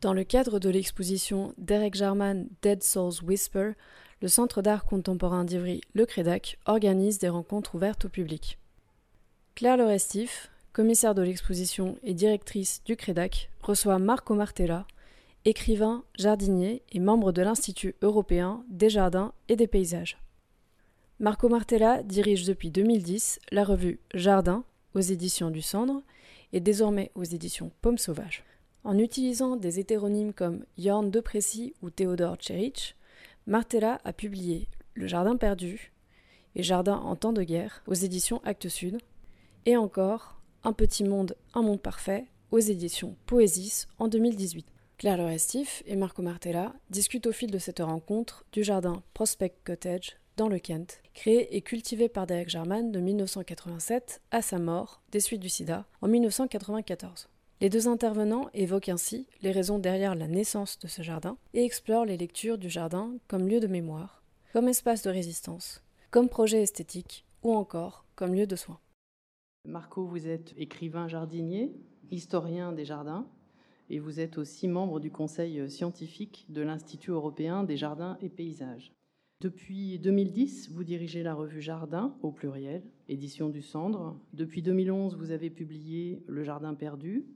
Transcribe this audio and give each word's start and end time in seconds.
Dans 0.00 0.14
le 0.14 0.24
cadre 0.24 0.58
de 0.58 0.70
l'exposition 0.70 1.52
Derek 1.58 1.94
Jarman 1.94 2.48
Dead 2.62 2.82
Souls 2.82 3.22
Whisper, 3.22 3.72
le 4.22 4.28
Centre 4.28 4.62
d'art 4.62 4.86
contemporain 4.86 5.44
d'Ivry, 5.44 5.82
le 5.92 6.06
CREDAC, 6.06 6.58
organise 6.64 7.18
des 7.18 7.28
rencontres 7.28 7.74
ouvertes 7.74 8.06
au 8.06 8.08
public. 8.08 8.58
Claire 9.54 9.76
Lerestif, 9.76 10.50
commissaire 10.72 11.14
de 11.14 11.20
l'exposition 11.20 11.98
et 12.02 12.14
directrice 12.14 12.82
du 12.84 12.96
CREDAC, 12.96 13.50
reçoit 13.60 13.98
Marco 13.98 14.34
Martella, 14.34 14.86
écrivain, 15.44 16.02
jardinier 16.18 16.82
et 16.92 16.98
membre 16.98 17.30
de 17.30 17.42
l'Institut 17.42 17.94
européen 18.00 18.64
des 18.70 18.88
jardins 18.88 19.34
et 19.50 19.56
des 19.56 19.66
paysages. 19.66 20.16
Marco 21.18 21.50
Martella 21.50 22.02
dirige 22.02 22.46
depuis 22.46 22.70
2010 22.70 23.38
la 23.52 23.64
revue 23.64 24.00
Jardin 24.14 24.64
aux 24.94 25.00
éditions 25.00 25.50
du 25.50 25.60
Cendre 25.60 26.02
et 26.54 26.60
désormais 26.60 27.10
aux 27.14 27.24
éditions 27.24 27.70
Pomme 27.82 27.98
Sauvage. 27.98 28.44
En 28.82 28.98
utilisant 28.98 29.56
des 29.56 29.78
hétéronymes 29.78 30.32
comme 30.32 30.64
Jorn 30.78 31.10
de 31.10 31.20
Précy 31.20 31.74
ou 31.82 31.90
Théodore 31.90 32.36
Tcherich, 32.36 32.96
Martella 33.46 34.00
a 34.04 34.12
publié 34.12 34.68
Le 34.94 35.06
Jardin 35.06 35.36
perdu 35.36 35.92
et 36.54 36.62
Jardin 36.62 36.96
en 36.96 37.16
temps 37.16 37.32
de 37.32 37.42
guerre 37.42 37.82
aux 37.86 37.94
éditions 37.94 38.40
Actes 38.44 38.68
Sud, 38.68 38.98
et 39.66 39.76
encore 39.76 40.40
Un 40.62 40.72
petit 40.72 41.04
monde, 41.04 41.36
un 41.54 41.62
monde 41.62 41.80
parfait 41.80 42.26
aux 42.50 42.58
éditions 42.58 43.16
Poésis 43.26 43.86
en 43.98 44.08
2018. 44.08 44.66
Claire 44.98 45.16
Lorestif 45.16 45.82
et 45.86 45.96
Marco 45.96 46.20
Martella 46.20 46.74
discutent 46.90 47.26
au 47.26 47.32
fil 47.32 47.50
de 47.50 47.58
cette 47.58 47.78
rencontre 47.78 48.44
du 48.52 48.62
jardin 48.62 49.02
Prospect 49.14 49.54
Cottage 49.64 50.18
dans 50.36 50.48
le 50.48 50.58
Kent, 50.58 51.00
créé 51.14 51.56
et 51.56 51.62
cultivé 51.62 52.10
par 52.10 52.26
Derek 52.26 52.50
Jarman 52.50 52.92
de 52.92 53.00
1987 53.00 54.20
à 54.30 54.42
sa 54.42 54.58
mort 54.58 55.00
des 55.10 55.20
suites 55.20 55.40
du 55.40 55.48
sida 55.48 55.86
en 56.02 56.08
1994. 56.08 57.29
Les 57.62 57.68
deux 57.68 57.88
intervenants 57.88 58.48
évoquent 58.54 58.88
ainsi 58.88 59.26
les 59.42 59.52
raisons 59.52 59.78
derrière 59.78 60.14
la 60.14 60.26
naissance 60.26 60.78
de 60.78 60.86
ce 60.86 61.02
jardin 61.02 61.36
et 61.52 61.62
explorent 61.62 62.06
les 62.06 62.16
lectures 62.16 62.56
du 62.56 62.70
jardin 62.70 63.12
comme 63.28 63.46
lieu 63.46 63.60
de 63.60 63.66
mémoire, 63.66 64.22
comme 64.54 64.66
espace 64.66 65.02
de 65.02 65.10
résistance, 65.10 65.82
comme 66.10 66.30
projet 66.30 66.62
esthétique 66.62 67.26
ou 67.42 67.52
encore 67.52 68.06
comme 68.14 68.34
lieu 68.34 68.46
de 68.46 68.56
soins. 68.56 68.80
Marco, 69.66 70.06
vous 70.06 70.26
êtes 70.26 70.54
écrivain 70.56 71.06
jardinier, 71.06 71.74
historien 72.10 72.72
des 72.72 72.86
jardins, 72.86 73.26
et 73.90 73.98
vous 73.98 74.20
êtes 74.20 74.38
aussi 74.38 74.66
membre 74.66 74.98
du 74.98 75.10
conseil 75.10 75.70
scientifique 75.70 76.46
de 76.48 76.62
l'Institut 76.62 77.10
européen 77.10 77.62
des 77.62 77.76
jardins 77.76 78.16
et 78.22 78.30
paysages. 78.30 78.94
Depuis 79.42 79.98
2010, 79.98 80.70
vous 80.70 80.84
dirigez 80.84 81.22
la 81.22 81.34
revue 81.34 81.62
Jardin, 81.62 82.14
au 82.22 82.30
pluriel, 82.30 82.82
édition 83.08 83.48
du 83.48 83.62
Cendre. 83.62 84.18
Depuis 84.34 84.60
2011, 84.62 85.16
vous 85.16 85.30
avez 85.30 85.48
publié 85.48 86.22
Le 86.26 86.44
Jardin 86.44 86.74
perdu, 86.74 87.26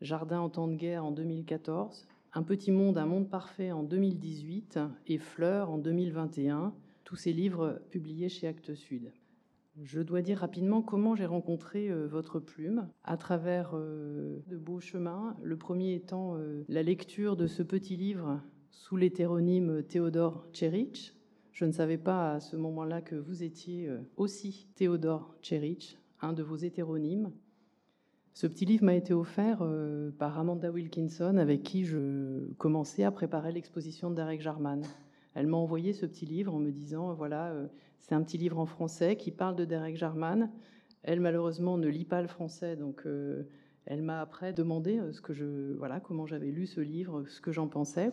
Jardin 0.00 0.40
en 0.40 0.50
temps 0.50 0.68
de 0.68 0.74
guerre 0.74 1.04
en 1.04 1.12
2014, 1.12 2.06
Un 2.32 2.42
petit 2.42 2.72
monde, 2.72 2.98
un 2.98 3.06
monde 3.06 3.30
parfait 3.30 3.70
en 3.70 3.84
2018 3.84 4.80
et 5.06 5.18
Fleurs 5.18 5.70
en 5.70 5.78
2021, 5.78 6.74
tous 7.04 7.16
ces 7.16 7.32
livres 7.32 7.80
publiés 7.90 8.28
chez 8.28 8.48
Actes 8.48 8.74
Sud. 8.74 9.12
Je 9.82 10.00
dois 10.00 10.22
dire 10.22 10.38
rapidement 10.38 10.82
comment 10.82 11.14
j'ai 11.14 11.26
rencontré 11.26 11.88
euh, 11.88 12.06
votre 12.06 12.38
plume 12.38 12.88
à 13.02 13.16
travers 13.16 13.72
euh, 13.74 14.40
de 14.46 14.56
beaux 14.56 14.80
chemins. 14.80 15.36
Le 15.42 15.56
premier 15.56 15.94
étant 15.94 16.36
euh, 16.36 16.64
la 16.68 16.82
lecture 16.82 17.36
de 17.36 17.46
ce 17.48 17.62
petit 17.62 17.96
livre 17.96 18.40
sous 18.70 18.96
l'hétéronyme 18.96 19.82
Théodore 19.82 20.46
Tcherich. 20.52 21.16
Je 21.52 21.64
ne 21.64 21.72
savais 21.72 21.98
pas 21.98 22.34
à 22.34 22.40
ce 22.40 22.56
moment-là 22.56 23.00
que 23.00 23.14
vous 23.14 23.42
étiez 23.44 23.88
aussi 24.16 24.68
Théodore 24.74 25.36
Tcherich, 25.40 25.98
un 26.20 26.32
de 26.32 26.42
vos 26.42 26.56
hétéronymes. 26.56 27.30
Ce 28.34 28.46
petit 28.46 28.64
livre 28.64 28.84
m'a 28.84 28.94
été 28.94 29.14
offert 29.14 29.58
euh, 29.62 30.10
par 30.10 30.38
Amanda 30.38 30.70
Wilkinson, 30.70 31.36
avec 31.36 31.62
qui 31.62 31.84
je 31.84 32.52
commençais 32.58 33.04
à 33.04 33.10
préparer 33.10 33.52
l'exposition 33.52 34.10
de 34.10 34.16
Derek 34.16 34.40
Jarman. 34.40 34.82
Elle 35.34 35.46
m'a 35.46 35.56
envoyé 35.56 35.92
ce 35.92 36.04
petit 36.04 36.26
livre 36.26 36.54
en 36.54 36.58
me 36.58 36.70
disant 36.70 37.14
voilà, 37.14 37.52
euh, 37.52 37.66
c'est 38.00 38.14
un 38.14 38.22
petit 38.22 38.36
livre 38.36 38.58
en 38.58 38.66
français 38.66 39.16
qui 39.16 39.30
parle 39.30 39.56
de 39.56 39.64
Derek 39.64 39.96
Jarman. 39.96 40.50
Elle, 41.02 41.20
malheureusement, 41.20 41.78
ne 41.78 41.88
lit 41.88 42.04
pas 42.04 42.22
le 42.22 42.28
français, 42.28 42.76
donc 42.76 43.02
euh, 43.06 43.44
elle 43.86 44.02
m'a 44.02 44.20
après 44.20 44.52
demandé 44.52 45.00
ce 45.12 45.20
que 45.20 45.32
je, 45.32 45.74
voilà, 45.76 46.00
comment 46.00 46.26
j'avais 46.26 46.50
lu 46.50 46.66
ce 46.66 46.80
livre, 46.80 47.24
ce 47.28 47.40
que 47.40 47.52
j'en 47.52 47.68
pensais. 47.68 48.12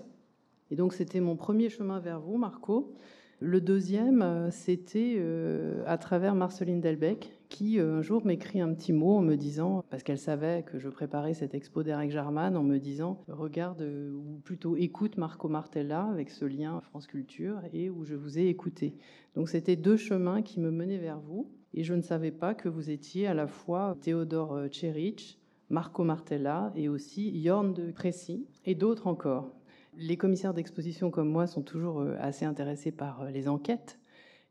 Et 0.70 0.76
donc, 0.76 0.94
c'était 0.94 1.20
mon 1.20 1.36
premier 1.36 1.70
chemin 1.70 2.00
vers 2.00 2.20
vous, 2.20 2.38
Marco. 2.38 2.96
Le 3.44 3.60
deuxième, 3.60 4.22
euh, 4.22 4.52
c'était 4.52 5.16
euh, 5.18 5.84
à 5.88 5.98
travers 5.98 6.36
Marceline 6.36 6.80
Delbecq, 6.80 7.34
qui 7.52 7.80
euh, 7.80 7.98
un 7.98 8.02
jour 8.02 8.26
m'écrit 8.26 8.62
un 8.62 8.74
petit 8.74 8.94
mot 8.94 9.18
en 9.18 9.22
me 9.22 9.36
disant, 9.36 9.84
parce 9.90 10.02
qu'elle 10.02 10.18
savait 10.18 10.64
que 10.64 10.80
je 10.80 10.88
préparais 10.88 11.34
cette 11.34 11.54
expo 11.54 11.84
d'Eric 11.84 12.10
Jarman, 12.10 12.56
en 12.56 12.64
me 12.64 12.80
disant 12.80 13.22
regarde, 13.28 13.82
ou 13.82 14.40
plutôt 14.44 14.78
écoute 14.78 15.18
Marco 15.18 15.50
Martella 15.50 16.06
avec 16.06 16.30
ce 16.30 16.46
lien 16.46 16.80
France 16.82 17.08
Culture, 17.08 17.60
et 17.74 17.90
où 17.90 18.06
je 18.06 18.16
vous 18.16 18.40
ai 18.40 18.48
écouté. 18.48 18.96
Donc 19.36 19.50
c'était 19.50 19.76
deux 19.76 19.98
chemins 19.98 20.42
qui 20.42 20.62
me 20.62 20.72
menaient 20.72 20.98
vers 20.98 21.20
vous, 21.20 21.52
et 21.74 21.84
je 21.84 21.94
ne 21.94 22.02
savais 22.02 22.32
pas 22.32 22.56
que 22.56 22.70
vous 22.70 22.90
étiez 22.90 23.28
à 23.28 23.34
la 23.34 23.48
fois 23.48 23.98
Théodore 24.02 24.68
Tcherich, 24.70 25.38
Marco 25.70 26.04
Martella 26.04 26.72
et 26.76 26.90
aussi 26.90 27.44
Jorn 27.44 27.74
de 27.74 27.92
Crécy, 27.92 28.48
et 28.66 28.76
d'autres 28.76 29.08
encore. 29.08 29.52
Les 29.98 30.16
commissaires 30.16 30.54
d'exposition 30.54 31.12
comme 31.12 31.30
moi 31.30 31.48
sont 31.48 31.64
toujours 31.64 32.00
euh, 32.00 32.16
assez 32.20 32.46
intéressés 32.46 32.92
par 32.92 33.22
euh, 33.22 33.30
les 33.30 33.50
enquêtes 33.50 34.00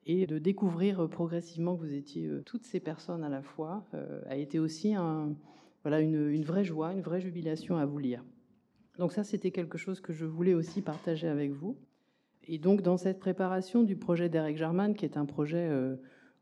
et 0.07 0.27
de 0.27 0.39
découvrir 0.39 1.01
euh, 1.01 1.09
progressivement 1.09 1.77
que 1.77 1.81
vous 1.81 1.93
étiez 1.93 2.29
toutes 2.47 2.65
ces 2.65 2.81
personnes 2.81 3.25
à 3.25 3.29
la 3.29 3.43
fois 3.43 3.85
a 4.27 4.37
été 4.37 4.59
aussi 4.59 4.95
une, 4.95 5.37
vraie 5.85 6.65
joie, 6.65 6.93
une 6.93 7.03
vraie 7.03 7.21
jubilation 7.21 7.77
à 7.77 7.87
vous 7.87 7.99
lire. 7.99 8.25
Donc 8.99 9.13
ça, 9.13 9.25
c'était 9.25 9.51
quelque 9.51 9.79
chose 9.79 10.01
que 10.01 10.13
je 10.13 10.27
voulais 10.27 10.55
aussi 10.55 10.83
partager 10.83 11.29
avec 11.29 11.53
vous. 11.53 11.77
Et 12.45 12.59
donc 12.59 12.83
dans 12.83 12.97
cette 12.97 13.21
préparation 13.21 13.83
du 13.83 13.97
projet 13.97 14.29
d'Eric 14.29 14.57
Jarman, 14.57 14.95
qui 14.95 15.05
est 15.05 15.17
un 15.17 15.27
projet, 15.27 15.71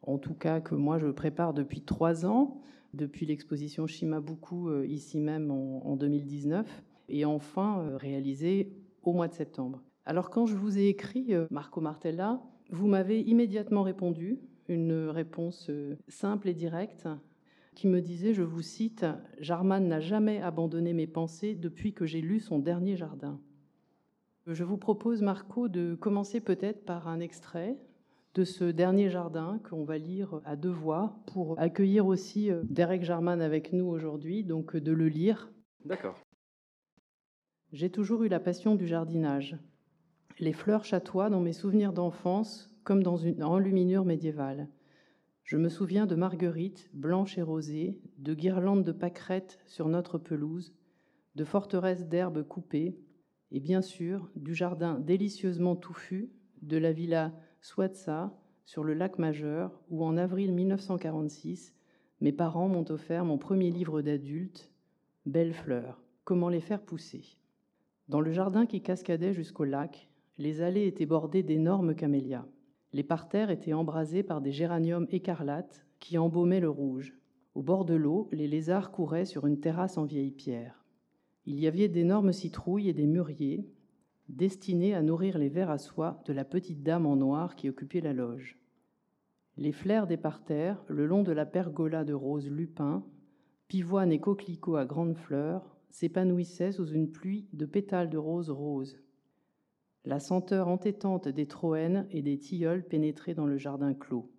en 0.03 0.19
tout 0.19 0.35
cas, 0.35 0.61
que 0.61 0.75
moi 0.75 0.99
je 0.99 1.09
prépare 1.09 1.55
depuis 1.55 1.83
trois 1.83 2.25
ans, 2.25 2.61
depuis 2.95 3.27
l'exposition 3.27 3.87
Shimabuku 3.87 4.85
ici 4.85 5.21
même 5.21 5.51
en, 5.51 5.87
en 5.87 5.97
2019, 5.97 6.67
et 7.09 7.25
enfin 7.25 7.97
réalisé 7.97 8.73
au 9.03 9.13
mois 9.13 9.29
de 9.29 9.35
septembre. 9.35 9.83
Alors 10.05 10.31
quand 10.31 10.47
je 10.47 10.57
vous 10.57 10.79
ai 10.79 10.89
écrit, 10.89 11.35
euh, 11.35 11.47
Marco 11.51 11.81
Martella, 11.81 12.41
vous 12.71 12.87
m'avez 12.87 13.21
immédiatement 13.21 13.83
répondu, 13.83 14.39
une 14.69 15.09
réponse 15.09 15.71
euh, 15.71 15.97
simple 16.09 16.49
et 16.49 16.55
directe, 16.55 17.09
qui 17.75 17.87
me 17.87 18.01
disait, 18.01 18.35
je 18.35 18.43
vous 18.43 18.63
cite, 18.63 19.07
Jarman 19.39 19.87
n'a 19.87 20.01
jamais 20.01 20.43
abandonné 20.43 20.93
mes 20.93 21.07
pensées 21.07 21.55
depuis 21.55 21.93
que 21.93 22.07
j'ai 22.07 22.21
lu 22.21 22.41
son 22.41 22.59
dernier 22.59 22.97
jardin. 22.97 23.41
Je 24.47 24.65
vous 24.65 24.79
propose, 24.79 25.23
Marco, 25.23 25.69
de 25.69 25.95
commencer 25.95 26.41
peut-être 26.41 26.85
par 26.85 27.07
un 27.07 27.21
extrait 27.21 27.79
de 28.35 28.45
ce 28.45 28.65
dernier 28.65 29.11
jardin 29.11 29.61
qu'on 29.69 29.85
va 29.85 29.99
lire 29.99 30.41
à 30.45 30.57
deux 30.57 30.71
voix 30.71 31.17
pour 31.27 31.59
accueillir 31.59 32.07
aussi 32.07 32.51
euh, 32.51 32.63
Derek 32.65 33.03
Jarman 33.03 33.41
avec 33.41 33.73
nous 33.73 33.87
aujourd'hui, 33.87 34.45
donc 34.45 34.77
de 34.77 34.93
le 34.93 35.09
lire. 35.09 35.51
D'accord. 35.85 36.21
J'ai 37.73 37.91
toujours 37.91 38.23
eu 38.23 38.29
la 38.29 38.41
passion 38.41 38.75
du 38.75 38.87
jardinage. 38.87 39.57
Les 40.41 40.53
fleurs 40.53 40.85
chatoient 40.85 41.31
dans 41.31 41.41
mes 41.41 41.53
souvenirs 41.53 41.93
d'enfance 41.93 42.71
comme 42.85 43.03
dans 43.03 43.17
une 43.17 43.43
enluminure 43.43 44.05
médiévale. 44.05 44.69
Je 45.43 45.57
me 45.57 45.69
souviens 45.69 46.07
de 46.07 46.15
marguerites, 46.15 46.91
blanches 46.95 47.39
et 47.39 47.43
rosées, 47.43 47.99
de 48.19 48.35
guirlandes 48.35 48.85
de 48.85 48.93
pâquerettes 48.93 49.59
sur 49.67 49.89
notre 49.89 50.17
pelouse, 50.17 50.75
de 51.35 51.45
forteresses 51.45 52.07
d'herbes 52.07 52.47
coupées, 52.47 53.01
et 53.51 53.59
bien 53.59 53.83
sûr 53.83 54.31
du 54.37 54.55
jardin 54.55 55.01
délicieusement 55.01 55.75
touffu 55.75 56.31
de 56.63 56.77
la 56.77 56.93
villa 56.93 57.33
Swatsa 57.61 58.33
sur 58.65 58.85
le 58.85 58.95
lac 58.95 59.19
Majeur, 59.19 59.83
où 59.91 60.05
en 60.05 60.17
avril 60.17 60.53
1946, 60.53 61.75
mes 62.21 62.33
parents 62.33 62.69
m'ont 62.69 62.89
offert 62.91 63.25
mon 63.25 63.39
premier 63.39 63.71
livre 63.71 64.03
d'adulte, 64.03 64.71
Belles 65.27 65.55
fleurs, 65.55 66.01
comment 66.25 66.49
les 66.49 66.61
faire 66.61 66.83
pousser. 66.83 67.25
Dans 68.09 68.21
le 68.21 68.31
jardin 68.31 68.67
qui 68.67 68.83
cascadait 68.83 69.35
jusqu'au 69.35 69.65
lac, 69.65 70.09
les 70.39 70.63
allées 70.63 70.87
étaient 70.87 71.07
bordées 71.07 71.43
d'énormes 71.43 71.95
camélias. 71.95 72.47
Les 72.93 73.03
parterres 73.03 73.51
étaient 73.51 73.73
embrasés 73.73 74.23
par 74.23 74.41
des 74.41 74.53
géraniums 74.53 75.09
écarlates 75.11 75.85
qui 75.99 76.17
embaumaient 76.17 76.61
le 76.61 76.71
rouge. 76.71 77.19
Au 77.55 77.63
bord 77.63 77.85
de 77.85 77.95
l'eau, 77.95 78.29
les 78.31 78.47
lézards 78.47 78.93
couraient 78.93 79.25
sur 79.25 79.47
une 79.47 79.59
terrasse 79.59 79.99
en 79.99 80.05
vieille 80.05 80.31
pierre. 80.31 80.85
Il 81.45 81.59
y 81.59 81.67
avait 81.67 81.89
d'énormes 81.89 82.33
citrouilles 82.33 82.89
et 82.89 82.95
des 82.95 83.07
mûriers, 83.07 83.69
destinés 84.29 84.95
à 84.95 85.03
nourrir 85.03 85.39
les 85.39 85.49
vers 85.49 85.71
à 85.71 85.79
soie 85.79 86.23
de 86.27 86.33
la 86.33 86.45
petite 86.45 86.83
dame 86.83 87.07
en 87.07 87.17
noir 87.17 87.57
qui 87.57 87.69
occupait 87.69 88.01
la 88.01 88.13
loge. 88.13 88.59
Les 89.57 89.73
flaires 89.73 90.07
des 90.07 90.17
parterres, 90.17 90.85
le 90.87 91.05
long 91.05 91.25
de 91.25 91.33
la 91.33 91.47
pergola 91.47 92.05
de 92.05 92.15
roses 92.15 92.49
lupins, 92.49 93.05
pivoines 93.67 94.13
et 94.13 94.21
coquelicots 94.21 94.77
à 94.77 94.85
grandes 94.85 95.17
fleurs, 95.17 95.77
s'épanouissait 95.91 96.71
sous 96.71 96.87
une 96.87 97.11
pluie 97.11 97.49
de 97.55 97.67
pétales 97.67 98.11
de 98.11 98.19
roses 98.19 98.51
roses. 98.51 98.99
La 100.05 100.21
senteur 100.21 100.69
entêtante 100.69 101.29
des 101.29 101.47
troènes 101.47 102.07
et 102.11 102.23
des 102.23 102.39
tilleuls 102.39 102.85
pénétrait 102.85 103.35
dans 103.35 103.47
le 103.47 103.59
jardin 103.59 103.95
clos. 103.95 104.31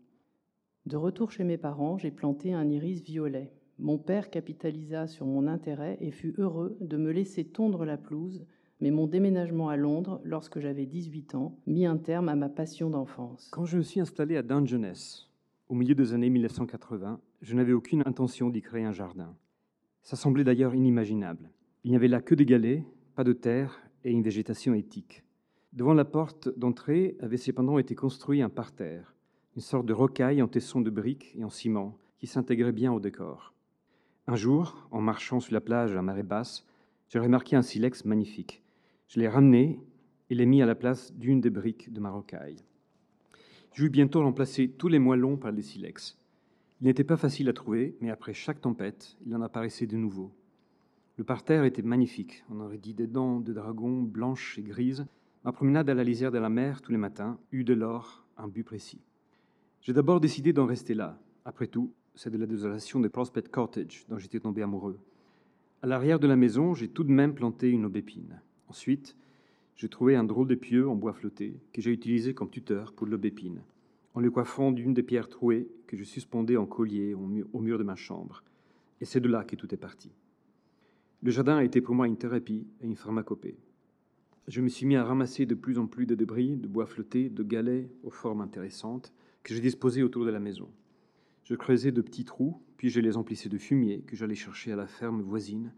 De 0.86 0.98
retour 0.98 1.32
chez 1.32 1.44
mes 1.44 1.58
parents, 1.58 1.98
j'ai 1.98 2.12
planté 2.12 2.54
un 2.54 2.70
iris 2.70 3.02
violet. 3.02 3.52
Mon 3.78 3.98
père 3.98 4.30
capitalisa 4.30 5.08
sur 5.08 5.26
mon 5.26 5.48
intérêt 5.48 5.98
et 6.02 6.12
fut 6.12 6.34
heureux 6.40 6.78
de 6.82 6.98
me 6.98 7.12
laisser 7.12 7.46
tondre 7.46 7.86
la 7.86 7.98
pelouse 7.98 8.46
mais 8.82 8.92
mon 8.92 9.08
déménagement 9.08 9.70
à 9.70 9.76
Londres, 9.76 10.22
lorsque 10.24 10.60
j'avais 10.60 10.86
18 10.86 11.36
ans, 11.36 11.58
mit 11.68 11.86
un 11.86 11.98
terme 11.98 12.30
à 12.30 12.36
ma 12.36 12.50
passion 12.50 12.90
d'enfance. 12.90 13.50
Quand 13.52 13.66
je 13.66 13.78
me 13.78 13.84
suis 13.84 14.00
installé 14.00 14.38
à 14.38 14.42
Dungeness, 14.42 15.30
au 15.68 15.76
milieu 15.76 15.96
des 15.96 16.14
années 16.14 16.30
1980, 16.30 17.20
je 17.42 17.56
n'avais 17.56 17.74
aucune 17.74 18.04
intention 18.06 18.50
d'y 18.50 18.62
créer 18.62 18.86
un 18.86 18.94
jardin. 18.94 19.36
Ça 20.02 20.16
semblait 20.16 20.44
d'ailleurs 20.44 20.76
inimaginable. 20.76 21.52
Il 21.84 21.92
n'y 21.92 21.98
avait 21.98 22.08
là 22.08 22.22
que 22.22 22.36
des 22.36 22.46
galets, 22.46 22.84
pas 23.16 23.24
de 23.24 23.34
terre 23.34 23.82
et 24.04 24.12
une 24.12 24.24
végétation 24.24 24.74
éthique. 24.74 25.24
Devant 25.74 25.94
la 25.94 26.06
porte 26.06 26.50
d'entrée 26.58 27.16
avait 27.20 27.38
cependant 27.38 27.78
été 27.78 27.94
construit 27.94 28.42
un 28.42 28.50
parterre, 28.50 29.14
une 29.56 29.62
sorte 29.62 29.86
de 29.86 29.94
rocaille 29.94 30.42
en 30.42 30.48
tesson 30.48 30.82
de 30.82 30.90
briques 30.90 31.36
et 31.36 31.44
en 31.44 31.50
ciment 31.50 31.98
qui 32.18 32.26
s'intégrait 32.26 32.72
bien 32.72 32.92
au 32.92 33.00
décor. 33.00 33.54
Un 34.26 34.36
jour, 34.36 34.88
en 34.92 35.00
marchant 35.00 35.40
sur 35.40 35.54
la 35.54 35.62
plage 35.62 35.96
à 35.96 36.02
marée 36.02 36.24
basse, 36.24 36.66
j'ai 37.08 37.20
remarqué 37.20 37.56
un 37.56 37.62
silex 37.62 38.04
magnifique. 38.04 38.64
Je 39.08 39.20
l'ai 39.20 39.28
ramené 39.28 39.80
et 40.30 40.36
l'ai 40.36 40.46
mis 40.46 40.62
à 40.62 40.66
la 40.66 40.76
place 40.76 41.14
d'une 41.14 41.40
des 41.40 41.50
briques 41.50 41.94
de 41.94 42.00
ma 42.00 42.10
rocaille. 42.10 42.64
J'eus 43.74 43.90
bientôt 43.90 44.22
remplacé 44.22 44.70
tous 44.70 44.88
les 44.88 45.00
moellons 45.00 45.38
par 45.38 45.54
des 45.54 45.62
silex. 45.62 46.18
Il 46.82 46.88
n'était 46.88 47.04
pas 47.04 47.18
facile 47.18 47.48
à 47.50 47.54
trouver, 47.54 47.96
mais 48.02 48.10
après 48.10 48.34
chaque 48.34 48.62
tempête, 48.62 49.18
il 49.26 49.36
en 49.36 49.42
apparaissait 49.42 49.88
de 49.88 49.98
nouveau. 49.98 50.32
Le 51.18 51.24
parterre 51.24 51.64
était 51.64 51.82
magnifique. 51.82 52.44
On 52.50 52.60
aurait 52.60 52.78
dit 52.78 52.94
des 52.94 53.08
dents 53.08 53.40
de 53.40 53.54
dragon 53.54 54.02
blanches 54.02 54.58
et 54.58 54.64
grises. 54.64 55.06
Ma 55.50 55.54
promenade 55.54 55.90
à 55.90 55.96
la 55.96 56.04
lisière 56.04 56.32
de 56.32 56.38
la 56.38 56.48
mer 56.48 56.80
tous 56.80 56.92
les 56.92 57.00
matins 57.00 57.40
eut 57.52 57.64
de 57.64 57.74
l'or 57.74 58.24
un 58.38 58.48
but 58.48 58.64
précis. 58.64 59.02
J'ai 59.82 59.94
d'abord 59.94 60.20
décidé 60.20 60.54
d'en 60.54 60.68
rester 60.68 60.94
là. 60.94 61.20
Après 61.44 61.66
tout, 61.66 61.92
c'est 62.14 62.30
de 62.30 62.38
la 62.38 62.46
désolation 62.46 63.00
de 63.00 63.08
Prospect 63.08 63.50
Cottage 63.50 64.06
dont 64.10 64.20
j'étais 64.20 64.40
tombé 64.40 64.62
amoureux. 64.62 65.00
À 65.82 65.88
l'arrière 65.88 66.20
de 66.20 66.28
la 66.28 66.36
maison, 66.36 66.76
j'ai 66.76 66.88
tout 66.88 67.04
de 67.04 67.12
même 67.12 67.34
planté 67.34 67.68
une 67.68 67.86
aubépine. 67.86 68.40
Ensuite, 68.68 69.18
j'ai 69.76 69.90
trouvé 69.90 70.16
un 70.16 70.24
drôle 70.24 70.50
de 70.50 70.86
en 70.86 70.94
bois 70.94 71.14
flotté 71.14 71.60
que 71.74 71.82
j'ai 71.82 71.94
utilisé 71.94 72.36
comme 72.36 72.52
tuteur 72.52 72.94
pour 72.94 73.08
l'aubépine, 73.08 73.64
en 74.14 74.20
le 74.20 74.30
coiffant 74.30 74.72
d'une 74.72 74.94
des 74.94 75.02
pierres 75.02 75.30
trouées 75.30 75.68
que 75.88 75.98
je 75.98 76.04
suspendais 76.04 76.58
en 76.58 76.68
collier 76.68 77.16
au 77.16 77.60
mur 77.60 77.80
de 77.80 77.84
ma 77.84 77.96
chambre. 77.96 78.44
Et 79.02 79.06
c'est 79.06 79.20
de 79.20 79.28
là 79.28 79.44
que 79.44 79.56
tout 79.56 79.74
est 79.74 79.78
parti. 79.78 80.12
Le 81.24 81.32
jardin 81.32 81.58
a 81.58 81.64
été 81.64 81.82
pour 81.82 81.96
moi 81.96 82.06
une 82.06 82.18
thérapie 82.18 82.68
et 82.82 82.86
une 82.86 82.96
pharmacopée. 82.96 83.58
Je 84.48 84.62
me 84.62 84.70
suis 84.70 84.86
mis 84.86 84.96
à 84.96 85.04
ramasser 85.04 85.46
de 85.46 85.56
plus 85.56 85.78
en 85.78 85.88
plus 85.88 86.06
de 86.06 86.16
débris, 86.16 86.58
de 86.58 86.68
bois 86.68 86.86
flottés, 86.86 87.30
de 87.30 87.44
galets 87.44 87.90
aux 88.04 88.10
formes 88.10 88.42
intéressantes 88.42 89.14
que 89.44 89.54
j'ai 89.54 89.62
disposés 89.62 90.04
autour 90.04 90.26
de 90.26 90.32
la 90.32 90.40
maison. 90.40 90.70
Je 91.44 91.56
creusais 91.56 91.92
de 91.92 92.02
petits 92.02 92.26
trous, 92.26 92.62
puis 92.78 92.90
je 92.90 93.00
les 93.00 93.18
emplissais 93.18 93.50
de 93.50 93.58
fumier 93.58 94.02
que 94.02 94.16
j'allais 94.16 94.36
chercher 94.36 94.72
à 94.72 94.76
la 94.76 94.88
ferme 94.88 95.22
voisine 95.22 95.72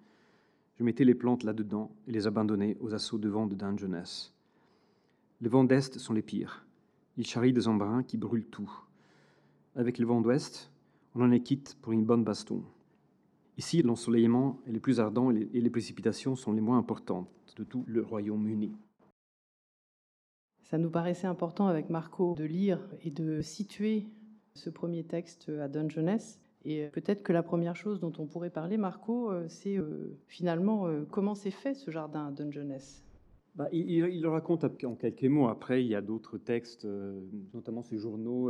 je 0.81 0.83
mettais 0.83 1.05
les 1.05 1.13
plantes 1.13 1.43
là-dedans 1.43 1.91
et 2.07 2.11
les 2.11 2.25
abandonnais 2.25 2.75
aux 2.79 2.95
assauts 2.95 3.19
de 3.19 3.29
vent 3.29 3.45
de 3.45 3.53
Dungeness. 3.53 4.33
Les 5.39 5.47
vents 5.47 5.63
d'Est 5.63 5.99
sont 5.99 6.13
les 6.13 6.23
pires. 6.23 6.65
Ils 7.17 7.27
charrient 7.27 7.53
des 7.53 7.67
embruns 7.67 8.01
qui 8.01 8.17
brûlent 8.17 8.49
tout. 8.49 8.71
Avec 9.75 9.99
le 9.99 10.07
vent 10.07 10.21
d'Ouest, 10.21 10.71
on 11.13 11.21
en 11.21 11.29
est 11.29 11.41
quitte 11.41 11.77
pour 11.83 11.93
une 11.93 12.03
bonne 12.03 12.23
baston. 12.23 12.63
Ici, 13.57 13.81
l'ensoleillement 13.81 14.59
est 14.67 14.71
le 14.71 14.79
plus 14.79 14.99
ardent 14.99 15.31
et 15.31 15.61
les 15.61 15.69
précipitations 15.69 16.35
sont 16.35 16.53
les 16.53 16.61
moins 16.61 16.77
importantes 16.77 17.29
de 17.57 17.63
tout 17.63 17.83
le 17.87 18.01
Royaume-Uni. 18.01 18.71
Ça 20.63 20.77
nous 20.77 20.89
paraissait 20.89 21.27
important 21.27 21.67
avec 21.67 21.89
Marco 21.89 22.33
de 22.35 22.45
lire 22.45 22.79
et 23.03 23.11
de 23.11 23.41
situer 23.41 24.07
ce 24.53 24.69
premier 24.69 25.03
texte 25.03 25.49
à 25.49 25.67
Dungeness 25.67 26.39
et 26.63 26.85
euh, 26.85 26.89
peut-être 26.89 27.23
que 27.23 27.33
la 27.33 27.43
première 27.43 27.75
chose 27.75 27.99
dont 27.99 28.13
on 28.17 28.25
pourrait 28.25 28.49
parler, 28.49 28.77
Marco, 28.77 29.31
euh, 29.31 29.45
c'est 29.47 29.77
euh, 29.77 30.17
finalement 30.27 30.87
comment 31.09 31.35
s'est 31.35 31.51
fait 31.51 31.73
ce 31.73 31.91
jardin 31.91 32.27
à 32.27 32.31
Dungeness. 32.31 33.03
Bah, 33.55 33.67
il, 33.73 34.21
le 34.21 34.29
raconte 34.29 34.63
en 34.63 34.95
quelques 34.95 35.25
mots. 35.25 35.49
Après, 35.49 35.83
il 35.83 35.87
y 35.87 35.95
a 35.95 36.01
d'autres 36.01 36.37
textes, 36.37 36.87
notamment 37.53 37.83
ces 37.83 37.97
journaux. 37.97 38.49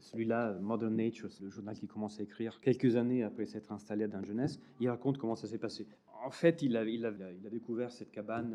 Celui-là, 0.00 0.58
Modern 0.60 0.94
Nature, 0.94 1.32
c'est 1.32 1.42
le 1.42 1.50
journal 1.50 1.74
qu'il 1.74 1.88
commence 1.88 2.20
à 2.20 2.22
écrire 2.22 2.60
quelques 2.60 2.96
années 2.96 3.22
après 3.22 3.46
s'être 3.46 3.72
installé 3.72 4.04
à 4.04 4.08
Dungeness. 4.08 4.60
Il 4.78 4.90
raconte 4.90 5.16
comment 5.16 5.36
ça 5.36 5.46
s'est 5.46 5.58
passé. 5.58 5.86
En 6.22 6.30
fait, 6.30 6.60
il 6.60 6.76
a, 6.76 6.84
découvert 7.50 7.90
cette 7.90 8.10
cabane 8.10 8.50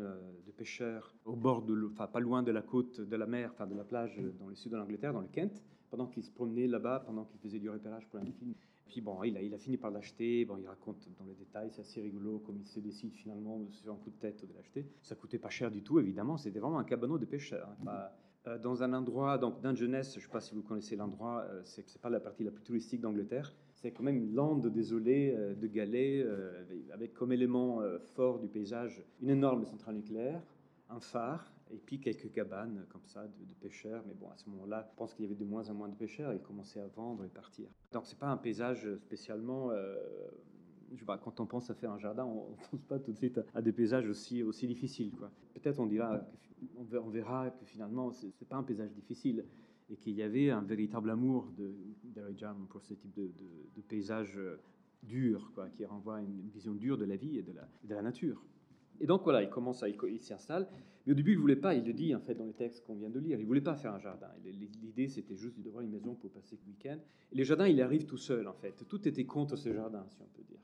de 0.46 0.52
pêcheurs 0.52 1.16
au 1.24 1.34
bord 1.34 1.62
de, 1.62 1.88
enfin, 1.90 2.06
pas 2.06 2.20
loin 2.20 2.44
de 2.44 2.52
la 2.52 2.62
côte 2.62 3.00
de 3.00 3.16
la 3.16 3.26
mer, 3.26 3.52
de 3.68 3.74
la 3.74 3.84
plage 3.84 4.20
dans 4.38 4.46
le 4.46 4.54
sud 4.54 4.70
de 4.70 4.76
l'Angleterre, 4.76 5.12
dans 5.12 5.20
le 5.20 5.28
Kent 5.28 5.64
pendant 5.90 6.06
qu'il 6.06 6.22
se 6.22 6.30
promenait 6.30 6.66
là-bas, 6.66 7.02
pendant 7.06 7.24
qu'il 7.24 7.40
faisait 7.40 7.58
du 7.58 7.70
repérage 7.70 8.06
pour 8.08 8.20
un 8.20 8.24
film. 8.24 8.54
Puis 8.88 9.00
bon, 9.00 9.22
il 9.24 9.36
a, 9.36 9.42
il 9.42 9.52
a 9.54 9.58
fini 9.58 9.76
par 9.76 9.90
l'acheter. 9.90 10.44
Bon, 10.44 10.56
il 10.58 10.66
raconte 10.66 11.08
dans 11.18 11.24
les 11.24 11.34
détails, 11.34 11.70
c'est 11.70 11.80
assez 11.80 12.00
rigolo 12.00 12.38
comme 12.38 12.58
il 12.58 12.66
se 12.66 12.80
décide 12.80 13.14
finalement 13.14 13.66
sur 13.70 13.92
un 13.92 13.96
coup 13.96 14.10
de 14.10 14.16
tête 14.16 14.44
de 14.46 14.54
l'acheter. 14.54 14.86
Ça 15.02 15.14
coûtait 15.14 15.38
pas 15.38 15.48
cher 15.48 15.70
du 15.70 15.82
tout, 15.82 15.98
évidemment. 15.98 16.36
C'était 16.36 16.60
vraiment 16.60 16.78
un 16.78 16.84
cabanon 16.84 17.16
de 17.16 17.24
pêcheurs. 17.24 17.68
Hein. 17.86 18.08
Euh, 18.46 18.58
dans 18.58 18.82
un 18.84 18.92
endroit, 18.92 19.38
donc 19.38 19.60
Dungeness, 19.60 20.12
je 20.12 20.18
ne 20.18 20.22
sais 20.22 20.30
pas 20.30 20.40
si 20.40 20.54
vous 20.54 20.62
connaissez 20.62 20.94
l'endroit, 20.94 21.44
euh, 21.50 21.60
c'est, 21.64 21.88
c'est 21.88 22.00
pas 22.00 22.10
la 22.10 22.20
partie 22.20 22.44
la 22.44 22.52
plus 22.52 22.62
touristique 22.62 23.00
d'Angleterre. 23.00 23.52
C'est 23.74 23.90
quand 23.90 24.04
même 24.04 24.16
une 24.16 24.34
lande 24.34 24.68
désolée 24.68 25.34
euh, 25.36 25.54
de 25.54 25.66
galets, 25.66 26.24
avec 26.92 27.12
comme 27.12 27.32
élément 27.32 27.80
fort 28.14 28.38
du 28.38 28.48
paysage 28.48 29.02
une 29.20 29.30
énorme 29.30 29.64
centrale 29.64 29.96
nucléaire, 29.96 30.42
un 30.88 31.00
phare 31.00 31.52
et 31.72 31.78
puis 31.78 32.00
quelques 32.00 32.30
cabanes 32.32 32.86
comme 32.90 33.06
ça 33.06 33.26
de, 33.26 33.54
pêcheurs. 33.60 34.04
Mais 34.06 34.14
bon, 34.14 34.28
à 34.30 34.36
ce 34.36 34.48
moment-là, 34.50 34.86
je 34.88 34.96
pense 34.96 35.14
qu'il 35.14 35.24
y 35.24 35.28
avait 35.28 35.34
de 35.36 35.44
moins 35.44 35.68
en 35.68 35.74
moins 35.74 35.88
de 35.88 35.94
pêcheurs. 35.94 36.32
Ils 36.32 36.40
commençaient 36.40 36.80
à 36.80 36.86
vendre 36.88 37.24
et 37.24 37.28
partir. 37.28 37.68
Donc 37.92 38.06
c'est 38.06 38.18
pas 38.18 38.28
un 38.28 38.36
paysage 38.36 38.88
spécialement. 38.98 39.70
Euh, 39.70 39.96
je 40.92 41.00
sais 41.00 41.04
pas, 41.04 41.18
quand 41.18 41.40
on 41.40 41.46
pense 41.46 41.68
à 41.70 41.74
faire 41.74 41.90
un 41.90 41.98
jardin, 41.98 42.24
on 42.24 42.50
ne 42.50 42.56
pense 42.70 42.82
pas 42.82 42.98
tout 42.98 43.12
de 43.12 43.16
suite 43.16 43.40
à, 43.54 43.62
des 43.62 43.72
paysages 43.72 44.08
aussi, 44.08 44.42
aussi 44.42 44.66
difficiles. 44.66 45.12
Peut-être 45.54 45.80
on 45.80 45.86
dira, 45.86 46.20
on 46.76 47.10
verra 47.10 47.50
que 47.50 47.64
finalement, 47.64 48.12
ce 48.12 48.26
n'est 48.26 48.32
pas 48.48 48.56
un 48.56 48.62
paysage 48.62 48.92
difficile 48.92 49.44
et 49.90 49.96
qu'il 49.96 50.14
y 50.14 50.22
avait 50.22 50.50
un 50.50 50.62
véritable 50.62 51.10
amour 51.10 51.48
de 51.56 51.74
Jarman 52.36 52.66
pour 52.68 52.82
ce 52.82 52.94
type 52.94 53.14
de, 53.14 53.30
paysage 53.88 54.36
euh, 54.36 54.60
dur, 55.02 55.52
quoi, 55.54 55.68
qui 55.70 55.84
renvoie 55.84 56.16
à 56.16 56.20
une 56.20 56.48
vision 56.48 56.74
dure 56.74 56.98
de 56.98 57.04
la 57.04 57.16
vie 57.16 57.38
et 57.38 57.42
de 57.42 57.94
la 57.94 58.02
nature. 58.02 58.42
Et 59.00 59.06
donc 59.06 59.22
voilà, 59.24 59.42
il 59.42 59.48
commence 59.48 59.82
à, 59.82 59.88
il 59.88 60.20
s'installe. 60.20 60.68
Mais 61.06 61.12
au 61.12 61.14
début, 61.14 61.32
il 61.32 61.38
voulait 61.38 61.56
pas, 61.56 61.74
il 61.74 61.84
le 61.84 61.92
dit 61.92 62.14
en 62.14 62.20
fait 62.20 62.34
dans 62.34 62.44
les 62.44 62.52
textes 62.52 62.84
qu'on 62.84 62.96
vient 62.96 63.10
de 63.10 63.20
lire, 63.20 63.38
il 63.38 63.46
voulait 63.46 63.60
pas 63.60 63.76
faire 63.76 63.92
un 63.92 63.98
jardin. 63.98 64.28
L'idée, 64.82 65.08
c'était 65.08 65.36
juste 65.36 65.60
d'avoir 65.60 65.82
une 65.82 65.90
maison 65.90 66.14
pour 66.14 66.30
passer 66.30 66.56
le 66.56 66.72
week-end. 66.72 66.98
Et 67.32 67.36
le 67.36 67.44
jardin, 67.44 67.68
il 67.68 67.80
arrive 67.80 68.06
tout 68.06 68.16
seul 68.16 68.48
en 68.48 68.54
fait. 68.54 68.84
Tout 68.88 69.06
était 69.06 69.24
contre 69.24 69.56
ce 69.56 69.72
jardin, 69.72 70.04
si 70.08 70.20
on 70.20 70.28
peut 70.36 70.42
dire. 70.42 70.60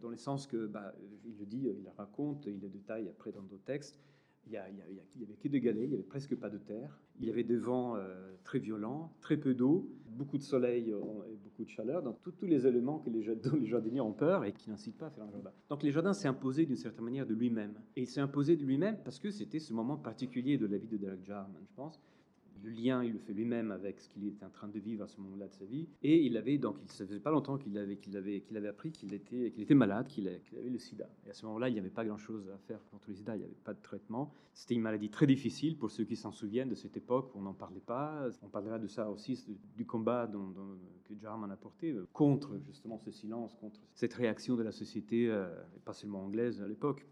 Dans 0.00 0.08
le 0.08 0.16
sens 0.16 0.46
que, 0.46 0.66
bah, 0.66 0.94
il 1.24 1.36
le 1.38 1.46
dit, 1.46 1.66
il 1.66 1.82
le 1.82 1.90
raconte, 1.96 2.46
il 2.46 2.60
le 2.60 2.68
détaille 2.68 3.08
après 3.08 3.32
dans 3.32 3.42
d'autres 3.42 3.64
textes. 3.64 3.98
Il 4.46 4.52
n'y 4.52 5.24
avait 5.24 5.36
que 5.40 5.48
des 5.48 5.60
galets, 5.60 5.84
il 5.84 5.88
n'y 5.88 5.94
avait 5.94 6.02
presque 6.02 6.34
pas 6.36 6.50
de 6.50 6.58
terre. 6.58 6.98
Il 7.20 7.26
y 7.26 7.30
avait 7.30 7.44
des 7.44 7.56
vents 7.56 7.96
euh, 7.96 8.34
très 8.44 8.58
violents, 8.58 9.12
très 9.20 9.36
peu 9.36 9.54
d'eau, 9.54 9.88
beaucoup 10.14 10.38
de 10.38 10.42
soleil 10.42 10.92
euh, 10.92 10.98
et 11.30 11.36
beaucoup 11.36 11.64
de 11.64 11.70
chaleur, 11.70 12.02
donc 12.02 12.18
tous 12.22 12.46
les 12.46 12.66
éléments 12.66 12.98
que 12.98 13.10
les, 13.10 13.34
dont 13.36 13.56
les 13.60 13.66
jardiniers 13.66 14.00
ont 14.00 14.12
peur 14.12 14.44
et 14.44 14.52
qui 14.52 14.70
n'incitent 14.70 14.98
pas 14.98 15.06
à 15.06 15.10
faire 15.10 15.24
un 15.24 15.30
jardin. 15.30 15.50
Donc 15.68 15.82
les 15.82 15.92
jardins 15.92 16.12
s'est 16.12 16.28
imposé 16.28 16.66
d'une 16.66 16.76
certaine 16.76 17.04
manière 17.04 17.26
de 17.26 17.34
lui-même. 17.34 17.74
Et 17.96 18.02
il 18.02 18.06
s'est 18.06 18.20
imposé 18.20 18.56
de 18.56 18.64
lui-même 18.64 18.98
parce 19.04 19.18
que 19.18 19.30
c'était 19.30 19.60
ce 19.60 19.72
moment 19.72 19.96
particulier 19.96 20.58
de 20.58 20.66
la 20.66 20.78
vie 20.78 20.88
de 20.88 20.96
Derek 20.96 21.24
Jarman, 21.24 21.62
je 21.64 21.74
pense, 21.74 22.00
le 22.62 22.70
lien, 22.70 23.04
il 23.04 23.12
le 23.12 23.18
fait 23.18 23.32
lui-même 23.32 23.70
avec 23.70 24.00
ce 24.00 24.08
qu'il 24.08 24.26
était 24.26 24.44
en 24.44 24.50
train 24.50 24.68
de 24.68 24.78
vivre 24.78 25.04
à 25.04 25.08
ce 25.08 25.20
moment-là 25.20 25.48
de 25.48 25.52
sa 25.52 25.64
vie. 25.64 25.88
Et 26.02 26.24
il 26.24 26.36
avait, 26.36 26.58
donc, 26.58 26.76
il 26.80 26.84
ne 26.84 27.06
faisait 27.06 27.20
pas 27.20 27.30
longtemps 27.30 27.58
qu'il 27.58 27.76
avait, 27.76 27.96
qu'il 27.96 28.16
avait, 28.16 28.40
qu'il 28.40 28.56
avait 28.56 28.68
appris 28.68 28.90
qu'il 28.92 29.12
était, 29.12 29.50
qu'il 29.50 29.62
était 29.62 29.74
malade, 29.74 30.06
qu'il 30.08 30.28
avait, 30.28 30.40
le 30.68 30.78
sida. 30.78 31.08
Et 31.26 31.30
à 31.30 31.34
ce 31.34 31.44
moment-là, 31.46 31.68
il 31.68 31.72
n'y 31.72 31.78
avait 31.78 31.90
pas 31.90 32.04
grand-chose 32.04 32.48
à 32.48 32.58
faire 32.58 32.84
contre 32.90 33.08
le 33.08 33.14
sida, 33.14 33.36
il 33.36 33.40
n'y 33.40 33.44
avait 33.44 33.54
pas 33.64 33.74
de 33.74 33.82
traitement. 33.82 34.32
C'était 34.52 34.74
une 34.74 34.82
maladie 34.82 35.10
très 35.10 35.26
difficile 35.26 35.76
pour 35.76 35.90
ceux 35.90 36.04
qui 36.04 36.16
s'en 36.16 36.32
souviennent 36.32 36.68
de 36.68 36.74
cette 36.74 36.96
époque 36.96 37.34
où 37.34 37.38
on 37.38 37.42
n'en 37.42 37.54
parlait 37.54 37.80
pas. 37.80 38.28
On 38.42 38.48
parlera 38.48 38.78
de 38.78 38.86
ça 38.86 39.10
aussi, 39.10 39.44
du 39.76 39.84
combat 39.84 40.26
dont, 40.26 40.54
que 41.04 41.14
Jarman 41.20 41.50
a 41.50 41.56
porté 41.56 41.92
euh, 41.92 42.06
contre 42.12 42.58
justement 42.66 42.98
ce 42.98 43.10
silence, 43.10 43.54
contre 43.54 43.80
cette 43.94 44.14
réaction 44.14 44.56
de 44.56 44.62
la 44.62 44.72
société, 44.72 45.28
euh, 45.28 45.46
pas 45.84 45.92
seulement 45.92 46.24
anglaise 46.24 46.60
à 46.60 46.68
l'époque. 46.68 47.06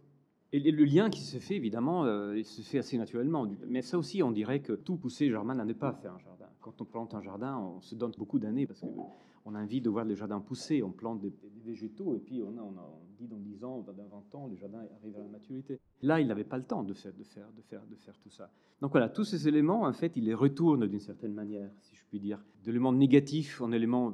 Et 0.55 0.61
le 0.71 0.85
lien 0.85 1.09
qui 1.09 1.23
se 1.23 1.39
fait, 1.39 1.57
évidemment, 1.57 2.05
euh, 2.05 2.37
il 2.37 2.45
se 2.45 2.61
fait 2.61 2.79
assez 2.79 2.99
naturellement. 2.99 3.49
Mais 3.67 3.81
ça 3.81 3.97
aussi, 3.97 4.23
on 4.23 4.31
dirait 4.31 4.61
que 4.61 4.75
tout 4.75 4.97
poussait 4.97 5.31
Germain 5.31 5.59
à 5.59 5.65
ne 5.65 5.73
pas 5.73 5.95
faire 5.95 6.13
un 6.13 6.19
jardin. 6.19 6.47
Quand 6.61 6.79
on 6.83 6.85
plante 6.85 7.15
un 7.15 7.23
jardin, 7.23 7.59
on 7.59 7.81
se 7.81 7.95
donne 7.95 8.13
beaucoup 8.19 8.39
d'années 8.39 8.67
parce 8.67 8.81
qu'on 8.81 9.55
a 9.55 9.63
envie 9.63 9.81
de 9.81 9.89
voir 9.89 10.05
le 10.05 10.15
jardin 10.15 10.41
pousser. 10.41 10.83
On 10.83 10.93
plante 10.93 11.21
des, 11.21 11.33
végétaux 11.65 12.15
et 12.17 12.19
puis 12.19 12.43
on, 12.43 12.59
a, 12.59 12.91
dit 13.19 13.29
dans 13.29 13.39
10 13.39 13.65
ans, 13.65 13.81
dans 13.81 13.93
20 13.93 14.35
ans, 14.35 14.47
le 14.49 14.57
jardin 14.57 14.81
arrive 15.01 15.17
à 15.17 15.21
la 15.21 15.29
maturité. 15.29 15.81
Là, 16.03 16.21
il 16.21 16.27
n'avait 16.27 16.45
pas 16.45 16.59
le 16.59 16.65
temps 16.65 16.83
de 16.83 16.93
faire, 16.93 17.15
de, 17.15 17.25
faire, 17.25 17.47
de, 17.57 17.63
faire, 17.63 17.87
de 17.87 17.95
faire 17.95 18.19
tout 18.19 18.31
ça. 18.31 18.51
Donc 18.83 18.91
voilà, 18.91 19.09
tous 19.09 19.25
ces 19.25 19.49
éléments, 19.49 19.85
en 19.85 19.93
fait, 19.93 20.17
il 20.17 20.25
les 20.25 20.35
retourne 20.35 20.87
d'une 20.87 21.01
certaine 21.01 21.33
manière, 21.33 21.71
si 21.81 21.95
je 21.95 22.05
puis 22.11 22.21
dire, 22.21 22.45
de 22.63 22.67
l'élément 22.67 22.93
négatif 22.93 23.63
en 23.63 23.73
élément 23.73 24.13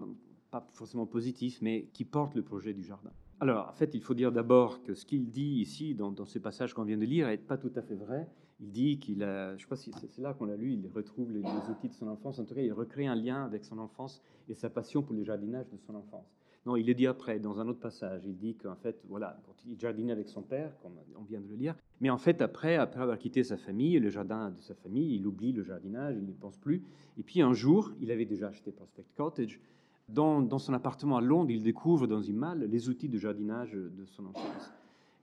pas 0.51 0.67
forcément 0.73 1.07
positif, 1.07 1.59
mais 1.63 1.89
qui 1.93 2.05
porte 2.05 2.35
le 2.35 2.43
projet 2.43 2.73
du 2.75 2.85
jardin. 2.85 3.11
Alors, 3.41 3.69
en 3.69 3.73
fait, 3.73 3.95
il 3.95 4.03
faut 4.03 4.15
dire 4.15 4.33
d'abord 4.33 4.83
que 4.83 4.95
ce 4.95 5.05
qu'il 5.05 5.31
dit 5.31 5.61
ici, 5.61 5.95
dans, 5.95 6.13
ce 6.25 6.39
passage 6.39 6.75
qu'on 6.75 6.83
vient 6.83 6.99
de 6.99 7.05
lire, 7.05 7.29
n'est 7.29 7.37
pas 7.37 7.57
tout 7.57 7.71
à 7.77 7.83
fait 7.83 7.95
vrai. 7.95 8.29
Il 8.61 8.71
dit 8.71 8.99
qu'il 8.99 9.23
a, 9.23 9.51
je 9.51 9.55
ne 9.55 9.59
sais 9.59 9.67
pas 9.69 9.77
si 9.77 9.93
c'est 9.93 10.21
là 10.21 10.35
qu'on 10.35 10.47
l'a 10.47 10.57
lu, 10.57 10.73
il 10.73 10.89
retrouve 10.93 11.31
les, 11.31 11.43
outils 11.71 11.89
de 11.89 11.95
son 11.95 12.09
enfance. 12.09 12.41
En 12.41 12.45
tout 12.45 12.55
cas, 12.57 12.63
il 12.63 12.73
recrée 12.73 13.07
un 13.07 13.15
lien 13.15 13.45
avec 13.45 13.65
son 13.65 13.79
enfance 13.79 14.21
et 14.49 14.55
sa 14.55 14.69
passion 14.69 15.03
pour 15.03 15.15
le 15.15 15.23
jardinage 15.23 15.67
de 15.71 15.77
son 15.79 15.95
enfance. 15.95 16.27
Non, 16.67 16.75
il 16.75 16.85
le 16.85 16.95
dit 16.95 17.07
après, 17.07 17.39
dans 17.39 17.61
un 17.61 17.69
autre 17.69 17.79
passage. 17.79 18.23
Il 18.27 18.37
dit 18.37 18.57
qu'en 18.57 18.75
fait, 18.75 19.01
voilà, 19.09 19.41
quand 19.47 19.55
il 19.65 19.79
jardinait 19.79 20.13
avec 20.13 20.29
son 20.29 20.43
père, 20.43 20.77
comme 20.83 20.95
on 21.17 21.23
vient 21.23 21.41
de 21.41 21.49
le 21.49 21.55
lire, 21.55 21.77
mais 22.01 22.11
en 22.11 22.19
fait, 22.19 22.43
après, 22.43 22.75
après 22.75 23.01
avoir 23.01 23.19
quitté 23.19 23.45
sa 23.45 23.57
famille, 23.57 23.99
le 24.01 24.11
jardin 24.11 24.51
de 24.51 24.61
sa 24.61 24.75
famille, 24.75 25.15
il 25.15 25.27
oublie 25.27 25.53
le 25.53 25.63
jardinage, 25.63 26.17
il 26.17 26.25
n'y 26.25 26.35
pense 26.35 26.59
plus. 26.59 26.83
Et 27.17 27.23
puis 27.23 27.41
un 27.41 27.55
jour, 27.55 27.93
il 28.01 28.11
avait 28.11 28.25
déjà 28.25 28.49
acheté 28.49 28.73
Prospect 28.73 29.07
Cottage. 29.17 29.61
Dans, 30.09 30.41
dans 30.41 30.59
son 30.59 30.73
appartement 30.73 31.19
à 31.19 31.21
Londres, 31.21 31.51
il 31.51 31.63
découvre 31.63 32.07
dans 32.07 32.23
une 32.23 32.37
malle 32.37 32.65
les 32.65 32.89
outils 32.89 33.09
de 33.09 33.19
jardinage 33.19 33.73
de 33.73 34.05
son 34.07 34.27
enfance. 34.27 34.73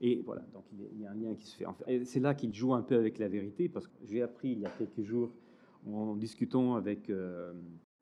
Et 0.02 0.22
voilà, 0.26 0.44
donc 0.54 0.64
il 0.74 1.02
y 1.02 1.06
a 1.06 1.12
un 1.12 1.16
lien 1.16 1.36
qui 1.36 1.48
se 1.48 1.56
fait. 1.56 1.66
C'est 2.06 2.20
là 2.20 2.36
qu'il 2.36 2.54
joue 2.54 2.74
un 2.74 2.82
peu 2.82 2.96
avec 2.96 3.18
la 3.18 3.28
vérité, 3.28 3.70
parce 3.70 3.88
que 3.88 3.94
j'ai 4.04 4.22
appris 4.22 4.52
il 4.52 4.60
y 4.60 4.66
a 4.66 4.70
quelques 4.70 5.04
jours, 5.04 5.32
en 5.88 6.16
discutant 6.16 6.76
avec... 6.76 7.10
Euh, 7.10 7.54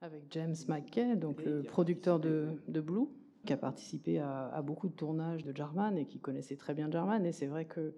avec 0.01 0.23
James 0.31 0.55
McKay, 0.67 1.15
donc 1.15 1.43
le 1.45 1.63
producteur 1.63 2.19
de, 2.19 2.47
de 2.67 2.81
Blue, 2.81 3.07
qui 3.45 3.53
a 3.53 3.57
participé 3.57 4.19
à, 4.19 4.61
beaucoup 4.61 4.89
de 4.89 4.93
tournages 4.93 5.43
de 5.43 5.55
Jarman 5.55 5.97
et 5.97 6.05
qui 6.05 6.19
connaissait 6.19 6.55
très 6.55 6.73
bien 6.73 6.89
Jarman. 6.89 7.25
Et 7.25 7.31
c'est 7.31 7.47
vrai 7.47 7.65
que 7.65 7.93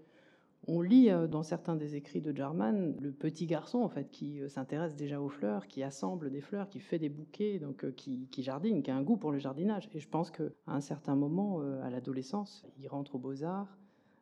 on 0.68 0.82
lit 0.82 1.10
euh, 1.10 1.28
dans 1.28 1.44
certains 1.44 1.76
des 1.76 1.96
écrits 1.96 2.22
de 2.22 2.36
Jarman 2.36 2.96
le 3.00 3.12
petit 3.12 3.46
garçon 3.46 3.80
en 3.80 3.90
fait 3.90 4.10
qui 4.10 4.42
euh, 4.42 4.50
s'intéresse 4.50 4.96
déjà 4.96 5.22
aux 5.22 5.30
fleurs, 5.30 5.68
qui 5.68 5.84
assemble 5.84 6.32
des 6.32 6.42
fleurs, 6.42 6.70
qui 6.70 6.80
fait 6.80 7.00
des 7.00 7.10
bouquets, 7.10 7.60
donc 7.60 7.86
euh, 7.86 7.92
qui, 7.92 8.28
qui, 8.32 8.44
jardine, 8.44 8.82
qui 8.82 8.92
a 8.92 8.96
un 8.96 9.02
goût 9.04 9.18
pour 9.18 9.32
le 9.32 9.38
jardinage. 9.38 9.90
Et 9.94 10.00
je 10.00 10.08
pense 10.08 10.32
qu'à 10.32 10.44
un 10.68 10.82
certain 10.82 11.16
moment, 11.16 11.62
à 11.84 11.90
l'adolescence, 11.90 12.66
il 12.78 12.88
rentre 12.88 13.16
aux 13.16 13.20
beaux 13.20 13.44
arts, 13.44 13.78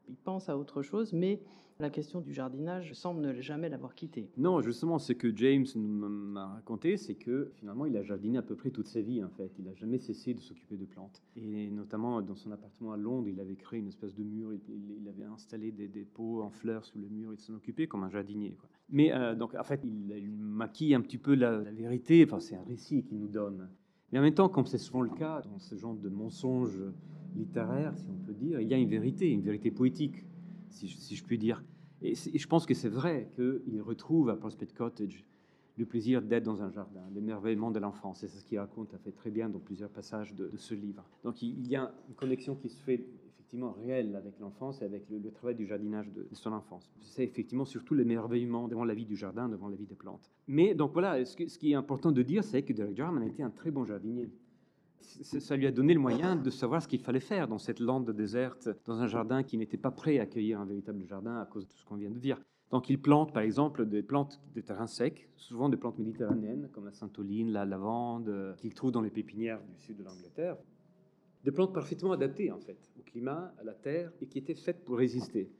il 0.10 0.16
pense 0.16 0.50
à 0.50 0.58
autre 0.58 0.82
chose, 0.82 1.14
mais 1.14 1.42
la 1.80 1.90
question 1.90 2.22
du 2.22 2.34
jardinage 2.34 2.94
semble 2.94 3.22
ne 3.22 3.42
jamais 3.42 3.68
l'avoir 3.68 3.96
quitté. 3.96 4.30
Non, 4.38 4.62
justement, 4.62 5.00
ce 5.00 5.14
que 5.14 5.36
James 5.36 5.66
m'a 5.76 6.48
raconté, 6.48 6.98
c'est 6.98 7.16
que 7.16 7.52
finalement, 7.56 7.86
il 7.86 7.98
a 7.98 8.04
jardiné 8.04 8.38
à 8.38 8.42
peu 8.42 8.56
près 8.56 8.70
toute 8.70 8.88
sa 8.88 9.02
vie, 9.02 9.24
en 9.24 9.30
fait. 9.30 9.52
Il 9.58 9.66
n'a 9.66 9.74
jamais 9.74 9.98
cessé 9.98 10.34
de 10.34 10.40
s'occuper 10.40 10.78
de 10.78 10.86
plantes. 10.86 11.22
Et 11.36 11.70
notamment, 11.72 12.22
dans 12.22 12.36
son 12.36 12.52
appartement 12.52 12.94
à 12.94 12.98
Londres, 12.98 13.28
il 13.28 13.40
avait 13.40 13.56
créé 13.56 13.80
une 13.80 13.88
espèce 13.88 14.14
de 14.14 14.24
mur, 14.24 14.54
il, 14.54 15.10
avait 15.10 15.26
installé 15.26 15.72
des, 15.72 16.06
pots 16.06 16.42
en 16.44 16.52
fleurs 16.52 16.86
sous 16.86 17.00
le 17.00 17.08
mur, 17.08 17.34
il 17.34 17.40
s'en 17.40 17.56
occupait 17.56 17.88
comme 17.88 18.04
un 18.04 18.10
jardinier. 18.10 18.56
Mais 18.90 19.12
euh, 19.12 19.36
donc, 19.36 19.56
en 19.56 19.64
fait, 19.64 19.82
il, 19.84 20.32
maquille 20.32 20.94
un 20.94 21.02
petit 21.02 21.18
peu 21.18 21.34
la, 21.34 21.58
la 21.58 21.72
vérité, 21.72 22.24
enfin, 22.26 22.40
c'est 22.40 22.56
un 22.56 22.64
récit 22.64 23.04
qu'il 23.04 23.18
nous 23.20 23.28
donne. 23.28 23.68
Mais 24.12 24.20
en 24.20 24.22
même 24.22 24.36
temps, 24.36 24.48
comme 24.48 24.68
c'est 24.68 24.78
souvent 24.78 25.02
le 25.02 25.10
cas 25.10 25.42
dans 25.42 25.58
ce 25.58 25.76
genre 25.76 25.96
de 25.96 26.10
mensonges 26.10 26.80
littéraires, 27.36 27.98
si 27.98 28.06
on 28.10 28.26
peut 28.26 28.34
dire, 28.34 28.60
il 28.60 28.68
y 28.68 28.74
a 28.74 28.78
une 28.78 28.90
vérité, 28.90 29.30
une 29.30 29.42
vérité 29.42 29.72
poétique 29.72 30.26
si 30.74 31.16
je, 31.16 31.24
puis 31.24 31.38
dire. 31.38 31.64
Et, 32.02 32.16
je 32.16 32.48
pense 32.48 32.66
que 32.66 32.74
c'est 32.74 32.90
vrai 32.90 33.30
qu'il 33.36 33.82
retrouve 33.82 34.30
à 34.30 34.36
Prospect 34.36 34.74
Cottage 34.76 35.24
le 35.78 35.86
plaisir 35.86 36.22
d'être 36.22 36.44
dans 36.44 36.62
un 36.62 36.70
jardin, 36.70 37.02
l'émerveillement 37.14 37.72
de 37.72 37.80
l'enfance. 37.80 38.24
Et 38.24 38.28
c'est 38.28 38.40
ce 38.40 38.46
qu'il 38.46 38.60
raconte 38.60 38.94
a 38.94 39.00
fait 39.00 39.12
très 39.12 39.32
bien 39.32 39.50
dans 39.50 39.60
plusieurs 39.60 39.90
passages 39.90 40.36
de, 40.36 40.52
ce 40.56 40.76
livre. 40.76 41.04
Donc 41.24 41.42
il, 41.42 41.68
y 41.68 41.76
a 41.76 41.92
une 42.10 42.16
connexion 42.16 42.56
qui 42.56 42.70
se 42.70 42.82
fait 42.84 43.04
effectivement 43.34 43.72
réelle 43.72 44.16
avec 44.16 44.40
l'enfance 44.40 44.82
et 44.82 44.86
avec 44.86 45.10
le, 45.10 45.32
travail 45.32 45.56
du 45.56 45.66
jardinage 45.66 46.12
de, 46.12 46.28
son 46.34 46.54
enfance. 46.54 46.92
C'est 47.02 47.24
effectivement 47.24 47.66
surtout 47.66 47.96
l'émerveillement 47.96 48.68
devant 48.68 48.86
la 48.86 48.94
vie 48.94 49.06
du 49.06 49.16
jardin, 49.16 49.50
devant 49.50 49.68
la 49.68 49.76
vie 49.76 49.88
des 49.88 49.96
plantes. 49.96 50.30
Mais 50.48 50.76
donc 50.76 50.94
voilà, 50.94 51.26
ce, 51.26 51.48
ce 51.48 51.58
qui 51.58 51.72
est 51.72 51.76
important 51.76 52.12
de 52.12 52.22
dire, 52.22 52.44
c'est 52.44 52.62
que 52.62 52.74
Derek 52.74 52.96
Jarman 52.96 53.24
a 53.24 53.26
été 53.26 53.42
un 53.42 53.50
très 53.50 53.72
bon 53.72 53.84
jardinier 53.84 54.30
ça 55.04 55.56
lui 55.56 55.68
a 55.68 55.72
donné 55.72 55.94
le 55.94 56.00
moyen 56.00 56.36
de 56.36 56.50
savoir 56.50 56.82
ce 56.82 56.88
qu'il 56.88 57.02
fallait 57.02 57.20
faire 57.20 57.48
dans 57.48 57.58
cette 57.58 57.80
lande 57.80 58.10
déserte, 58.12 58.70
dans 58.86 59.02
un 59.02 59.08
jardin 59.08 59.44
qui 59.44 59.58
n'était 59.58 59.78
pas 59.78 59.92
prêt 59.92 60.20
à 60.20 60.24
accueillir 60.24 60.60
un 60.60 60.66
véritable 60.66 61.04
jardin 61.06 61.38
à 61.40 61.46
cause 61.46 61.68
de 61.68 61.74
ce 61.74 61.86
qu'on 61.86 61.96
vient 61.96 62.10
de 62.10 62.20
dire. 62.20 62.40
Donc 62.72 62.90
il 62.90 63.00
plante 63.00 63.34
par 63.34 63.44
exemple 63.44 63.86
des 63.86 64.02
plantes 64.02 64.42
de 64.56 64.62
terrain 64.62 64.88
sec, 64.88 65.30
souvent 65.36 65.70
des 65.70 65.78
plantes 65.78 66.00
méditerranéennes 66.00 66.70
comme 66.72 66.86
la 66.86 66.92
saintoline, 66.92 67.52
la 67.52 67.66
lavande, 67.66 68.30
euh, 68.30 68.56
qu'il 68.56 68.74
trouve 68.74 68.92
dans 68.92 69.02
les 69.02 69.12
pépinières 69.12 69.62
du 69.62 69.80
sud 69.80 69.98
de 69.98 70.04
l'Angleterre. 70.04 70.58
Des 71.44 71.52
plantes 71.52 71.74
parfaitement 71.74 72.14
adaptées 72.14 72.52
en 72.52 72.60
fait 72.60 72.80
au 72.98 73.04
climat, 73.04 73.54
à 73.60 73.64
la 73.64 73.74
terre 73.74 74.12
et 74.22 74.26
qui 74.26 74.40
étaient 74.40 74.56
faites 74.56 74.84
pour 74.84 74.98
résister. 74.98 75.52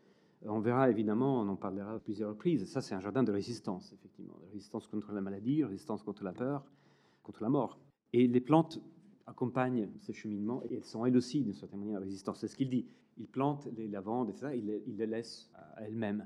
On 0.46 0.60
verra 0.60 0.90
évidemment, 0.90 1.42
on 1.42 1.48
en 1.48 1.56
parlera 1.56 1.94
à 1.94 2.00
plusieurs 2.00 2.30
reprises, 2.30 2.66
ça 2.66 2.82
c'est 2.82 2.96
un 2.96 3.00
jardin 3.00 3.22
de 3.24 3.32
résistance 3.32 3.94
effectivement, 3.94 4.34
résistance 4.52 4.88
contre 4.88 5.12
la 5.12 5.22
maladie, 5.22 5.64
résistance 5.64 6.02
contre 6.02 6.24
la 6.24 6.34
peur, 6.34 6.66
contre 7.22 7.44
la 7.44 7.50
mort. 7.50 7.80
Et 8.12 8.28
les 8.28 8.42
plantes 8.42 8.82
accompagnent 9.26 9.90
ces 10.00 10.14
cheminements 10.14 10.64
et 10.70 10.76
elles 10.76 10.86
sont 10.86 11.06
elles 11.06 11.18
aussi 11.18 11.42
d'une 11.42 11.54
certaine 11.54 11.80
manière 11.80 12.02
résistantes. 12.02 12.38
C'est 12.38 12.48
ce 12.48 12.56
qu'il 12.56 12.70
dit. 12.70 12.86
Il 13.18 13.28
plante 13.28 13.68
les 13.78 13.88
lavandes 13.88 14.30
et 14.30 14.34
ça, 14.34 14.56
il 14.56 14.66
les, 14.66 14.84
il 14.88 14.98
les 14.98 15.06
laisse 15.06 15.50
à 15.54 15.84
elles-mêmes. 15.84 16.26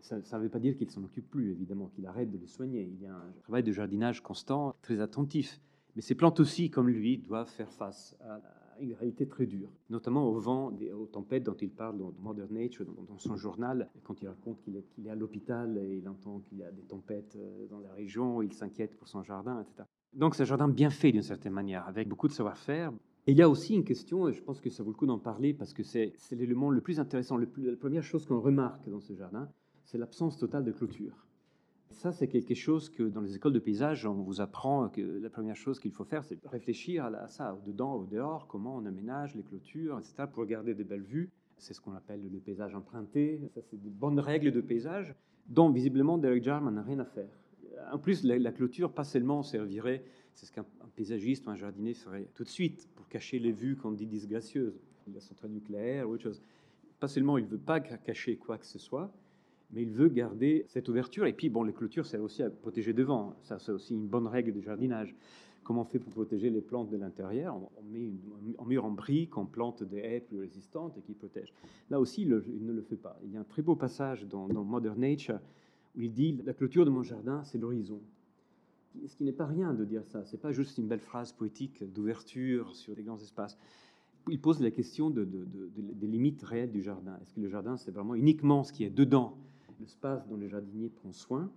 Ça 0.00 0.16
ne 0.16 0.42
veut 0.42 0.48
pas 0.48 0.60
dire 0.60 0.76
qu'il 0.76 0.90
s'en 0.90 1.02
occupe 1.02 1.28
plus, 1.28 1.50
évidemment, 1.50 1.88
qu'il 1.88 2.06
arrête 2.06 2.30
de 2.30 2.38
les 2.38 2.46
soigner. 2.46 2.82
Il 2.82 3.02
y 3.02 3.06
a 3.06 3.14
un 3.14 3.32
travail 3.42 3.64
de 3.64 3.72
jardinage 3.72 4.22
constant, 4.22 4.74
très 4.80 5.00
attentif. 5.00 5.60
Mais 5.96 6.02
ces 6.02 6.14
plantes 6.14 6.38
aussi, 6.38 6.70
comme 6.70 6.88
lui, 6.88 7.18
doivent 7.18 7.48
faire 7.48 7.72
face 7.72 8.16
à 8.20 8.40
une 8.80 8.92
réalité 8.92 9.26
très 9.26 9.46
dure, 9.46 9.70
notamment 9.90 10.28
au 10.28 10.38
vent, 10.38 10.72
aux 10.94 11.06
tempêtes 11.06 11.44
dont 11.44 11.56
il 11.56 11.70
parle 11.70 11.98
dans 11.98 12.12
Modern 12.20 12.52
Nature, 12.52 12.84
dans 12.84 13.18
son 13.18 13.36
journal, 13.36 13.88
quand 14.04 14.20
il 14.22 14.28
raconte 14.28 14.60
qu'il 14.60 14.76
est, 14.76 14.84
est, 15.04 15.08
à 15.08 15.14
l'hôpital 15.14 15.78
et 15.78 15.96
il 15.96 16.08
entend 16.08 16.40
qu'il 16.40 16.58
y 16.58 16.62
a 16.62 16.70
des 16.70 16.82
tempêtes 16.82 17.36
euh, 17.36 17.66
dans 17.68 17.80
la 17.80 17.92
région, 17.92 18.42
il 18.42 18.52
s'inquiète 18.52 18.96
pour 18.96 19.08
son 19.08 19.22
jardin, 19.22 19.62
etc. 19.62 19.84
Donc 20.16 20.34
c'est 20.34 20.44
un 20.44 20.46
jardin 20.46 20.66
bien 20.66 20.88
fait 20.88 21.12
d'une 21.12 21.22
certaine 21.22 21.52
manière, 21.52 21.86
avec 21.86 22.08
beaucoup 22.08 22.26
de 22.26 22.32
savoir-faire. 22.32 22.90
Et 23.26 23.32
il 23.32 23.36
y 23.36 23.42
a 23.42 23.50
aussi 23.50 23.74
une 23.74 23.84
question, 23.84 24.28
et 24.28 24.32
je 24.32 24.42
pense 24.42 24.62
que 24.62 24.70
ça 24.70 24.82
vaut 24.82 24.90
le 24.90 24.96
coup 24.96 25.04
d'en 25.04 25.18
parler 25.18 25.52
parce 25.52 25.74
que 25.74 25.82
c'est 25.82 26.14
l'élément 26.30 26.70
le 26.70 26.80
plus 26.80 26.98
intéressant, 26.98 27.36
la 27.36 27.46
première 27.78 28.02
chose 28.02 28.24
qu'on 28.24 28.40
remarque 28.40 28.88
dans 28.88 29.00
ce 29.00 29.12
jardin, 29.12 29.50
c'est 29.84 29.98
l'absence 29.98 30.38
totale 30.38 30.64
de 30.64 30.72
clôture. 30.72 31.26
Ça, 31.90 32.12
c'est 32.12 32.28
quelque 32.28 32.54
chose 32.54 32.88
que 32.88 33.02
dans 33.02 33.20
les 33.20 33.36
écoles 33.36 33.52
de 33.52 33.58
paysage, 33.58 34.06
on 34.06 34.14
vous 34.14 34.40
apprend 34.40 34.88
que 34.88 35.02
la 35.02 35.28
première 35.28 35.54
chose 35.54 35.78
qu'il 35.78 35.92
faut 35.92 36.04
faire, 36.04 36.24
c'est 36.24 36.38
réfléchir 36.46 37.04
à 37.04 37.28
ça, 37.28 37.54
au 37.54 37.60
dedans, 37.66 37.94
au 37.94 38.06
dehors, 38.06 38.46
comment 38.46 38.76
on 38.76 38.86
aménage 38.86 39.34
les 39.34 39.42
clôtures, 39.42 39.98
etc., 39.98 40.24
pour 40.32 40.46
garder 40.46 40.74
de 40.74 40.82
belles 40.82 41.02
vues. 41.02 41.30
C'est 41.58 41.74
ce 41.74 41.80
qu'on 41.80 41.94
appelle 41.94 42.22
le 42.32 42.38
paysage 42.38 42.74
emprunté. 42.74 43.40
Ça, 43.54 43.60
c'est 43.60 43.80
des 43.80 43.90
bonnes 43.90 44.18
règles 44.18 44.50
de 44.50 44.62
paysage 44.62 45.14
dont 45.46 45.70
visiblement 45.70 46.16
Derek 46.16 46.42
Jarman 46.42 46.74
n'a 46.74 46.82
rien 46.82 47.00
à 47.00 47.04
faire 47.04 47.28
en 47.92 47.98
plus, 47.98 48.24
la, 48.24 48.52
clôture, 48.52 48.92
pas 48.92 49.04
seulement 49.04 49.42
servirait, 49.42 50.04
c'est 50.34 50.46
ce 50.46 50.52
qu'un 50.52 50.64
paysagiste 50.94 51.46
ou 51.46 51.50
un 51.50 51.56
jardinier 51.56 51.94
ferait 51.94 52.28
tout 52.34 52.44
de 52.44 52.48
suite 52.48 52.88
pour 52.94 53.08
cacher 53.08 53.38
les 53.38 53.52
vues 53.52 53.76
qu'on 53.76 53.92
dit 53.92 54.06
disgracieuses, 54.06 54.78
la 55.12 55.20
centrale 55.20 55.50
nucléaire 55.50 56.08
ou 56.08 56.12
autre 56.12 56.24
chose. 56.24 56.42
Pas 57.00 57.08
seulement, 57.08 57.38
il 57.38 57.44
ne 57.44 57.50
veut 57.50 57.58
pas 57.58 57.80
cacher 57.80 58.36
quoi 58.36 58.58
que 58.58 58.66
ce 58.66 58.78
soit, 58.78 59.12
mais 59.72 59.82
il 59.82 59.90
veut 59.90 60.08
garder 60.08 60.64
cette 60.68 60.88
ouverture. 60.88 61.26
Et 61.26 61.32
puis, 61.32 61.48
bon, 61.48 61.62
les 61.62 61.72
clôtures, 61.72 62.06
c'est 62.06 62.18
aussi 62.18 62.42
à 62.42 62.50
protéger 62.50 62.92
devant. 62.92 63.36
Ça, 63.42 63.58
c'est 63.58 63.72
aussi 63.72 63.94
une 63.94 64.06
bonne 64.06 64.26
règle 64.26 64.52
de 64.52 64.60
jardinage. 64.60 65.14
Comment 65.62 65.82
on 65.82 65.84
fait 65.84 65.98
pour 65.98 66.12
protéger 66.12 66.48
les 66.48 66.60
plantes 66.60 66.90
de 66.90 66.96
l'intérieur? 66.96 67.56
On, 67.56 67.82
met 67.82 68.12
un 68.58 68.64
mur 68.64 68.84
en 68.84 68.92
briques, 68.92 69.36
on 69.36 69.46
plante 69.46 69.82
des 69.82 69.98
haies 69.98 70.20
plus 70.20 70.38
résistantes 70.38 70.96
et 70.96 71.02
qui 71.02 71.12
protègent. 71.12 71.52
Là 71.90 71.98
aussi, 71.98 72.22
il, 72.22 72.28
ne 72.28 72.72
le 72.72 72.82
fait 72.82 72.96
pas. 72.96 73.18
Il 73.24 73.32
y 73.32 73.36
a 73.36 73.40
un 73.40 73.44
très 73.44 73.62
beau 73.62 73.74
passage 73.74 74.24
dans, 74.26 74.46
dans 74.46 74.62
Modern 74.62 74.98
Nature 74.98 75.40
il 75.96 76.12
dit 76.12 76.38
La 76.44 76.52
clôture 76.52 76.84
de 76.84 76.90
mon 76.90 77.02
jardin, 77.02 77.42
c'est 77.44 77.58
l'horizon. 77.58 78.00
Ce 79.06 79.16
qui 79.16 79.24
n'est 79.24 79.32
pas 79.32 79.46
rien 79.46 79.74
de 79.74 79.84
dire 79.84 80.04
ça, 80.06 80.24
ce 80.24 80.32
n'est 80.32 80.40
pas 80.40 80.52
juste 80.52 80.78
une 80.78 80.86
belle 80.86 81.00
phrase 81.00 81.32
poétique 81.32 81.84
d'ouverture 81.92 82.74
sur 82.74 82.94
des 82.94 83.02
grands 83.02 83.18
espaces. 83.18 83.58
Il 84.28 84.40
pose 84.40 84.60
la 84.60 84.70
question 84.70 85.10
de, 85.10 85.24
des 85.24 86.06
limites 86.06 86.42
réelles 86.42 86.72
du 86.72 86.82
jardin. 86.82 87.16
Est-ce 87.20 87.34
que 87.34 87.40
le 87.40 87.48
jardin, 87.48 87.76
c'est 87.76 87.90
vraiment 87.90 88.14
uniquement 88.14 88.64
ce 88.64 88.72
qui 88.72 88.84
est 88.84 88.90
dedans, 88.90 89.36
l'espace 89.80 90.26
dont 90.26 90.36
le 90.36 90.48
jardinier 90.48 90.88
prend 90.88 91.12
soin, 91.12 91.52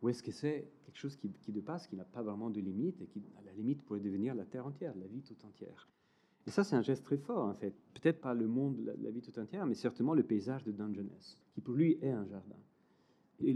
ou 0.00 0.08
est-ce 0.08 0.22
que 0.22 0.30
c'est 0.30 0.70
quelque 0.86 0.96
chose 0.96 1.16
qui, 1.16 1.30
qui 1.42 1.52
dépasse, 1.52 1.86
qui 1.88 1.96
n'a 1.96 2.04
pas 2.04 2.22
vraiment 2.22 2.48
de 2.48 2.60
limite 2.60 3.00
et 3.02 3.06
qui, 3.06 3.22
à 3.38 3.42
la 3.44 3.52
limite, 3.52 3.82
pourrait 3.82 4.00
devenir 4.00 4.34
la 4.34 4.44
terre 4.44 4.66
entière, 4.66 4.94
la 4.96 5.06
vie 5.06 5.22
tout 5.22 5.36
entière? 5.44 5.88
Et 6.46 6.50
ça, 6.50 6.62
c'est 6.62 6.76
un 6.76 6.82
geste 6.82 7.04
très 7.04 7.16
fort, 7.16 7.46
en 7.46 7.54
fait. 7.54 7.74
Peut-être 7.94 8.20
pas 8.20 8.34
le 8.34 8.46
monde, 8.46 8.78
la, 8.84 8.92
la 9.02 9.10
vie 9.10 9.20
tout 9.20 9.36
entière, 9.38 9.66
mais 9.66 9.74
certainement 9.74 10.14
le 10.14 10.22
paysage 10.22 10.62
de 10.64 10.72
Dungeness, 10.72 11.38
qui 11.52 11.60
pour 11.60 11.74
lui 11.74 11.98
est 12.00 12.10
un 12.10 12.24
jardin 12.26 12.56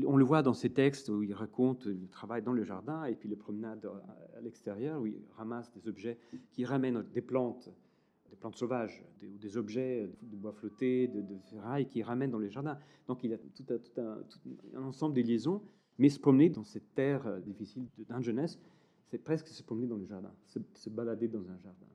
on 0.06 0.16
le 0.16 0.24
voit 0.24 0.42
dans 0.42 0.54
ses 0.54 0.70
textes 0.70 1.08
où 1.08 1.22
il 1.22 1.32
raconte 1.32 1.86
le 1.86 2.08
travail 2.08 2.42
dans 2.42 2.52
le 2.52 2.64
jardin 2.64 3.04
et 3.04 3.14
puis 3.14 3.28
les 3.28 3.36
promenades 3.36 3.88
à 4.36 4.40
l'extérieur 4.40 5.00
où 5.00 5.06
il 5.06 5.20
ramasse 5.36 5.72
des 5.72 5.88
objets 5.88 6.18
qui 6.50 6.64
ramènent 6.64 7.04
des 7.14 7.20
plantes, 7.20 7.70
des 8.30 8.36
plantes 8.36 8.56
sauvages, 8.56 9.04
des, 9.20 9.28
des 9.28 9.56
objets 9.56 10.10
de 10.22 10.36
bois 10.36 10.52
flotté, 10.52 11.06
de, 11.08 11.22
ferraille 11.50 11.86
qui 11.86 12.02
ramènent 12.02 12.30
dans 12.30 12.38
les 12.38 12.50
jardins. 12.50 12.78
Donc 13.06 13.22
il 13.22 13.30
y 13.30 13.34
a 13.34 13.38
tout, 13.38 13.64
un, 13.98 14.82
ensemble 14.82 15.14
de 15.14 15.22
liaisons, 15.22 15.62
mais 15.98 16.08
se 16.08 16.18
promener 16.18 16.50
dans 16.50 16.64
cette 16.64 16.94
terre 16.94 17.40
difficile 17.40 17.86
d'un 18.08 18.20
jeunesse, 18.20 18.58
c'est 19.06 19.18
presque 19.18 19.48
se 19.48 19.62
promener 19.62 19.86
dans 19.86 19.96
le 19.96 20.04
jardin, 20.04 20.32
se, 20.44 20.90
balader 20.90 21.28
dans 21.28 21.48
un 21.48 21.58
jardin. 21.58 21.86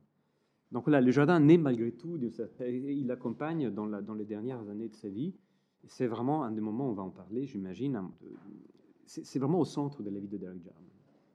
Donc 0.72 0.88
là, 0.88 1.02
le 1.02 1.12
jardin 1.12 1.40
naît 1.40 1.60
malgré 1.60 1.92
tout, 1.92 2.18
il 2.18 3.06
l'accompagne 3.06 3.70
dans 3.70 4.16
les 4.16 4.26
dernières 4.26 4.68
années 4.70 4.90
de 4.90 4.96
sa 4.96 5.10
vie 5.10 5.36
c'est 5.88 6.08
vraiment 6.08 6.44
un 6.44 6.52
des 6.52 6.62
moments 6.62 6.88
où 6.88 6.92
on 6.92 6.96
va 6.96 7.04
en 7.04 7.10
parler, 7.10 7.46
j'imagine. 7.46 8.02
C'est 9.06 9.40
vraiment 9.40 9.60
au 9.60 9.66
centre 9.66 10.02
de 10.02 10.10
la 10.10 10.20
vie 10.20 10.28
de 10.28 10.38
Derek 10.38 10.64
Jarman. 10.64 10.90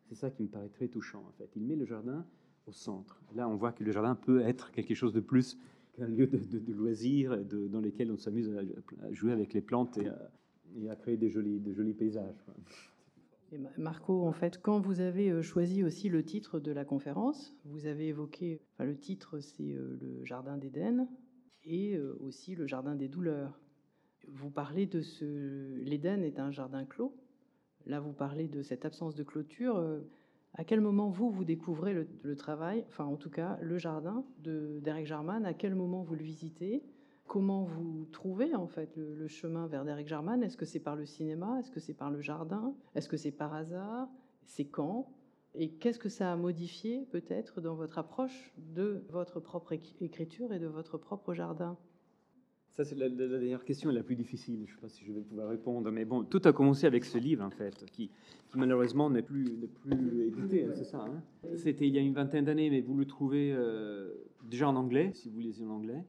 C'est 0.09 0.15
ça 0.15 0.31
qui 0.31 0.43
me 0.43 0.49
paraît 0.49 0.71
très 0.71 0.89
touchant, 0.89 1.23
en 1.29 1.33
fait. 1.33 1.51
Il 1.55 1.65
met 1.65 1.77
le 1.77 1.85
jardin 1.85 2.25
au 2.67 2.73
centre. 2.73 3.23
Là, 3.35 3.49
on 3.49 3.57
voit 3.57 3.73
que 3.73 3.85
le 3.85 3.93
jardin 3.93 4.15
peut 4.15 4.41
être 4.41 4.71
quelque 4.71 4.95
chose 4.95 5.13
de 5.13 5.21
plus 5.21 5.59
qu'un 5.93 6.07
lieu 6.07 6.27
de, 6.27 6.73
loisirs 6.73 7.37
dans 7.45 7.81
lequel 7.81 8.11
on 8.11 8.17
s'amuse 8.17 8.51
à, 9.03 9.13
jouer 9.13 9.33
avec 9.33 9.53
les 9.53 9.61
plantes 9.61 9.99
et 9.99 10.89
à, 10.89 10.97
créer 10.97 11.17
des 11.17 11.31
jolis, 11.31 11.63
jolis 11.75 11.95
paysages. 11.95 12.35
Marco, 13.77 14.27
en 14.27 14.33
fait, 14.33 14.61
quand 14.61 14.81
vous 14.81 15.01
avez 15.01 15.31
euh, 15.31 15.43
choisi 15.43 15.83
aussi 15.83 16.09
le 16.09 16.23
titre 16.23 16.61
de 16.61 16.71
la 16.71 16.85
conférence, 16.85 17.55
vous 17.65 17.87
avez 17.87 18.09
évoqué, 18.09 18.61
enfin, 18.75 18.85
le 18.85 18.97
titre 18.99 19.41
c'est 19.41 19.73
euh, 19.73 19.97
le 20.01 20.25
Jardin 20.25 20.59
d'Éden 20.59 21.09
et 21.65 21.97
euh, 21.97 22.17
aussi 22.21 22.55
le 22.55 22.67
Jardin 22.67 22.95
des 22.95 23.09
douleurs. 23.09 23.59
Vous 24.33 24.51
parlez 24.51 24.87
de 24.87 25.01
ce. 25.01 25.75
L'Éden 25.83 26.23
est 26.23 26.39
un 26.39 26.51
jardin 26.51 26.85
clos. 26.85 27.15
Là, 27.87 28.01
vous 28.01 28.13
parlez 28.13 28.49
de 28.49 28.63
cette 28.63 28.85
absence 28.85 29.15
de 29.15 29.23
clôture. 29.23 29.83
À 30.55 30.65
quel 30.65 30.81
moment 30.81 31.09
vous, 31.09 31.31
vous 31.31 31.45
découvrez 31.45 31.95
le, 31.95 32.37
travail, 32.37 32.85
enfin 32.89 33.05
en 33.05 33.17
tout 33.17 33.31
cas 33.31 33.59
le 33.61 33.79
jardin 33.79 34.25
de 34.41 34.81
Derek 34.83 35.07
Jarman? 35.07 35.45
À 35.45 35.55
quel 35.55 35.75
moment 35.75 36.03
vous 36.03 36.15
le 36.15 36.23
visitez? 36.23 36.83
Comment 37.27 37.65
vous 37.65 38.07
trouvez 38.07 38.55
en 38.55 38.67
fait 38.67 38.97
le, 38.97 39.29
chemin 39.29 39.67
vers 39.67 39.85
Derek 39.85 40.09
Jarman? 40.09 40.43
Est-ce 40.43 40.57
que 40.57 40.65
c'est 40.65 40.81
par 40.81 40.97
le 40.97 41.05
cinéma? 41.05 41.59
Est-ce 41.61 41.71
que 41.71 41.81
c'est 41.81 41.95
par 41.95 42.11
le 42.11 42.21
jardin? 42.21 42.75
Est-ce 42.95 43.09
que 43.09 43.17
c'est 43.17 43.33
par 43.33 43.55
hasard? 43.55 44.09
C'est 44.47 44.65
quand? 44.65 45.13
Et 45.55 45.71
qu'est-ce 45.73 45.99
que 45.99 46.09
ça 46.09 46.33
a 46.33 46.37
modifié 46.37 47.07
peut-être 47.07 47.61
dans 47.61 47.75
votre 47.75 47.99
approche 47.99 48.53
de 48.57 49.05
votre 49.11 49.41
propre 49.41 49.73
écriture 50.01 50.53
et 50.53 50.59
de 50.59 50.67
votre 50.67 50.99
propre 50.99 51.35
jardin? 51.35 51.77
Ça, 52.79 52.85
c'est 52.85 52.95
la, 52.95 53.09
dernière 53.09 53.65
question 53.65 53.91
la 53.91 54.05
plus 54.05 54.15
difficile. 54.15 54.61
Je 54.65 54.71
ne 54.71 54.77
sais 54.77 54.81
pas 54.81 54.89
si 54.89 55.05
je 55.05 55.13
vais 55.13 55.21
pouvoir 55.21 55.49
répondre. 55.49 55.91
Mais 55.91 56.05
bon, 56.05 56.23
tout 56.23 56.41
a 56.45 56.53
commencé 56.53 56.87
avec 56.87 57.05
ce 57.05 57.19
livre, 57.19 57.45
en 57.45 57.51
fait, 57.51 57.85
qui, 57.91 58.09
malheureusement 58.55 59.11
n'est 59.11 59.23
plus, 59.23 59.69
plus 59.81 60.21
édité. 60.29 60.65
Hein, 60.65 60.71
c'est 60.77 60.85
ça. 60.85 61.05
Hein. 61.05 61.21
C'était 61.57 61.89
il 61.89 61.95
y 61.95 61.99
a 61.99 62.01
une 62.01 62.15
vingtaine 62.15 62.45
d'années, 62.45 62.71
mais 62.71 62.81
vous 62.81 62.97
le 62.97 63.05
trouvez 63.05 63.53
euh, 63.53 64.15
déjà 64.45 64.69
en 64.69 64.77
anglais, 64.77 65.11
si 65.13 65.29
vous 65.29 65.41
lisez 65.41 65.65
en 65.65 65.71
anglais 65.71 66.05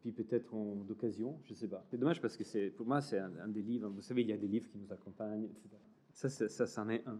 puis 0.00 0.12
peut-être 0.12 0.54
d'occasion, 0.86 1.38
je 1.46 1.52
ne 1.52 1.56
sais 1.56 1.66
pas. 1.66 1.82
C'est 1.86 1.96
dommage 1.96 2.20
parce 2.20 2.36
que 2.36 2.68
pour 2.68 2.84
moi, 2.84 3.00
c'est 3.00 3.18
un, 3.18 3.48
des 3.48 3.62
livres. 3.62 3.88
Vous 3.88 4.02
savez, 4.02 4.20
il 4.20 4.28
y 4.28 4.34
a 4.34 4.36
des 4.36 4.48
livres 4.48 4.68
qui 4.68 4.76
nous 4.76 4.92
accompagnent, 4.92 5.44
etc. 5.44 5.70
Ça, 6.12 6.28
ça, 6.28 6.66
c'en 6.66 6.90
est 6.90 7.02
un. 7.06 7.18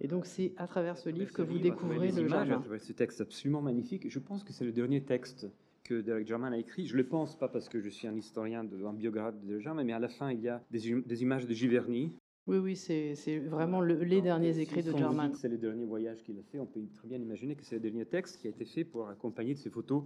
Et 0.00 0.06
donc, 0.06 0.24
c'est 0.24 0.54
à 0.56 0.68
travers 0.68 0.96
ce 0.98 1.08
livre 1.08 1.32
que 1.32 1.42
vous 1.42 1.58
découvrez 1.58 2.12
le 2.12 2.20
images, 2.20 2.48
jardin. 2.48 2.78
ce 2.78 2.92
texte 2.92 3.22
absolument 3.22 3.60
magnifique. 3.60 4.08
Je 4.08 4.20
pense 4.20 4.44
que 4.44 4.52
c'est 4.52 4.64
le 4.64 4.70
dernier 4.70 5.02
texte 5.02 5.48
que 5.86 6.00
Derek 6.00 6.26
Jarman 6.26 6.52
a 6.52 6.58
écrit. 6.58 6.86
Je 6.86 6.96
le 6.96 7.06
pense 7.06 7.38
pas 7.38 7.48
parce 7.48 7.68
que 7.68 7.80
je 7.80 7.88
suis 7.88 8.06
un 8.06 8.16
historien, 8.16 8.64
de, 8.64 8.84
un 8.84 8.92
biographe 8.92 9.34
de 9.44 9.58
Jarman, 9.58 9.86
mais 9.86 9.92
à 9.92 9.98
la 9.98 10.08
fin, 10.08 10.32
il 10.32 10.40
y 10.40 10.48
a 10.48 10.62
des, 10.70 11.22
images 11.22 11.46
de 11.46 11.54
Giverny. 11.54 12.12
Oui, 12.46 12.58
oui, 12.58 12.76
c'est 12.76 13.38
vraiment 13.38 13.80
les 13.80 14.20
derniers 14.20 14.58
écrits 14.58 14.82
de 14.82 14.96
Jarman. 14.96 15.34
C'est 15.34 15.48
le 15.48 15.58
dernier 15.58 15.84
voyage 15.84 16.22
qu'il 16.22 16.38
a 16.38 16.42
fait. 16.42 16.60
On 16.60 16.66
peut 16.66 16.80
très 16.94 17.08
bien 17.08 17.18
imaginer 17.18 17.56
que 17.56 17.64
c'est 17.64 17.76
le 17.76 17.80
dernier 17.80 18.06
texte 18.06 18.40
qui 18.40 18.46
a 18.46 18.50
été 18.50 18.64
fait 18.64 18.84
pour 18.84 19.08
accompagner 19.08 19.54
de 19.54 19.58
ces 19.58 19.70
photos 19.70 20.04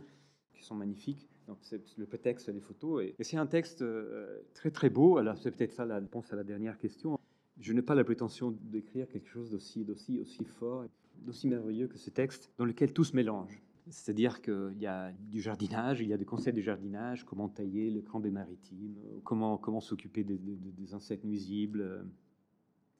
qui 0.54 0.64
sont 0.64 0.74
magnifiques. 0.74 1.28
Donc 1.48 1.58
c'est 1.62 1.82
le 1.98 2.06
prétexte 2.06 2.50
des 2.50 2.60
photos. 2.60 3.02
Et, 3.02 3.14
c'est 3.20 3.36
un 3.36 3.46
texte 3.46 3.82
euh, 3.82 4.40
très 4.54 4.70
très 4.70 4.88
beau. 4.88 5.18
Alors 5.18 5.36
c'est 5.36 5.50
peut-être 5.50 5.72
ça 5.72 5.84
la 5.84 5.98
réponse 5.98 6.32
à 6.32 6.36
la 6.36 6.44
dernière 6.44 6.78
question. 6.78 7.18
Je 7.58 7.72
n'ai 7.72 7.82
pas 7.82 7.94
la 7.94 8.04
prétention 8.04 8.56
d'écrire 8.62 9.06
quelque 9.08 9.28
chose 9.28 9.50
d'aussi, 9.50 9.84
d'aussi 9.84 10.18
aussi 10.18 10.44
fort, 10.44 10.86
d'aussi 11.18 11.46
merveilleux 11.46 11.88
que 11.88 11.98
ce 11.98 12.08
texte, 12.08 12.50
dans 12.56 12.64
lequel 12.64 12.92
tout 12.92 13.04
se 13.04 13.14
mélange. 13.14 13.60
C'est-à-dire 13.88 14.42
qu'il 14.42 14.78
y 14.78 14.86
a 14.86 15.12
du 15.12 15.40
jardinage, 15.40 16.00
il 16.00 16.08
y 16.08 16.12
a 16.12 16.16
des 16.16 16.24
conseils 16.24 16.52
de 16.52 16.60
jardinage, 16.60 17.24
comment 17.24 17.48
tailler 17.48 17.90
le 17.90 18.02
crambé 18.02 18.30
maritime, 18.30 18.94
comment, 19.24 19.56
comment 19.56 19.80
s'occuper 19.80 20.24
des, 20.24 20.38
des, 20.38 20.94
insectes 20.94 21.24
nuisibles. 21.24 22.04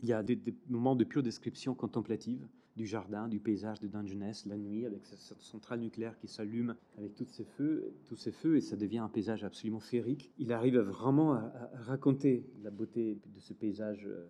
Il 0.01 0.09
y 0.09 0.13
a 0.13 0.23
des, 0.23 0.39
moments 0.69 0.97
de 0.97 1.05
pure 1.05 1.23
description 1.23 1.75
contemplative 1.75 2.47
du 2.77 2.87
jardin, 2.87 3.29
du 3.29 3.41
paysage 3.41 3.81
de 3.81 3.89
Dungeness 3.89 4.47
la 4.47 4.57
nuit, 4.57 4.87
avec 4.87 5.05
cette 5.05 5.43
centrale 5.43 5.81
nucléaire 5.81 6.17
qui 6.19 6.29
s'allume 6.29 6.75
avec 6.97 7.15
tous 7.15 7.27
ces 7.27 7.45
feux, 7.45 7.93
tous 8.07 8.17
ces 8.17 8.33
feux, 8.33 8.57
et 8.57 8.61
ça 8.61 8.77
devient 8.77 8.99
un 8.99 9.09
paysage 9.09 9.45
absolument 9.45 9.81
féerique. 9.81 10.33
Il 10.39 10.53
arrive 10.53 10.79
vraiment 10.79 11.35
à, 11.35 11.41
à 11.41 11.83
raconter 11.83 12.47
la 12.63 12.71
beauté 12.71 13.19
de 13.35 13.41
ce 13.41 13.53
paysage 13.53 14.07
euh, 14.07 14.27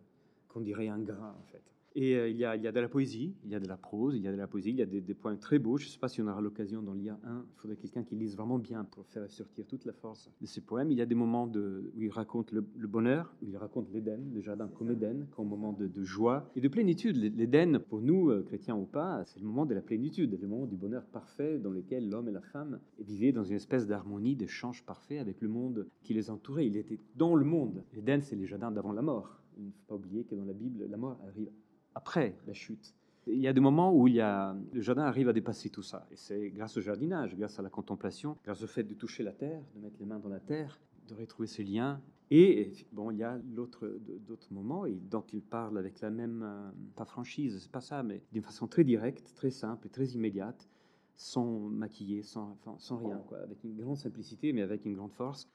qu'on 0.49 0.61
dirait 0.61 0.89
un 0.89 0.99
grain 0.99 1.37
en 1.39 1.45
fait. 1.53 1.63
Et 1.97 2.15
euh, 2.15 2.29
il, 2.29 2.37
y 2.37 2.45
a, 2.45 2.57
de 2.57 2.81
la 2.81 2.89
poésie, 2.89 3.35
il 3.45 3.51
y 3.51 3.55
a 3.55 3.61
de 3.61 3.67
la 3.67 3.77
prose, 3.77 4.15
il 4.15 4.23
y 4.23 4.29
a 4.29 4.33
de 4.33 4.37
la 4.37 4.47
poésie, 4.47 4.71
il 4.71 4.77
y 4.77 4.83
a 4.83 4.87
des, 4.87 5.15
poèmes 5.15 5.39
très 5.39 5.59
beaux. 5.59 5.77
Je 5.77 5.87
ne 5.87 5.91
sais 5.91 5.99
pas 5.99 6.09
si 6.09 6.23
on 6.23 6.29
aura 6.29 6.41
l'occasion 6.41 6.83
d'en 6.83 6.95
lire 6.95 7.17
un. 7.25 7.45
Il 7.57 7.61
faudrait 7.61 7.77
quelqu'un 7.77 8.05
qui 8.05 8.15
lise 8.15 8.37
vraiment 8.37 8.59
bien 8.59 8.85
pour 8.85 9.07
faire 9.07 9.29
sortir 9.29 9.67
toute 9.67 9.85
la 9.85 9.93
force 9.93 10.31
de 10.41 10.47
ces 10.47 10.61
poèmes. 10.61 10.93
Il 10.93 10.99
y 10.99 11.03
a 11.03 11.07
des 11.07 11.17
moments 11.17 11.51
où 11.51 12.01
il 12.01 12.11
raconte 12.11 12.53
le, 12.53 12.61
bonheur, 12.61 13.35
où 13.43 13.49
il 13.49 13.57
raconte 13.57 13.91
l'Éden, 13.93 14.21
le 14.33 14.41
jardin 14.41 14.69
comme 14.69 14.93
Éden, 14.93 15.27
comme 15.33 15.49
moment 15.49 15.73
de, 15.73 15.89
de, 15.89 16.05
joie 16.05 16.49
et 16.55 16.61
de 16.61 16.69
plénitude. 16.69 17.17
L'Éden, 17.17 17.81
pour 17.81 18.01
nous, 18.01 18.31
euh, 18.31 18.43
chrétiens 18.43 18.77
ou 18.77 18.85
pas, 18.85 19.25
c'est 19.25 19.41
le 19.41 19.47
moment 19.47 19.67
de 19.67 19.75
la 19.75 19.83
plénitude, 19.83 20.39
le 20.41 20.47
moment 20.47 20.67
du 20.67 20.77
bonheur 20.77 21.05
parfait 21.07 21.59
dans 21.59 21.71
lequel 21.71 22.09
l'homme 22.09 22.29
et 22.29 22.33
la 22.33 22.41
femme 22.41 22.79
vivaient 23.01 23.33
dans 23.33 23.45
une 23.45 23.57
espèce 23.57 23.89
d'harmonie, 23.89 24.37
d'échange 24.37 24.85
parfait 24.85 25.19
avec 25.19 25.41
le 25.41 25.49
monde 25.49 25.89
qui 26.05 26.15
les 26.15 26.31
entourait. 26.31 26.69
Il 26.69 26.77
était 26.77 27.01
dans 27.17 27.35
le 27.35 27.45
monde. 27.45 27.83
L'Éden, 27.95 28.21
c'est 28.21 28.37
les 28.37 28.47
jardins 28.47 28.71
d'avant 28.71 28.93
la 28.93 29.03
mort. 29.03 29.41
Il 29.59 29.67
ne 29.67 29.71
faut 29.73 29.87
pas 29.89 29.95
oublier 29.97 30.25
que 30.25 30.37
dans 30.37 30.45
la 30.45 30.53
Bible, 30.53 30.87
la 30.89 30.97
mort 30.97 31.19
arrive 31.27 31.51
après 31.95 32.37
la 32.47 32.53
chute. 32.53 32.95
Il 33.27 33.39
y 33.39 33.49
a 33.49 33.53
des 33.53 33.61
moments 33.61 33.95
où 33.95 34.07
le 34.07 34.81
jardin 34.81 35.03
arrive 35.03 35.29
à 35.29 35.33
dépasser 35.33 35.69
tout 35.71 35.83
ça. 35.83 36.07
Et 36.11 36.17
c'est 36.17 36.51
grâce 36.51 36.77
au 36.77 36.81
jardinage, 36.81 37.37
grâce 37.37 37.59
à 37.59 37.63
la 37.63 37.71
contemplation, 37.71 38.37
grâce 38.45 38.63
au 38.63 38.67
fait 38.67 38.83
de 38.83 38.95
toucher 38.95 39.23
la 39.23 39.33
terre, 39.33 39.63
de 39.75 39.81
mettre 39.81 39.97
les 40.01 40.07
mains 40.07 40.19
dans 40.19 40.29
la 40.29 40.41
terre, 40.41 40.81
de 41.09 41.15
retrouver 41.15 41.47
ces 41.47 41.63
liens. 41.63 42.01
Et 42.31 42.73
bon, 42.93 43.11
il 43.11 43.19
y 43.19 43.25
a 43.25 43.39
d'autres 43.39 43.89
moments 44.51 44.87
et 44.87 44.95
dont 44.95 45.25
il 45.33 45.43
parle 45.43 45.79
avec 45.79 46.01
la 46.01 46.11
même, 46.11 46.43
euh, 46.45 46.71
pas 46.95 47.05
franchise, 47.05 47.59
c'est 47.61 47.73
pas 47.73 47.81
ça, 47.81 48.05
mais 48.05 48.23
d'une 48.33 48.43
façon 48.43 48.69
très 48.69 48.85
directe, 48.85 49.33
très 49.35 49.51
simple, 49.51 49.89
très 49.89 50.07
immédiate, 50.07 50.69
sans 51.17 51.59
maquiller, 51.59 52.23
sans, 52.23 52.57
rien, 52.89 53.21
avec 53.43 53.65
une 53.65 53.77
grande 53.77 53.97
simplicité, 53.97 54.53
mais 54.53 54.63
avec 54.63 54.85
une 54.85 54.95
grande 54.95 55.13
force. 55.13 55.49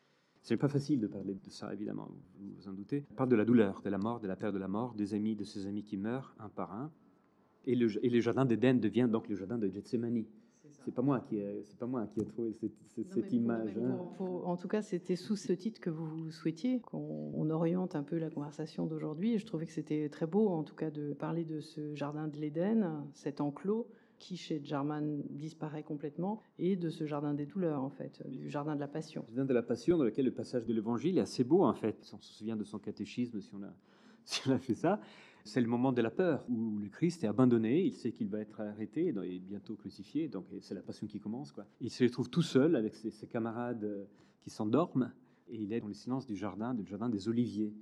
Ce 0.46 0.54
n'est 0.54 0.60
pas 0.60 0.68
facile 0.68 1.00
de 1.00 1.08
parler 1.08 1.34
de 1.34 1.50
ça, 1.50 1.74
évidemment, 1.74 2.08
vous 2.38 2.54
vous 2.56 2.68
en 2.70 2.74
doutez. 2.74 3.04
Il 3.10 3.16
parle 3.16 3.30
de 3.30 3.36
la 3.36 3.46
douleur, 3.46 3.82
de 3.84 3.90
la 3.90 3.98
mort, 3.98 4.20
de 4.20 4.28
la 4.28 4.36
perte 4.36 4.54
de 4.54 4.60
la 4.60 4.68
mort, 4.68 4.94
des 4.94 5.16
amis, 5.16 5.36
de 5.36 5.44
ses 5.44 5.66
amis 5.66 5.82
qui 5.82 5.98
meurent 5.98 6.36
un 6.38 6.50
par 6.50 6.72
un. 6.72 6.92
Et 7.66 7.74
le, 7.74 7.88
et 8.06 8.12
le 8.12 8.20
jardin 8.20 8.46
d'Éden 8.46 8.76
devient 8.76 9.10
donc 9.12 9.28
le 9.28 9.36
jardin 9.36 9.58
de 9.58 9.68
Gethsemane. 9.68 10.24
C'est 10.84 10.94
pas 10.94 11.02
moi 11.02 11.20
qui 11.20 11.38
ai, 11.38 11.64
c'est 11.64 11.80
pas 11.80 11.88
moi 11.88 12.06
qui 12.06 12.20
ai 12.20 12.26
trouvé 12.26 12.54
cette, 12.54 12.76
cette, 13.10 13.34
image. 13.34 13.76
Hein. 13.76 13.98
en 14.20 14.56
tout 14.56 14.68
cas, 14.68 14.84
c'était 14.84 15.16
sous 15.16 15.36
ce 15.36 15.52
titre 15.52 15.82
que 15.82 15.90
vous 15.90 16.30
souhaitiez 16.30 16.80
qu'on 16.80 17.50
oriente 17.50 17.96
un 17.96 18.04
peu 18.04 18.20
la 18.20 18.30
conversation 18.30 18.86
d'aujourd'hui. 18.86 19.40
Je 19.40 19.48
trouvais 19.48 19.66
que 19.66 19.72
c'était 19.72 20.10
très 20.10 20.28
beau, 20.28 20.50
en 20.50 20.64
tout 20.64 20.76
cas, 20.76 20.92
de 20.92 21.14
parler 21.14 21.44
de 21.44 21.60
ce 21.60 21.96
jardin 21.96 22.28
de 22.28 22.38
l'Éden, 22.38 23.04
cet 23.14 23.42
enclos 23.42 23.88
qui 24.20 24.38
chez 24.38 24.62
Jarman 24.64 25.24
disparaît 25.30 25.84
complètement, 25.84 26.42
et 26.58 26.76
de 26.76 26.90
ce 26.90 27.06
jardin 27.06 27.34
des 27.34 27.46
douleurs, 27.46 27.82
en 27.82 27.90
fait, 27.90 28.24
du 28.30 28.50
jardin 28.50 28.76
de 28.76 28.80
la 28.80 28.88
passion. 28.88 29.26
Le 29.30 29.36
jardin 29.36 29.50
de 29.50 29.54
la 29.54 29.64
passion, 29.64 29.98
dans 29.98 30.04
lequel 30.04 30.26
le 30.26 30.34
passage 30.34 30.66
de 30.66 30.74
l'évangile 30.74 31.18
est 31.18 31.22
assez 31.22 31.44
beau, 31.44 31.64
en 31.64 31.74
fait. 31.74 32.12
On 32.14 32.20
se 32.20 32.34
souvient 32.34 32.56
de 32.56 32.64
son 32.64 32.80
catéchisme, 32.80 33.42
si 33.42 33.52
on 33.54 33.64
a, 33.64 34.58
fait 34.60 34.76
ça. 34.76 35.00
C'est 35.44 35.62
le 35.62 35.68
moment 35.68 35.92
de 35.92 36.02
la 36.02 36.10
peur, 36.10 36.44
où 36.50 36.80
le 36.80 36.90
Christ 36.90 37.24
est 37.24 37.28
abandonné, 37.28 37.84
il 37.84 37.94
sait 37.94 38.12
qu'il 38.12 38.30
va 38.30 38.40
être 38.40 38.62
arrêté 38.62 39.08
et 39.08 39.40
bientôt 39.40 39.76
crucifié, 39.76 40.28
donc 40.28 40.46
c'est 40.62 40.74
la 40.74 40.82
passion 40.82 41.06
qui 41.06 41.20
commence. 41.20 41.54
Il 41.82 41.92
se 41.92 42.04
retrouve 42.04 42.30
tout 42.30 42.42
seul 42.42 42.76
avec 42.76 42.96
ses, 42.96 43.12
ses 43.12 43.28
camarades 43.28 43.84
euh, 43.84 44.06
qui 44.42 44.50
s'endorment, 44.50 45.12
et 45.48 45.58
il 45.58 45.72
est 45.72 45.82
dans 45.82 45.88
le 45.88 45.94
silence 45.94 46.26
du 46.26 46.36
jardin, 46.36 46.74
du 46.74 46.86
jardin 46.86 47.10
des 47.10 47.28
oliviers. 47.28 47.74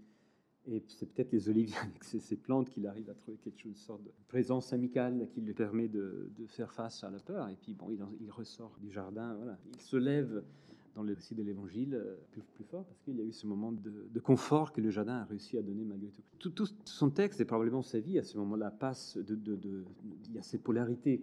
Et 0.67 0.81
c'est 0.87 1.05
peut-être 1.07 1.31
les 1.31 1.49
oliviers 1.49 1.75
avec 1.81 2.03
ces, 2.03 2.35
plantes 2.35 2.69
qu'il 2.69 2.87
arrive 2.87 3.09
à 3.09 3.13
trouver 3.13 3.37
quelque 3.37 3.59
chose, 3.59 3.71
une 3.71 3.75
sorte 3.75 4.03
de 4.03 4.11
présence 4.27 4.71
amicale 4.73 5.27
qui 5.33 5.41
lui 5.41 5.53
permet 5.53 5.87
de, 5.87 6.29
faire 6.47 6.71
face 6.71 7.03
à 7.03 7.09
la 7.09 7.19
peur. 7.19 7.49
Et 7.49 7.55
puis, 7.55 7.73
bon, 7.73 7.89
il, 8.21 8.31
ressort 8.31 8.75
du 8.81 8.91
jardin, 8.91 9.33
voilà. 9.35 9.57
Il 9.73 9.81
se 9.81 9.97
lève 9.97 10.43
dans 10.95 11.03
le 11.03 11.13
récit 11.13 11.33
de 11.33 11.41
l'évangile 11.41 11.95
euh, 11.95 12.15
plus, 12.31 12.63
fort 12.65 12.85
parce 12.85 13.01
qu'il 13.01 13.17
y 13.17 13.21
a 13.21 13.23
eu 13.23 13.31
ce 13.31 13.47
moment 13.47 13.71
de, 13.71 14.19
confort 14.19 14.71
que 14.71 14.79
le 14.79 14.91
jardin 14.91 15.15
a 15.15 15.25
réussi 15.25 15.57
à 15.57 15.63
donner 15.63 15.83
malgré 15.83 16.11
tout. 16.39 16.51
Tout, 16.51 16.67
son 16.85 17.09
texte 17.09 17.41
et 17.41 17.45
probablement 17.45 17.81
sa 17.81 17.99
vie 17.99 18.19
à 18.19 18.23
ce 18.23 18.37
moment-là 18.37 18.69
passe 18.69 19.17
de, 19.17 19.35
de, 19.35 19.83
Il 20.25 20.35
y 20.35 20.37
a 20.37 20.43
cette 20.43 20.61
polarité, 20.61 21.19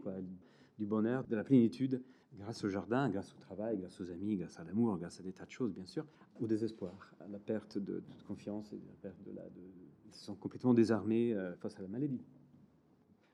du 0.79 0.87
bonheur, 0.87 1.25
de 1.25 1.37
la 1.37 1.45
plénitude 1.45 2.03
grâce 2.39 2.65
au 2.65 2.69
jardin, 2.69 3.09
grâce 3.09 3.33
au 3.35 3.39
travail, 3.39 3.79
grâce 3.79 4.01
aux 4.01 4.11
amis, 4.11 4.37
grâce 4.37 4.59
à 4.59 4.65
l'amour, 4.65 4.97
grâce 4.99 5.21
à 5.21 5.23
des 5.23 5.33
tas 5.33 5.47
de 5.47 5.51
choses, 5.51 5.73
bien 5.73 5.87
sûr, 5.87 6.07
au 6.41 6.47
désespoir, 6.47 6.93
à 7.21 7.29
la 7.29 7.39
perte 7.39 7.79
de, 7.79 8.03
confiance 8.27 8.73
et 8.73 8.77
la 8.77 8.95
perte 9.01 9.23
de 9.25 9.33
la. 9.33 9.43
De, 9.43 9.61
ils 10.07 10.15
sont 10.15 10.35
complètement 10.35 10.75
désarmés 10.75 11.35
euh, 11.35 11.55
face 11.57 11.79
à 11.79 11.83
la 11.83 11.89
maladie. 11.89 12.21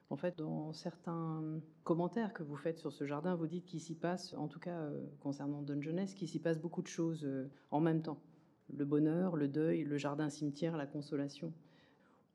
En 0.08 0.16
fait, 0.16 0.38
dans 0.38 0.72
certains 0.72 1.60
commentaires 1.82 2.32
que 2.32 2.42
vous 2.42 2.56
faites 2.56 2.78
sur 2.78 2.92
ce 2.92 3.04
jardin, 3.04 3.34
vous 3.34 3.46
dites 3.46 3.64
qu'il 3.64 3.80
s'y 3.80 3.94
passe, 3.96 4.34
en 4.34 4.46
tout 4.46 4.60
cas 4.60 4.78
euh, 4.78 5.04
concernant 5.20 5.62
Dungeness, 5.62 6.14
qu'il 6.14 6.28
s'y 6.28 6.38
passe 6.38 6.60
beaucoup 6.60 6.82
de 6.82 6.86
choses 6.86 7.24
euh, 7.24 7.50
en 7.70 7.80
même 7.80 8.02
temps. 8.02 8.20
Le 8.72 8.84
bonheur, 8.84 9.36
le 9.36 9.48
deuil, 9.48 9.84
le 9.84 9.96
jardin-cimetière, 9.96 10.76
la 10.76 10.86
consolation. 10.86 11.52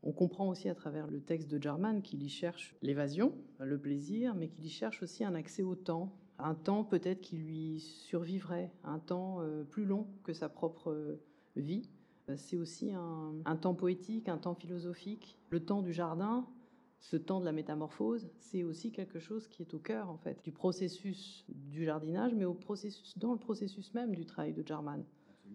On 0.03 0.11
comprend 0.11 0.49
aussi 0.49 0.67
à 0.67 0.75
travers 0.75 1.07
le 1.07 1.21
texte 1.21 1.49
de 1.49 1.61
Jarman 1.61 2.01
qu'il 2.01 2.23
y 2.23 2.29
cherche 2.29 2.75
l'évasion, 2.81 3.33
le 3.59 3.77
plaisir, 3.77 4.33
mais 4.33 4.47
qu'il 4.47 4.65
y 4.65 4.69
cherche 4.69 5.03
aussi 5.03 5.23
un 5.23 5.35
accès 5.35 5.61
au 5.61 5.75
temps, 5.75 6.11
un 6.43 6.55
temps 6.55 6.83
peut-être 6.83 7.21
qui 7.21 7.37
lui 7.37 7.79
survivrait, 7.79 8.71
un 8.83 8.99
temps 8.99 9.41
euh, 9.41 9.63
plus 9.63 9.85
long 9.85 10.07
que 10.23 10.33
sa 10.33 10.49
propre 10.49 10.91
euh, 10.91 11.21
vie. 11.55 11.89
Euh, 12.29 12.35
c'est 12.37 12.57
aussi 12.57 12.91
un, 12.93 13.55
temps 13.55 13.75
poétique, 13.75 14.29
un 14.29 14.37
temps 14.37 14.55
philosophique. 14.55 15.37
Le 15.49 15.63
temps 15.63 15.81
du 15.81 15.93
jardin, 15.93 16.47
ce 16.99 17.17
temps 17.17 17.39
de 17.39 17.45
la 17.45 17.51
métamorphose, 17.51 18.29
c'est 18.39 18.63
aussi 18.63 18.91
quelque 18.91 19.19
chose 19.19 19.47
qui 19.47 19.63
est 19.63 19.73
au 19.73 19.79
cœur 19.79 20.09
en 20.09 20.17
fait 20.17 20.43
du 20.43 20.51
processus 20.51 21.45
du 21.49 21.85
jardinage, 21.85 22.33
mais 22.35 22.45
au 22.45 22.53
processus, 22.53 23.17
dans 23.17 23.33
le 23.33 23.39
processus 23.39 23.93
même 23.93 24.13
du 24.13 24.25
travail 24.25 24.53
de 24.53 24.65
Jarman, 24.65 25.03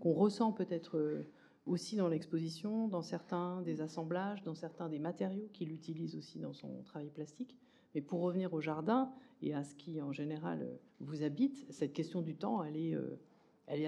qu'on 0.01 0.12
ressent 0.12 0.53
peut-être 0.53 1.25
aussi 1.64 1.96
dans 1.96 2.09
l'exposition, 2.09 2.88
dans 2.88 3.03
certains 3.03 3.62
des 3.62 3.81
assemblages, 3.81 4.42
dans 4.42 4.55
certains 4.55 4.88
des 4.88 4.99
matériaux 4.99 5.49
qu'il 5.53 5.72
utilise 5.72 6.16
aussi 6.16 6.38
dans 6.40 6.53
son 6.53 6.83
travail 6.83 7.11
plastique. 7.11 7.57
Mais 7.94 8.01
pour 8.01 8.20
revenir 8.20 8.53
au 8.53 8.61
jardin 8.61 9.12
et 9.42 9.55
à 9.55 9.64
ce 9.64 9.75
qui 9.75 10.01
en 10.01 10.12
général 10.12 10.68
vous 11.01 11.22
habite, 11.22 11.66
cette 11.70 11.92
question 11.92 12.22
du 12.22 12.37
temps, 12.37 12.62
elle 12.62 12.77
est, 12.77 12.94
euh, 12.94 13.18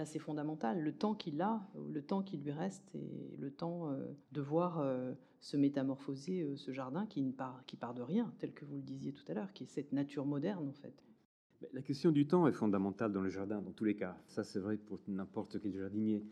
assez 0.01 0.19
fondamentale. 0.19 0.81
Le 0.81 0.93
temps 0.93 1.15
qu'il 1.15 1.41
a, 1.41 1.67
le 1.93 2.03
temps 2.03 2.23
qui 2.23 2.37
lui 2.37 2.53
reste 2.53 2.95
et 2.95 3.37
le 3.39 3.51
temps 3.51 3.91
euh, 3.91 4.05
de 4.33 4.41
voir 4.41 4.81
euh, 4.81 5.15
se 5.41 5.57
métamorphoser 5.57 6.57
ce 6.57 6.73
jardin 6.73 7.07
qui, 7.07 7.23
ne 7.23 7.33
part, 7.33 7.63
de 7.95 8.03
rien, 8.03 8.33
tel 8.39 8.53
que 8.53 8.65
vous 8.65 8.77
le 8.77 8.83
disiez 8.83 9.13
tout 9.13 9.25
à 9.29 9.35
l'heure, 9.35 9.53
qui 9.53 9.65
est 9.65 9.69
cette 9.69 9.93
nature 9.93 10.27
moderne 10.27 10.69
en 10.69 10.73
fait. 10.73 11.05
La 11.73 11.83
question 11.83 12.13
du 12.13 12.27
temps 12.27 12.47
est 12.47 12.53
fondamentale 12.53 13.13
dans 13.13 13.21
le 13.21 13.31
jardin, 13.31 13.61
dans 13.61 13.73
tous 13.73 13.85
les 13.85 13.97
cas. 13.97 14.17
Ça, 14.29 14.45
c'est 14.45 14.61
vrai 14.61 14.77
pour 14.77 15.01
n'importe 15.09 15.61
quel 15.61 15.75
jardinier. 15.75 16.25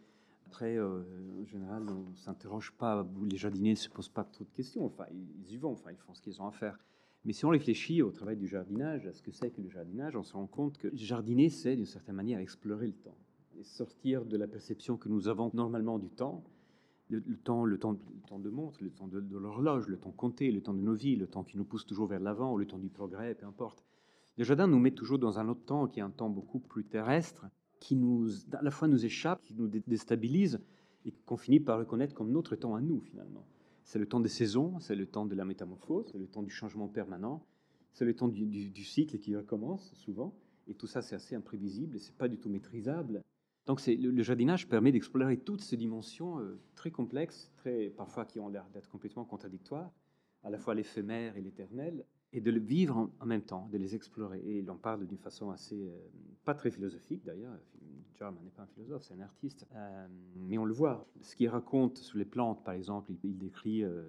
Après, 0.46 0.76
euh, 0.76 1.02
en 1.42 1.44
général, 1.44 1.84
on 1.88 2.10
ne 2.10 2.16
s'interroge 2.16 2.72
pas, 2.72 3.06
les 3.28 3.36
jardiniers 3.36 3.72
ne 3.72 3.76
se 3.76 3.88
posent 3.88 4.08
pas 4.08 4.24
trop 4.24 4.44
de 4.44 4.50
questions. 4.50 4.84
Enfin, 4.86 5.06
ils 5.10 5.52
y 5.52 5.56
vont, 5.56 5.72
enfin, 5.72 5.90
ils 5.90 5.98
font 5.98 6.14
ce 6.14 6.22
qu'ils 6.22 6.40
ont 6.40 6.46
à 6.46 6.52
faire. 6.52 6.78
Mais 7.26 7.32
si 7.32 7.44
on 7.44 7.48
réfléchit 7.48 8.02
au 8.02 8.12
travail 8.12 8.36
du 8.36 8.46
jardinage, 8.46 9.08
à 9.08 9.12
ce 9.12 9.20
que 9.20 9.32
c'est 9.32 9.50
que 9.50 9.60
le 9.60 9.68
jardinage, 9.68 10.14
on 10.14 10.22
se 10.22 10.34
rend 10.34 10.46
compte 10.46 10.78
que 10.78 10.94
jardiner, 10.94 11.48
c'est 11.48 11.74
d'une 11.74 11.84
certaine 11.84 12.14
manière 12.14 12.38
explorer 12.38 12.86
le 12.86 12.92
temps 12.92 13.18
et 13.58 13.64
sortir 13.64 14.24
de 14.24 14.36
la 14.36 14.46
perception 14.46 14.96
que 14.96 15.08
nous 15.08 15.26
avons 15.26 15.50
normalement 15.52 15.98
du 15.98 16.08
temps. 16.08 16.44
Le, 17.08 17.20
temps, 17.36 17.64
le 17.64 17.78
temps, 17.78 17.94
de 17.94 18.50
montre, 18.50 18.82
le 18.82 18.90
temps 18.90 19.08
de, 19.08 19.18
l'horloge, 19.36 19.88
le 19.88 19.96
temps 19.96 20.12
compté, 20.12 20.52
le 20.52 20.60
temps 20.60 20.74
de 20.74 20.80
nos 20.80 20.94
vies, 20.94 21.16
le 21.16 21.26
temps 21.26 21.42
qui 21.42 21.56
nous 21.56 21.64
pousse 21.64 21.84
toujours 21.84 22.06
vers 22.06 22.20
l'avant, 22.20 22.56
le 22.56 22.66
temps 22.66 22.78
du 22.78 22.90
progrès, 22.90 23.34
peu 23.34 23.46
importe. 23.46 23.84
Le 24.36 24.44
jardin 24.44 24.68
nous 24.68 24.78
met 24.78 24.92
toujours 24.92 25.18
dans 25.18 25.40
un 25.40 25.48
autre 25.48 25.64
temps 25.64 25.88
qui 25.88 25.98
est 25.98 26.04
un 26.04 26.10
temps 26.10 26.30
beaucoup 26.30 26.60
plus 26.60 26.84
terrestre, 26.84 27.46
qui 27.80 27.96
nous, 27.96 28.28
à 28.52 28.62
la 28.62 28.70
fois 28.70 28.86
nous 28.86 29.04
échappe, 29.04 29.42
qui 29.42 29.54
nous 29.54 29.68
déstabilise 29.68 30.60
et 31.04 31.12
qu'on 31.26 31.36
finit 31.36 31.60
par 31.60 31.78
reconnaître 31.78 32.14
comme 32.14 32.30
notre 32.30 32.54
temps 32.54 32.76
à 32.76 32.80
nous 32.80 33.00
finalement. 33.00 33.46
C'est 33.86 34.00
le 34.00 34.06
temps 34.06 34.18
des 34.18 34.28
saisons, 34.28 34.80
c'est 34.80 34.96
le 34.96 35.06
temps 35.06 35.26
de 35.26 35.34
la 35.36 35.44
métamorphose, 35.44 36.06
c'est 36.10 36.18
le 36.18 36.26
temps 36.26 36.42
du 36.42 36.50
changement 36.50 36.88
permanent, 36.88 37.46
c'est 37.92 38.04
le 38.04 38.14
temps 38.14 38.26
du, 38.26 38.84
cycle 38.84 39.16
qui 39.18 39.36
recommence 39.36 39.94
souvent. 39.94 40.34
Et 40.66 40.74
tout 40.74 40.88
ça, 40.88 41.02
c'est 41.02 41.14
assez 41.14 41.36
imprévisible 41.36 42.00
c'est 42.00 42.16
pas 42.16 42.26
du 42.26 42.36
tout 42.36 42.50
maîtrisable. 42.50 43.22
Donc, 43.64 43.86
le, 43.86 44.10
le, 44.10 44.22
jardinage 44.24 44.68
permet 44.68 44.90
d'explorer 44.90 45.36
toutes 45.36 45.60
ces 45.60 45.76
dimensions 45.76 46.40
euh, 46.40 46.60
très 46.74 46.90
complexes, 46.90 47.52
très 47.58 47.88
parfois 47.90 48.24
qui 48.24 48.40
ont 48.40 48.48
l'air 48.48 48.66
d'être 48.74 48.88
complètement 48.88 49.24
contradictoires, 49.24 49.92
à 50.42 50.50
la 50.50 50.58
fois 50.58 50.74
l'éphémère 50.74 51.36
et 51.36 51.40
l'éternel, 51.40 52.04
et 52.32 52.40
de 52.40 52.50
le 52.50 52.60
vivre 52.60 53.08
en, 53.20 53.26
même 53.26 53.42
temps, 53.42 53.68
de 53.70 53.78
les 53.78 53.94
explorer. 53.94 54.40
Et 54.40 54.58
il 54.58 54.70
en 54.70 54.76
parle 54.76 55.06
d'une 55.06 55.18
façon 55.18 55.50
assez, 55.50 55.88
euh, 55.88 55.96
pas 56.44 56.54
très 56.54 56.72
philosophique 56.72 57.24
d'ailleurs. 57.24 57.56
Jarman 58.18 58.42
n'est 58.42 58.50
pas 58.50 58.62
un 58.62 58.66
philosophe, 58.66 59.02
c'est 59.02 59.14
un 59.14 59.20
artiste. 59.20 59.66
Euh, 59.74 60.06
mais 60.36 60.58
on 60.58 60.64
le 60.64 60.72
voit. 60.72 61.06
Ce 61.22 61.36
qu'il 61.36 61.48
raconte 61.48 61.98
sur 61.98 62.18
les 62.18 62.24
plantes, 62.24 62.64
par 62.64 62.74
exemple, 62.74 63.12
il, 63.22 63.36
décrit 63.36 63.84
euh, 63.84 64.02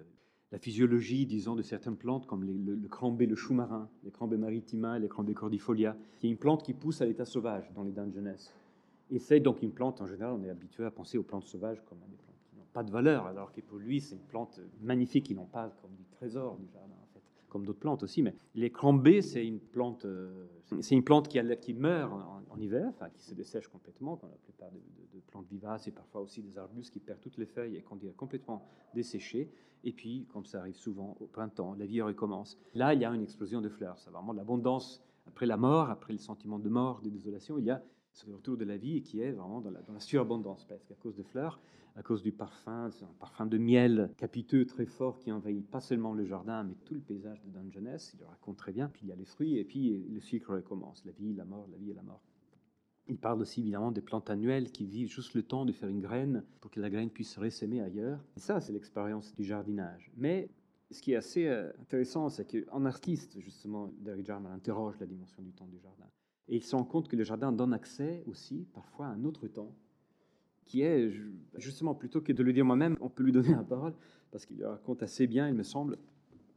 la 0.52 0.58
physiologie, 0.58 1.26
disons, 1.26 1.54
de 1.54 1.62
certaines 1.62 1.96
plantes 1.96 2.26
comme 2.26 2.44
le, 2.44 2.74
le 2.74 2.88
crambé, 2.88 3.26
le 3.26 3.36
chou 3.36 3.54
marin, 3.54 3.88
les 4.04 4.10
crambés 4.10 4.36
maritima, 4.36 4.98
les 4.98 5.08
crambés 5.08 5.34
cordifolia, 5.34 5.96
qui 6.18 6.26
est 6.26 6.30
une 6.30 6.38
plante 6.38 6.62
qui 6.62 6.74
pousse 6.74 7.00
à 7.00 7.06
l'état 7.06 7.24
sauvage 7.24 7.70
dans 7.74 7.82
les 7.82 7.92
dents 7.92 8.06
de 8.06 8.12
jeunesse. 8.12 8.52
Et 9.10 9.18
c'est 9.18 9.40
donc 9.40 9.62
une 9.62 9.72
plante, 9.72 10.00
en 10.00 10.06
général, 10.06 10.34
on 10.38 10.44
est 10.44 10.50
habitué 10.50 10.84
à 10.84 10.90
penser 10.90 11.18
aux 11.18 11.22
plantes 11.22 11.44
sauvages 11.44 11.82
comme 11.86 11.98
à 12.02 12.06
des 12.06 12.16
plantes 12.16 12.36
qui 12.50 12.56
n'ont 12.56 12.66
pas 12.72 12.82
de 12.82 12.90
valeur, 12.90 13.26
alors 13.26 13.52
que 13.52 13.60
pour 13.60 13.78
lui, 13.78 14.00
c'est 14.00 14.14
une 14.14 14.26
plante 14.26 14.60
magnifique 14.80 15.26
qui 15.26 15.34
n'ont 15.34 15.46
pas 15.46 15.70
comme 15.80 15.94
du 15.94 16.04
trésor 16.04 16.56
du 16.56 16.66
jardin 16.68 16.97
comme 17.48 17.64
d'autres 17.64 17.78
plantes 17.78 18.02
aussi, 18.02 18.22
mais 18.22 18.34
les 18.54 18.70
crambés, 18.70 19.22
c'est 19.22 19.46
une 19.46 19.60
plante, 19.60 20.04
euh, 20.04 20.46
c'est 20.80 20.94
une 20.94 21.04
plante 21.04 21.28
qui, 21.28 21.40
qui 21.60 21.74
meurt 21.74 22.12
en, 22.12 22.58
hiver, 22.58 22.86
enfin 22.88 23.08
qui 23.10 23.22
se 23.22 23.34
dessèche 23.34 23.68
complètement, 23.68 24.16
comme 24.16 24.30
la 24.30 24.36
plupart 24.36 24.70
de, 24.70 24.78
plantes 25.26 25.46
vivaces 25.50 25.86
et 25.86 25.90
parfois 25.90 26.22
aussi 26.22 26.42
des 26.42 26.56
arbustes 26.58 26.92
qui 26.92 27.00
perdent 27.00 27.20
toutes 27.20 27.36
les 27.36 27.46
feuilles 27.46 27.76
et 27.76 27.82
qu'on 27.82 27.98
est 27.98 28.16
complètement 28.16 28.64
desséchées. 28.94 29.50
Et 29.84 29.92
puis, 29.92 30.26
comme 30.32 30.46
ça 30.46 30.60
arrive 30.60 30.76
souvent 30.76 31.16
au 31.20 31.26
printemps, 31.26 31.74
la 31.74 31.86
vie 31.86 32.00
recommence. 32.00 32.56
Là, 32.74 32.94
il 32.94 33.00
y 33.00 33.04
a 33.04 33.10
une 33.10 33.22
explosion 33.22 33.60
de 33.60 33.68
fleurs. 33.68 33.98
C'est 33.98 34.10
vraiment 34.10 34.32
l'abondance 34.32 35.02
après 35.26 35.44
la 35.44 35.56
mort, 35.56 35.90
après 35.90 36.12
le 36.12 36.18
sentiment 36.18 36.58
de 36.58 36.68
mort, 36.68 37.00
de 37.02 37.10
désolation. 37.10 37.58
Il 37.58 37.66
y 37.66 37.70
a 37.70 37.82
ce 38.18 38.30
retour 38.30 38.56
de 38.56 38.64
la 38.64 38.76
vie 38.76 39.02
qui 39.02 39.20
est 39.20 39.30
vraiment 39.30 39.60
dans 39.60 39.70
la, 39.70 40.00
surabondance 40.00 40.64
presque 40.64 40.90
à 40.90 40.94
cause 40.94 41.16
de 41.16 41.22
fleurs 41.22 41.60
à 41.96 42.02
cause 42.02 42.22
du 42.22 42.30
parfum, 42.30 42.86
un 42.86 43.14
parfum 43.18 43.46
de 43.46 43.58
miel 43.58 44.12
capiteux 44.16 44.64
très 44.66 44.86
fort 44.86 45.18
qui 45.18 45.32
envahit 45.32 45.68
pas 45.68 45.80
seulement 45.80 46.14
le 46.14 46.24
jardin, 46.24 46.62
mais 46.62 46.76
tout 46.84 46.94
le 46.94 47.00
paysage 47.00 47.42
de 47.42 47.50
Dungeness. 47.50 48.12
Il 48.14 48.20
le 48.20 48.26
raconte 48.26 48.56
très 48.56 48.70
bien. 48.70 48.88
Puis 48.88 49.02
il 49.02 49.08
y 49.08 49.12
a 49.12 49.16
les 49.16 49.24
fruits, 49.24 49.58
et 49.58 49.64
puis 49.64 50.06
le 50.08 50.20
cycle 50.20 50.52
recommence 50.52 51.04
la 51.04 51.10
vie, 51.10 51.34
la 51.34 51.44
mort, 51.44 51.66
la 51.72 51.76
vie 51.76 51.90
et 51.90 51.94
la 51.94 52.02
mort. 52.02 52.22
Il 53.08 53.18
parle 53.18 53.40
aussi 53.40 53.62
évidemment 53.62 53.90
des 53.90 54.00
plantes 54.00 54.30
annuelles 54.30 54.70
qui 54.70 54.86
vivent 54.86 55.10
juste 55.10 55.34
le 55.34 55.42
temps 55.42 55.64
de 55.64 55.72
faire 55.72 55.88
une 55.88 56.00
graine 56.00 56.44
pour 56.60 56.70
que 56.70 56.78
la 56.78 56.88
graine 56.88 57.10
puisse 57.10 57.32
se 57.32 57.40
ressémer 57.40 57.80
ailleurs. 57.80 58.20
Et 58.36 58.40
ça, 58.40 58.60
c'est 58.60 58.72
l'expérience 58.72 59.34
du 59.34 59.42
jardinage. 59.42 60.12
Mais 60.16 60.50
ce 60.92 61.02
qui 61.02 61.14
est 61.14 61.16
assez 61.16 61.48
euh, 61.48 61.72
intéressant, 61.80 62.28
c'est 62.28 62.44
qu'en 62.44 62.84
artiste, 62.84 63.40
justement, 63.40 63.90
Derek 63.98 64.24
Jarman 64.24 64.52
interroge 64.52 65.00
la 65.00 65.06
dimension 65.06 65.42
du 65.42 65.50
temps 65.50 65.66
du 65.66 65.80
jardin. 65.80 66.06
Et 66.48 66.56
il 66.56 66.62
se 66.62 66.74
rend 66.74 66.84
compte 66.84 67.08
que 67.08 67.16
le 67.16 67.24
jardin 67.24 67.52
donne 67.52 67.74
accès 67.74 68.22
aussi 68.26 68.66
parfois 68.72 69.06
à 69.06 69.10
un 69.10 69.24
autre 69.24 69.48
temps 69.48 69.74
qui 70.68 70.82
est 70.82 71.10
justement, 71.56 71.94
plutôt 71.94 72.20
que 72.20 72.32
de 72.32 72.42
le 72.42 72.52
dire 72.52 72.64
moi-même, 72.64 72.96
on 73.00 73.08
peut 73.08 73.24
lui 73.24 73.32
donner 73.32 73.50
la 73.50 73.64
parole, 73.64 73.94
parce 74.30 74.44
qu'il 74.44 74.64
raconte 74.64 75.02
assez 75.02 75.26
bien, 75.26 75.48
il 75.48 75.54
me 75.54 75.62
semble. 75.62 75.98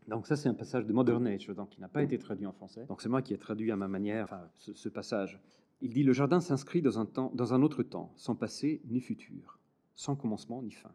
Donc 0.08 0.28
ça, 0.28 0.36
c'est 0.36 0.50
un 0.50 0.54
passage 0.54 0.86
de 0.86 0.92
Modern 0.92 1.24
Nature, 1.24 1.56
donc 1.56 1.70
qui 1.70 1.80
n'a 1.80 1.88
pas 1.88 2.04
été 2.04 2.20
traduit 2.20 2.46
en 2.46 2.52
français. 2.52 2.86
Donc 2.88 3.02
c'est 3.02 3.10
moi 3.10 3.22
qui 3.22 3.34
ai 3.34 3.38
traduit 3.38 3.72
à 3.72 3.78
ma 3.78 3.88
manière 3.88 4.38
ce, 4.58 4.90
passage. 4.90 5.40
Il 5.82 5.94
dit, 5.94 6.04
le 6.04 6.12
jardin 6.12 6.42
s'inscrit 6.42 6.82
dans 6.82 7.00
un, 7.00 7.06
temps, 7.06 7.32
dans 7.34 7.54
un 7.54 7.62
autre 7.62 7.84
temps, 7.84 8.12
sans 8.18 8.36
passé 8.36 8.82
ni 8.90 9.00
futur, 9.00 9.60
sans 9.96 10.16
commencement 10.16 10.62
ni 10.62 10.72
fin. 10.72 10.92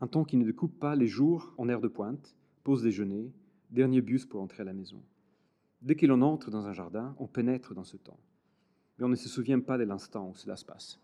Un 0.00 0.08
temps 0.08 0.24
qui 0.24 0.36
ne 0.36 0.44
découpe 0.44 0.78
pas 0.78 0.96
les 0.96 1.06
jours 1.06 1.54
en 1.58 1.68
air 1.68 1.80
de 1.80 1.88
pointe, 1.88 2.34
pause 2.64 2.82
déjeuner, 2.82 3.32
dernier 3.70 4.00
bus 4.00 4.26
pour 4.26 4.40
entrer 4.40 4.62
à 4.62 4.64
la 4.64 4.72
maison. 4.72 5.00
Dès 5.80 5.94
que 5.94 6.06
l'on 6.06 6.22
entre 6.22 6.50
dans 6.50 6.66
un 6.66 6.72
jardin, 6.72 7.14
on 7.18 7.26
pénètre 7.26 7.74
dans 7.74 7.84
ce 7.84 7.96
temps. 7.96 8.18
Mais 8.98 9.04
on 9.04 9.08
ne 9.08 9.14
se 9.14 9.28
souvient 9.28 9.60
pas 9.60 9.78
de 9.78 9.84
l'instant 9.84 10.30
où 10.30 10.34
cela 10.34 10.56
se 10.56 10.64
passe. 10.64 11.00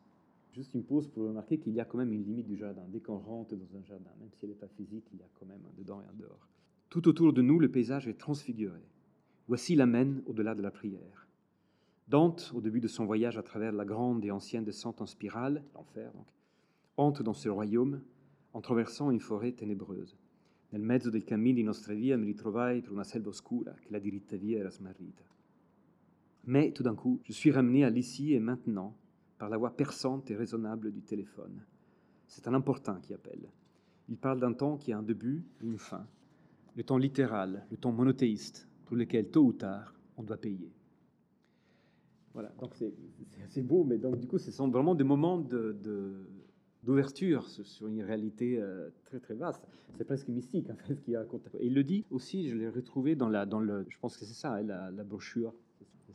Juste 0.53 0.75
une 0.75 0.85
pause 0.85 1.09
pour 1.09 1.27
remarquer 1.27 1.59
qu'il 1.59 1.73
y 1.73 1.81
a 1.81 1.85
quand 1.85 1.99
même 1.99 2.13
une 2.13 2.25
limite 2.25 2.47
du 2.47 2.57
jardin. 2.57 2.83
Dès 2.89 3.01
qu'on 3.01 3.19
rentre 3.19 3.55
dans 3.55 3.77
un 3.77 3.83
jardin, 3.85 4.11
même 4.19 4.31
si 4.33 4.45
elle 4.45 4.51
n'est 4.51 4.57
pas 4.57 4.69
physique, 4.69 5.05
il 5.13 5.21
y 5.21 5.23
a 5.23 5.29
quand 5.39 5.47
même 5.47 5.63
un 5.65 5.79
dedans 5.79 6.01
et 6.01 6.07
un 6.07 6.17
dehors. 6.17 6.49
Tout 6.91 7.09
autour 7.09 7.33
de 7.33 7.43
nous, 7.43 7.59
le 7.59 7.71
paysage 7.71 8.09
est 8.09 8.19
transfiguré. 8.19 8.81
Voici 9.47 9.75
la 9.75 9.87
mène 9.87 10.23
au-delà 10.27 10.55
de 10.55 10.63
la 10.63 10.71
prière. 10.71 11.27
Dante, 12.09 12.53
au 12.55 12.61
début 12.61 12.81
de 12.81 12.89
son 12.89 13.05
voyage 13.05 13.39
à 13.39 13.43
travers 13.43 13.73
la 13.73 13.85
grande 13.85 14.25
et 14.25 14.31
ancienne 14.31 14.65
descente 14.65 15.01
en 15.01 15.07
spirale, 15.07 15.65
l'enfer 15.75 16.13
donc, 16.13 16.27
entre 16.97 17.23
dans 17.23 17.33
ce 17.33 17.49
royaume 17.49 18.01
en 18.53 18.61
traversant 18.61 19.11
une 19.11 19.21
forêt 19.21 19.53
ténébreuse. 19.53 20.17
Nel 20.75 20.83
mezzo 20.83 21.09
del 21.09 21.23
cammino 21.23 21.55
di 21.55 21.63
nostra 21.63 21.95
via 21.95 22.17
mi 22.17 22.27
ritrovai 22.27 22.81
per 22.81 22.91
una 22.91 23.05
selva 23.05 23.29
oscura 23.29 23.73
che 23.75 23.93
la 23.93 24.01
diritta 24.01 24.37
via 24.37 24.59
era 24.59 24.71
smarrita. 24.71 25.23
Mais 26.47 26.73
tout 26.73 26.83
d'un 26.83 26.97
coup, 26.97 27.21
je 27.23 27.33
suis 27.33 27.53
ramené 27.53 27.85
à 27.85 27.91
l'ici 27.91 28.33
et 28.35 28.41
maintenant, 28.41 28.93
par 29.39 29.49
la 29.49 29.57
voix 29.57 29.77
perçante 29.77 30.33
et 30.33 30.37
raisonnable 30.37 30.91
du 30.91 31.01
téléphone. 31.01 31.65
C'est 32.27 32.49
un 32.49 32.55
importun 32.55 32.99
qui 33.01 33.15
appelle. 33.15 33.49
Il 34.09 34.17
parle 34.17 34.41
d'un 34.41 34.53
temps 34.53 34.77
qui 34.77 34.93
a 34.93 34.99
un 34.99 35.05
début 35.05 35.45
et 35.61 35.65
une 35.65 35.79
fin, 35.79 36.09
le 36.75 36.83
temps 36.83 36.99
littéral, 36.99 37.65
le 37.71 37.77
temps 37.77 37.93
monothéiste, 37.93 38.67
pour 38.87 38.97
lequel 38.97 39.31
tôt 39.31 39.45
ou 39.45 39.53
tard 39.53 39.95
on 40.17 40.25
doit 40.25 40.39
payer. 40.39 40.73
Voilà, 42.33 42.49
donc 42.59 42.75
c'est 42.75 42.93
assez 43.45 43.63
beau, 43.63 43.85
mais 43.85 43.97
donc 43.97 44.19
du 44.19 44.27
coup, 44.27 44.39
ce 44.39 44.51
sont 44.51 44.67
vraiment 44.67 44.97
des 44.97 45.05
moments 45.05 45.39
d'ouverture 46.85 47.49
sur 47.49 47.87
une 47.87 48.03
réalité 48.03 48.59
euh, 48.59 48.91
très 49.05 49.19
très 49.19 49.35
vaste. 49.35 49.67
C'est 49.97 50.05
presque 50.05 50.29
mystique 50.29 50.71
en 50.71 50.77
fait 50.77 50.95
ce 50.95 51.01
qu'il 51.01 51.17
raconte. 51.17 51.43
Et 51.59 51.67
il 51.67 51.75
le 51.75 51.85
dit 51.85 52.05
aussi, 52.11 52.49
je 52.49 52.57
l'ai 52.57 52.69
retrouvé 52.69 53.17
dans 53.17 53.29
la, 53.29 53.47
dans 53.47 53.61
le, 53.61 53.87
je 53.89 53.99
pense 53.99 54.17
que 54.17 54.25
c'est 54.25 54.35
ça, 54.35 54.55
hein, 54.55 54.63
la, 54.63 54.91
la 54.91 55.05
brochure. 55.05 55.55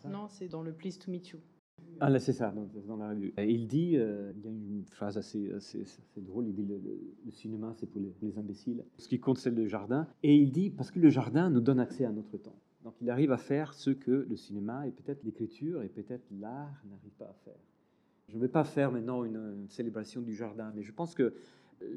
non, 0.09 0.27
c'est 0.27 0.47
dans 0.47 0.61
le 0.61 0.71
Please 0.73 0.97
to 0.99 1.11
Meet 1.11 1.29
You. 1.29 1.39
Ah 2.01 2.09
là, 2.09 2.19
c'est 2.19 2.33
ça, 2.33 2.53
dans, 2.87 2.95
la 2.97 3.09
revue. 3.09 3.33
il 3.37 3.67
dit, 3.67 3.97
euh, 3.97 4.31
il 4.37 4.43
y 4.43 4.47
a 4.47 4.51
une 4.51 4.85
phrase 4.85 5.17
assez, 5.17 5.51
assez, 5.51 5.83
drôle, 6.17 6.47
il 6.47 6.53
dit 6.53 6.65
le, 6.65 6.77
le, 7.25 7.31
cinéma, 7.31 7.73
c'est 7.77 7.87
pour 7.87 8.01
les, 8.01 8.37
imbéciles. 8.37 8.85
Ce 8.97 9.07
qui 9.07 9.19
compte, 9.19 9.37
c'est 9.37 9.49
le 9.49 9.65
jardin. 9.67 10.07
Et 10.23 10.35
il 10.35 10.51
dit, 10.51 10.69
parce 10.69 10.91
que 10.91 10.99
le 10.99 11.09
jardin 11.09 11.49
nous 11.49 11.59
donne 11.59 11.79
accès 11.79 12.05
à 12.05 12.11
notre 12.11 12.37
temps. 12.37 12.55
Donc 12.83 12.95
il 13.01 13.09
arrive 13.09 13.31
à 13.31 13.37
faire 13.37 13.73
ce 13.73 13.89
que 13.89 14.25
le 14.29 14.35
cinéma 14.37 14.87
et 14.87 14.91
peut-être 14.91 15.23
l'écriture 15.23 15.83
et 15.83 15.89
peut-être 15.89 16.25
l'art 16.31 16.81
n'arrivent 16.89 17.17
pas 17.17 17.25
à 17.25 17.35
faire. 17.43 17.59
Je 18.29 18.35
ne 18.35 18.41
vais 18.41 18.47
pas 18.47 18.63
faire 18.63 18.91
maintenant 18.91 19.23
une, 19.23 19.35
une, 19.35 19.69
célébration 19.69 20.21
du 20.21 20.35
jardin, 20.35 20.71
mais 20.75 20.83
je 20.83 20.91
pense 20.91 21.15
que 21.15 21.33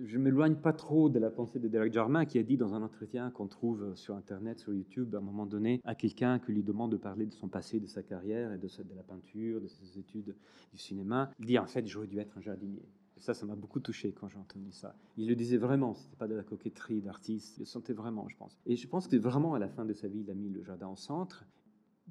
je 0.05 0.19
ne 0.19 0.23
m'éloigne 0.23 0.55
pas 0.55 0.73
trop 0.73 1.09
de 1.09 1.19
la 1.19 1.31
pensée 1.31 1.59
de 1.59 1.69
Derek 1.69 1.93
Jarman 1.93 2.27
qui 2.27 2.39
a 2.39 2.43
dit 2.43 2.57
dans 2.57 2.75
un 2.75 2.83
entretien 2.83 3.31
qu'on 3.31 3.47
trouve 3.47 3.95
sur 3.97 4.15
Internet, 4.15 4.59
sur 4.59 4.73
YouTube, 4.73 5.15
à 5.15 5.19
un 5.19 5.23
moment 5.23 5.47
donné, 5.47 5.81
à 5.85 5.95
quelqu'un 5.95 6.39
qui 6.39 6.53
lui 6.53 6.63
demande 6.63 6.93
de 6.93 6.97
parler 6.97 7.27
de 7.27 7.33
son 7.33 7.49
passé, 7.49 7.81
de 7.81 7.87
sa 7.87 8.03
carrière 8.03 8.53
et 8.53 8.59
de, 8.59 8.67
de 8.67 8.95
la 8.95 9.03
peinture, 9.03 9.61
de 9.61 9.67
ses 9.67 9.99
études 9.99 10.35
du 10.73 10.79
cinéma. 10.79 11.31
Il 11.39 11.47
dit 11.47 11.59
en 11.59 11.67
fait, 11.67 11.87
j'aurais 11.87 12.07
dû 12.07 12.19
être 12.19 12.37
un 12.39 12.41
jardinier. 12.41 12.83
ça, 13.19 13.35
ça 13.35 13.45
m'a 13.47 13.57
beaucoup 13.57 13.81
touché 13.81 14.13
quand 14.13 14.29
j'ai 14.29 14.39
entendu 14.39 14.73
ça. 14.73 14.95
Il 15.17 15.29
le 15.29 15.35
disait 15.35 15.59
vraiment, 15.59 15.95
ce 15.95 16.05
n'était 16.05 16.17
pas 16.17 16.29
de 16.29 16.35
la 16.35 16.45
coquetterie 16.45 17.01
d'artiste, 17.01 17.57
il 17.59 17.61
le 17.61 17.67
sentait 17.67 17.93
vraiment, 17.93 18.29
je 18.29 18.37
pense. 18.37 18.59
Et 18.67 18.77
je 18.77 18.87
pense 18.89 19.09
que 19.09 19.17
vraiment 19.17 19.55
à 19.55 19.59
la 19.59 19.69
fin 19.69 19.85
de 19.85 19.93
sa 19.93 20.09
vie, 20.09 20.21
il 20.21 20.31
a 20.31 20.35
mis 20.35 20.49
le 20.49 20.63
jardin 20.63 20.89
au 20.89 20.97
centre 20.97 21.45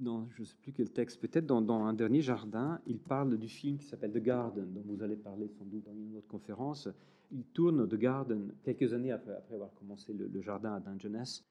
dans, 0.02 0.28
je 0.32 0.42
ne 0.42 0.46
sais 0.46 0.56
plus 0.62 0.72
quel 0.72 0.92
texte, 0.92 1.22
peut-être 1.22 1.46
dans, 1.46 1.84
un 1.84 1.94
dernier 1.94 2.22
jardin, 2.22 2.80
il 2.86 3.00
parle 3.00 3.38
du 3.38 3.48
film 3.48 3.78
qui 3.78 3.86
s'appelle 3.86 4.12
The 4.12 4.22
Garden, 4.22 4.74
dont 4.74 4.84
vous 4.86 5.02
allez 5.04 5.16
parler 5.16 5.48
sans 5.48 5.66
doute 5.66 5.84
dans 5.86 5.96
une 5.96 6.18
autre 6.18 6.28
conférence. 6.28 6.90
Il 7.32 7.44
tourne 7.46 7.88
The 7.88 7.96
Garden 7.96 8.52
quelques 8.64 8.94
années 8.94 9.12
après, 9.12 9.34
avoir 9.54 9.74
commencé 9.76 10.14
le, 10.14 10.42
jardin 10.42 10.74
à 10.74 10.80
Dungeness. 10.80 11.46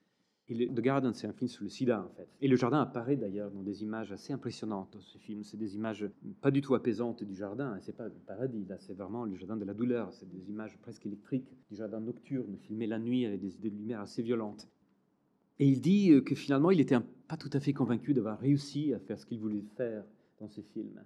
Et 0.48 0.66
The 0.66 0.80
Garden, 0.80 1.14
c'est 1.14 1.28
un 1.28 1.32
film 1.32 1.48
sur 1.48 1.62
le 1.62 1.70
sida, 1.70 2.04
en 2.04 2.08
fait. 2.16 2.28
Et 2.40 2.48
le 2.48 2.56
jardin 2.56 2.80
apparaît 2.80 3.16
d'ailleurs 3.16 3.52
dans 3.52 3.62
des 3.62 3.84
images 3.84 4.10
assez 4.10 4.32
impressionnantes 4.32 4.96
ce 4.98 5.16
film. 5.16 5.44
C'est 5.44 5.56
des 5.56 5.76
images 5.76 6.04
pas 6.40 6.50
du 6.50 6.60
tout 6.60 6.74
apaisantes 6.74 7.22
du 7.22 7.36
jardin. 7.36 7.78
C'est 7.80 7.96
pas 7.96 8.08
le 8.08 8.14
paradis, 8.26 8.64
là, 8.64 8.76
c'est 8.78 8.94
vraiment 8.94 9.24
le 9.24 9.36
jardin 9.36 9.56
de 9.56 9.64
la 9.64 9.74
douleur. 9.74 10.12
C'est 10.12 10.28
des 10.28 10.50
images 10.50 10.76
presque 10.78 11.06
électriques 11.06 11.48
du 11.70 11.76
jardin 11.76 12.00
nocturne, 12.00 12.56
filmé 12.56 12.88
la 12.88 12.98
nuit 12.98 13.26
avec 13.26 13.40
des, 13.40 13.52
des 13.60 13.70
lumières 13.70 14.00
assez 14.00 14.22
violentes. 14.22 14.68
Et 15.60 15.66
il 15.66 15.80
dit 15.80 16.10
euh, 16.10 16.22
que 16.22 16.34
finalement, 16.34 16.70
il 16.70 16.78
n'était 16.78 16.98
pas 17.28 17.36
tout 17.36 17.50
à 17.52 17.60
fait 17.60 17.74
convaincu 17.74 18.14
d'avoir 18.14 18.40
réussi 18.40 18.94
à 18.94 18.98
faire 18.98 19.18
ce 19.18 19.26
qu'il 19.26 19.38
voulait 19.38 19.62
faire 19.76 20.02
dans 20.40 20.48
ce 20.48 20.62
film, 20.62 20.98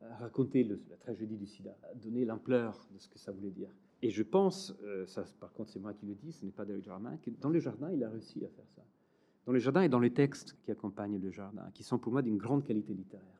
à 0.00 0.16
raconter 0.16 0.62
la 0.62 0.96
tragédie 0.96 1.36
du 1.36 1.46
sida, 1.46 1.76
à 1.82 1.94
donner 1.96 2.24
l'ampleur 2.24 2.86
de 2.94 3.00
ce 3.00 3.08
que 3.08 3.18
ça 3.18 3.32
voulait 3.32 3.50
dire. 3.50 3.68
Et 4.02 4.10
je 4.10 4.22
pense, 4.22 4.76
euh, 4.84 5.04
ça 5.06 5.24
par 5.40 5.52
contre 5.52 5.70
c'est 5.70 5.80
moi 5.80 5.92
qui 5.92 6.06
le 6.06 6.14
dis, 6.14 6.30
ce 6.30 6.44
n'est 6.44 6.52
pas 6.52 6.64
Derek 6.64 6.84
Jarman, 6.84 7.18
que 7.20 7.30
dans 7.40 7.50
le 7.50 7.58
jardin, 7.58 7.90
il 7.90 8.04
a 8.04 8.08
réussi 8.08 8.44
à 8.44 8.48
faire 8.48 8.68
ça. 8.76 8.82
Dans 9.44 9.52
le 9.52 9.58
jardin 9.58 9.82
et 9.82 9.88
dans 9.88 9.98
les 9.98 10.12
textes 10.12 10.56
qui 10.62 10.70
accompagnent 10.70 11.20
le 11.20 11.30
jardin, 11.32 11.68
qui 11.74 11.82
sont 11.82 11.98
pour 11.98 12.12
moi 12.12 12.22
d'une 12.22 12.38
grande 12.38 12.62
qualité 12.62 12.94
littéraire. 12.94 13.35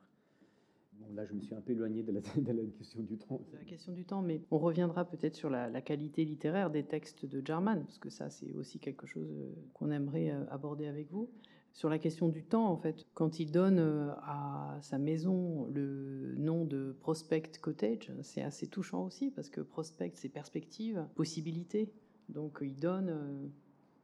Bon, 0.99 1.13
là, 1.13 1.25
je 1.25 1.33
me 1.33 1.41
suis 1.41 1.53
un 1.53 1.61
peu 1.61 1.73
éloigné 1.73 2.03
de 2.03 2.11
la, 2.11 2.21
question 2.77 3.01
du 3.01 3.17
temps. 3.17 3.41
C'est 3.51 3.57
la 3.57 3.63
question 3.63 3.91
du 3.91 4.05
temps, 4.05 4.21
mais 4.21 4.41
on 4.51 4.57
reviendra 4.57 5.05
peut-être 5.05 5.35
sur 5.35 5.49
la, 5.49 5.81
qualité 5.81 6.25
littéraire 6.25 6.69
des 6.69 6.83
textes 6.83 7.25
de 7.25 7.45
Jarman, 7.45 7.83
parce 7.83 7.99
que 7.99 8.09
ça, 8.09 8.29
c'est 8.29 8.53
aussi 8.53 8.79
quelque 8.79 9.05
chose 9.05 9.29
euh, 9.31 9.53
qu'on 9.73 9.91
aimerait 9.91 10.31
euh, 10.31 10.45
aborder 10.49 10.87
avec 10.87 11.11
vous. 11.11 11.29
Sur 11.73 11.89
la 11.89 11.99
question 11.99 12.29
du 12.29 12.43
temps, 12.43 12.67
en 12.67 12.77
fait, 12.77 13.05
quand 13.13 13.39
il 13.39 13.51
donne 13.51 13.77
euh, 13.79 14.11
à 14.23 14.79
sa 14.81 14.97
maison 14.97 15.67
le 15.67 16.35
nom 16.37 16.65
de 16.65 16.95
Prospect 16.99 17.59
Cottage, 17.61 18.11
c'est 18.21 18.41
assez 18.41 18.67
touchant 18.67 19.05
aussi, 19.05 19.29
parce 19.29 19.49
que 19.49 19.61
Prospect, 19.61 20.13
c'est 20.15 20.29
perspective, 20.29 21.05
possibilité. 21.15 21.91
Donc, 22.29 22.59
il 22.61 22.75
donne 22.75 23.51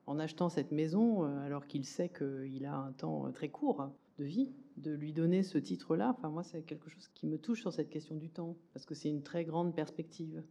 en 0.06 0.20
achetant 0.20 0.50
cette 0.50 0.72
maison, 0.72 1.24
alors 1.24 1.68
qu'il 1.68 1.86
sait 1.86 2.10
qu'il 2.10 2.66
a 2.66 2.76
un 2.76 2.92
temps 2.94 3.30
très 3.34 3.50
court 3.50 3.90
de 4.18 4.24
vie, 4.24 4.50
de 4.78 4.92
lui 4.92 5.14
donner 5.14 5.44
ce 5.44 5.58
titre-là, 5.58 6.14
enfin 6.18 6.30
moi 6.30 6.44
c'est 6.44 6.64
quelque 6.64 6.90
chose 6.90 7.08
qui 7.10 7.28
me 7.28 7.38
touche 7.38 7.62
sur 7.62 7.74
cette 7.74 7.90
question 7.90 8.16
du 8.16 8.30
temps, 8.30 8.58
parce 8.74 8.86
que 8.86 8.96
c'est 8.96 9.10
une 9.10 9.24
très 9.24 9.46
grande 9.46 9.76
perspective. 9.76 10.44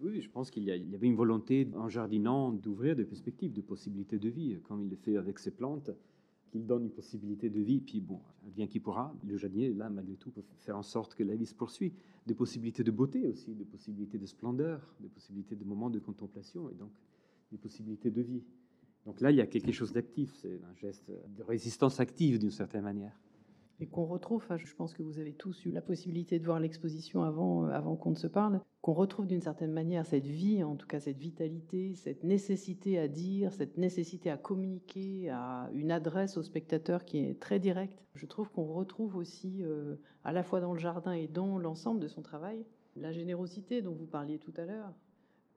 Oui, 0.00 0.20
je 0.20 0.30
pense 0.30 0.50
qu'il 0.50 0.62
y, 0.62 0.70
avait 0.70 1.06
une 1.06 1.16
volonté 1.16 1.68
en 1.74 1.88
jardinant 1.88 2.52
d'ouvrir 2.52 2.94
des 2.94 3.04
perspectives, 3.04 3.52
de 3.52 3.60
possibilités 3.60 4.18
de 4.18 4.28
vie, 4.28 4.56
comme 4.62 4.82
il 4.82 4.90
le 4.90 4.96
fait 4.96 5.16
avec 5.16 5.40
ses 5.40 5.50
plantes, 5.50 5.90
qu'il 6.50 6.64
donne 6.66 6.84
une 6.84 6.90
possibilité 6.90 7.50
de 7.50 7.60
vie, 7.60 7.80
puis 7.80 8.00
bon, 8.00 8.20
bien 8.44 8.68
qui 8.68 8.78
pourra, 8.78 9.14
le 9.26 9.36
jardinier, 9.36 9.74
là, 9.74 9.90
malgré 9.90 10.14
tout, 10.14 10.30
peut 10.30 10.44
faire 10.58 10.76
en 10.76 10.84
sorte 10.84 11.14
que 11.16 11.24
la 11.24 11.34
vie 11.34 11.46
se 11.46 11.54
poursuit. 11.54 11.92
Des 12.26 12.34
possibilités 12.34 12.84
de 12.84 12.90
beauté 12.92 13.26
aussi, 13.26 13.54
des 13.54 13.64
possibilités 13.64 14.18
de 14.18 14.26
splendeur, 14.26 14.94
des 15.00 15.08
possibilités 15.08 15.56
de 15.56 15.64
moments 15.64 15.90
de 15.90 15.98
contemplation, 15.98 16.70
et 16.70 16.74
donc 16.74 16.92
des 17.50 17.58
possibilités 17.58 18.10
de 18.10 18.22
vie. 18.22 18.42
Donc 19.08 19.22
là, 19.22 19.30
il 19.30 19.38
y 19.38 19.40
a 19.40 19.46
quelque 19.46 19.72
chose 19.72 19.94
d'actif, 19.94 20.34
c'est 20.34 20.60
un 20.70 20.74
geste 20.74 21.10
de 21.10 21.42
résistance 21.42 21.98
active 21.98 22.38
d'une 22.38 22.50
certaine 22.50 22.82
manière. 22.82 23.18
Et 23.80 23.86
qu'on 23.86 24.04
retrouve, 24.04 24.44
je 24.58 24.74
pense 24.74 24.92
que 24.92 25.02
vous 25.02 25.18
avez 25.18 25.32
tous 25.32 25.64
eu 25.64 25.70
la 25.70 25.80
possibilité 25.80 26.38
de 26.38 26.44
voir 26.44 26.60
l'exposition 26.60 27.22
avant, 27.22 27.64
euh, 27.64 27.70
avant 27.70 27.96
qu'on 27.96 28.10
ne 28.10 28.16
se 28.16 28.26
parle, 28.26 28.60
qu'on 28.82 28.92
retrouve 28.92 29.26
d'une 29.26 29.40
certaine 29.40 29.72
manière 29.72 30.04
cette 30.04 30.26
vie, 30.26 30.62
en 30.62 30.76
tout 30.76 30.86
cas 30.86 31.00
cette 31.00 31.16
vitalité, 31.16 31.94
cette 31.94 32.22
nécessité 32.22 32.98
à 32.98 33.08
dire, 33.08 33.50
cette 33.54 33.78
nécessité 33.78 34.28
à 34.28 34.36
communiquer, 34.36 35.30
à 35.30 35.70
une 35.72 35.90
adresse 35.90 36.36
au 36.36 36.42
spectateur 36.42 37.06
qui 37.06 37.16
est 37.16 37.40
très 37.40 37.58
directe. 37.58 38.04
Je 38.14 38.26
trouve 38.26 38.50
qu'on 38.50 38.66
retrouve 38.66 39.16
aussi, 39.16 39.62
euh, 39.62 39.96
à 40.22 40.32
la 40.32 40.42
fois 40.42 40.60
dans 40.60 40.74
le 40.74 40.78
jardin 40.78 41.12
et 41.12 41.28
dans 41.28 41.56
l'ensemble 41.56 42.00
de 42.00 42.08
son 42.08 42.20
travail, 42.20 42.66
la 42.94 43.12
générosité 43.12 43.80
dont 43.80 43.94
vous 43.94 44.06
parliez 44.06 44.38
tout 44.38 44.52
à 44.58 44.66
l'heure, 44.66 44.92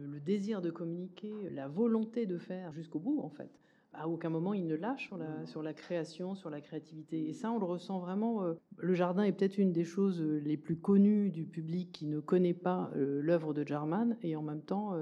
le 0.06 0.20
désir 0.20 0.62
de 0.62 0.72
communiquer, 0.72 1.50
la 1.52 1.68
volonté 1.68 2.26
de 2.26 2.38
faire 2.38 2.72
jusqu'au 2.74 3.00
bout, 3.00 3.20
en 3.22 3.30
fait. 3.30 3.52
À 3.94 4.08
aucun 4.08 4.30
moment 4.30 4.54
il 4.54 4.68
ne 4.68 4.76
lâche 4.76 5.08
sur 5.08 5.18
la, 5.18 5.46
sur 5.46 5.62
la 5.62 5.74
création, 5.74 6.34
sur 6.34 6.50
la 6.50 6.62
créativité. 6.62 7.28
Et 7.28 7.34
ça, 7.34 7.52
on 7.52 7.60
le 7.60 7.66
ressent 7.66 8.00
vraiment. 8.00 8.44
Euh, 8.44 8.54
le 8.78 8.94
jardin 8.94 9.24
est 9.24 9.34
peut-être 9.34 9.58
une 9.58 9.74
des 9.74 9.84
choses 9.84 10.22
euh, 10.22 10.40
les 10.40 10.56
plus 10.56 10.78
connues 10.78 11.30
du 11.30 11.44
public 11.44 11.92
qui 11.92 12.06
ne 12.06 12.22
connaît 12.22 12.54
pas 12.54 12.90
euh, 12.96 13.22
l'œuvre 13.22 13.54
de 13.54 13.68
Jarman, 13.68 14.18
et 14.22 14.38
en 14.38 14.44
même 14.44 14.62
temps, 14.62 14.96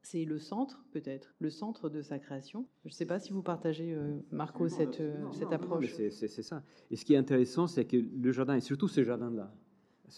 c'est 0.00 0.24
le 0.24 0.38
centre, 0.38 0.84
peut-être, 0.92 1.34
le 1.40 1.50
centre 1.50 1.90
de 1.90 2.00
sa 2.00 2.18
création. 2.18 2.66
Je 2.84 2.88
ne 2.88 2.94
sais 2.94 3.06
pas 3.06 3.18
si 3.18 3.32
vous 3.32 3.42
partagez, 3.42 3.94
Marco, 4.30 4.68
cette, 4.68 5.02
cette 5.32 5.52
approche. 5.52 5.92
C'est 6.10 6.28
ça. 6.28 6.62
Et 6.90 6.96
ce 6.96 7.04
qui 7.04 7.14
est 7.14 7.18
intéressant, 7.18 7.66
c'est 7.66 7.84
que 7.84 7.96
le 7.96 8.32
jardin, 8.32 8.54
et 8.54 8.60
surtout 8.60 8.88
ce 8.88 9.02
jardin-là, 9.02 9.52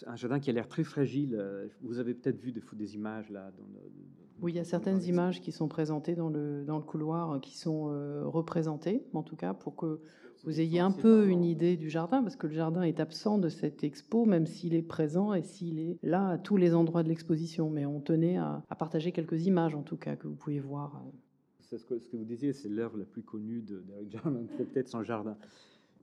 un 0.06 0.16
jardin 0.16 0.40
qui 0.40 0.50
a 0.50 0.52
l'air 0.52 0.68
très 0.68 0.84
fragile. 0.84 1.34
Euh, 1.34 1.66
vous 1.82 1.98
avez 1.98 2.14
peut-être 2.14 2.38
vu 2.38 2.52
des, 2.52 2.62
des 2.72 2.94
images 2.94 3.30
là. 3.30 3.50
Dans 3.56 3.64
oui, 4.40 4.52
il 4.52 4.56
y 4.56 4.60
a 4.60 4.64
certaines 4.64 5.02
images 5.02 5.40
qui 5.40 5.50
sont 5.50 5.66
présentées 5.66 6.14
dans 6.14 6.28
le, 6.28 6.64
dans 6.64 6.76
le 6.76 6.84
couloir, 6.84 7.32
euh, 7.32 7.38
qui 7.40 7.56
sont 7.58 7.88
euh, 7.88 8.22
représentées, 8.24 9.02
en 9.12 9.24
tout 9.24 9.34
cas, 9.34 9.52
pour 9.52 9.74
que 9.74 10.00
vous 10.44 10.60
ayez 10.60 10.78
un 10.78 10.92
peu 10.92 11.28
une 11.28 11.42
idée 11.42 11.76
du 11.76 11.90
jardin, 11.90 12.22
parce 12.22 12.36
que 12.36 12.46
le 12.46 12.52
jardin 12.52 12.82
est 12.82 13.00
absent 13.00 13.38
de 13.38 13.48
cette 13.48 13.82
expo, 13.82 14.24
même 14.24 14.46
s'il 14.46 14.74
est 14.74 14.82
présent 14.82 15.34
et 15.34 15.42
s'il 15.42 15.80
est 15.80 15.98
là 16.04 16.28
à 16.28 16.38
tous 16.38 16.56
les 16.56 16.74
endroits 16.76 17.02
de 17.02 17.08
l'exposition. 17.08 17.68
Mais 17.68 17.84
on 17.84 18.00
tenait 18.00 18.36
à, 18.36 18.62
partager 18.78 19.10
quelques 19.10 19.46
images, 19.46 19.74
en 19.74 19.82
tout 19.82 19.96
cas, 19.96 20.14
que 20.14 20.28
vous 20.28 20.36
pouvez 20.36 20.60
voir. 20.60 21.02
C'est 21.58 21.78
ce 21.78 21.84
que, 21.84 21.98
ce 21.98 22.08
que 22.08 22.16
vous 22.16 22.24
disiez, 22.24 22.52
c'est 22.52 22.68
l'œuvre 22.68 22.96
la 22.96 23.04
plus 23.04 23.22
connue 23.22 23.60
d'Eric 23.60 24.12
Jarman, 24.12 24.46
peut-être 24.56 24.88
son 24.88 25.02
jardin. 25.02 25.36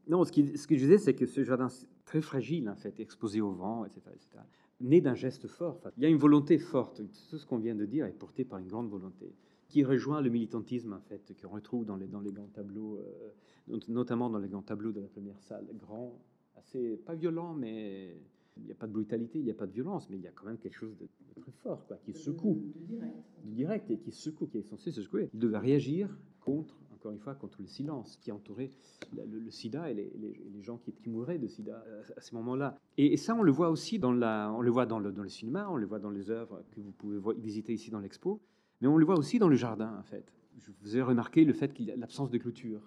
Non, 0.07 0.23
ce, 0.23 0.31
ce, 0.31 0.67
que 0.67 0.75
je 0.75 0.81
disais, 0.81 0.97
c'est 0.97 1.15
que 1.15 1.25
ce 1.25 1.43
jardin 1.43 1.67
très 2.05 2.21
fragile, 2.21 2.69
en 2.69 2.75
fait, 2.75 2.99
exposé 2.99 3.41
au 3.41 3.51
vent, 3.51 3.85
etc., 3.85 4.01
etc., 4.13 4.43
né 4.81 5.01
d'un 5.01 5.15
geste 5.15 5.47
fort. 5.47 5.79
il 5.97 6.03
y 6.03 6.05
a 6.05 6.09
une 6.09 6.17
volonté 6.17 6.57
forte. 6.57 7.01
Tout 7.29 7.37
ce 7.37 7.45
qu'on 7.45 7.57
vient 7.57 7.75
de 7.75 7.85
dire 7.85 8.05
est 8.05 8.11
porté 8.11 8.43
par 8.43 8.59
une 8.59 8.67
grande 8.67 8.89
volonté 8.89 9.33
qui 9.67 9.83
rejoint 9.83 10.21
le 10.21 10.29
militantisme, 10.29 10.93
en 10.93 11.01
fait, 11.01 11.33
qu'on 11.41 11.49
retrouve 11.49 11.85
dans 11.85 11.95
les, 11.95 12.07
dans 12.07 12.19
les 12.19 12.31
grands 12.31 12.47
tableaux, 12.47 12.97
euh, 12.97 13.79
notamment 13.87 14.29
dans 14.29 14.39
les 14.39 14.47
grands 14.47 14.61
tableaux 14.61 14.91
de 14.91 15.01
la 15.01 15.07
première 15.07 15.39
salle, 15.39 15.65
grands, 15.73 16.19
assez, 16.55 16.97
pas 16.97 17.15
violents, 17.15 17.53
mais 17.53 18.15
il 18.57 18.63
n'y 18.63 18.71
a 18.71 18.75
pas 18.75 18.87
de 18.87 18.93
brutalité, 18.93 19.39
il 19.39 19.45
n'y 19.45 19.51
a 19.51 19.55
pas 19.55 19.65
de 19.65 19.71
violence, 19.71 20.09
mais 20.09 20.17
il 20.17 20.23
y 20.23 20.27
a 20.27 20.31
quand 20.31 20.45
même 20.45 20.57
quelque 20.57 20.75
chose 20.75 20.95
de, 20.97 21.07
très 21.41 21.51
fort, 21.51 21.85
quoi, 21.87 21.97
qui 21.97 22.13
secoue. 22.13 22.61
Du 22.75 22.85
direct. 22.85 23.15
Du 23.43 23.53
direct, 23.53 23.91
et 23.91 23.97
qui 23.97 24.11
secoue, 24.11 24.47
qui 24.47 24.59
est 24.59 24.63
censé 24.69 24.91
se 24.91 25.01
secouer. 25.01 25.29
Il 25.33 25.39
devait 25.39 25.57
réagir 25.57 26.15
contre 26.39 26.77
encore 27.05 27.13
une 27.13 27.19
fois, 27.19 27.35
contre 27.35 27.61
le 27.61 27.67
silence 27.67 28.17
qui 28.17 28.31
entourait 28.31 28.71
le, 29.15 29.51
sida 29.51 29.91
et 29.91 29.93
les, 29.93 30.61
gens 30.63 30.77
qui, 30.77 31.07
mouraient 31.07 31.37
de 31.37 31.47
sida 31.47 31.83
à, 32.17 32.21
ce 32.21 32.33
moment-là. 32.33 32.79
Et, 32.97 33.15
ça, 33.15 33.35
on 33.35 33.43
le 33.43 33.51
voit 33.51 33.69
aussi 33.69 33.99
dans, 33.99 34.11
la, 34.11 34.51
on 34.55 34.61
le, 34.61 34.71
voit 34.71 34.87
dans, 34.87 34.97
le, 34.97 35.11
dans 35.11 35.21
le 35.21 35.29
cinéma, 35.29 35.67
on 35.69 35.75
le 35.75 35.85
voit 35.85 35.99
dans 35.99 36.09
les 36.09 36.31
œuvres 36.31 36.63
que 36.71 36.79
vous 36.79 36.91
pouvez 36.91 37.19
visiter 37.37 37.73
ici 37.73 37.91
dans 37.91 37.99
l'expo, 37.99 38.41
mais 38.81 38.87
on 38.87 38.97
le 38.97 39.05
voit 39.05 39.19
aussi 39.19 39.37
dans 39.37 39.49
le 39.49 39.55
jardin, 39.55 39.95
en 39.99 40.03
fait. 40.03 40.33
Je 40.57 40.71
vous 40.81 40.97
ai 40.97 41.01
remarqué 41.03 41.43
le 41.43 41.53
fait 41.53 41.73
qu'il 41.73 41.85
y 41.85 41.91
a 41.91 41.95
l'absence 41.95 42.31
de 42.31 42.39
clôture. 42.39 42.81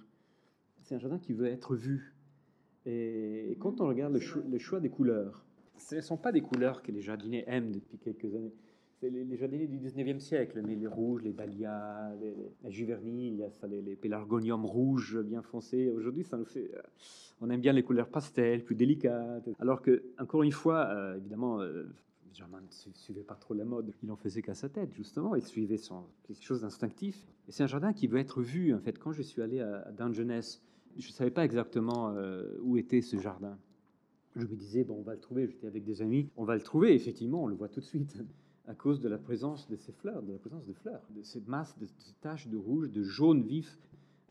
C'est 0.83 0.97
un 0.97 0.99
jardin 0.99 1.21
qui 1.21 1.33
veut 1.33 1.47
être 1.47 1.77
vu. 1.77 2.17
Et, 2.85 3.57
quand 3.61 3.81
on 3.81 3.87
regarde 3.87 4.15
le 4.15 4.59
choix 4.59 4.81
des 4.81 4.91
couleurs, 4.91 5.45
ce 5.77 5.95
ne 5.95 6.01
sont 6.01 6.17
pas 6.17 6.33
des 6.33 6.41
couleurs 6.41 6.83
que 6.83 6.91
les 6.91 7.03
jardiniers 7.03 7.45
aiment 7.47 7.71
depuis 7.71 7.99
quelques 7.99 8.35
années 8.35 8.55
c'est 9.01 9.11
les, 9.11 9.37
jardiniers 9.37 9.67
du 9.67 9.79
19e 9.79 10.19
siècle, 10.19 10.61
mais 10.67 10.75
les 10.75 10.87
rouges, 10.87 11.23
les 11.23 11.33
dahlias, 11.33 12.15
les, 12.21 12.35
la 12.63 12.71
givernie, 12.71 13.29
il 13.29 13.37
y 13.37 13.45
a 13.45 13.51
ça, 13.51 13.67
les, 13.67 13.97
pélargoniums 13.97 14.65
rouges 14.65 15.21
bien 15.21 15.43
foncés. 15.43 15.91
Aujourd'hui, 15.91 16.25
ça 16.25 16.37
nous 16.37 16.45
fait. 16.45 16.71
Euh, 16.75 16.83
on 17.41 17.51
aime 17.51 17.61
bien 17.61 17.73
les 17.73 17.83
couleurs 17.83 18.09
pastel, 18.09 18.65
plus 18.65 18.75
délicates. 18.75 19.49
Alors 19.61 19.83
que, 19.83 20.03
encore 20.19 20.43
une 20.43 20.53
fois, 20.53 20.87
euh, 20.87 21.17
évidemment, 21.17 21.61
euh, 21.61 21.85
Germain 22.33 22.61
ne 22.61 22.93
suivait 22.95 23.23
pas 23.23 23.37
trop 23.37 23.55
la 23.55 23.65
mode. 23.65 23.93
Il 24.03 24.11
en 24.11 24.17
faisait 24.17 24.43
qu'à 24.43 24.55
sa 24.55 24.69
tête, 24.69 24.93
justement. 24.93 25.37
Il 25.37 25.43
suivait 25.43 25.77
son, 25.77 26.05
quelque 26.25 26.43
chose 26.43 26.63
d'instinctif. 26.63 27.25
Et 27.49 27.53
c'est 27.53 27.63
un 27.63 27.69
jardin 27.69 27.93
qui 27.93 28.09
veut 28.09 28.19
être 28.19 28.43
vu, 28.43 28.75
en 28.75 28.81
fait. 28.81 28.99
Quand 28.99 29.13
je 29.13 29.23
suis 29.23 29.43
allé 29.43 29.61
à, 29.61 29.91
Dungeness, 29.93 30.61
je 30.97 31.07
ne 31.07 31.13
savais 31.13 31.31
pas 31.31 31.45
exactement 31.45 32.13
où 32.63 32.77
était 32.77 33.03
ce 33.03 33.17
jardin. 33.19 33.57
Je 34.35 34.47
me 34.47 34.57
disais, 34.57 34.83
bon, 34.83 34.97
on 34.99 35.03
va 35.03 35.15
le 35.15 35.21
trouver. 35.21 35.47
J'étais 35.47 35.69
avec 35.69 35.85
des 35.85 36.03
amis. 36.03 36.29
On 36.37 36.45
va 36.45 36.57
le 36.57 36.63
trouver. 36.63 36.95
Effectivement, 36.95 37.45
on 37.45 37.47
le 37.47 37.55
voit 37.55 37.69
tout 37.69 37.81
de 37.81 37.85
suite 37.85 38.19
à 38.69 38.75
cause 38.75 39.01
de 39.01 39.09
la 39.09 39.17
présence 39.17 39.67
de 39.69 39.77
ces 39.77 39.93
fleurs, 39.93 40.23
de 40.23 40.33
la 40.33 40.39
présence 40.39 40.67
de 40.67 40.75
fleurs, 40.75 41.03
de 41.11 41.23
cette 41.23 41.49
masse 41.49 41.77
de, 41.79 41.87
taches 42.21 42.49
de 42.49 42.57
rouge, 42.59 42.91
de 42.91 43.03
jaune 43.03 43.43
vif. 43.43 43.79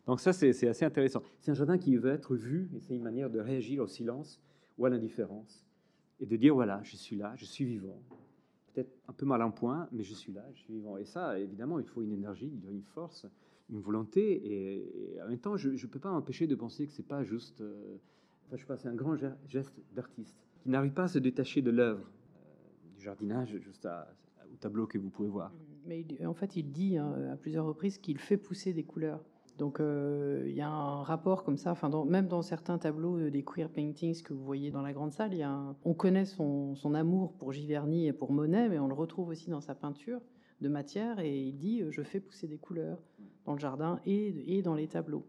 Donc 0.06 0.20
ça, 0.20 0.32
c'est 0.32 0.68
assez 0.68 0.84
intéressant. 0.84 1.22
C'est 1.40 1.50
un 1.50 1.54
jardin 1.54 1.76
qui 1.76 1.96
veut 1.96 2.10
être 2.10 2.36
vu, 2.36 2.70
et 2.76 2.80
c'est 2.80 2.94
une 2.94 3.02
manière 3.02 3.30
de 3.30 3.40
réagir 3.40 3.82
au 3.82 3.88
silence 3.88 4.40
ou 4.78 4.86
à 4.86 4.90
l'indifférence, 4.90 5.66
et 6.20 6.26
de 6.26 6.36
dire, 6.36 6.54
voilà, 6.54 6.80
je 6.84 6.96
suis 6.96 7.16
là, 7.16 7.34
je 7.36 7.44
suis 7.44 7.64
vivant. 7.64 8.00
Peut-être 8.72 8.96
un 9.08 9.12
peu 9.12 9.26
mal 9.26 9.42
en 9.42 9.50
point, 9.50 9.88
mais 9.90 10.04
je 10.04 10.14
suis 10.14 10.32
là, 10.32 10.46
je 10.54 10.60
suis 10.60 10.74
vivant. 10.74 10.96
Et 10.98 11.04
ça, 11.04 11.36
évidemment, 11.38 11.80
il 11.80 11.84
faut 11.84 12.02
une 12.02 12.12
énergie, 12.12 12.50
il 12.54 12.62
faut 12.62 12.70
une 12.70 12.84
force, 12.84 13.26
une 13.70 13.80
volonté, 13.80 14.40
et, 14.46 15.20
en 15.20 15.28
même 15.28 15.40
temps, 15.40 15.56
je 15.56 15.70
ne 15.70 15.90
peux 15.90 15.98
pas 15.98 16.12
m'empêcher 16.12 16.46
de 16.46 16.54
penser 16.54 16.86
que 16.86 16.92
c'est 16.92 17.06
pas 17.06 17.24
juste... 17.24 17.60
Euh, 17.60 17.96
enfin, 18.46 18.56
je 18.56 18.60
sais 18.60 18.66
pas, 18.68 18.76
c'est 18.76 18.88
un 18.88 18.94
grand 18.94 19.16
geste 19.48 19.74
d'artiste 19.94 20.38
qui 20.62 20.70
n'arrive 20.70 20.92
pas 20.92 21.04
à 21.04 21.08
se 21.08 21.18
détacher 21.18 21.60
de 21.60 21.70
l'œuvre, 21.70 22.06
euh, 22.06 22.94
du 22.94 23.02
jardinage, 23.02 23.56
juste 23.58 23.84
à, 23.84 24.08
au 24.52 24.56
tableau 24.56 24.86
que 24.86 24.98
vous 24.98 25.10
pouvez 25.10 25.28
voir. 25.28 25.52
Mais 25.86 26.04
en 26.26 26.34
fait, 26.34 26.56
il 26.56 26.70
dit 26.70 26.98
hein, 26.98 27.14
à 27.32 27.36
plusieurs 27.36 27.64
reprises 27.64 27.98
qu'il 27.98 28.18
fait 28.18 28.36
pousser 28.36 28.72
des 28.72 28.84
couleurs. 28.84 29.24
Donc 29.58 29.80
euh, 29.80 30.44
il 30.46 30.54
y 30.54 30.60
a 30.60 30.70
un 30.70 31.02
rapport 31.02 31.42
comme 31.42 31.56
ça, 31.56 31.72
enfin, 31.72 31.90
même 32.06 32.28
dans 32.28 32.42
certains 32.42 32.78
tableaux 32.78 33.18
euh, 33.18 33.30
des 33.30 33.42
queer 33.42 33.68
paintings 33.68 34.22
que 34.22 34.32
vous 34.32 34.44
voyez 34.44 34.70
dans 34.70 34.82
la 34.82 34.92
grande 34.92 35.12
salle, 35.12 35.34
il 35.34 35.40
y 35.40 35.42
a 35.42 35.74
on 35.84 35.94
connaît 35.94 36.26
son, 36.26 36.76
amour 36.94 37.32
pour 37.32 37.52
Giverny 37.52 38.06
et 38.06 38.12
pour 38.12 38.30
Monet, 38.30 38.68
mais 38.68 38.78
on 38.78 38.86
le 38.86 38.94
retrouve 38.94 39.28
aussi 39.28 39.50
dans 39.50 39.60
sa 39.60 39.74
peinture 39.74 40.20
de 40.60 40.68
matière 40.68 41.18
et 41.18 41.36
il 41.36 41.56
dit 41.56 41.82
je 41.90 42.02
fais 42.02 42.20
pousser 42.20 42.46
des 42.46 42.58
couleurs 42.58 43.00
dans 43.46 43.54
le 43.54 43.58
jardin 43.58 44.00
et, 44.06 44.58
et 44.58 44.62
dans 44.62 44.74
les 44.74 44.86
tableaux. 44.86 45.26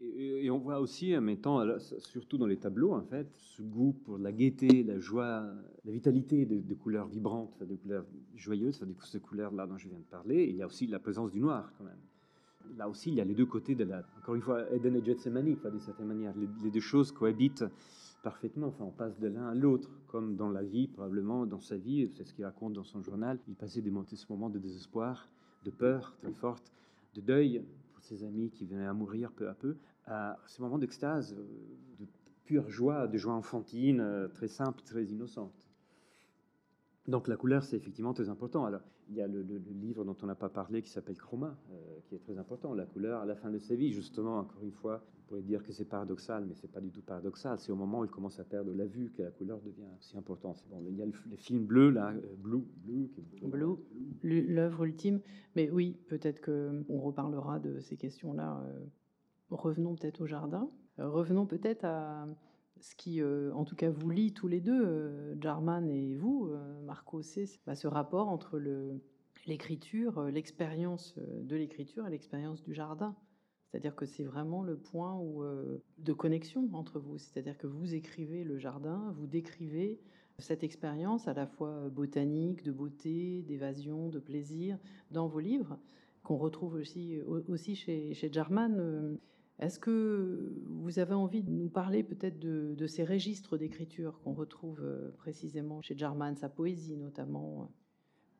Et, 0.00 0.50
on 0.50 0.58
voit 0.58 0.78
aussi, 0.78 1.16
en 1.16 1.22
mettant, 1.22 1.64
surtout 1.78 2.36
dans 2.36 2.46
les 2.46 2.58
tableaux, 2.58 2.92
en 2.92 3.02
fait, 3.02 3.28
ce 3.34 3.62
goût 3.62 3.92
pour 4.04 4.18
la 4.18 4.30
gaieté, 4.30 4.82
la 4.82 4.98
joie, 4.98 5.46
la 5.84 5.92
vitalité 5.92 6.44
de, 6.44 6.74
couleurs 6.74 7.08
vibrantes, 7.08 7.62
de 7.62 7.74
couleurs 7.76 8.06
joyeuses, 8.34 8.80
de 8.80 8.94
ces 9.04 9.20
couleurs-là 9.20 9.66
dont 9.66 9.78
je 9.78 9.88
viens 9.88 9.98
de 9.98 10.04
parler. 10.04 10.44
il 10.44 10.56
y 10.56 10.62
a 10.62 10.66
aussi 10.66 10.86
la 10.86 10.98
présence 10.98 11.32
du 11.32 11.40
noir, 11.40 11.72
quand 11.78 11.84
même 11.84 11.98
là 12.76 12.88
aussi, 12.88 13.10
il 13.10 13.14
y 13.14 13.20
a 13.20 13.24
les 13.24 13.34
deux 13.34 13.46
côtés 13.46 13.74
de 13.74 13.84
la. 13.84 14.02
Encore 14.18 14.34
une 14.34 14.42
fois, 14.42 14.70
Eden 14.72 14.96
et 14.96 15.04
Gethsemane, 15.04 15.44
d'une 15.44 15.80
certaine 15.80 16.06
manière. 16.06 16.34
Les, 16.36 16.70
deux 16.70 16.80
choses 16.80 17.12
cohabitent 17.12 17.64
parfaitement. 18.22 18.68
Enfin, 18.68 18.84
on 18.84 18.90
passe 18.90 19.18
de 19.18 19.28
l'un 19.28 19.48
à 19.48 19.54
l'autre, 19.54 19.90
comme 20.08 20.36
dans 20.36 20.50
la 20.50 20.62
vie, 20.62 20.88
probablement, 20.88 21.46
dans 21.46 21.60
sa 21.60 21.76
vie. 21.76 22.10
C'est 22.16 22.24
ce 22.24 22.34
qu'il 22.34 22.44
raconte 22.44 22.72
dans 22.72 22.84
son 22.84 23.02
journal. 23.02 23.38
Il 23.48 23.54
passait 23.54 23.82
des, 23.82 23.92
ce 24.04 24.26
moments 24.30 24.50
de 24.50 24.58
désespoir, 24.58 25.28
de 25.64 25.70
peur 25.70 26.14
très 26.18 26.32
forte, 26.32 26.72
de 27.14 27.20
deuil 27.20 27.62
ses 28.06 28.24
amis 28.24 28.50
qui 28.50 28.64
venaient 28.64 28.86
à 28.86 28.92
mourir 28.92 29.32
peu 29.32 29.48
à 29.48 29.54
peu, 29.54 29.76
à 30.06 30.38
ces 30.46 30.62
moments 30.62 30.78
d'extase, 30.78 31.34
euh, 31.34 31.46
de 31.98 32.06
pure 32.44 32.70
joie, 32.70 33.06
de 33.08 33.18
joie 33.18 33.34
enfantine, 33.34 34.00
euh, 34.00 34.28
très 34.28 34.48
simple, 34.48 34.82
très 34.82 35.04
innocente. 35.04 35.68
Donc 37.08 37.28
la 37.28 37.36
couleur, 37.36 37.62
c'est 37.62 37.76
effectivement 37.76 38.14
très 38.14 38.28
important. 38.28 38.64
Alors, 38.64 38.80
il 39.08 39.16
y 39.16 39.22
a 39.22 39.28
le, 39.28 39.42
livre 39.42 40.04
dont 40.04 40.16
on 40.22 40.26
n'a 40.26 40.34
pas 40.34 40.48
parlé 40.48 40.82
qui 40.82 40.90
s'appelle 40.90 41.16
Chroma, 41.16 41.56
euh, 41.70 41.98
qui 42.06 42.14
est 42.14 42.18
très 42.18 42.38
important. 42.38 42.74
La 42.74 42.86
couleur, 42.86 43.20
à 43.20 43.26
la 43.26 43.36
fin 43.36 43.50
de 43.50 43.58
sa 43.58 43.74
vie, 43.74 43.92
justement, 43.92 44.38
encore 44.38 44.62
une 44.62 44.72
fois, 44.72 45.04
pourrait 45.26 45.42
dire 45.42 45.62
que 45.62 45.72
c'est 45.72 45.84
paradoxal, 45.84 46.44
mais 46.46 46.54
c'est 46.54 46.70
pas 46.70 46.80
du 46.80 46.90
tout 46.90 47.02
paradoxal. 47.02 47.58
C'est 47.58 47.72
au 47.72 47.76
moment 47.76 48.00
où 48.00 48.04
il 48.04 48.10
commence 48.10 48.38
à 48.40 48.44
perdre 48.44 48.72
la 48.74 48.86
vue 48.86 49.12
que 49.16 49.22
la 49.22 49.30
couleur 49.30 49.60
devient 49.60 49.84
si 50.00 50.16
importante. 50.16 50.64
Bon, 50.70 50.82
il 50.88 50.96
y 50.96 51.02
a 51.02 51.06
le, 51.06 51.12
les 51.30 51.36
films 51.36 51.64
bleus, 51.64 51.90
là, 51.90 52.12
euh, 52.12 52.34
Blue, 52.38 52.64
Blue, 52.84 53.10
Blue, 54.22 54.46
l'œuvre 54.46 54.84
ultime. 54.84 55.20
Mais 55.54 55.70
oui, 55.70 55.96
peut-être 56.08 56.40
qu'on 56.44 56.98
reparlera 57.00 57.58
de 57.58 57.80
ces 57.80 57.96
questions-là. 57.96 58.62
Euh, 58.66 58.84
revenons 59.50 59.94
peut-être 59.94 60.22
au 60.22 60.26
jardin. 60.26 60.70
revenons 60.98 61.46
peut-être 61.46 61.84
à 61.84 62.26
ce 62.80 62.94
qui, 62.94 63.20
euh, 63.20 63.52
en 63.54 63.64
tout 63.64 63.76
cas, 63.76 63.90
vous 63.90 64.10
lie 64.10 64.32
tous 64.32 64.48
les 64.48 64.60
deux, 64.60 64.84
euh, 64.84 65.34
Jarman 65.40 65.88
et 65.90 66.16
vous, 66.16 66.48
euh, 66.50 66.82
Marco, 66.82 67.22
c'est 67.22 67.46
bah, 67.66 67.74
ce 67.74 67.86
rapport 67.86 68.28
entre 68.28 68.60
l'écriture, 69.46 70.22
l'expérience 70.24 71.16
de 71.18 71.56
l'écriture 71.56 72.06
et 72.06 72.10
l'expérience 72.10 72.62
du 72.62 72.74
jardin. 72.74 73.14
C'est-à-dire 73.70 73.94
que 73.94 74.06
c'est 74.06 74.24
vraiment 74.24 74.62
le 74.62 74.76
point 74.76 75.18
où, 75.18 75.42
de 75.98 76.12
connexion 76.12 76.68
entre 76.72 76.98
vous. 76.98 77.18
C'est-à-dire 77.18 77.58
que 77.58 77.66
vous 77.66 77.94
écrivez 77.94 78.44
le 78.44 78.58
jardin, 78.58 79.12
vous 79.18 79.26
décrivez 79.26 79.98
cette 80.38 80.62
expérience 80.62 81.28
à 81.28 81.34
la 81.34 81.46
fois 81.46 81.88
botanique, 81.88 82.62
de 82.62 82.72
beauté, 82.72 83.42
d'évasion, 83.42 84.08
de 84.08 84.18
plaisir 84.18 84.78
dans 85.10 85.26
vos 85.26 85.40
livres, 85.40 85.78
qu'on 86.22 86.36
retrouve 86.36 86.74
aussi, 86.74 87.18
aussi 87.48 87.74
chez, 87.74 88.14
Jarman. 88.32 89.18
Est-ce 89.58 89.78
que 89.78 90.52
vous 90.66 90.98
avez 90.98 91.14
envie 91.14 91.42
de 91.42 91.50
nous 91.50 91.70
parler 91.70 92.02
peut-être 92.02 92.38
de, 92.38 92.86
ces 92.86 93.04
registres 93.04 93.56
d'écriture 93.56 94.20
qu'on 94.20 94.34
retrouve 94.34 94.80
euh, 94.82 95.10
précisément 95.16 95.80
chez 95.80 95.96
Jarman, 95.96 96.36
sa 96.36 96.50
poésie 96.50 96.96
notamment? 96.96 97.70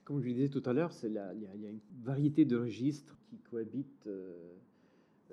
Comme 0.05 0.21
je 0.21 0.27
le 0.27 0.35
disais 0.35 0.49
tout 0.51 0.63
à 0.67 0.75
l'heure, 0.75 0.93
il 1.03 1.13
y, 1.13 1.19
a 1.67 1.71
une 1.71 1.81
variété 2.03 2.45
de 2.45 2.57
registres 2.57 3.19
qui 3.29 3.39
cohabitent 3.39 4.07
euh, 4.07 4.55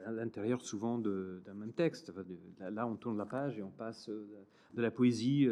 à 0.05 0.11
l'intérieur 0.11 0.61
souvent 0.61 0.97
d'un 0.97 1.53
même 1.53 1.73
texte. 1.73 2.13
là, 2.59 2.87
on 2.87 2.95
tourne 2.95 3.17
la 3.17 3.25
page 3.25 3.57
et 3.57 3.63
on 3.63 3.71
passe 3.71 4.09
euh, 4.09 4.25
de 4.73 4.81
la 4.81 4.91
poésie 4.91 5.47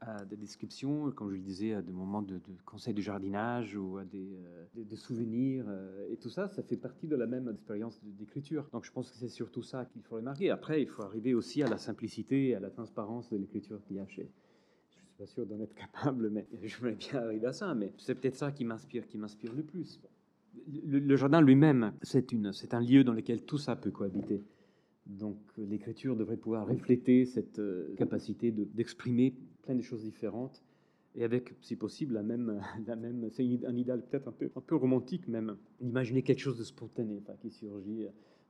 à 0.00 0.24
des 0.24 0.36
descriptions, 0.36 1.10
comme 1.12 1.30
je 1.30 1.36
le 1.36 1.42
disais, 1.42 1.74
à 1.74 1.82
des 1.82 1.92
moments 1.92 2.22
de, 2.22 2.40
conseils 2.64 2.94
de 2.94 3.00
jardinage 3.00 3.76
ou 3.76 3.98
à 3.98 4.04
des, 4.04 4.36
euh, 4.76 4.96
souvenirs. 4.96 5.64
Euh, 5.68 6.12
et 6.12 6.16
tout 6.16 6.28
ça, 6.28 6.48
ça 6.48 6.62
fait 6.62 6.76
partie 6.76 7.06
de 7.06 7.16
la 7.16 7.26
même 7.26 7.48
expérience 7.48 8.00
d'écriture. 8.04 8.68
Donc 8.72 8.84
je 8.84 8.92
pense 8.92 9.10
que 9.10 9.16
c'est 9.16 9.28
surtout 9.28 9.62
ça 9.62 9.84
qu'il 9.86 10.02
faut 10.02 10.16
remarquer. 10.16 10.50
Après, 10.50 10.82
il 10.82 10.88
faut 10.88 11.02
arriver 11.02 11.34
aussi 11.34 11.62
à 11.62 11.68
la 11.68 11.78
simplicité 11.78 12.48
et 12.48 12.54
à 12.54 12.60
la 12.60 12.70
transparence 12.70 13.30
de 13.30 13.36
l'écriture 13.36 13.82
qu'il 13.84 13.96
y 13.96 14.00
a 14.00 14.06
chez. 14.06 14.30
Je 14.90 14.96
suis 14.96 15.14
pas 15.18 15.26
sûr 15.26 15.46
d'en 15.46 15.60
être 15.60 15.74
capable, 15.74 16.30
mais 16.30 16.46
je 16.62 16.76
voudrais 16.76 16.96
bien 16.96 17.22
arriver 17.22 17.46
à 17.46 17.52
ça. 17.52 17.74
Mais 17.74 17.92
c'est 17.98 18.14
peut-être 18.14 18.36
ça 18.36 18.52
qui 18.52 18.64
m'inspire, 18.64 19.06
qui 19.06 19.18
m'inspire 19.18 19.54
le 19.54 19.62
plus. 19.62 20.00
Le, 20.84 21.16
jardin 21.16 21.40
lui-même, 21.40 21.92
c'est 22.02 22.74
un 22.74 22.80
lieu 22.80 23.04
dans 23.04 23.12
lequel 23.12 23.42
tout 23.42 23.58
ça 23.58 23.76
peut 23.76 23.90
cohabiter. 23.90 24.42
Donc 25.06 25.38
l'écriture 25.56 26.16
devrait 26.16 26.36
pouvoir 26.36 26.66
refléter 26.66 27.26
cette 27.26 27.60
euh, 27.60 27.94
capacité 27.96 28.50
d'exprimer 28.50 29.34
plein 29.62 29.76
de 29.76 29.82
choses 29.82 30.02
différentes 30.02 30.64
et 31.14 31.24
avec, 31.24 31.54
si 31.60 31.76
possible, 31.76 32.14
la 32.14 32.22
même, 32.22 32.60
la 32.86 32.96
même 32.96 33.28
c'est 33.32 33.44
un 33.44 33.76
idéal 33.76 34.02
peut-être 34.02 34.28
un 34.28 34.32
peu, 34.32 34.50
un 34.54 34.60
peu 34.60 34.74
romantique 34.74 35.28
même, 35.28 35.56
d'imaginer 35.80 36.22
quelque 36.22 36.40
chose 36.40 36.58
de 36.58 36.64
spontané 36.64 37.22
qui 37.40 37.50
surgit 37.50 38.06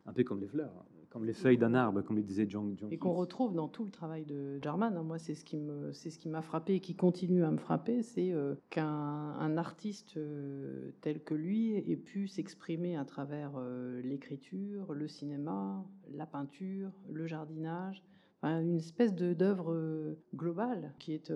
un 0.06 0.12
peu 0.12 0.24
comme 0.24 0.40
les 0.40 0.48
fleurs, 0.48 0.86
comme 1.16 1.24
les 1.24 1.32
feuilles 1.32 1.56
d'un 1.56 1.72
arbre, 1.72 2.02
comme 2.02 2.16
le 2.16 2.22
disait 2.22 2.44
John. 2.46 2.76
Et 2.90 2.98
qu'on 2.98 3.14
retrouve 3.14 3.54
dans 3.54 3.68
tout 3.68 3.86
le 3.86 3.90
travail 3.90 4.26
de 4.26 4.58
Jarman. 4.60 4.94
Hein. 4.94 5.02
Moi, 5.02 5.18
c'est 5.18 5.34
ce 5.34 5.46
qui 5.46 5.56
me, 5.56 5.90
c'est 5.94 6.10
ce 6.10 6.18
qui 6.18 6.28
m'a 6.28 6.42
frappé 6.42 6.74
et 6.74 6.80
qui 6.80 6.94
continue 6.94 7.42
à 7.42 7.50
me 7.50 7.56
frapper, 7.56 8.02
c'est 8.02 8.32
euh, 8.32 8.54
qu'un 8.68 9.56
artiste 9.56 10.18
euh, 10.18 10.90
tel 11.00 11.24
que 11.24 11.32
lui 11.32 11.74
ait 11.90 11.96
pu 11.96 12.28
s'exprimer 12.28 12.98
à 12.98 13.06
travers 13.06 13.52
euh, 13.56 14.02
l'écriture, 14.02 14.92
le 14.92 15.08
cinéma, 15.08 15.86
la 16.12 16.26
peinture, 16.26 16.90
le 17.10 17.26
jardinage 17.26 18.04
une 18.42 18.76
espèce 18.76 19.12
d'œuvre 19.12 20.14
globale 20.36 20.92
qui 21.00 21.14
est 21.14 21.32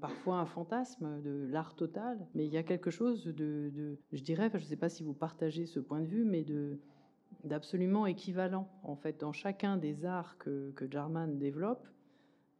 parfois 0.00 0.38
un 0.38 0.46
fantasme 0.46 1.20
de 1.20 1.46
l'art 1.50 1.74
total, 1.74 2.26
mais 2.34 2.46
il 2.46 2.52
y 2.52 2.56
a 2.56 2.62
quelque 2.62 2.90
chose 2.90 3.26
de, 3.26 3.70
de 3.74 3.98
je 4.12 4.22
dirais, 4.22 4.48
je 4.54 4.56
ne 4.56 4.62
sais 4.62 4.76
pas 4.76 4.88
si 4.88 5.02
vous 5.02 5.12
partagez 5.12 5.66
ce 5.66 5.80
point 5.80 6.00
de 6.00 6.06
vue, 6.06 6.24
mais 6.24 6.44
de, 6.44 6.78
d'absolument 7.46 8.06
équivalent. 8.06 8.68
En 8.82 8.96
fait, 8.96 9.20
dans 9.20 9.32
chacun 9.32 9.76
des 9.76 10.04
arts 10.04 10.36
que, 10.38 10.70
que, 10.72 10.90
Jarman 10.90 11.38
développe, 11.38 11.86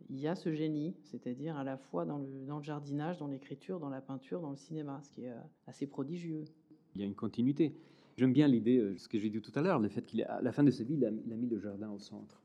il 0.09 0.21
y 0.21 0.29
a 0.29 0.35
ce 0.35 0.53
génie, 0.53 0.95
c'est-à-dire 1.03 1.57
à 1.57 1.65
la 1.65 1.77
fois 1.77 2.05
dans 2.05 2.19
le, 2.19 2.47
dans 2.47 2.59
le 2.59 2.63
jardinage, 2.63 3.19
dans 3.19 3.27
l'écriture, 3.27 3.81
dans 3.81 3.89
la 3.89 4.01
peinture, 4.01 4.41
dans 4.41 4.51
le 4.51 4.57
cinéma, 4.57 5.01
ce 5.03 5.11
qui 5.11 5.25
est 5.25 5.33
euh, 5.33 5.41
assez 5.67 5.87
prodigieux. 5.87 6.45
Il 6.95 7.01
y 7.01 7.05
a 7.05 7.07
une 7.07 7.15
continuité. 7.15 7.75
J'aime 8.17 8.33
bien 8.33 8.49
l'idée, 8.49 8.79
euh, 8.79 8.97
ce 8.97 9.09
que 9.09 9.19
j'ai 9.19 9.31
dit 9.31 9.41
tout 9.41 9.53
à 9.55 9.63
l'heure, 9.63 9.79
le 9.79 9.89
fait 9.89 10.07
qu'à 10.07 10.41
la 10.41 10.53
fin 10.53 10.63
de 10.63 10.71
sa 10.71 10.85
vie, 10.85 10.95
il 10.95 11.05
a 11.05 11.11
mis 11.11 11.49
le 11.49 11.59
jardin 11.59 11.91
au 11.91 11.99
centre 11.99 12.41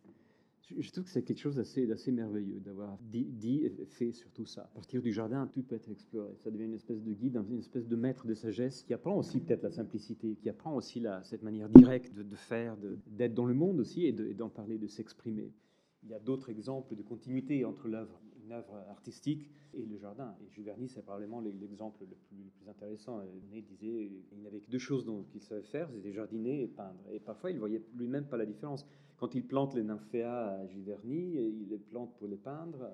je 0.79 0.91
trouve 0.91 1.05
que 1.05 1.09
c'est 1.09 1.23
quelque 1.23 1.39
chose 1.39 1.55
d'assez 1.55 2.11
merveilleux 2.11 2.59
d'avoir 2.59 2.97
dit, 3.01 3.65
et 3.65 3.85
fait 3.85 4.11
surtout 4.11 4.45
ça. 4.45 4.63
À 4.63 4.75
partir 4.75 5.01
du 5.01 5.11
jardin, 5.11 5.47
tout 5.47 5.63
peut 5.63 5.75
être 5.75 5.89
exploré. 5.89 6.29
Ça 6.43 6.51
devient 6.51 6.65
une 6.65 6.73
espèce 6.73 7.01
de 7.01 7.13
guide, 7.13 7.39
une 7.49 7.59
espèce 7.59 7.87
de 7.87 7.95
maître 7.95 8.27
de 8.27 8.33
sagesse 8.33 8.83
qui 8.83 8.93
apprend 8.93 9.17
aussi 9.17 9.39
peut-être 9.39 9.63
la 9.63 9.71
simplicité, 9.71 10.35
qui 10.35 10.49
apprend 10.49 10.75
aussi 10.75 11.03
cette 11.23 11.43
manière 11.43 11.69
directe 11.69 12.13
de, 12.13 12.35
faire, 12.35 12.75
d'être 13.07 13.33
dans 13.33 13.45
le 13.45 13.53
monde 13.53 13.79
aussi 13.79 14.05
et 14.05 14.11
d'en 14.11 14.49
parler, 14.49 14.77
de 14.77 14.87
s'exprimer. 14.87 15.51
Il 16.03 16.09
y 16.09 16.13
a 16.13 16.19
d'autres 16.19 16.49
exemples 16.49 16.95
de 16.95 17.03
continuité 17.03 17.63
entre 17.63 17.87
l'œuvre, 17.87 18.19
œuvre 18.51 18.75
artistique 18.89 19.49
et 19.73 19.85
le 19.85 19.97
jardin. 19.97 20.35
Et 20.41 20.49
Jules 20.49 20.71
c'est 20.87 21.03
probablement 21.03 21.41
l'exemple 21.41 22.01
le 22.01 22.15
plus, 22.27 22.69
intéressant. 22.69 23.21
Il 23.21 23.41
disait 23.47 23.61
qu'il 23.61 24.41
n'avait 24.41 24.59
que 24.59 24.69
deux 24.69 24.79
choses 24.79 25.09
qu'il 25.31 25.41
savait 25.41 25.63
faire, 25.63 25.89
c'était 25.93 26.11
jardiner 26.11 26.63
et 26.63 26.67
peindre. 26.67 27.01
Et 27.11 27.19
parfois, 27.19 27.51
il 27.51 27.59
voyait 27.59 27.83
lui-même 27.95 28.25
pas 28.25 28.37
la 28.37 28.45
différence. 28.45 28.85
Quand 29.21 29.35
il 29.35 29.45
plante 29.45 29.75
les 29.75 29.83
nymphéas 29.83 30.47
à 30.47 30.65
Giverny, 30.65 31.35
il 31.35 31.67
les 31.69 31.77
plante 31.77 32.11
pour 32.17 32.27
les 32.27 32.37
peindre, 32.37 32.89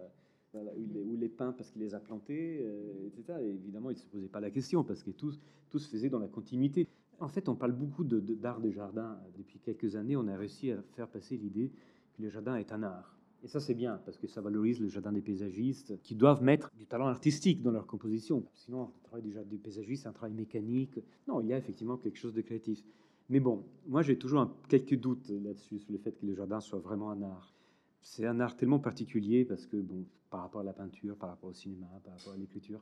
ou, 0.53 1.15
les, 1.15 1.29
peint 1.29 1.53
parce 1.53 1.71
qu'il 1.71 1.81
les 1.81 1.95
a 1.95 2.01
plantés, 2.01 2.59
euh, 2.63 3.07
etc. 3.07 3.39
Et 3.41 3.49
évidemment, 3.51 3.91
il 3.91 3.93
ne 3.93 3.99
se 3.99 4.07
posait 4.07 4.27
pas 4.27 4.41
la 4.41 4.51
question 4.51 4.83
parce 4.83 5.03
que 5.03 5.11
tout, 5.11 5.31
tout 5.69 5.79
se 5.79 5.87
faisait 5.87 6.09
dans 6.09 6.19
la 6.19 6.27
continuité. 6.27 6.85
En 7.21 7.29
fait, 7.29 7.47
on 7.47 7.55
parle 7.55 7.71
beaucoup 7.71 8.03
d'art 8.03 8.59
de, 8.59 8.67
de 8.67 8.71
jardin. 8.73 9.17
Depuis 9.37 9.59
quelques 9.59 9.95
années, 9.95 10.17
on 10.17 10.27
a 10.27 10.35
réussi 10.35 10.69
à 10.71 10.81
faire 10.95 11.07
passer 11.07 11.37
l'idée 11.37 11.71
que 12.17 12.21
le 12.21 12.27
jardin 12.27 12.57
est 12.57 12.73
un 12.73 12.83
art. 12.83 13.17
Et 13.41 13.47
ça, 13.47 13.61
c'est 13.61 13.75
bien, 13.75 14.01
parce 14.03 14.17
que 14.17 14.27
ça 14.27 14.41
valorise 14.41 14.81
le 14.81 14.89
jardin 14.89 15.13
des 15.13 15.21
paysagistes, 15.21 15.97
qui 16.01 16.15
doivent 16.15 16.43
mettre 16.43 16.69
du 16.75 16.87
talent 16.87 17.07
artistique 17.07 17.61
dans 17.61 17.71
leur 17.71 17.87
composition. 17.87 18.43
Sinon, 18.53 18.91
le 18.97 19.03
travail 19.03 19.23
du 19.23 19.31
jardin 19.31 19.49
des 19.49 19.59
paysagistes, 19.59 20.03
c'est 20.03 20.09
un 20.09 20.13
travail 20.13 20.35
mécanique. 20.35 20.99
Non, 21.25 21.39
il 21.39 21.47
y 21.47 21.53
a 21.53 21.57
effectivement 21.57 21.95
quelque 21.95 22.17
chose 22.17 22.33
de 22.33 22.41
créatif. 22.41 22.83
Mais 23.29 23.39
bon, 23.39 23.65
moi 23.87 24.01
j'ai 24.01 24.17
toujours 24.17 24.49
quelques 24.69 24.95
doutes 24.95 25.29
là-dessus, 25.29 25.79
sur 25.79 25.91
le 25.91 25.97
fait 25.97 26.13
que 26.13 26.25
le 26.25 26.33
jardin 26.33 26.59
soit 26.59 26.79
vraiment 26.79 27.11
un 27.11 27.21
art. 27.23 27.53
C'est 28.01 28.25
un 28.25 28.39
art 28.39 28.55
tellement 28.55 28.79
particulier 28.79 29.43
parce 29.43 29.65
que, 29.65 29.75
bon, 29.77 30.05
par 30.29 30.41
rapport 30.41 30.61
à 30.61 30.63
la 30.63 30.73
peinture, 30.73 31.17
par 31.17 31.29
rapport 31.29 31.49
au 31.49 31.53
cinéma, 31.53 31.87
par 32.03 32.13
rapport 32.13 32.33
à 32.33 32.37
l'écriture, 32.37 32.81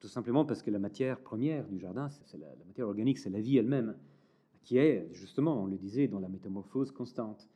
tout 0.00 0.08
simplement 0.08 0.44
parce 0.44 0.62
que 0.62 0.70
la 0.70 0.78
matière 0.78 1.18
première 1.18 1.66
du 1.66 1.78
jardin, 1.78 2.10
c'est 2.10 2.36
la, 2.36 2.48
matière 2.66 2.86
organique, 2.86 3.18
c'est 3.18 3.30
la 3.30 3.40
vie 3.40 3.56
elle-même, 3.56 3.96
qui 4.62 4.76
est, 4.76 5.08
justement, 5.12 5.62
on 5.62 5.66
le 5.66 5.78
disait, 5.78 6.08
dans 6.08 6.20
la 6.20 6.28
métamorphose 6.28 6.90
constante. 6.90 7.48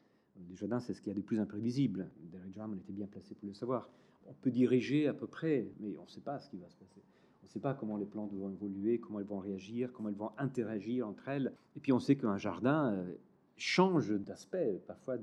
Le 0.49 0.57
jardin, 0.57 0.81
c'est 0.81 0.95
ce 0.95 1.03
qu'il 1.03 1.13
y 1.13 1.17
a 1.17 1.19
de 1.19 1.25
plus 1.25 1.41
imprévisible. 1.41 2.11
Derek 2.33 2.55
Jarman 2.55 2.79
était 2.79 2.93
bien 2.93 3.07
placé 3.07 3.35
pour 3.35 3.49
le 3.49 3.55
savoir. 3.55 3.91
On 4.27 4.33
peut 4.33 4.51
diriger 4.51 5.09
à 5.09 5.15
peu 5.15 5.27
près, 5.27 5.69
mais 5.81 5.97
on 5.99 6.05
ne 6.05 6.09
sait 6.09 6.21
pas 6.21 6.39
ce 6.39 6.49
qui 6.49 6.57
va 6.57 6.69
se 6.69 6.77
passer. 6.77 7.03
On 7.49 7.51
ne 7.51 7.53
sait 7.55 7.61
pas 7.61 7.73
comment 7.73 7.97
les 7.97 8.05
plantes 8.05 8.35
vont 8.35 8.51
évoluer, 8.51 8.99
comment 8.99 9.21
elles 9.21 9.27
vont 9.27 9.39
réagir, 9.39 9.91
comment 9.91 10.11
elles 10.11 10.15
vont 10.15 10.33
interagir 10.37 11.09
entre 11.09 11.29
elles. 11.31 11.55
Et 11.77 11.81
puis 11.81 11.93
on 11.95 11.99
sait 11.99 12.15
qu'un 12.15 12.37
jardin, 12.37 12.93
euh, 12.93 13.15
change 13.57 14.11
d'aspect, 14.11 14.83
parfois 14.87 15.17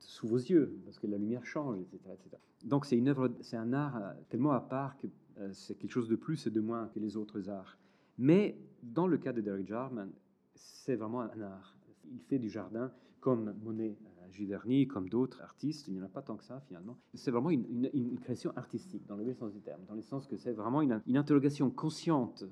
sous 0.00 0.26
vos 0.26 0.36
yeux, 0.36 0.76
parce 0.84 0.98
que 0.98 1.06
la 1.06 1.18
lumière 1.18 1.46
change, 1.46 1.78
etc. 1.78 2.00
Donc 2.64 2.86
c'est 2.86 2.96
une 2.96 3.06
œuvre, 3.06 3.30
c'est 3.40 3.56
un 3.56 3.72
art 3.72 4.14
tellement 4.30 4.50
à 4.50 4.60
part 4.60 4.96
que 4.98 5.06
c'est 5.52 5.76
quelque 5.76 5.92
chose 5.92 6.08
de 6.08 6.16
plus 6.16 6.44
et 6.48 6.50
de 6.50 6.60
moins 6.60 6.88
que 6.88 6.98
les 6.98 7.16
autres 7.16 7.48
arts. 7.48 7.78
Mais 8.18 8.58
dans 8.82 9.06
le 9.06 9.16
cas 9.16 9.32
de 9.32 9.40
Derek 9.40 9.68
Jarman, 9.68 10.10
c'est 10.56 10.96
vraiment 10.96 11.20
un 11.20 11.40
art. 11.40 11.76
Il 12.10 12.18
fait 12.18 12.40
du 12.40 12.50
jardin 12.50 12.90
comme 13.20 13.54
Monet 13.62 13.96
Giverny, 14.32 14.86
comme 14.86 15.08
d'autres 15.08 15.40
artistes, 15.42 15.86
il 15.88 15.94
n'y 15.94 16.00
en 16.00 16.04
a 16.04 16.08
pas 16.08 16.22
tant 16.22 16.36
que 16.36 16.44
ça 16.44 16.60
finalement. 16.60 16.98
C'est 17.14 17.30
vraiment 17.30 17.50
une, 17.50 18.18
création 18.20 18.52
artistique, 18.56 19.06
dans 19.06 19.16
le 19.16 19.24
vrai 19.24 19.34
sens 19.34 19.52
du 19.52 19.60
terme, 19.60 19.82
dans 19.86 19.94
le 19.94 20.02
sens 20.02 20.26
que 20.26 20.36
c'est 20.36 20.52
vraiment 20.52 20.82
une, 20.82 21.00
interrogation 21.14 21.70
consciente 21.70 22.44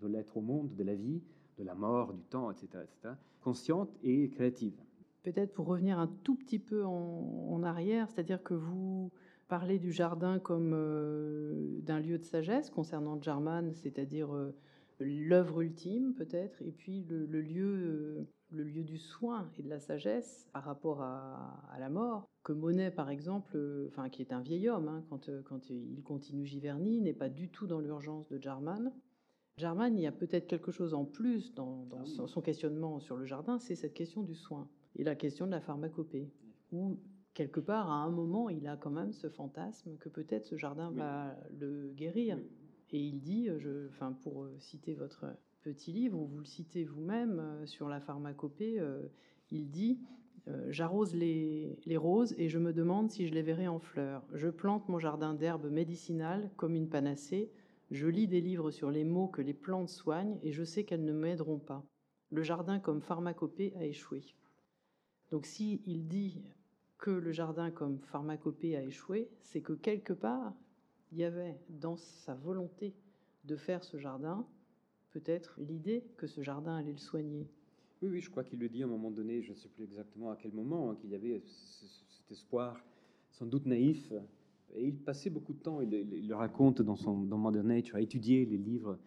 de 0.00 0.06
l'être 0.06 0.36
au 0.36 0.40
monde, 0.40 0.74
de 0.74 0.84
la 0.84 0.94
vie, 0.94 1.22
de 1.58 1.64
la 1.64 1.74
mort, 1.74 2.12
du 2.12 2.22
temps, 2.24 2.50
etc., 2.50 2.84
etc. 2.84 3.14
consciente 3.40 3.90
et 4.02 4.28
créative. 4.28 4.74
Peut-être 5.22 5.52
pour 5.52 5.66
revenir 5.66 5.98
un 5.98 6.06
tout 6.22 6.36
petit 6.36 6.58
peu 6.58 6.84
en, 6.84 7.62
arrière, 7.62 8.08
c'est-à-dire 8.08 8.42
que 8.42 8.54
vous 8.54 9.10
parlez 9.48 9.78
du 9.78 9.90
jardin 9.92 10.38
comme 10.38 10.72
euh, 10.74 11.80
d'un 11.82 11.98
lieu 11.98 12.18
de 12.18 12.24
sagesse 12.24 12.70
concernant 12.70 13.20
Jarman, 13.20 13.72
c'est-à-dire 13.74 14.32
euh, 14.34 14.54
l'œuvre 15.00 15.62
ultime 15.62 16.14
peut-être, 16.14 16.62
et 16.62 16.70
puis 16.70 17.04
le, 17.08 17.40
lieu, 17.40 17.64
euh, 17.64 18.28
le 18.50 18.64
lieu 18.64 18.82
du 18.82 18.98
soin 18.98 19.50
et 19.58 19.62
de 19.62 19.68
la 19.68 19.80
sagesse 19.80 20.48
par 20.52 20.64
rapport 20.64 21.02
à, 21.02 21.76
la 21.78 21.90
mort, 21.90 22.28
que 22.42 22.52
Monet 22.52 22.90
par 22.90 23.10
exemple, 23.10 23.56
euh, 23.56 23.86
enfin 23.88 24.08
qui 24.08 24.22
est 24.22 24.32
un 24.32 24.40
vieil 24.40 24.68
homme, 24.68 24.88
hein, 24.88 25.04
quand, 25.08 25.28
euh, 25.28 25.42
quand 25.42 25.68
il 25.70 26.02
continue 26.02 26.46
Giverny, 26.46 27.00
n'est 27.00 27.12
pas 27.12 27.28
du 27.28 27.50
tout 27.50 27.66
dans 27.66 27.80
l'urgence 27.80 28.28
de 28.28 28.40
Jarman. 28.40 28.92
Jarman, 29.58 29.96
il 29.96 30.02
y 30.02 30.06
a 30.06 30.12
peut-être 30.12 30.46
quelque 30.46 30.70
chose 30.70 30.94
en 30.94 31.04
plus 31.04 31.54
dans, 31.54 31.86
ah 31.92 32.26
son, 32.26 32.40
questionnement 32.40 33.00
sur 33.00 33.16
le 33.16 33.26
jardin, 33.26 33.58
c'est 33.58 33.74
cette 33.74 33.94
question 33.94 34.22
du 34.22 34.34
soin 34.34 34.68
et 34.96 35.04
la 35.04 35.14
question 35.14 35.46
de 35.46 35.50
la 35.50 35.60
pharmacopée, 35.60 36.30
où 36.72 36.98
quelque 37.34 37.60
part, 37.60 37.90
à 37.90 37.96
un 37.96 38.10
moment, 38.10 38.48
il 38.48 38.66
a 38.66 38.76
quand 38.76 38.90
même 38.90 39.12
ce 39.12 39.28
fantasme 39.28 39.96
que 39.98 40.08
peut-être 40.08 40.46
ce 40.46 40.56
jardin 40.56 40.90
va 40.90 41.36
le 41.58 41.92
guérir. 41.92 42.38
Et 42.90 43.00
il 43.00 43.20
dit, 43.20 43.48
euh, 43.48 43.58
je, 43.58 43.88
enfin, 43.88 44.12
pour 44.12 44.48
citer 44.58 44.94
votre 44.94 45.26
petit 45.68 45.92
livre, 45.92 46.18
où 46.18 46.26
vous 46.26 46.38
le 46.38 46.44
citez 46.44 46.84
vous-même 46.84 47.38
euh, 47.40 47.66
sur 47.66 47.88
la 47.88 48.00
pharmacopée, 48.00 48.80
il 49.50 49.70
dit 49.70 49.98
J'arrose 50.68 51.14
les, 51.14 51.78
les, 51.84 51.98
roses 51.98 52.34
et 52.38 52.48
je 52.48 52.58
me 52.58 52.72
demande 52.72 53.10
si 53.10 53.26
je 53.28 53.34
les 53.34 53.42
verrai 53.42 53.68
en 53.68 53.78
fleurs. 53.78 54.24
Je 54.32 54.48
plante 54.48 54.88
mon 54.88 54.98
jardin 54.98 55.34
d'herbes 55.34 55.70
médicinales 55.70 56.50
comme 56.56 56.74
une 56.74 56.88
panacée. 56.88 57.52
Je 57.90 58.06
lis 58.06 58.26
des 58.28 58.40
livres 58.40 58.70
sur 58.70 58.90
les 58.90 59.04
maux 59.04 59.28
que 59.28 59.42
les 59.42 59.52
plantes 59.52 59.90
soignent 59.90 60.38
et 60.42 60.52
je 60.52 60.64
sais 60.64 60.84
qu'elles 60.84 61.04
ne 61.04 61.12
m'aideront 61.12 61.58
pas. 61.58 61.84
Le 62.30 62.42
jardin 62.42 62.78
comme 62.78 63.02
pharmacopée 63.02 63.74
a 63.76 63.84
échoué. 63.84 64.24
Donc 65.30 65.44
si 65.44 65.82
il 65.84 66.06
dit 66.06 66.42
que 66.98 67.10
le 67.10 67.32
jardin 67.32 67.70
comme 67.70 68.00
pharmacopée 68.00 68.76
a 68.76 68.82
échoué, 68.82 69.30
c'est 69.40 69.62
que 69.62 69.72
quelque 69.72 70.12
part, 70.12 70.54
il 71.12 71.18
y 71.18 71.24
avait 71.24 71.58
dans 71.68 71.96
sa 71.96 72.34
volonté 72.34 72.94
de 73.44 73.56
faire 73.56 73.84
ce 73.84 73.96
jardin 73.96 74.46
peut-être 75.10 75.58
l'idée 75.60 76.04
que 76.16 76.26
ce 76.26 76.42
jardin 76.42 76.76
allait 76.76 76.92
le 76.92 76.98
soigner. 76.98 77.48
Oui, 78.02 78.10
oui, 78.10 78.20
je 78.20 78.30
crois 78.30 78.44
qu'il 78.44 78.58
le 78.60 78.68
dit 78.68 78.82
à 78.82 78.86
un 78.86 78.88
moment 78.88 79.10
donné, 79.10 79.42
je 79.42 79.50
ne 79.50 79.56
sais 79.56 79.68
plus 79.68 79.84
exactement 79.84 80.30
à 80.30 80.36
quel 80.36 80.52
moment, 80.52 80.90
hein, 80.90 80.96
qu'il 81.00 81.10
y 81.10 81.14
avait 81.14 81.42
cet 81.44 82.30
espoir 82.30 82.84
sans 83.30 83.46
doute 83.46 83.66
naïf. 83.66 84.12
Et 84.74 84.86
il 84.86 84.96
passait 84.96 85.30
beaucoup 85.30 85.52
de 85.52 85.58
temps, 85.58 85.80
il, 85.80 86.28
le 86.28 86.34
raconte 86.34 86.82
dans, 86.82 86.96
son, 86.96 87.22
dans 87.22 87.38
Modern 87.38 87.66
Nature, 87.66 87.96
à 87.96 88.00
étudier 88.00 88.44
les 88.44 88.58
livres 88.58 88.98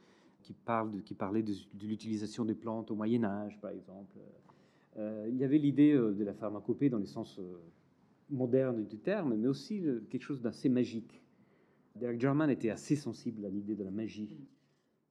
qui, 0.41 0.53
parlent 0.53 0.91
de, 0.91 0.99
qui 0.99 1.13
parlaient 1.13 1.43
de, 1.43 1.53
l'utilisation 1.81 2.45
des 2.45 2.55
plantes 2.55 2.91
au 2.91 2.95
Moyen 2.95 3.23
Âge, 3.23 3.59
par 3.61 3.71
exemple. 3.71 4.17
Euh, 4.97 5.27
il 5.29 5.37
y 5.37 5.43
avait 5.43 5.59
l'idée 5.59 5.93
euh, 5.93 6.13
de 6.13 6.23
la 6.23 6.33
pharmacopée 6.33 6.89
dans 6.89 6.97
le 6.97 7.05
sens 7.05 7.37
euh, 7.39 7.59
moderne 8.29 8.85
du 8.85 8.97
terme, 8.97 9.35
mais 9.35 9.47
aussi 9.47 9.83
quelque 10.09 10.23
chose 10.23 10.41
d'assez 10.41 10.67
magique. 10.67 11.21
Derek 11.95 12.19
Jarman 12.19 12.49
était 12.49 12.69
assez 12.69 12.95
sensible 12.95 13.45
à 13.45 13.49
l'idée 13.49 13.75
de 13.75 13.83
la 13.83 13.91
magie. 13.91 14.37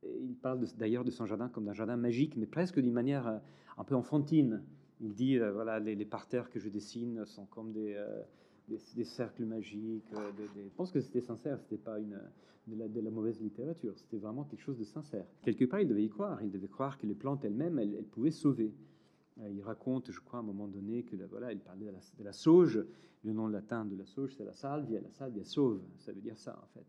Il 0.02 0.34
parle 0.36 0.64
d'ailleurs 0.78 1.04
de 1.04 1.10
son 1.10 1.26
jardin 1.26 1.48
comme 1.48 1.64
d'un 1.64 1.74
jardin 1.74 1.96
magique, 1.96 2.36
mais 2.36 2.46
presque 2.46 2.80
d'une 2.80 2.92
manière 2.92 3.26
euh, 3.26 3.38
un 3.76 3.84
peu 3.84 3.94
enfantine. 3.94 4.62
Il 5.00 5.14
dit 5.14 5.38
euh, 5.38 5.52
voilà, 5.52 5.78
les, 5.78 6.04
parterres 6.04 6.50
que 6.50 6.58
je 6.58 6.68
dessine 6.68 7.24
sont 7.26 7.46
comme 7.46 7.72
des, 7.72 7.94
euh, 7.94 8.22
des, 8.68 9.04
cercles 9.04 9.44
magiques. 9.44 10.04
Je 10.12 10.74
pense 10.76 10.92
que 10.92 11.00
c'était 11.00 11.20
sincère, 11.20 11.58
c'était 11.60 11.78
pas 11.78 11.98
une, 11.98 12.20
de, 12.66 12.76
la, 12.76 12.88
de 12.88 13.00
la 13.00 13.10
mauvaise 13.10 13.40
littérature, 13.40 13.98
c'était 13.98 14.18
vraiment 14.18 14.44
quelque 14.44 14.62
chose 14.62 14.78
de 14.78 14.84
sincère. 14.84 15.26
Quelque 15.42 15.64
part, 15.64 15.80
il 15.80 15.88
devait 15.88 16.04
y 16.04 16.10
croire. 16.10 16.42
Il 16.42 16.50
devait 16.50 16.68
croire 16.68 16.98
que 16.98 17.06
les 17.06 17.14
plantes 17.14 17.44
elles-mêmes, 17.44 17.78
elles, 17.78 18.04
pouvaient 18.10 18.30
sauver. 18.30 18.74
Il 19.50 19.62
raconte, 19.62 20.10
je 20.10 20.20
crois, 20.20 20.40
à 20.40 20.42
un 20.42 20.44
moment 20.44 20.68
donné 20.68 21.02
que 21.02 21.16
voilà, 21.30 21.52
il 21.52 21.60
parlait 21.60 21.86
de 21.86 21.92
la, 21.92 22.00
de 22.18 22.24
la 22.24 22.32
sauge 22.32 22.84
le 23.22 23.32
nom 23.32 23.48
latin 23.48 23.84
de 23.84 23.96
la 23.96 24.06
sauge, 24.06 24.34
c'est 24.36 24.44
la 24.44 24.52
salvia. 24.52 25.00
La 25.00 25.10
salvia 25.10 25.44
sauve, 25.44 25.82
ça 25.98 26.12
veut 26.12 26.20
dire 26.20 26.38
ça 26.38 26.58
en 26.62 26.66
fait, 26.68 26.86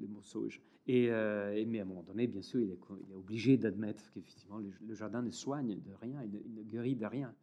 le 0.00 0.06
mot 0.06 0.22
sauge. 0.22 0.60
Et, 0.86 1.10
euh, 1.10 1.64
mais 1.66 1.80
à 1.80 1.82
un 1.82 1.86
moment 1.86 2.02
donné, 2.02 2.26
bien 2.26 2.42
sûr, 2.42 2.60
il 2.60 2.70
est, 2.70 2.78
obligé 3.14 3.56
d'admettre 3.56 4.10
qu'effectivement, 4.12 4.58
le, 4.58 4.94
jardin 4.94 5.22
ne 5.22 5.30
soigne 5.30 5.80
de 5.80 5.92
rien, 6.00 6.22
il 6.22 6.54
ne, 6.54 6.62
guérit 6.62 6.94
de 6.94 7.06
rien. 7.06 7.34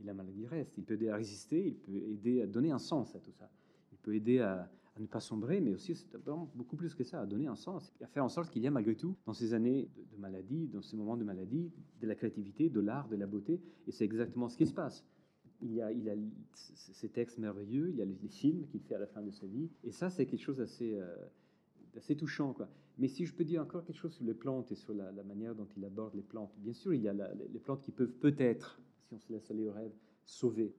Et 0.00 0.04
la 0.04 0.14
maladie 0.14 0.46
reste. 0.46 0.76
Il 0.78 0.84
peut 0.84 0.94
aider 0.94 1.08
à 1.08 1.16
résister, 1.16 1.66
il 1.66 1.76
peut 1.76 1.92
aider 1.92 2.42
à 2.42 2.46
donner 2.46 2.70
un 2.70 2.78
sens 2.78 3.14
à 3.14 3.20
tout 3.20 3.32
ça. 3.32 3.50
Il 3.92 3.98
peut 3.98 4.14
aider 4.14 4.40
à, 4.40 4.70
ne 4.98 5.06
pas 5.06 5.20
sombrer, 5.20 5.60
mais 5.60 5.72
aussi, 5.72 5.96
c'est 5.96 6.08
beaucoup 6.54 6.76
plus 6.76 6.94
que 6.94 7.02
ça, 7.02 7.20
à 7.20 7.26
donner 7.26 7.48
un 7.48 7.56
sens, 7.56 7.92
à 8.00 8.06
faire 8.06 8.24
en 8.24 8.28
sorte 8.28 8.52
qu'il 8.52 8.62
y 8.62 8.66
ait 8.66 8.70
malgré 8.70 8.94
tout, 8.94 9.16
dans 9.26 9.32
ces 9.32 9.52
années 9.52 9.88
de, 10.12 10.16
maladie, 10.16 10.68
dans 10.68 10.82
ces 10.82 10.96
moments 10.96 11.16
de 11.16 11.24
maladie, 11.24 11.72
de 12.00 12.06
la 12.06 12.14
créativité, 12.14 12.70
de 12.70 12.78
l'art, 12.80 13.08
de 13.08 13.16
la 13.16 13.26
beauté. 13.26 13.60
Et 13.88 13.90
c'est 13.90 14.04
exactement 14.04 14.48
ce 14.48 14.56
qui 14.56 14.66
se 14.66 14.74
passe 14.74 15.04
il 15.64 15.80
a, 15.80 15.92
il 15.92 16.08
a 16.08 16.14
ces 16.52 17.08
textes 17.08 17.38
merveilleux, 17.38 17.88
il 17.90 17.96
y 17.96 18.02
a 18.02 18.04
les, 18.04 18.14
films 18.28 18.66
qu'il 18.66 18.80
fait 18.80 18.94
à 18.94 18.98
la 18.98 19.06
fin 19.06 19.22
de 19.22 19.30
sa 19.30 19.46
vie. 19.46 19.70
Et 19.82 19.92
ça, 19.92 20.10
c'est 20.10 20.26
quelque 20.26 20.42
chose 20.42 20.58
d'assez 20.58 20.94
euh, 20.94 21.16
assez 21.96 22.16
touchant. 22.16 22.52
Quoi. 22.52 22.68
Mais 22.98 23.08
si 23.08 23.26
je 23.26 23.34
peux 23.34 23.44
dire 23.44 23.62
encore 23.62 23.84
quelque 23.84 23.98
chose 23.98 24.14
sur 24.14 24.24
les 24.24 24.34
plantes 24.34 24.70
et 24.72 24.74
sur 24.74 24.94
la, 24.94 25.10
manière 25.24 25.54
dont 25.54 25.68
il 25.76 25.84
aborde 25.84 26.14
les 26.14 26.22
plantes, 26.22 26.54
bien 26.58 26.72
sûr, 26.72 26.94
il 26.94 27.02
y 27.02 27.08
a 27.08 27.12
les 27.12 27.58
plantes 27.58 27.82
qui 27.82 27.92
peuvent 27.92 28.14
peut-être, 28.14 28.80
si 29.02 29.14
on 29.14 29.18
se 29.18 29.32
laisse 29.32 29.50
aller 29.50 29.66
au 29.66 29.72
rêve, 29.72 29.92
sauver. 30.24 30.74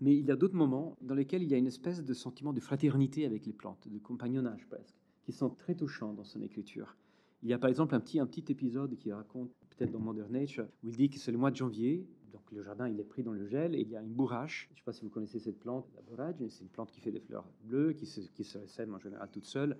Mais 0.00 0.16
il 0.16 0.26
y 0.26 0.30
a 0.30 0.36
d'autres 0.36 0.54
moments 0.56 0.96
dans 1.00 1.14
lesquels 1.14 1.42
il 1.42 1.48
y 1.48 1.54
a 1.54 1.58
une 1.58 1.66
espèce 1.66 2.04
de 2.04 2.14
sentiment 2.14 2.52
de 2.52 2.60
fraternité 2.60 3.24
avec 3.24 3.46
les 3.46 3.52
plantes, 3.52 3.88
de 3.88 3.98
compagnonnage 3.98 4.66
presque, 4.68 4.96
qui 5.22 5.32
sont 5.32 5.50
très 5.50 5.74
touchants 5.74 6.12
dans 6.12 6.24
son 6.24 6.42
écriture. 6.42 6.96
Il 7.42 7.48
y 7.48 7.54
a 7.54 7.58
par 7.58 7.70
exemple 7.70 7.94
un 7.94 8.00
petit, 8.00 8.18
un 8.18 8.26
petit 8.26 8.44
épisode 8.52 8.96
qui 8.96 9.12
raconte, 9.12 9.50
peut-être 9.70 9.92
dans 9.92 10.00
Modern 10.00 10.30
Nature, 10.30 10.66
où 10.84 10.88
il 10.88 10.96
dit 10.96 11.08
que 11.08 11.18
c'est 11.18 11.32
le 11.32 11.38
mois 11.38 11.50
de 11.50 11.56
janvier, 11.56 12.06
donc 12.32 12.42
le 12.52 12.62
jardin 12.62 12.88
il 12.88 13.00
est 13.00 13.04
pris 13.04 13.22
dans 13.22 13.32
le 13.32 13.46
gel 13.46 13.74
et 13.74 13.80
il 13.80 13.88
y 13.88 13.96
a 13.96 14.02
une 14.02 14.12
bourrache. 14.12 14.66
Je 14.68 14.74
ne 14.74 14.78
sais 14.78 14.84
pas 14.84 14.92
si 14.92 15.02
vous 15.02 15.10
connaissez 15.10 15.38
cette 15.38 15.58
plante, 15.58 15.88
la 15.94 16.02
bourrage. 16.02 16.34
C'est 16.48 16.62
une 16.62 16.70
plante 16.70 16.90
qui 16.90 17.00
fait 17.00 17.10
des 17.10 17.20
fleurs 17.20 17.46
bleues, 17.64 17.92
qui 17.92 18.04
se, 18.04 18.20
qui 18.20 18.44
se 18.44 18.58
en 18.58 18.98
général 18.98 19.30
toute 19.30 19.46
seule. 19.46 19.78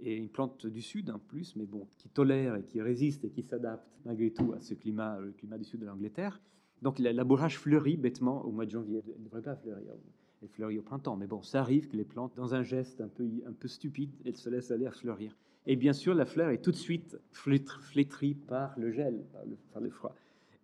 Et 0.00 0.14
une 0.16 0.28
plante 0.28 0.66
du 0.66 0.80
sud 0.80 1.10
en 1.10 1.18
plus, 1.18 1.56
mais 1.56 1.66
bon, 1.66 1.86
qui 1.96 2.08
tolère 2.08 2.54
et 2.54 2.62
qui 2.62 2.80
résiste 2.80 3.24
et 3.24 3.30
qui 3.30 3.42
s'adapte 3.42 3.88
malgré 4.04 4.30
tout 4.30 4.52
à 4.52 4.60
ce 4.60 4.74
climat, 4.74 5.18
le 5.18 5.32
climat 5.32 5.58
du 5.58 5.64
sud 5.64 5.80
de 5.80 5.86
l'Angleterre. 5.86 6.40
Donc 6.82 6.98
la, 6.98 7.24
bourrage 7.24 7.58
fleurit 7.58 7.96
bêtement 7.96 8.44
au 8.44 8.52
mois 8.52 8.64
de 8.64 8.70
janvier. 8.70 9.02
Elle 9.06 9.20
ne 9.20 9.24
devrait 9.24 9.42
pas 9.42 9.56
fleurir. 9.56 9.92
Elle 10.40 10.48
fleurit 10.48 10.78
au 10.78 10.82
printemps. 10.82 11.16
Mais 11.16 11.26
bon, 11.26 11.42
ça 11.42 11.60
arrive 11.60 11.88
que 11.88 11.96
les 11.96 12.04
plantes, 12.04 12.32
dans 12.36 12.54
un 12.54 12.62
geste 12.62 13.00
un 13.00 13.08
peu, 13.08 13.28
un 13.46 13.52
peu 13.52 13.66
stupide, 13.66 14.12
elles 14.24 14.36
se 14.36 14.48
laissent 14.48 14.70
aller 14.70 14.86
à 14.86 14.92
fleurir. 14.92 15.36
Et 15.66 15.76
bien 15.76 15.92
sûr, 15.92 16.14
la 16.14 16.24
fleur 16.24 16.50
est 16.50 16.62
tout 16.62 16.70
de 16.70 16.76
suite 16.76 17.18
flétrie 17.32 18.34
par 18.34 18.78
le 18.78 18.92
gel, 18.92 19.24
par 19.32 19.44
le, 19.44 19.56
par 19.72 19.82
le 19.82 19.90
froid. 19.90 20.14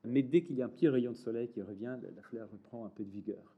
Mais 0.04 0.22
dès 0.22 0.42
qu'il 0.42 0.56
y 0.56 0.62
a 0.62 0.66
un 0.66 0.68
petit 0.68 0.88
rayon 0.88 1.12
de 1.12 1.16
soleil 1.16 1.48
qui 1.48 1.62
revient, 1.62 1.96
la 2.14 2.22
fleur 2.22 2.48
reprend 2.50 2.84
un 2.84 2.90
peu 2.90 3.04
de 3.04 3.10
vigueur. 3.10 3.53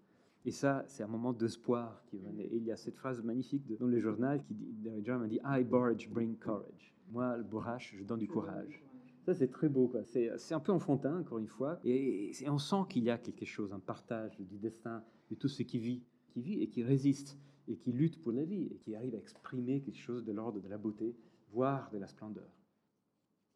Et 0.46 0.52
ça, 0.52 0.84
c'est 0.86 1.02
un 1.02 1.08
moment 1.08 1.32
d'espoir. 1.32 2.04
Et 2.12 2.56
il 2.56 2.64
y 2.64 2.70
a 2.70 2.76
cette 2.76 2.94
phrase 2.94 3.20
magnifique 3.20 3.66
dans 3.80 3.86
le 3.86 3.98
journal 3.98 4.40
qui 4.44 4.54
dit, 4.54 4.72
John 5.02 5.26
dit, 5.26 5.40
I 5.44 5.64
barge 5.64 6.08
bring 6.08 6.38
courage. 6.38 6.94
Moi, 7.10 7.36
le 7.36 7.44
je 7.78 8.04
donne 8.04 8.20
du 8.20 8.28
courage. 8.28 8.80
Ça, 9.24 9.34
c'est 9.34 9.48
très 9.48 9.68
beau. 9.68 9.92
C'est 10.04 10.54
un 10.54 10.60
peu 10.60 10.70
enfantin, 10.70 11.18
encore 11.18 11.38
une 11.38 11.48
fois. 11.48 11.80
Et, 11.84 12.30
on 12.46 12.58
sent 12.58 12.84
qu'il 12.88 13.02
y 13.02 13.10
a 13.10 13.18
quelque 13.18 13.44
chose, 13.44 13.72
un 13.72 13.80
partage 13.80 14.38
du 14.38 14.56
destin 14.56 15.02
de 15.30 15.34
tout 15.34 15.48
ce 15.48 15.64
qui 15.64 15.80
vit, 15.80 16.04
qui 16.28 16.40
vit 16.40 16.62
et 16.62 16.68
qui 16.68 16.84
résiste, 16.84 17.36
et 17.66 17.76
qui 17.76 17.90
lutte 17.90 18.22
pour 18.22 18.30
la 18.30 18.44
vie, 18.44 18.68
et 18.70 18.76
qui 18.76 18.94
arrive 18.94 19.16
à 19.16 19.18
exprimer 19.18 19.80
quelque 19.80 19.98
chose 19.98 20.24
de 20.24 20.30
l'ordre 20.30 20.60
de 20.60 20.68
la 20.68 20.78
beauté, 20.78 21.16
voire 21.50 21.90
de 21.90 21.98
la 21.98 22.06
splendeur 22.06 22.55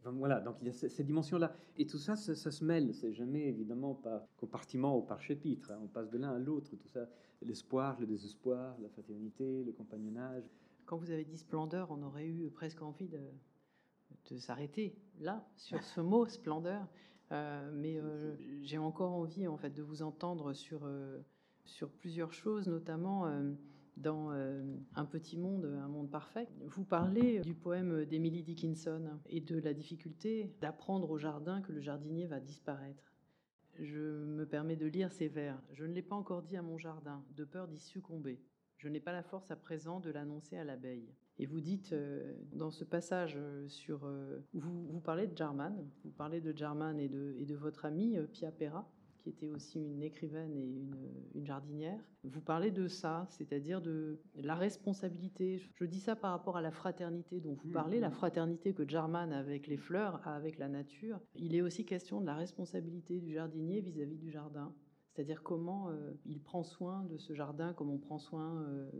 voilà, 0.04 0.40
donc 0.40 0.56
il 0.60 0.66
y 0.66 0.70
a 0.70 0.72
ces 0.72 1.04
dimensions-là. 1.04 1.52
Et 1.76 1.86
tout 1.86 1.98
ça, 1.98 2.16
ça, 2.16 2.34
se 2.34 2.64
mêle. 2.64 2.94
C'est 2.94 3.12
jamais 3.12 3.48
évidemment 3.48 3.94
par 3.94 4.22
compartiment 4.36 4.96
ou 4.96 5.02
par 5.02 5.20
chapitre. 5.20 5.70
Hein. 5.70 5.80
On 5.82 5.88
passe 5.88 6.10
de 6.10 6.18
l'un 6.18 6.30
à 6.30 6.38
l'autre. 6.38 6.70
Tout 6.70 6.88
ça, 6.88 7.06
l'espoir, 7.42 7.98
le 8.00 8.06
désespoir, 8.06 8.76
la 8.80 8.88
fraternité, 8.88 9.64
le 9.64 9.72
compagnonnage. 9.72 10.44
Quand 10.86 10.96
vous 10.96 11.10
avez 11.10 11.24
dit 11.24 11.36
splendeur, 11.36 11.90
on 11.90 12.02
aurait 12.02 12.26
eu 12.26 12.50
presque 12.50 12.82
envie 12.82 13.08
de, 13.08 13.20
s'arrêter 14.38 14.96
là, 15.20 15.46
sur 15.56 15.82
ce 15.82 16.00
mot 16.00 16.26
splendeur. 16.26 16.86
Euh, 17.32 17.70
mais 17.72 17.96
euh, 17.98 18.34
j'ai 18.62 18.78
encore 18.78 19.12
envie 19.12 19.46
en 19.46 19.56
fait 19.56 19.70
de 19.70 19.82
vous 19.82 20.02
entendre 20.02 20.52
sur, 20.52 20.80
euh, 20.84 21.20
sur 21.64 21.90
plusieurs 21.90 22.32
choses, 22.32 22.66
notamment 22.66 23.26
dans 23.96 24.32
euh, 24.32 24.62
Un 24.94 25.04
petit 25.04 25.36
monde, 25.36 25.64
un 25.64 25.88
monde 25.88 26.10
parfait. 26.10 26.48
Vous 26.66 26.84
parlez 26.84 27.40
du 27.40 27.54
poème 27.54 28.04
d'Emily 28.04 28.42
Dickinson 28.42 29.18
et 29.28 29.40
de 29.40 29.58
la 29.58 29.74
difficulté 29.74 30.54
d'apprendre 30.60 31.10
au 31.10 31.18
jardin 31.18 31.60
que 31.62 31.72
le 31.72 31.80
jardinier 31.80 32.26
va 32.26 32.40
disparaître. 32.40 33.12
Je 33.78 34.24
me 34.24 34.44
permets 34.44 34.76
de 34.76 34.86
lire 34.86 35.12
ces 35.12 35.28
vers. 35.28 35.60
Je 35.72 35.84
ne 35.84 35.92
l'ai 35.92 36.02
pas 36.02 36.16
encore 36.16 36.42
dit 36.42 36.56
à 36.56 36.62
mon 36.62 36.78
jardin, 36.78 37.24
de 37.36 37.44
peur 37.44 37.68
d'y 37.68 37.78
succomber. 37.78 38.40
Je 38.76 38.88
n'ai 38.88 39.00
pas 39.00 39.12
la 39.12 39.22
force 39.22 39.50
à 39.50 39.56
présent 39.56 40.00
de 40.00 40.10
l'annoncer 40.10 40.56
à 40.56 40.64
l'abeille. 40.64 41.14
Et 41.38 41.46
vous 41.46 41.60
dites 41.60 41.92
euh, 41.92 42.34
dans 42.52 42.70
ce 42.70 42.84
passage 42.84 43.34
euh, 43.36 43.68
sur. 43.68 44.10
Vous, 44.52 45.00
parlez 45.00 45.26
de 45.26 45.36
Jarman, 45.36 45.88
vous 46.04 46.10
parlez 46.10 46.40
de 46.40 46.56
Jarman 46.56 46.98
et 46.98 47.08
de, 47.08 47.34
et 47.38 47.46
de 47.46 47.54
votre 47.54 47.84
ami 47.84 48.16
Pia 48.32 48.50
Pera, 48.50 48.90
qui 49.20 49.28
était 49.28 49.48
aussi 49.48 49.78
une 49.78 50.02
écrivaine 50.02 50.56
et 50.56 50.64
une, 51.34 51.46
jardinière. 51.46 52.00
Vous 52.24 52.40
parlez 52.40 52.70
de 52.70 52.86
ça, 52.86 53.26
c'est-à-dire 53.30 53.80
de 53.80 54.20
la 54.34 54.54
responsabilité. 54.54 55.60
Je 55.74 55.84
dis 55.84 56.00
ça 56.00 56.16
par 56.16 56.32
rapport 56.32 56.56
à 56.56 56.62
la 56.62 56.70
fraternité 56.70 57.40
dont 57.40 57.54
vous 57.54 57.68
mmh, 57.68 57.72
parlez, 57.72 58.00
la 58.00 58.08
mmh. 58.08 58.12
fraternité 58.12 58.74
que 58.74 58.86
Jarman 58.86 59.32
a 59.32 59.38
avec 59.38 59.66
les 59.66 59.76
fleurs, 59.76 60.26
a 60.26 60.34
avec 60.34 60.58
la 60.58 60.68
nature. 60.68 61.20
Il 61.34 61.54
est 61.54 61.62
aussi 61.62 61.84
question 61.84 62.20
de 62.20 62.26
la 62.26 62.34
responsabilité 62.34 63.20
du 63.20 63.32
jardinier 63.32 63.80
vis-à-vis 63.80 64.18
du 64.18 64.30
jardin. 64.30 64.74
C'est-à-dire 65.12 65.42
comment 65.42 65.90
euh, 65.90 66.12
il 66.24 66.40
prend 66.40 66.62
soin 66.62 67.04
de 67.04 67.18
ce 67.18 67.34
jardin, 67.34 67.72
comme 67.74 67.90
on 67.90 67.98
prend 67.98 68.18
soin 68.18 68.62
euh, 68.62 68.90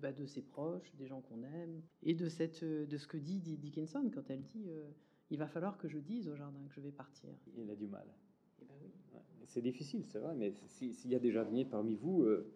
bah, 0.00 0.12
de 0.12 0.26
ses 0.26 0.42
proches, 0.42 0.94
des 0.96 1.06
gens 1.06 1.20
qu'on 1.20 1.42
aime, 1.42 1.82
et 2.02 2.14
de, 2.14 2.28
cette, 2.28 2.64
de 2.64 2.98
ce 2.98 3.06
que 3.06 3.16
dit 3.16 3.40
Dickinson 3.40 4.10
quand 4.12 4.28
elle 4.30 4.42
dit 4.42 4.68
euh, 4.68 4.90
il 5.30 5.38
va 5.38 5.46
falloir 5.46 5.78
que 5.78 5.88
je 5.88 5.98
dise 5.98 6.28
au 6.28 6.34
jardin 6.34 6.60
que 6.66 6.74
je 6.74 6.80
vais 6.80 6.90
partir. 6.90 7.30
Il 7.56 7.70
a 7.70 7.76
du 7.76 7.86
mal. 7.86 8.06
Eh 8.60 8.64
ben 8.64 8.74
c'est 9.50 9.62
difficile, 9.62 10.04
c'est 10.06 10.18
vrai, 10.18 10.34
mais 10.36 10.54
s'il 10.68 11.10
y 11.10 11.14
a 11.14 11.18
des 11.18 11.32
jardiniers 11.32 11.64
parmi 11.64 11.96
vous, 11.96 12.22
euh, 12.22 12.46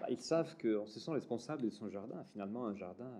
bah, 0.00 0.06
ils 0.08 0.20
savent 0.20 0.56
qu'on 0.56 0.86
se 0.86 1.00
sent 1.00 1.10
responsable 1.10 1.62
de 1.62 1.70
son 1.70 1.90
jardin. 1.90 2.22
Finalement, 2.32 2.66
un 2.66 2.76
jardin, 2.76 3.10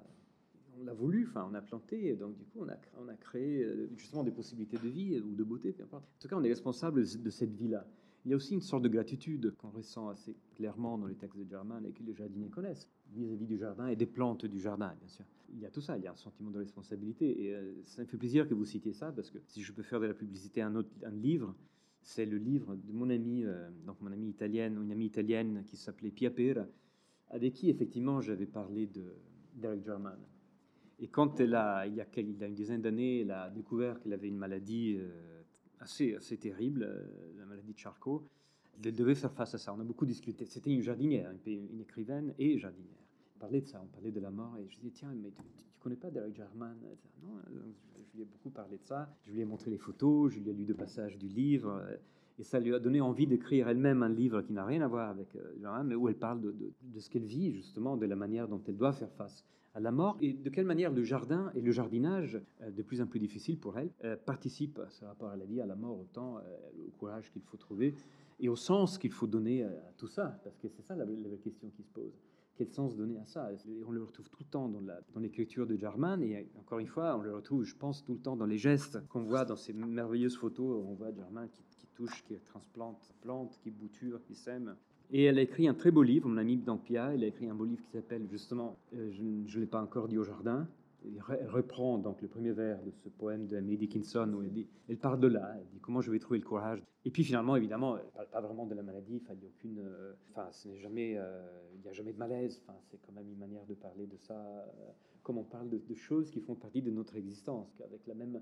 on 0.78 0.84
l'a 0.84 0.94
voulu, 0.94 1.26
enfin, 1.28 1.48
on 1.50 1.54
a 1.54 1.60
planté, 1.60 2.14
donc 2.14 2.36
du 2.36 2.44
coup, 2.44 2.60
on 2.60 2.68
a, 3.08 3.14
créé 3.16 3.64
euh, 3.64 3.90
justement 3.96 4.22
des 4.22 4.30
possibilités 4.30 4.78
de 4.78 4.88
vie 4.88 5.20
ou 5.20 5.34
de 5.34 5.42
beauté, 5.44 5.72
peu 5.72 5.82
importe. 5.82 6.04
En 6.04 6.20
tout 6.20 6.28
cas, 6.28 6.36
on 6.36 6.44
est 6.44 6.48
responsable 6.48 7.02
de 7.02 7.30
cette 7.30 7.52
vie-là. 7.54 7.84
Il 8.24 8.30
y 8.30 8.34
a 8.34 8.36
aussi 8.36 8.54
une 8.54 8.60
sorte 8.60 8.82
de 8.82 8.88
gratitude 8.88 9.54
qu'on 9.56 9.70
ressent 9.70 10.08
assez 10.08 10.36
clairement 10.54 10.98
dans 10.98 11.06
les 11.06 11.14
textes 11.14 11.38
de 11.38 11.48
Germain 11.48 11.82
et 11.84 11.92
que 11.92 12.02
les 12.02 12.14
jardiniers 12.14 12.50
connaissent 12.50 12.86
vis-à-vis 13.12 13.46
du 13.46 13.58
jardin 13.58 13.88
et 13.88 13.96
des 13.96 14.06
plantes 14.06 14.44
du 14.44 14.60
jardin, 14.60 14.94
bien 14.98 15.08
sûr. 15.08 15.24
Il 15.52 15.60
y 15.60 15.66
a 15.66 15.70
tout 15.70 15.80
ça, 15.80 15.96
il 15.96 16.04
y 16.04 16.06
a 16.06 16.12
un 16.12 16.16
sentiment 16.16 16.50
de 16.50 16.58
responsabilité. 16.58 17.44
Et 17.44 17.54
euh, 17.54 17.72
ça 17.84 18.02
me 18.02 18.06
fait 18.06 18.18
plaisir 18.18 18.48
que 18.48 18.54
vous 18.54 18.66
citiez 18.66 18.92
ça, 18.92 19.12
parce 19.12 19.30
que 19.30 19.38
si 19.46 19.62
je 19.62 19.72
peux 19.72 19.82
faire 19.82 19.98
de 19.98 20.06
la 20.06 20.14
publicité 20.14 20.60
à 20.60 20.66
un 20.66 20.74
autre 20.74 20.90
livre, 21.10 21.54
c'est 22.02 22.26
le 22.26 22.38
livre 22.38 22.76
de 22.76 22.92
mon 22.92 23.10
amie, 23.10 23.44
euh, 23.44 23.68
donc 23.86 24.00
mon 24.00 24.12
amie 24.12 24.28
italienne, 24.28 24.78
une 24.82 24.92
amie 24.92 25.06
italienne 25.06 25.64
qui 25.66 25.76
s'appelait 25.76 26.10
Pia 26.10 26.30
Pera, 26.30 26.66
avec 27.30 27.54
qui 27.54 27.70
effectivement 27.70 28.20
j'avais 28.20 28.46
parlé 28.46 28.86
de 28.86 29.14
Derek 29.54 29.84
German. 29.84 30.18
Et 31.00 31.08
quand 31.08 31.38
elle 31.40 31.54
a, 31.54 31.86
il 31.86 31.94
y 31.94 32.00
a, 32.00 32.06
une 32.16 32.54
dizaine 32.54 32.82
d'années, 32.82 33.20
elle 33.20 33.30
a 33.30 33.50
découvert 33.50 34.00
qu'elle 34.00 34.12
avait 34.12 34.28
une 34.28 34.36
maladie 34.38 34.96
euh, 34.98 35.42
assez, 35.80 36.14
assez 36.14 36.36
terrible, 36.36 36.82
euh, 36.82 37.04
la 37.38 37.46
maladie 37.46 37.72
de 37.72 37.78
Charcot, 37.78 38.26
elle 38.84 38.94
devait 38.94 39.14
faire 39.14 39.32
face 39.32 39.54
à 39.54 39.58
ça. 39.58 39.74
On 39.74 39.80
a 39.80 39.84
beaucoup 39.84 40.06
discuté. 40.06 40.46
C'était 40.46 40.70
une 40.70 40.82
jardinière, 40.82 41.32
une 41.46 41.80
écrivaine 41.80 42.32
et 42.38 42.58
jardinière 42.58 42.98
parlait 43.38 43.60
de 43.60 43.66
ça, 43.66 43.80
on 43.82 43.86
parlait 43.86 44.10
de 44.10 44.20
la 44.20 44.30
mort, 44.30 44.56
et 44.58 44.68
je 44.68 44.76
disais, 44.76 44.90
tiens, 44.90 45.14
mais 45.14 45.30
tu, 45.30 45.64
ne 45.78 45.82
connais 45.82 45.96
pas 45.96 46.10
Derek 46.10 46.34
Jarman 46.34 46.76
Non, 47.22 47.28
je, 47.50 48.16
lui 48.16 48.22
ai 48.22 48.24
beaucoup 48.24 48.50
parlé 48.50 48.78
de 48.78 48.84
ça, 48.84 49.08
je 49.26 49.32
lui 49.32 49.40
ai 49.40 49.44
montré 49.44 49.70
les 49.70 49.78
photos, 49.78 50.32
je 50.32 50.40
lui 50.40 50.50
ai 50.50 50.52
lu 50.52 50.64
deux 50.64 50.74
passages 50.74 51.18
du 51.18 51.28
livre, 51.28 51.82
et 52.38 52.42
ça 52.42 52.60
lui 52.60 52.74
a 52.74 52.78
donné 52.78 53.00
envie 53.00 53.26
d'écrire 53.26 53.68
elle-même 53.68 54.02
un 54.02 54.08
livre 54.08 54.42
qui 54.42 54.52
n'a 54.52 54.64
rien 54.64 54.82
à 54.82 54.88
voir 54.88 55.10
avec 55.10 55.28
Jarman, 55.60 55.86
mais 55.86 55.94
où 55.94 56.08
elle 56.08 56.18
parle 56.18 56.40
de, 56.40 56.72
ce 56.98 57.08
qu'elle 57.10 57.24
vit, 57.24 57.52
justement, 57.52 57.96
de 57.96 58.06
la 58.06 58.16
manière 58.16 58.48
dont 58.48 58.62
elle 58.66 58.76
doit 58.76 58.92
faire 58.92 59.12
face 59.12 59.44
à 59.74 59.80
la 59.80 59.92
mort, 59.92 60.16
et 60.20 60.32
de 60.32 60.50
quelle 60.50 60.64
manière 60.64 60.92
le 60.92 61.04
jardin 61.04 61.52
et 61.54 61.60
le 61.60 61.70
jardinage, 61.70 62.40
euh, 62.62 62.70
de 62.70 62.82
plus 62.82 63.00
en 63.00 63.06
plus 63.06 63.20
difficile 63.20 63.58
pour 63.58 63.78
elle, 63.78 63.90
euh, 64.04 64.16
participent 64.16 64.80
à 64.80 64.90
ce 64.90 65.04
rapport. 65.04 65.28
À 65.28 65.36
la 65.36 65.44
vie, 65.44 65.60
à 65.60 65.66
la 65.66 65.76
mort, 65.76 66.00
autant 66.00 66.38
euh, 66.38 66.40
au 66.86 66.90
courage 66.98 67.30
qu'il 67.30 67.42
faut 67.42 67.56
trouver, 67.56 67.94
et 68.40 68.48
au 68.48 68.56
sens 68.56 68.98
qu'il 68.98 69.12
faut 69.12 69.26
donner 69.26 69.62
à 69.62 69.92
tout 69.96 70.08
ça, 70.08 70.40
parce 70.42 70.58
que 70.58 70.68
c'est 70.68 70.82
ça 70.82 70.96
la, 70.96 71.04
la 71.04 71.36
question 71.36 71.70
qui 71.70 71.82
se 71.82 71.90
pose 71.90 72.12
quel 72.58 72.72
sens 72.72 72.96
donner 72.96 73.18
à 73.20 73.24
ça 73.24 73.48
On 73.86 73.92
le 73.92 74.02
retrouve 74.02 74.28
tout 74.28 74.40
le 74.40 74.50
temps 74.50 74.68
dans, 74.68 75.20
l'écriture 75.20 75.64
de 75.64 75.76
Jarman, 75.76 76.20
et 76.24 76.48
encore 76.58 76.80
une 76.80 76.88
fois, 76.88 77.16
on 77.16 77.22
le 77.22 77.32
retrouve, 77.32 77.62
je 77.62 77.76
pense, 77.76 78.04
tout 78.04 78.14
le 78.14 78.18
temps 78.18 78.34
dans 78.34 78.46
les 78.46 78.58
gestes 78.58 78.98
qu'on 79.08 79.22
voit 79.22 79.44
dans 79.44 79.54
ces 79.54 79.72
merveilleuses 79.72 80.36
photos. 80.36 80.84
On 80.84 80.94
voit 80.94 81.14
Jarman 81.14 81.48
qui, 81.48 81.62
touche, 81.94 82.24
qui 82.24 82.34
transplante, 82.46 83.14
plante, 83.22 83.56
qui 83.62 83.70
bouture, 83.70 84.20
qui 84.24 84.34
sème. 84.34 84.74
Et 85.10 85.24
elle 85.24 85.38
a 85.38 85.42
écrit 85.42 85.68
un 85.68 85.74
très 85.74 85.92
beau 85.92 86.02
livre, 86.02 86.28
mon 86.28 86.36
amie 86.36 86.56
Bdampia, 86.56 87.14
elle 87.14 87.22
a 87.22 87.28
écrit 87.28 87.48
un 87.48 87.54
beau 87.54 87.64
livre 87.64 87.82
qui 87.82 87.92
s'appelle 87.92 88.26
justement, 88.28 88.76
euh, 88.94 89.10
je 89.12 89.22
ne 89.22 89.60
l'ai 89.60 89.66
pas 89.66 89.80
encore 89.80 90.08
dit 90.08 90.18
au 90.18 90.24
jardin, 90.24 90.68
elle 91.04 91.48
reprend 91.48 91.98
donc 91.98 92.20
le 92.22 92.28
premier 92.28 92.52
vers 92.52 92.82
de 92.82 92.90
ce 92.90 93.08
poème 93.08 93.46
de 93.46 93.56
Emily 93.56 93.78
Dickinson 93.78 94.30
où 94.34 94.42
elle 94.42 94.52
dit, 94.52 94.68
elle 94.88 94.98
part 94.98 95.18
de 95.18 95.28
là, 95.28 95.54
elle 95.58 95.66
dit 95.68 95.78
comment 95.80 96.00
je 96.00 96.10
vais 96.10 96.18
trouver 96.18 96.38
le 96.38 96.44
courage. 96.44 96.82
Et 97.04 97.10
puis 97.10 97.24
finalement, 97.24 97.56
évidemment, 97.56 97.96
elle 97.96 98.10
parle 98.12 98.28
pas 98.28 98.40
vraiment 98.40 98.66
de 98.66 98.74
la 98.74 98.82
maladie, 98.82 99.22
il 99.64 99.70
n'y 99.70 99.80
a 99.80 99.84
euh, 99.84 100.76
jamais, 100.76 101.14
euh, 101.16 101.40
il 101.74 101.80
n'y 101.82 101.88
a 101.88 101.92
jamais 101.92 102.12
de 102.12 102.18
malaise. 102.18 102.62
C'est 102.90 103.00
quand 103.00 103.12
même 103.12 103.30
une 103.30 103.38
manière 103.38 103.64
de 103.66 103.74
parler 103.74 104.06
de 104.06 104.16
ça, 104.16 104.34
euh, 104.34 104.66
comme 105.22 105.38
on 105.38 105.44
parle 105.44 105.68
de, 105.68 105.80
choses 105.94 106.30
qui 106.30 106.40
font 106.40 106.54
partie 106.54 106.82
de 106.82 106.90
notre 106.90 107.16
existence, 107.16 107.80
avec 107.84 108.06
la 108.06 108.14
même, 108.14 108.40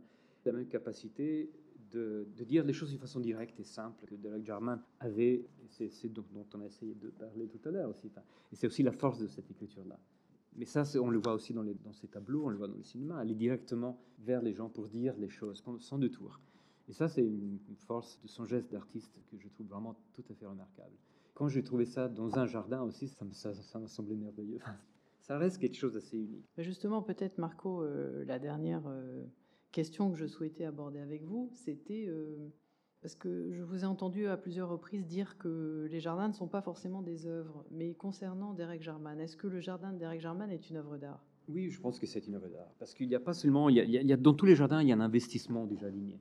capacité 0.70 1.50
de, 1.90 2.26
dire 2.46 2.64
les 2.64 2.72
choses 2.72 2.90
d'une 2.90 3.00
façon 3.00 3.20
directe 3.20 3.58
et 3.58 3.64
simple 3.64 4.06
que 4.06 4.14
Derek 4.14 4.44
Jarman 4.44 4.80
avait. 5.00 5.44
C'est 5.68 6.08
dont 6.08 6.24
on 6.54 6.60
a 6.60 6.66
essayé 6.66 6.94
de 6.94 7.08
parler 7.10 7.48
tout 7.48 7.68
à 7.68 7.72
l'heure 7.72 7.90
aussi. 7.90 8.06
et 8.06 8.56
c'est 8.56 8.68
aussi 8.68 8.82
la 8.82 8.92
force 8.92 9.18
de 9.18 9.26
cette 9.26 9.50
écriture-là. 9.50 9.98
Mais 10.56 10.64
ça, 10.64 10.84
on 11.00 11.10
le 11.10 11.18
voit 11.18 11.34
aussi 11.34 11.52
dans, 11.52 11.62
les, 11.62 11.76
ces 11.92 12.08
tableaux, 12.08 12.44
on 12.46 12.48
le 12.48 12.56
voit 12.56 12.68
dans 12.68 12.76
le 12.76 12.82
cinéma, 12.82 13.18
aller 13.18 13.34
directement 13.34 14.00
vers 14.20 14.42
les 14.42 14.54
gens 14.54 14.68
pour 14.68 14.88
dire 14.88 15.14
les 15.18 15.28
choses, 15.28 15.62
sans 15.80 15.98
détour. 15.98 16.40
Et 16.88 16.92
ça, 16.92 17.08
c'est 17.08 17.24
une 17.24 17.58
force 17.86 18.20
de 18.22 18.28
son 18.28 18.44
geste 18.44 18.70
d'artiste 18.72 19.18
que 19.30 19.38
je 19.38 19.48
trouve 19.48 19.66
vraiment 19.66 19.96
tout 20.12 20.24
à 20.30 20.34
fait 20.34 20.46
remarquable. 20.46 20.96
Quand 21.34 21.48
j'ai 21.48 21.62
trouvé 21.62 21.84
ça 21.84 22.08
dans 22.08 22.38
un 22.38 22.46
jardin 22.46 22.82
aussi, 22.82 23.08
ça 23.08 23.78
m'a 23.78 23.88
semblé 23.88 24.16
merveilleux. 24.16 24.60
ça 25.20 25.36
reste 25.36 25.58
quelque 25.58 25.76
chose 25.76 25.92
d'assez 25.92 26.16
unique. 26.16 26.46
Justement, 26.56 27.02
peut-être, 27.02 27.38
Marco, 27.38 27.82
euh, 27.82 28.24
la 28.24 28.38
dernière 28.38 28.86
euh, 28.86 29.24
question 29.72 30.10
que 30.10 30.16
je 30.16 30.26
souhaitais 30.26 30.64
aborder 30.64 31.00
avec 31.00 31.24
vous, 31.24 31.50
c'était 31.52 32.06
euh, 32.08 32.48
parce 33.00 33.14
que 33.14 33.52
je 33.52 33.62
vous 33.62 33.84
ai 33.84 33.86
entendu 33.86 34.26
à 34.26 34.36
plusieurs 34.36 34.68
reprises 34.68 35.06
dire 35.06 35.38
que 35.38 35.86
les 35.90 36.00
jardins 36.00 36.28
ne 36.28 36.32
sont 36.32 36.48
pas 36.48 36.62
forcément 36.62 37.02
des 37.02 37.26
œuvres. 37.26 37.64
Mais 37.70 37.94
concernant 37.94 38.54
Derek 38.54 38.82
Jarman, 38.82 39.20
est-ce 39.20 39.36
que 39.36 39.46
le 39.46 39.60
jardin 39.60 39.92
de 39.92 39.98
Derek 39.98 40.20
Jarman 40.20 40.50
est 40.50 40.70
une 40.70 40.76
œuvre 40.76 40.96
d'art? 40.96 41.24
Oui, 41.48 41.70
je 41.70 41.80
pense 41.80 42.00
que 42.00 42.06
c'est 42.06 42.26
une 42.26 42.34
œuvre 42.34 42.48
d'art. 42.48 42.72
Parce 42.78 42.94
qu'il 42.94 43.08
n'y 43.08 43.14
a 43.14 43.20
pas 43.20 43.34
seulement. 43.34 43.68
Dans 43.70 44.34
tous 44.34 44.46
les 44.46 44.56
jardins, 44.56 44.82
il 44.82 44.88
y 44.88 44.92
a 44.92 44.96
un 44.96 45.00
investissement 45.00 45.66
du 45.66 45.76
jardinier. 45.76 46.18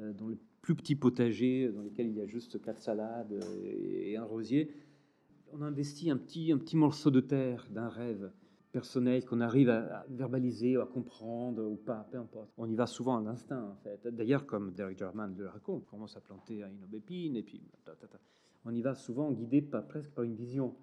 Euh, 0.00 0.12
dans 0.12 0.28
le 0.28 0.38
plus 0.60 0.76
petit 0.76 0.94
potager, 0.94 1.70
dans 1.72 1.82
lequel 1.82 2.06
il 2.06 2.16
y 2.16 2.20
a 2.20 2.26
juste 2.26 2.62
quatre 2.62 2.80
salades 2.80 3.40
et, 3.64 4.16
un 4.16 4.24
rosier, 4.24 4.70
on 5.52 5.60
investit 5.60 6.10
un 6.10 6.16
petit 6.16 6.76
morceau 6.76 7.10
de 7.10 7.20
terre 7.20 7.66
d'un 7.70 7.88
rêve 7.88 8.30
personnel 8.72 9.24
qu'on 9.24 9.40
arrive 9.40 9.68
à, 9.68 10.04
verbaliser, 10.08 10.76
à 10.76 10.86
comprendre 10.86 11.62
ou 11.62 11.76
pas, 11.76 12.08
peu 12.10 12.18
importe. 12.18 12.50
On 12.56 12.68
y 12.68 12.74
va 12.74 12.86
souvent 12.86 13.18
à 13.18 13.22
l'instinct, 13.22 13.62
en 13.62 13.76
fait. 13.76 14.08
D'ailleurs, 14.08 14.46
comme 14.46 14.72
Derek 14.72 14.98
Jarman 14.98 15.34
le 15.36 15.46
raconte, 15.46 15.84
on 15.86 15.90
commence 15.90 16.16
à 16.16 16.20
planter 16.20 16.62
une 16.62 16.82
aubépine 16.82 17.36
et 17.36 17.42
puis 17.42 17.62
on 18.64 18.74
y 18.74 18.80
va 18.80 18.94
souvent 18.94 19.30
guidé 19.30 19.60
par, 19.60 19.86
presque 19.86 20.10
par 20.10 20.24
une 20.24 20.34
vision. 20.34 20.74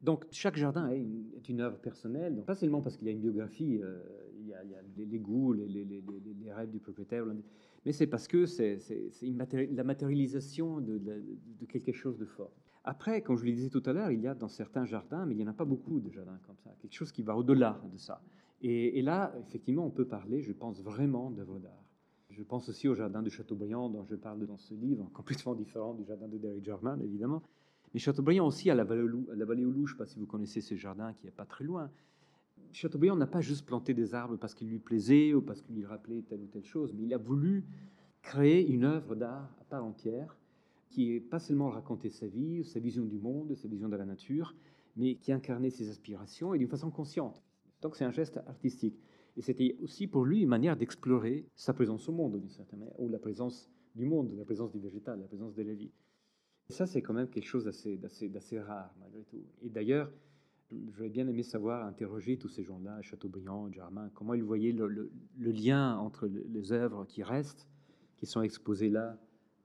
Donc 0.00 0.26
chaque 0.30 0.56
jardin 0.56 0.88
est 0.88 1.48
une, 1.48 1.60
œuvre 1.60 1.78
personnelle, 1.78 2.42
pas 2.46 2.54
seulement 2.54 2.80
parce 2.80 2.96
qu'il 2.96 3.06
y 3.06 3.10
a 3.10 3.12
une 3.12 3.20
biographie, 3.20 3.80
euh, 3.82 4.00
il, 4.38 4.46
y 4.46 4.54
a, 4.54 4.62
les, 4.96 5.18
goûts, 5.18 5.52
les, 5.52 5.66
les, 5.68 6.52
rêves 6.52 6.70
du 6.70 6.78
propriétaire, 6.78 7.26
mais 7.84 7.92
c'est 7.92 8.06
parce 8.06 8.28
que 8.28 8.46
c'est 8.46 8.78
la 9.22 9.84
matérialisation 9.84 10.80
de, 10.80 11.00
quelque 11.68 11.92
chose 11.92 12.18
de 12.18 12.26
fort. 12.26 12.52
Après, 12.84 13.22
comme 13.22 13.36
je 13.36 13.44
le 13.44 13.52
disais 13.52 13.68
tout 13.68 13.82
à 13.86 13.92
l'heure, 13.92 14.10
il 14.10 14.20
y 14.20 14.26
a 14.26 14.34
dans 14.34 14.48
certains 14.48 14.84
jardins, 14.84 15.26
mais 15.26 15.34
il 15.34 15.38
n'y 15.38 15.44
en 15.44 15.50
a 15.50 15.54
pas 15.54 15.64
beaucoup 15.64 16.00
de 16.00 16.10
jardins 16.10 16.38
comme 16.46 16.56
ça, 16.58 16.74
quelque 16.80 16.94
chose 16.94 17.12
qui 17.12 17.22
va 17.22 17.36
au-delà 17.36 17.80
de 17.92 17.98
ça. 17.98 18.22
Et, 18.62 19.00
là, 19.00 19.34
effectivement, 19.46 19.86
on 19.86 19.90
peut 19.90 20.06
parler, 20.06 20.42
je 20.42 20.52
pense, 20.52 20.82
vraiment 20.82 21.30
d'œuvres 21.30 21.58
d'art. 21.58 21.84
Je 22.28 22.42
pense 22.42 22.68
aussi 22.68 22.88
au 22.88 22.94
jardin 22.94 23.22
de 23.22 23.30
Châteaubriand 23.30 23.88
dont 23.88 24.04
je 24.04 24.14
parle 24.14 24.46
dans 24.46 24.58
ce 24.58 24.74
livre, 24.74 25.10
complètement 25.14 25.54
différent 25.54 25.94
du 25.94 26.04
jardin 26.04 26.28
de 26.28 26.38
Derek 26.38 26.64
Jarman, 26.64 27.00
évidemment. 27.02 27.42
Mais 27.92 28.00
Châteaubriand 28.00 28.46
aussi 28.46 28.70
à 28.70 28.74
la 28.74 28.84
vallée, 28.84 29.08
à 29.32 29.34
la 29.34 29.44
vallée 29.44 29.64
aux 29.64 29.70
Loups, 29.70 29.86
je 29.86 29.94
ne 29.94 29.96
sais 29.96 30.04
pas 30.04 30.06
si 30.06 30.18
vous 30.18 30.26
connaissez 30.26 30.60
ce 30.60 30.74
jardin 30.74 31.12
qui 31.14 31.24
n'est 31.24 31.32
pas 31.32 31.46
très 31.46 31.64
loin. 31.64 31.90
Chateaubriand 32.72 33.16
n'a 33.16 33.26
pas 33.26 33.40
juste 33.40 33.66
planté 33.66 33.94
des 33.94 34.14
arbres 34.14 34.36
parce 34.36 34.54
qu'il 34.54 34.68
lui 34.68 34.78
plaisait 34.78 35.34
ou 35.34 35.42
parce 35.42 35.60
qu'il 35.60 35.74
lui 35.74 35.84
rappelait 35.84 36.22
telle 36.22 36.40
ou 36.40 36.46
telle 36.46 36.64
chose, 36.64 36.92
mais 36.94 37.02
il 37.04 37.14
a 37.14 37.18
voulu 37.18 37.64
créer 38.22 38.66
une 38.68 38.84
œuvre 38.84 39.14
d'art 39.14 39.56
à 39.60 39.64
part 39.64 39.84
entière 39.84 40.36
qui 40.88 41.12
est 41.12 41.20
pas 41.20 41.38
seulement 41.38 41.70
raconter 41.70 42.10
sa 42.10 42.26
vie, 42.26 42.64
sa 42.64 42.80
vision 42.80 43.04
du 43.04 43.18
monde, 43.18 43.54
sa 43.54 43.68
vision 43.68 43.88
de 43.88 43.96
la 43.96 44.04
nature, 44.04 44.54
mais 44.96 45.14
qui 45.14 45.32
incarnait 45.32 45.70
ses 45.70 45.88
aspirations 45.88 46.52
et 46.52 46.58
d'une 46.58 46.68
façon 46.68 46.90
consciente. 46.90 47.42
Donc 47.80 47.96
c'est 47.96 48.04
un 48.04 48.10
geste 48.10 48.38
artistique. 48.46 49.00
Et 49.36 49.42
c'était 49.42 49.76
aussi 49.80 50.08
pour 50.08 50.24
lui 50.24 50.42
une 50.42 50.48
manière 50.48 50.76
d'explorer 50.76 51.46
sa 51.54 51.72
présence 51.72 52.08
au 52.08 52.12
monde, 52.12 52.40
d'une 52.40 52.50
certaine 52.50 52.80
manière, 52.80 52.98
ou 52.98 53.08
la 53.08 53.20
présence 53.20 53.70
du 53.94 54.04
monde, 54.04 54.32
la 54.36 54.44
présence 54.44 54.72
du 54.72 54.80
végétal, 54.80 55.20
la 55.20 55.28
présence 55.28 55.54
de 55.54 55.62
la 55.62 55.74
vie. 55.74 55.92
Et 56.68 56.72
ça, 56.72 56.86
c'est 56.86 57.02
quand 57.02 57.14
même 57.14 57.28
quelque 57.28 57.46
chose 57.46 57.64
d'assez 57.64 58.60
rare, 58.60 58.94
malgré 59.00 59.22
tout. 59.24 59.42
Et 59.62 59.68
d'ailleurs, 59.68 60.12
j'aurais 60.92 61.08
bien 61.08 61.26
aimé 61.26 61.42
savoir, 61.42 61.86
interroger 61.86 62.36
tous 62.36 62.48
ces 62.48 62.64
gens-là, 62.64 63.00
Chateaubriand, 63.02 63.70
Germain, 63.72 64.10
comment 64.14 64.34
ils 64.34 64.44
voyaient 64.44 64.72
le, 64.72 65.10
lien 65.38 65.96
entre 65.98 66.26
les 66.26 66.72
œuvres 66.72 67.04
qui 67.06 67.22
restent, 67.22 67.66
qui 68.16 68.26
sont 68.26 68.42
exposées 68.42 68.90
là, 68.90 69.18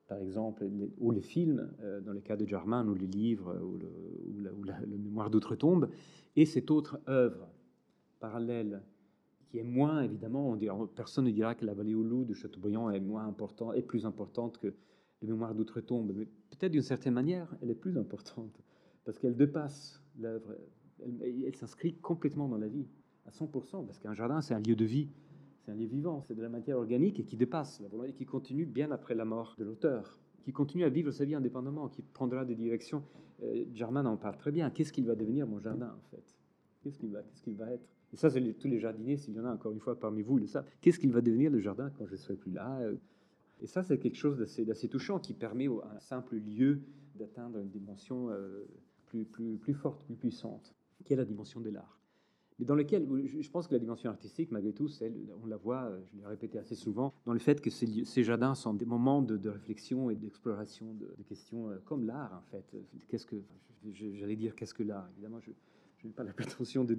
par 0.08 0.20
exemple, 0.20 0.68
ou 1.00 1.12
les 1.12 1.22
films, 1.22 1.72
euh, 1.82 2.00
dans 2.02 2.14
le 2.14 2.22
cas 2.22 2.36
de 2.36 2.46
Jarman, 2.46 2.88
ou 2.88 2.94
les 2.94 3.08
livres, 3.08 3.60
ou 3.62 3.78
le, 3.78 4.54
ou 4.54 4.64
la, 4.64 4.80
mémoire 4.82 5.30
d'outre-tombe, 5.30 5.90
et 6.36 6.46
cette 6.46 6.70
autre 6.70 7.00
œuvre 7.08 7.50
parallèle, 8.20 8.84
qui 9.48 9.58
est 9.58 9.64
moins, 9.64 10.02
évidemment, 10.02 10.58
personne 10.96 11.26
ne 11.26 11.32
dira 11.32 11.56
que 11.56 11.66
la 11.66 11.74
vallée 11.74 11.96
au 11.96 12.04
loup 12.04 12.24
de 12.24 12.34
Chateaubriand 12.34 12.90
est 12.90 13.00
moins 13.00 13.26
important, 13.26 13.74
est 13.74 13.82
plus 13.82 14.06
importante 14.06 14.58
que 14.58 14.74
les 15.22 15.28
mémoires 15.28 15.56
d'outre-tombe, 15.56 16.12
mais 16.16 16.26
peut-être 16.26 16.72
d'une 16.72 16.82
certaine 16.82 17.14
manière, 17.14 17.56
elle 17.62 17.72
est 17.72 17.76
plus 17.76 17.98
importante, 17.98 18.62
parce 19.06 19.18
qu'elle 19.18 19.36
dépasse 19.36 20.04
l'œuvre, 20.20 20.56
elle 21.04 21.56
s'inscrit 21.56 21.96
complètement 21.96 22.48
dans 22.48 22.58
la 22.58 22.68
vie, 22.68 22.88
à 23.26 23.32
100%, 23.32 23.86
parce 23.86 24.00
qu'un 24.00 24.14
jardin, 24.14 24.42
c'est 24.42 24.54
un 24.54 24.60
lieu 24.60 24.76
de 24.76 24.86
vie, 24.86 25.10
c'est 25.66 25.72
un 25.72 25.76
lieu 25.76 25.88
vivant, 25.88 26.22
c'est 26.22 26.36
de 26.36 26.42
la 26.42 26.50
matière 26.50 26.78
organique 26.78 27.20
et 27.20 27.24
qui 27.24 27.38
dépasse 27.38 27.82
la 27.82 27.88
volonté, 27.88 28.14
qui 28.14 28.26
continue 28.26 28.66
bien 28.66 28.92
après 28.92 29.16
la 29.16 29.26
mort 29.26 29.56
de 29.58 29.64
l'auteur, 29.64 30.20
qui 30.44 30.54
continue 30.54 30.84
à 30.84 30.90
vivre 30.90 31.12
sa 31.12 31.26
vie 31.26 31.34
indépendamment, 31.34 31.90
qui 31.90 32.04
prendra 32.04 32.46
des 32.46 32.56
directions. 32.56 33.04
Euh, 33.44 33.66
Germain 33.74 34.06
en 34.06 34.16
parle 34.16 34.38
très 34.38 34.52
bien. 34.52 34.70
Qu'est-ce 34.70 34.94
qu'il 34.94 35.06
va 35.06 35.16
devenir, 35.16 35.48
mon 35.48 35.60
jardin, 35.60 35.88
en 35.98 36.10
fait? 36.10 36.24
Qu'est-ce 36.84 37.00
qu'il 37.00 37.10
va, 37.10 37.72
être? 37.72 37.88
Et 38.14 38.16
ça, 38.16 38.30
c'est 38.30 38.42
tous 38.54 38.68
les 38.68 38.80
jardiniers, 38.80 39.18
s'il 39.18 39.34
y 39.34 39.40
en 39.40 39.46
a 39.46 39.52
encore 39.52 39.72
une 39.72 39.80
fois 39.80 40.00
parmi 40.00 40.22
vous, 40.22 40.38
ils 40.38 40.42
le 40.42 40.48
savent. 40.48 40.68
Qu'est-ce 40.82 41.00
qu'il 41.00 41.12
va 41.12 41.22
devenir, 41.22 41.50
le 41.50 41.60
jardin, 41.60 41.90
quand 41.98 42.06
je 42.06 42.12
ne 42.12 42.18
serai 42.18 42.36
plus 42.36 42.52
là? 42.52 42.80
Et 43.62 43.68
ça, 43.68 43.82
c'est 43.82 43.98
quelque 43.98 44.18
chose 44.18 44.38
d'assez, 44.38 44.88
touchant 44.88 45.18
qui 45.18 45.34
permet 45.34 45.68
à 45.68 45.96
un 45.96 46.00
simple 46.00 46.36
lieu 46.36 46.82
d'atteindre 47.16 47.58
une 47.58 47.70
dimension 47.70 48.30
euh, 48.30 48.68
plus 49.06 49.74
forte, 49.74 50.04
plus 50.06 50.16
puissante, 50.16 50.76
qui 51.04 51.14
est 51.14 51.18
la 51.18 51.26
dimension 51.26 51.60
de 51.60 51.70
l'art 51.70 52.00
mais 52.60 52.66
dans 52.66 52.76
lequel 52.76 53.06
je 53.26 53.50
pense 53.50 53.68
que 53.68 53.74
la 53.74 53.80
dimension 53.80 54.10
artistique, 54.10 54.52
malgré 54.52 54.72
tout, 54.72 54.90
on 55.44 55.46
la 55.46 55.58
voit, 55.58 55.84
euh, 55.84 56.00
je 56.14 56.18
l'ai 56.20 56.26
répété 56.26 56.58
assez 56.58 56.76
souvent, 56.76 57.14
dans 57.26 57.34
le 57.34 57.40
fait 57.40 57.60
que 57.60 57.70
ces, 57.70 58.24
jardins 58.24 58.56
sont 58.56 58.74
des 58.74 58.86
moments 58.86 59.22
de, 59.22 59.50
réflexion 59.50 60.10
et 60.10 60.16
d'exploration 60.16 60.94
de, 60.94 61.24
questions 61.28 61.70
euh, 61.70 61.78
comme 61.84 62.06
l'art, 62.06 62.32
en 62.34 62.50
fait. 62.52 62.64
Qu'est-ce 63.10 63.26
que, 63.26 63.36
j'allais 63.94 64.38
dire, 64.38 64.56
qu'est-ce 64.56 64.74
que 64.74 64.84
l'art? 64.84 65.08
Évidemment, 65.14 65.40
je, 65.42 65.52
n'ai 66.06 66.14
pas 66.14 66.24
la 66.24 66.34
prétention 66.34 66.86
de, 66.86 66.96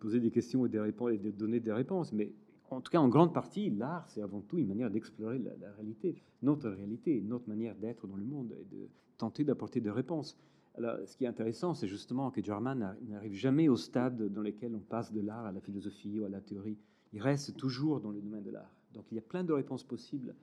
poser 0.00 0.18
des 0.18 0.30
questions 0.30 0.66
et, 0.66 0.68
de 0.70 1.30
donner 1.30 1.60
des 1.60 1.72
réponses, 1.72 2.12
mais 2.12 2.32
en 2.70 2.80
tout 2.80 2.90
cas, 2.90 2.98
en 2.98 3.08
grande 3.08 3.32
partie, 3.32 3.70
l'art, 3.70 4.08
c'est 4.08 4.22
avant 4.22 4.40
tout 4.40 4.58
une 4.58 4.66
manière 4.66 4.90
d'explorer 4.90 5.38
la, 5.38 5.70
réalité, 5.72 6.16
notre 6.42 6.68
réalité, 6.68 7.20
notre 7.20 7.48
manière 7.48 7.76
d'être 7.76 8.08
dans 8.08 8.16
le 8.16 8.24
monde 8.24 8.56
et 8.58 8.64
de 8.74 8.88
tenter 9.18 9.44
d'apporter 9.44 9.80
des 9.80 9.90
réponses. 9.90 10.36
Alors, 10.76 10.98
ce 11.06 11.16
qui 11.16 11.24
est 11.24 11.28
intéressant, 11.28 11.74
c'est 11.74 11.86
justement 11.86 12.30
que 12.30 12.42
German 12.42 12.96
n'arrive 13.08 13.34
jamais 13.34 13.68
au 13.68 13.76
stade 13.76 14.32
dans 14.32 14.42
lequel 14.42 14.74
on 14.74 14.80
passe 14.80 15.12
de 15.12 15.20
l'art 15.20 15.46
à 15.46 15.52
la 15.52 15.60
philosophie 15.60 16.18
ou 16.18 16.24
à 16.24 16.28
la 16.28 16.40
théorie. 16.40 16.78
Il 17.12 17.22
reste 17.22 17.56
toujours 17.56 18.00
dans 18.00 18.10
le 18.10 18.20
domaine 18.20 18.42
de 18.42 18.50
l'art. 18.50 18.74
Donc, 18.92 19.04
il 19.12 19.14
y 19.14 19.18
a 19.18 19.22
plein 19.22 19.44
de 19.44 19.52
réponses 19.52 19.84
possibles, 19.84 20.34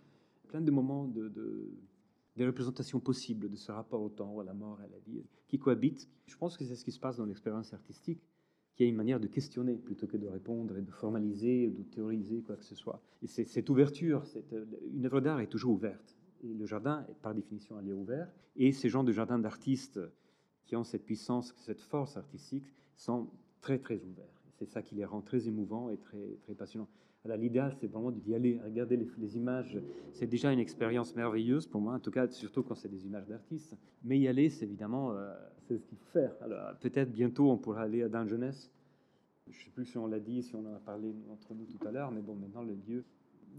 plein 0.47 0.61
de 0.61 0.71
moments 0.71 1.05
de, 1.05 1.27
de 1.27 1.69
des 2.37 2.45
représentations 2.45 2.99
possibles 2.99 3.49
de 3.49 3.55
ce 3.55 3.71
rapport 3.71 4.01
au 4.01 4.09
temps, 4.09 4.39
à 4.39 4.43
la 4.43 4.53
mort, 4.53 4.79
à 4.79 4.87
la 4.87 4.97
vie, 5.05 5.21
qui 5.47 5.59
cohabitent. 5.59 6.07
Je 6.27 6.37
pense 6.37 6.57
que 6.57 6.63
c'est 6.63 6.75
ce 6.75 6.85
qui 6.85 6.91
se 6.91 6.99
passe 6.99 7.17
dans 7.17 7.25
l'expérience 7.25 7.73
artistique, 7.73 8.21
qui 8.75 8.83
est 8.83 8.89
une 8.89 8.95
manière 8.95 9.19
de 9.19 9.27
questionner 9.27 9.75
plutôt 9.75 10.07
que 10.07 10.17
de 10.17 10.27
répondre 10.27 10.77
et 10.77 10.81
de 10.81 10.91
formaliser 10.91 11.69
de 11.69 11.83
théoriser 11.83 12.41
quoi 12.41 12.55
que 12.55 12.63
ce 12.63 12.75
soit. 12.75 13.01
Et 13.21 13.27
cette 13.27 13.69
ouverture, 13.69 14.23
une 14.93 15.05
œuvre 15.05 15.19
d'art 15.19 15.41
est 15.41 15.47
toujours 15.47 15.73
ouverte. 15.73 16.15
Et 16.43 16.53
le 16.53 16.65
jardin 16.65 17.05
est 17.09 17.21
par 17.21 17.35
définition 17.35 17.77
un 17.77 17.81
lieu 17.81 17.93
ouvert. 17.93 18.31
Et 18.55 18.71
ces 18.71 18.89
gens 18.89 19.03
de 19.03 19.11
jardin 19.11 19.37
d'artistes 19.37 19.99
qui 20.65 20.75
ont 20.75 20.83
cette 20.83 21.05
puissance, 21.05 21.53
cette 21.57 21.81
force 21.81 22.17
artistique, 22.17 22.73
sont 22.95 23.27
très 23.61 23.79
très 23.79 24.03
ouverts. 24.03 24.41
C'est 24.57 24.69
ça 24.69 24.81
qui 24.81 24.95
les 24.95 25.05
rend 25.05 25.21
très 25.21 25.47
émouvants 25.47 25.89
et 25.89 25.97
très, 25.97 26.37
très 26.43 26.53
passionnants. 26.53 26.89
Alors 27.23 27.37
l'idéal, 27.37 27.75
c'est 27.79 27.87
vraiment 27.87 28.11
d'y 28.11 28.33
aller, 28.33 28.59
regarder 28.63 28.97
les, 28.97 29.37
images. 29.37 29.79
C'est 30.11 30.25
déjà 30.25 30.51
une 30.51 30.59
expérience 30.59 31.15
merveilleuse 31.15 31.67
pour 31.67 31.79
moi, 31.79 31.93
en 31.93 31.99
tout 31.99 32.09
cas, 32.09 32.27
surtout 32.29 32.63
quand 32.63 32.73
c'est 32.73 32.89
des 32.89 33.05
images 33.05 33.27
d'artistes. 33.27 33.75
Mais 34.03 34.17
y 34.17 34.27
aller, 34.27 34.49
c'est 34.49 34.65
évidemment, 34.65 35.11
euh, 35.11 35.31
c'est 35.67 35.77
ce 35.77 35.85
qu'il 35.85 35.97
faut 35.99 36.11
faire. 36.11 36.33
Alors 36.41 36.75
peut-être 36.79 37.11
bientôt, 37.11 37.51
on 37.51 37.57
pourra 37.57 37.81
aller 37.81 38.01
à 38.01 38.09
Dungeness. 38.09 38.71
Je 39.47 39.57
ne 39.57 39.63
sais 39.63 39.69
plus 39.69 39.85
si 39.85 39.97
on 39.97 40.07
l'a 40.07 40.19
dit, 40.19 40.41
si 40.41 40.55
on 40.55 40.65
en 40.65 40.73
a 40.73 40.79
parlé 40.79 41.13
entre 41.31 41.53
nous 41.53 41.65
tout 41.65 41.87
à 41.87 41.91
l'heure, 41.91 42.11
mais 42.11 42.21
bon, 42.21 42.35
maintenant 42.35 42.63
le 42.63 42.73
lieu. 42.87 43.03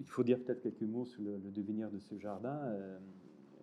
Il 0.00 0.06
faut 0.06 0.24
dire 0.24 0.38
peut-être 0.42 0.62
quelques 0.62 0.82
mots 0.82 1.04
sur 1.04 1.22
le, 1.22 1.38
devenir 1.50 1.90
de 1.90 1.98
ce 1.98 2.18
jardin. 2.18 2.58
Euh, 2.64 2.98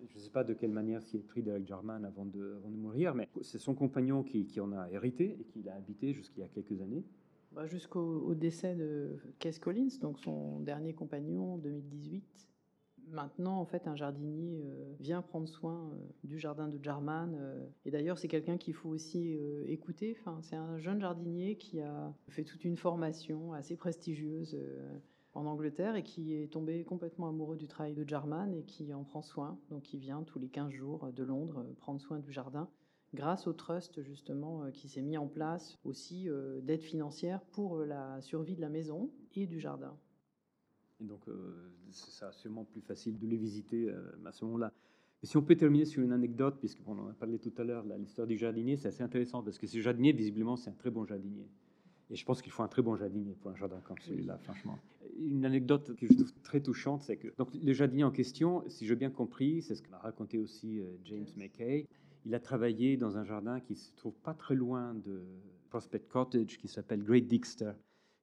je 0.08 0.16
ne 0.16 0.20
sais 0.20 0.30
pas 0.30 0.44
de 0.44 0.54
quelle 0.54 0.72
manière 0.72 1.02
s'y 1.02 1.18
est 1.18 1.22
pris 1.22 1.42
Derek 1.42 1.66
Jarman 1.68 2.06
avant 2.06 2.26
de, 2.26 2.62
mourir, 2.70 3.16
mais 3.16 3.28
c'est 3.42 3.60
son 3.60 3.76
compagnon 3.76 4.24
qui, 4.24 4.60
en 4.60 4.72
a 4.72 4.90
hérité 4.92 5.38
et 5.40 5.44
qui 5.44 5.62
l'a 5.64 5.76
habité 5.76 6.14
jusqu'il 6.14 6.42
y 6.42 6.44
a 6.44 6.48
quelques 6.48 6.82
années. 6.82 7.04
Bah, 7.52 7.66
jusqu'au 7.66 8.34
décès 8.36 8.76
de 8.76 9.18
Keith 9.40 9.60
Collins, 9.60 10.00
donc 10.02 10.20
son 10.20 10.60
dernier 10.60 10.94
compagnon 10.94 11.56
en 11.56 11.58
2018. 11.58 12.50
Maintenant, 13.12 13.60
en 13.60 13.66
fait, 13.66 13.88
un 13.88 13.96
jardinier 13.96 14.62
euh, 14.64 14.94
vient 15.00 15.24
prendre 15.24 15.48
soin 15.48 15.92
euh, 15.92 15.98
du 16.24 16.38
jardin 16.38 16.68
de 16.68 16.78
Jarman. 16.84 17.36
Euh, 17.40 17.66
et 17.84 17.90
d'ailleurs, 17.90 18.20
c'est 18.20 18.28
quelqu'un 18.28 18.58
qu'il 18.58 18.76
faut 18.76 18.90
aussi 18.90 19.40
écouter. 19.66 20.16
C'est 20.42 20.56
un 20.56 20.78
jeune 20.78 21.02
jardinier 21.02 21.56
qui 21.56 21.82
a 21.82 22.14
fait 22.28 22.44
toute 22.44 22.64
une 22.66 22.78
formation 22.78 23.54
assez 23.54 23.76
prestigieuse 23.76 24.56
en 25.34 25.46
Angleterre 25.46 25.96
et 25.96 26.04
qui 26.04 26.34
est 26.34 26.52
tombé 26.52 26.84
complètement 26.84 27.28
amoureux 27.28 27.58
du 27.58 27.68
travail 27.68 27.94
de 27.94 28.08
Jarman 28.08 28.54
et 28.54 28.64
qui 28.64 28.94
en 28.94 29.04
prend 29.04 29.22
soin. 29.22 29.60
Donc 29.70 29.94
il 29.94 30.00
vient 30.00 30.24
tous 30.24 30.40
les 30.40 30.50
15 30.50 30.72
jours 30.72 31.12
de 31.14 31.24
Londres 31.24 31.60
euh, 31.60 31.74
prendre 31.78 32.02
soin 32.02 32.20
du 32.20 32.32
jardin 32.32 32.70
grâce 33.14 33.48
au 33.48 33.54
trust 33.54 34.02
justement 34.04 34.64
euh, 34.64 34.72
qui 34.72 34.88
s'est 34.88 35.02
mis 35.02 35.18
en 35.18 35.28
place 35.28 35.78
aussi 35.84 36.30
euh, 36.30 36.62
d'aide 36.62 36.82
financière 36.82 37.42
pour 37.42 37.80
la 37.80 38.22
survie 38.22 38.56
de 38.56 38.62
la 38.62 38.70
maison 38.70 39.12
et 39.36 39.46
du 39.46 39.60
jardin. 39.60 39.96
Et 41.02 41.06
donc 41.06 41.22
c'est 41.92 42.30
sûrement 42.34 42.66
plus 42.66 42.82
facile 42.82 43.18
de 43.18 43.26
les 43.26 43.38
visiter 43.38 43.90
à 44.26 44.34
ce 44.34 44.44
moment-là. 44.44 44.74
Et 45.24 45.28
si 45.28 45.38
on 45.38 45.42
peut 45.42 45.56
terminer 45.56 45.86
sur 45.86 46.04
une 46.04 46.12
anecdote, 46.12 46.58
puisqu'on 46.60 46.98
en 46.98 47.08
a 47.08 47.14
parlé 47.14 47.40
tout 47.40 47.54
à 47.58 47.64
l'heure, 47.64 47.86
l'histoire 47.98 48.28
du 48.28 48.38
jardinier, 48.38 48.76
c'est 48.76 48.90
assez 48.90 49.02
intéressant 49.02 49.42
parce 49.42 49.58
que 49.58 49.66
ce 49.66 49.80
jardinier, 49.80 50.12
visiblement, 50.12 50.58
c'est 50.58 50.70
un 50.70 50.74
très 50.74 50.92
bon 50.92 51.06
jardinier. 51.06 51.48
Et 52.10 52.16
je 52.16 52.26
pense 52.26 52.42
qu'il 52.42 52.52
faut 52.52 52.64
un 52.64 52.68
très 52.68 52.82
bon 52.82 52.96
jardinier 52.96 53.36
pour 53.36 53.52
un 53.52 53.56
jardin 53.56 53.80
comme 53.84 54.00
celui-là, 54.00 54.38
franchement. 54.40 54.80
Une 55.20 55.46
anecdote 55.46 55.96
que 55.96 56.08
je 56.08 56.14
trouve 56.14 56.34
très 56.44 56.60
touchante, 56.60 57.04
c'est 57.04 57.18
que 57.18 57.28
donc, 57.38 57.50
le 57.54 57.74
jardinier 57.74 58.04
en 58.04 58.12
question, 58.12 58.64
si 58.68 58.88
j'ai 58.88 58.96
bien 58.96 59.12
compris, 59.12 59.62
c'est 59.62 59.76
ce 59.76 59.82
que 59.82 59.90
m'a 59.92 60.00
raconté 60.00 60.40
aussi 60.40 60.80
euh, 60.80 60.86
James 61.06 61.28
McKay, 61.38 61.86
il 62.26 62.34
a 62.34 62.40
travaillé 62.40 62.98
dans 62.98 63.18
un 63.18 63.24
jardin 63.24 63.60
qui 63.60 63.76
se 63.76 63.92
trouve 63.96 64.16
pas 64.20 64.34
très 64.34 64.56
loin 64.56 64.94
de 64.96 65.22
Prospect 65.70 66.08
Cottage, 66.10 66.58
qui 66.58 66.68
s'appelle 66.68 67.04
Great 67.04 67.28
Dixter. 67.28 67.74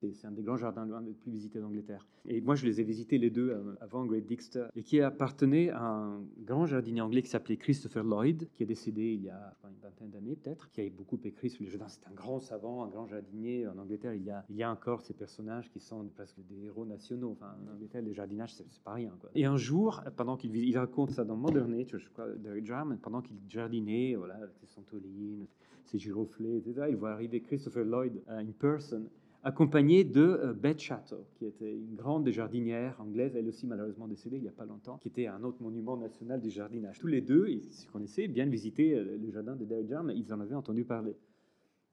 C'est 0.02 0.26
un 0.26 0.30
des 0.30 0.42
grands 0.42 0.58
jardins 0.58 0.86
les 1.00 1.14
plus 1.14 1.30
visités 1.30 1.58
d'Angleterre. 1.58 2.06
Et 2.26 2.42
moi, 2.42 2.54
je 2.54 2.66
les 2.66 2.80
ai 2.82 2.84
visités 2.84 3.16
les 3.16 3.30
deux 3.30 3.50
euh, 3.50 3.74
avant 3.80 4.04
Great 4.04 4.26
Dixter, 4.26 4.66
et 4.74 4.82
qui 4.82 5.00
appartenait 5.00 5.70
à 5.70 5.82
un 5.82 6.22
grand 6.44 6.66
jardinier 6.66 7.00
anglais 7.00 7.22
qui 7.22 7.30
s'appelait 7.30 7.56
Christopher 7.56 8.04
Lloyd, 8.04 8.48
qui 8.52 8.62
est 8.62 8.66
décédé 8.66 9.14
il 9.14 9.22
y 9.22 9.30
a 9.30 9.56
une 9.64 9.78
vingtaine 9.82 10.10
d'années 10.10 10.36
peut-être, 10.36 10.70
qui 10.70 10.82
a 10.82 10.90
beaucoup 10.90 11.18
écrit 11.24 11.48
sur 11.48 11.64
les 11.64 11.70
jardins. 11.70 11.88
C'est 11.88 12.06
un 12.06 12.14
grand 12.14 12.40
savant, 12.40 12.84
un 12.84 12.88
grand 12.88 13.06
jardinier. 13.06 13.66
En 13.66 13.78
Angleterre, 13.78 14.12
il 14.14 14.24
y 14.24 14.62
a, 14.62 14.70
encore 14.70 15.00
ces 15.00 15.14
personnages 15.14 15.70
qui 15.70 15.80
sont 15.80 16.04
presque 16.14 16.40
des 16.46 16.66
héros 16.66 16.84
nationaux. 16.84 17.32
Enfin, 17.32 17.54
en 17.66 17.74
Angleterre, 17.74 18.02
les 18.02 18.12
jardinages, 18.12 18.54
c'est 18.54 18.82
pas 18.82 18.92
rien. 18.92 19.12
Et 19.34 19.46
un 19.46 19.56
jour, 19.56 20.02
pendant 20.16 20.36
qu'il 20.36 20.54
il 20.54 20.76
raconte 20.76 21.12
ça 21.12 21.24
dans 21.24 21.36
Modern 21.36 21.74
Nature, 21.74 21.98
je 21.98 22.08
crois, 22.10 22.28
de 22.28 22.60
Jarman, 22.62 22.98
pendant 22.98 23.22
qu'il 23.22 23.36
jardinait, 23.48 24.14
voilà, 24.14 24.34
avec 24.34 24.56
ses 24.60 24.66
centolines, 24.66 25.46
ses 25.84 25.98
giroflées, 25.98 26.58
etc., 26.58 26.88
il 26.90 26.96
voit 26.96 27.12
arriver 27.12 27.40
Christopher 27.40 27.84
Lloyd 27.84 28.22
in 28.28 28.52
person 28.58 29.08
accompagné 29.46 30.02
de 30.02 30.22
euh, 30.22 30.52
Beth 30.52 30.80
Chatto, 30.80 31.24
qui 31.36 31.46
était 31.46 31.72
une 31.72 31.94
grande 31.94 32.28
jardinière 32.30 33.00
anglaise, 33.00 33.36
elle 33.36 33.46
aussi 33.46 33.64
malheureusement 33.64 34.08
décédée 34.08 34.38
il 34.38 34.42
n'y 34.42 34.48
a 34.48 34.52
pas 34.52 34.66
longtemps, 34.66 34.98
qui 34.98 35.06
était 35.06 35.28
un 35.28 35.44
autre 35.44 35.62
monument 35.62 35.96
national 35.96 36.40
du 36.40 36.50
jardinage. 36.50 36.98
Tous 36.98 37.06
les 37.06 37.20
deux, 37.20 37.46
ils 37.48 37.72
se 37.72 37.86
connaissaient, 37.86 38.26
bien 38.26 38.46
visiter 38.46 38.94
euh, 38.94 39.16
le 39.16 39.30
jardin 39.30 39.54
de 39.54 39.64
Derek 39.64 39.88
Jarman, 39.88 40.16
ils 40.16 40.32
en 40.34 40.40
avaient 40.40 40.56
entendu 40.56 40.84
parler. 40.84 41.16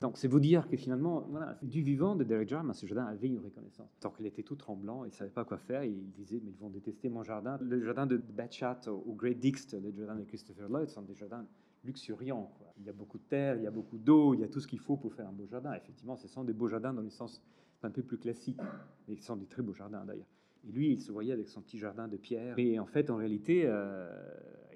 Donc 0.02 0.18
c'est 0.18 0.28
vous 0.28 0.40
dire 0.40 0.68
que 0.68 0.76
finalement, 0.76 1.30
du 1.62 1.84
vivant 1.84 2.16
de 2.16 2.24
Derek 2.24 2.50
Jarman, 2.50 2.74
ce 2.74 2.88
jardin 2.88 3.06
avait 3.06 3.28
une 3.28 3.40
reconnaissance. 3.40 3.96
Tant 4.00 4.10
qu'il 4.10 4.26
était 4.26 4.42
tout 4.42 4.56
tremblant, 4.56 5.06
il 5.06 5.10
ne 5.10 5.14
savait 5.14 5.30
pas 5.30 5.46
quoi 5.46 5.60
faire, 5.60 5.84
il 5.84 6.12
disait, 6.12 6.42
mais 6.44 6.50
ils 6.50 6.58
vont 6.58 6.72
détester 6.72 7.08
mon 7.08 7.22
jardin. 7.22 7.60
Le 7.62 7.86
jardin 7.86 8.08
de 8.08 8.18
Beth 8.18 8.52
Chatto 8.52 9.04
ou 9.06 9.14
Great 9.14 9.40
Dixter, 9.40 9.80
le 9.80 9.94
jardin 9.96 10.20
de 10.20 10.26
Christopher 10.26 10.68
Lloyd, 10.68 10.90
sont 10.90 11.04
des 11.04 11.14
jardins 11.14 11.46
luxuriant. 11.84 12.52
Il 12.78 12.86
y 12.86 12.90
a 12.90 12.94
beaucoup 12.94 13.18
de 13.18 13.24
terre, 13.24 13.56
il 13.56 13.64
y 13.64 13.68
a 13.68 13.72
beaucoup 13.72 13.98
d'eau, 13.98 14.34
il 14.34 14.40
y 14.40 14.44
a 14.44 14.48
tout 14.48 14.60
ce 14.60 14.68
qu'il 14.68 14.80
faut 14.80 14.98
pour 14.98 15.14
faire 15.14 15.28
un 15.28 15.32
beau 15.32 15.46
jardin. 15.46 15.74
Effectivement, 15.74 16.16
ce 16.16 16.28
sont 16.28 16.44
des 16.44 16.54
beaux 16.54 16.68
jardins 16.68 16.94
dans 16.94 17.02
le 17.02 17.10
sens 17.10 17.42
un 17.84 17.90
peu 17.90 18.02
plus 18.02 18.18
classique, 18.18 18.60
mais 19.08 19.16
ce 19.16 19.24
sont 19.26 19.36
des 19.36 19.46
très 19.46 19.62
beaux 19.62 19.74
jardins 19.74 20.06
d'ailleurs. 20.06 20.28
Et 20.66 20.72
lui, 20.72 20.94
il 20.94 21.02
se 21.02 21.12
voyait 21.12 21.34
avec 21.34 21.50
son 21.50 21.62
petit 21.62 21.78
jardin 21.78 22.08
de 22.08 22.16
pierre. 22.16 22.58
Et 22.58 22.80
en 22.80 22.86
fait, 22.86 23.10
en 23.10 23.18
réalité, 23.18 23.64
euh, 23.66 24.10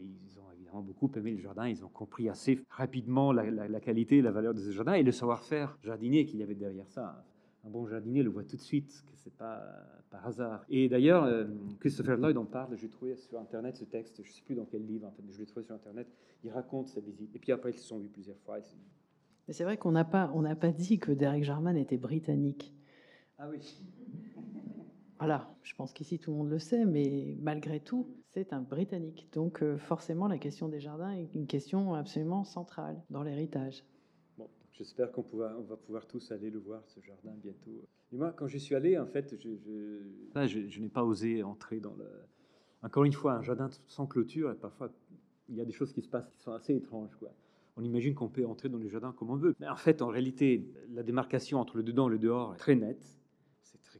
ils 0.01 0.37
ont 0.39 0.51
évidemment 0.53 0.81
beaucoup 0.81 1.09
aimé 1.15 1.31
le 1.31 1.39
jardin. 1.39 1.69
Ils 1.69 1.85
ont 1.85 1.89
compris 1.89 2.27
assez 2.27 2.59
rapidement 2.69 3.31
la, 3.31 3.49
la 3.49 3.79
qualité 3.79 4.21
la 4.21 4.31
valeur 4.31 4.53
de 4.53 4.59
ce 4.59 4.71
jardin 4.71 4.93
et 4.93 5.03
le 5.03 5.13
savoir-faire 5.13 5.77
jardinier 5.83 6.25
qu'il 6.25 6.39
y 6.39 6.43
avait 6.43 6.55
derrière 6.55 6.89
ça 6.89 7.25
un 7.67 7.69
bon 7.69 7.85
jardinier 7.85 8.23
le 8.23 8.29
voit 8.29 8.43
tout 8.43 8.55
de 8.55 8.61
suite 8.61 9.03
que 9.05 9.15
c'est 9.15 9.35
pas 9.35 9.61
par 10.09 10.25
hasard. 10.25 10.65
Et 10.69 10.89
d'ailleurs, 10.89 11.23
euh, 11.23 11.45
Christopher 11.79 12.17
Lloyd 12.17 12.37
en 12.37 12.45
parle. 12.45 12.77
J'ai 12.77 12.89
trouvé 12.89 13.15
sur 13.15 13.39
Internet 13.39 13.77
ce 13.77 13.85
texte. 13.85 14.23
Je 14.23 14.31
sais 14.31 14.41
plus 14.41 14.55
dans 14.55 14.65
quel 14.65 14.85
livre, 14.85 15.07
en 15.07 15.11
fait, 15.11 15.21
mais 15.25 15.33
je 15.33 15.39
l'ai 15.39 15.45
trouvé 15.45 15.65
sur 15.65 15.75
Internet. 15.75 16.07
Il 16.43 16.51
raconte 16.51 16.87
sa 16.87 17.01
visite. 17.01 17.35
Et 17.35 17.39
puis 17.39 17.51
après, 17.51 17.71
ils 17.71 17.77
se 17.77 17.85
sont 17.85 17.99
vus 17.99 18.09
plusieurs 18.09 18.37
fois. 18.39 18.57
Mais 19.47 19.53
c'est 19.53 19.63
vrai 19.63 19.77
qu'on 19.77 19.91
n'a 19.91 20.05
pas, 20.05 20.31
on 20.33 20.43
pas 20.55 20.71
dit 20.71 20.99
que 20.99 21.11
Derek 21.11 21.43
Jarman 21.43 21.77
était 21.77 21.97
britannique. 21.97 22.73
Ah 23.37 23.49
oui. 23.49 23.59
Voilà, 25.19 25.51
je 25.63 25.73
pense 25.73 25.93
qu'ici 25.93 26.19
tout 26.19 26.29
le 26.29 26.37
monde 26.37 26.49
le 26.51 26.59
sait, 26.59 26.85
mais 26.85 27.35
malgré 27.41 27.79
tout, 27.79 28.07
c'est 28.27 28.53
un 28.53 28.61
Britannique. 28.61 29.27
Donc 29.33 29.63
euh, 29.63 29.79
forcément, 29.79 30.27
la 30.27 30.37
question 30.37 30.67
des 30.67 30.79
jardins 30.79 31.11
est 31.11 31.33
une 31.33 31.47
question 31.47 31.95
absolument 31.95 32.43
centrale 32.43 33.01
dans 33.09 33.23
l'héritage. 33.23 33.83
J'espère 34.77 35.11
qu'on 35.11 35.25
on 35.33 35.63
va 35.63 35.75
pouvoir 35.75 36.05
tous 36.05 36.31
aller 36.31 36.49
le 36.49 36.59
voir, 36.59 36.83
ce 36.87 36.99
jardin, 37.01 37.33
bientôt. 37.41 37.71
Et 38.11 38.17
moi, 38.17 38.31
quand 38.31 38.47
j'y 38.47 38.59
suis 38.59 38.75
allé, 38.75 38.97
en 38.97 39.07
fait, 39.07 39.35
je, 39.41 39.49
je, 40.45 40.67
je, 40.67 40.79
n'ai 40.79 40.89
pas 40.89 41.03
osé 41.03 41.41
entrer 41.43 41.79
dans 41.79 41.95
le... 41.95 42.05
Encore 42.83 43.03
une 43.03 43.13
fois, 43.13 43.33
un 43.33 43.41
jardin 43.41 43.69
sans 43.87 44.05
clôture, 44.05 44.51
et 44.51 44.55
parfois, 44.55 44.91
il 45.49 45.55
y 45.55 45.61
a 45.61 45.65
des 45.65 45.71
choses 45.71 45.91
qui 45.91 46.01
se 46.01 46.07
passent 46.07 46.29
qui 46.29 46.39
sont 46.39 46.51
assez 46.51 46.75
étranges. 46.75 47.09
On 47.75 47.83
imagine 47.83 48.13
qu'on 48.13 48.29
peut 48.29 48.45
entrer 48.45 48.69
dans 48.69 48.77
les 48.77 48.89
jardins 48.89 49.13
comme 49.13 49.31
on 49.31 49.35
veut. 49.35 49.55
Mais 49.59 49.67
en 49.67 49.75
fait, 49.75 50.01
en 50.01 50.07
réalité, 50.07 50.71
la 50.93 51.03
démarcation 51.03 51.59
entre 51.59 51.77
le 51.77 51.83
dedans 51.83 52.07
et 52.07 52.11
le 52.11 52.19
dehors 52.19 52.53
est 52.53 52.57
très 52.57 52.75
nette 52.75 53.17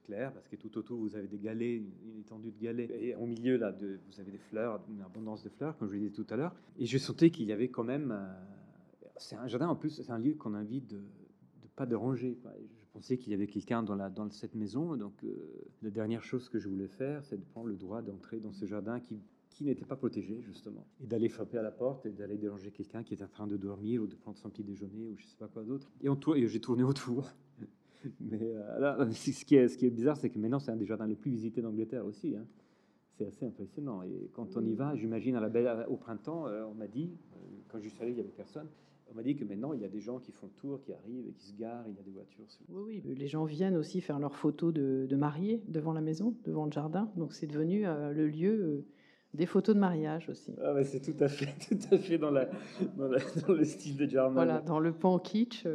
clair, 0.07 0.31
parce 0.31 0.47
que 0.47 0.55
tout 0.55 0.77
autour, 0.77 0.99
vous 0.99 1.15
avez 1.15 1.27
des 1.27 1.37
galets, 1.37 1.81
une 2.05 2.19
étendue 2.19 2.51
de 2.51 2.59
galets. 2.59 2.89
Et 2.91 3.13
au 3.15 3.25
milieu, 3.25 3.57
là, 3.57 3.71
vous 3.71 4.19
avez 4.19 4.31
des 4.31 4.37
fleurs, 4.37 4.79
une 4.89 5.01
abondance 5.01 5.43
de 5.43 5.49
fleurs, 5.49 5.77
comme 5.77 5.89
je 5.89 5.95
l'ai 5.95 6.09
dit 6.09 6.11
tout 6.11 6.25
à 6.29 6.37
l'heure. 6.37 6.55
Et 6.79 6.85
je 6.85 6.97
sentais 6.97 7.29
qu'il 7.29 7.45
y 7.45 7.51
avait 7.51 7.67
quand 7.67 7.83
même... 7.83 8.11
Euh, 8.11 8.56
c'est 9.19 9.35
un 9.35 9.47
jardin, 9.47 9.67
en 9.67 9.75
plus, 9.75 9.89
c'est 9.89 10.11
un 10.11 10.19
lieu 10.19 10.33
qu'on 10.33 10.53
a 10.53 10.59
envie 10.59 10.81
de 10.81 10.97
ne 10.97 11.67
pas 11.75 11.85
déranger. 11.85 12.37
Je 12.43 12.85
pensais 12.91 13.17
qu'il 13.17 13.31
y 13.31 13.35
avait 13.35 13.47
quelqu'un 13.47 13.83
dans, 13.83 14.29
cette 14.31 14.55
maison. 14.55 14.95
Donc, 14.95 15.23
euh, 15.23 15.35
la 15.81 15.89
dernière 15.89 16.23
chose 16.23 16.49
que 16.49 16.59
je 16.59 16.67
voulais 16.67 16.87
faire, 16.87 17.23
c'est 17.25 17.37
de 17.37 17.45
prendre 17.45 17.67
le 17.67 17.75
droit 17.75 18.01
d'entrer 18.01 18.39
dans 18.39 18.53
ce 18.53 18.65
jardin 18.65 18.99
qui 18.99 19.63
n'était 19.63 19.85
pas 19.85 19.95
protégé, 19.95 20.39
justement, 20.41 20.85
et 21.01 21.07
d'aller 21.07 21.29
frapper 21.29 21.57
à 21.57 21.63
la 21.63 21.71
porte 21.71 22.05
et 22.05 22.11
d'aller 22.11 22.37
déranger 22.37 22.71
quelqu'un 22.71 23.03
qui 23.03 23.15
est 23.15 23.23
en 23.23 23.27
train 23.27 23.47
de 23.47 23.57
dormir 23.57 24.03
ou 24.03 24.07
de 24.07 24.15
prendre 24.15 24.37
son 24.37 24.49
petit 24.49 24.63
déjeuner 24.63 25.07
ou 25.07 25.17
je 25.17 25.25
sais 25.25 25.37
pas 25.37 25.47
quoi 25.47 25.63
d'autre. 25.63 25.91
Et, 26.01 26.47
j'ai 26.47 26.61
tourné 26.61 26.83
autour 26.83 27.31
mais 28.19 28.39
euh, 28.41 29.11
ce, 29.11 29.43
qui 29.43 29.55
est, 29.55 29.67
ce 29.67 29.77
qui 29.77 29.87
est 29.87 29.89
bizarre, 29.89 30.15
c'est 30.15 30.29
que 30.29 30.37
maintenant, 30.37 30.59
c'est 30.59 30.71
un 30.71 30.75
des 30.75 30.85
jardins 30.85 31.07
les 31.07 31.15
plus 31.15 31.31
visités 31.31 31.61
d'Angleterre 31.61 32.05
aussi. 32.05 32.35
Hein. 32.35 32.45
C'est 33.17 33.25
assez 33.25 33.47
impressionnant. 33.47 34.03
Et 34.03 34.29
quand 34.33 34.55
on 34.57 34.63
y 34.63 34.75
va, 34.75 34.95
j'imagine 34.95 35.39
au 35.87 35.97
printemps, 35.97 36.47
euh, 36.47 36.65
on 36.65 36.75
m'a 36.75 36.87
dit, 36.87 37.09
quand 37.67 37.79
je 37.79 37.89
suis 37.89 38.01
allé, 38.01 38.11
il 38.11 38.15
n'y 38.15 38.21
avait 38.21 38.29
personne. 38.29 38.67
On 39.11 39.15
m'a 39.15 39.23
dit 39.23 39.35
que 39.35 39.43
maintenant, 39.43 39.73
il 39.73 39.81
y 39.81 39.85
a 39.85 39.89
des 39.89 40.01
gens 40.01 40.19
qui 40.19 40.31
font 40.31 40.47
le 40.47 40.53
tour, 40.53 40.81
qui 40.81 40.93
arrivent 40.93 41.27
et 41.27 41.33
qui 41.33 41.47
se 41.47 41.55
garent, 41.55 41.85
il 41.87 41.95
y 41.95 41.99
a 41.99 42.03
des 42.03 42.11
voitures. 42.11 42.45
Oui, 42.69 43.01
oui, 43.05 43.15
les 43.15 43.27
gens 43.27 43.45
viennent 43.45 43.77
aussi 43.77 44.01
faire 44.01 44.19
leurs 44.19 44.35
photos 44.35 44.73
de, 44.73 45.07
de 45.09 45.15
mariés 45.15 45.63
devant 45.67 45.93
la 45.93 46.01
maison, 46.01 46.35
devant 46.45 46.65
le 46.65 46.71
jardin. 46.71 47.11
Donc 47.15 47.33
c'est 47.33 47.47
devenu 47.47 47.83
le 47.83 48.27
lieu 48.27 48.85
des 49.33 49.45
photos 49.45 49.75
de 49.75 49.79
mariage 49.79 50.29
aussi. 50.29 50.53
Ah 50.61 50.83
c'est 50.83 51.01
tout 51.01 51.23
à 51.23 51.27
fait, 51.27 51.53
tout 51.69 51.95
à 51.95 51.97
fait 51.97 52.17
dans, 52.17 52.31
la, 52.31 52.49
dans, 52.97 53.07
le 53.53 53.63
style 53.63 53.97
de 53.97 54.05
Jarman. 54.05 54.33
Voilà, 54.33 54.61
dans 54.61 54.79
le 54.79 54.91
pan 54.91 55.19
kitsch. 55.19 55.65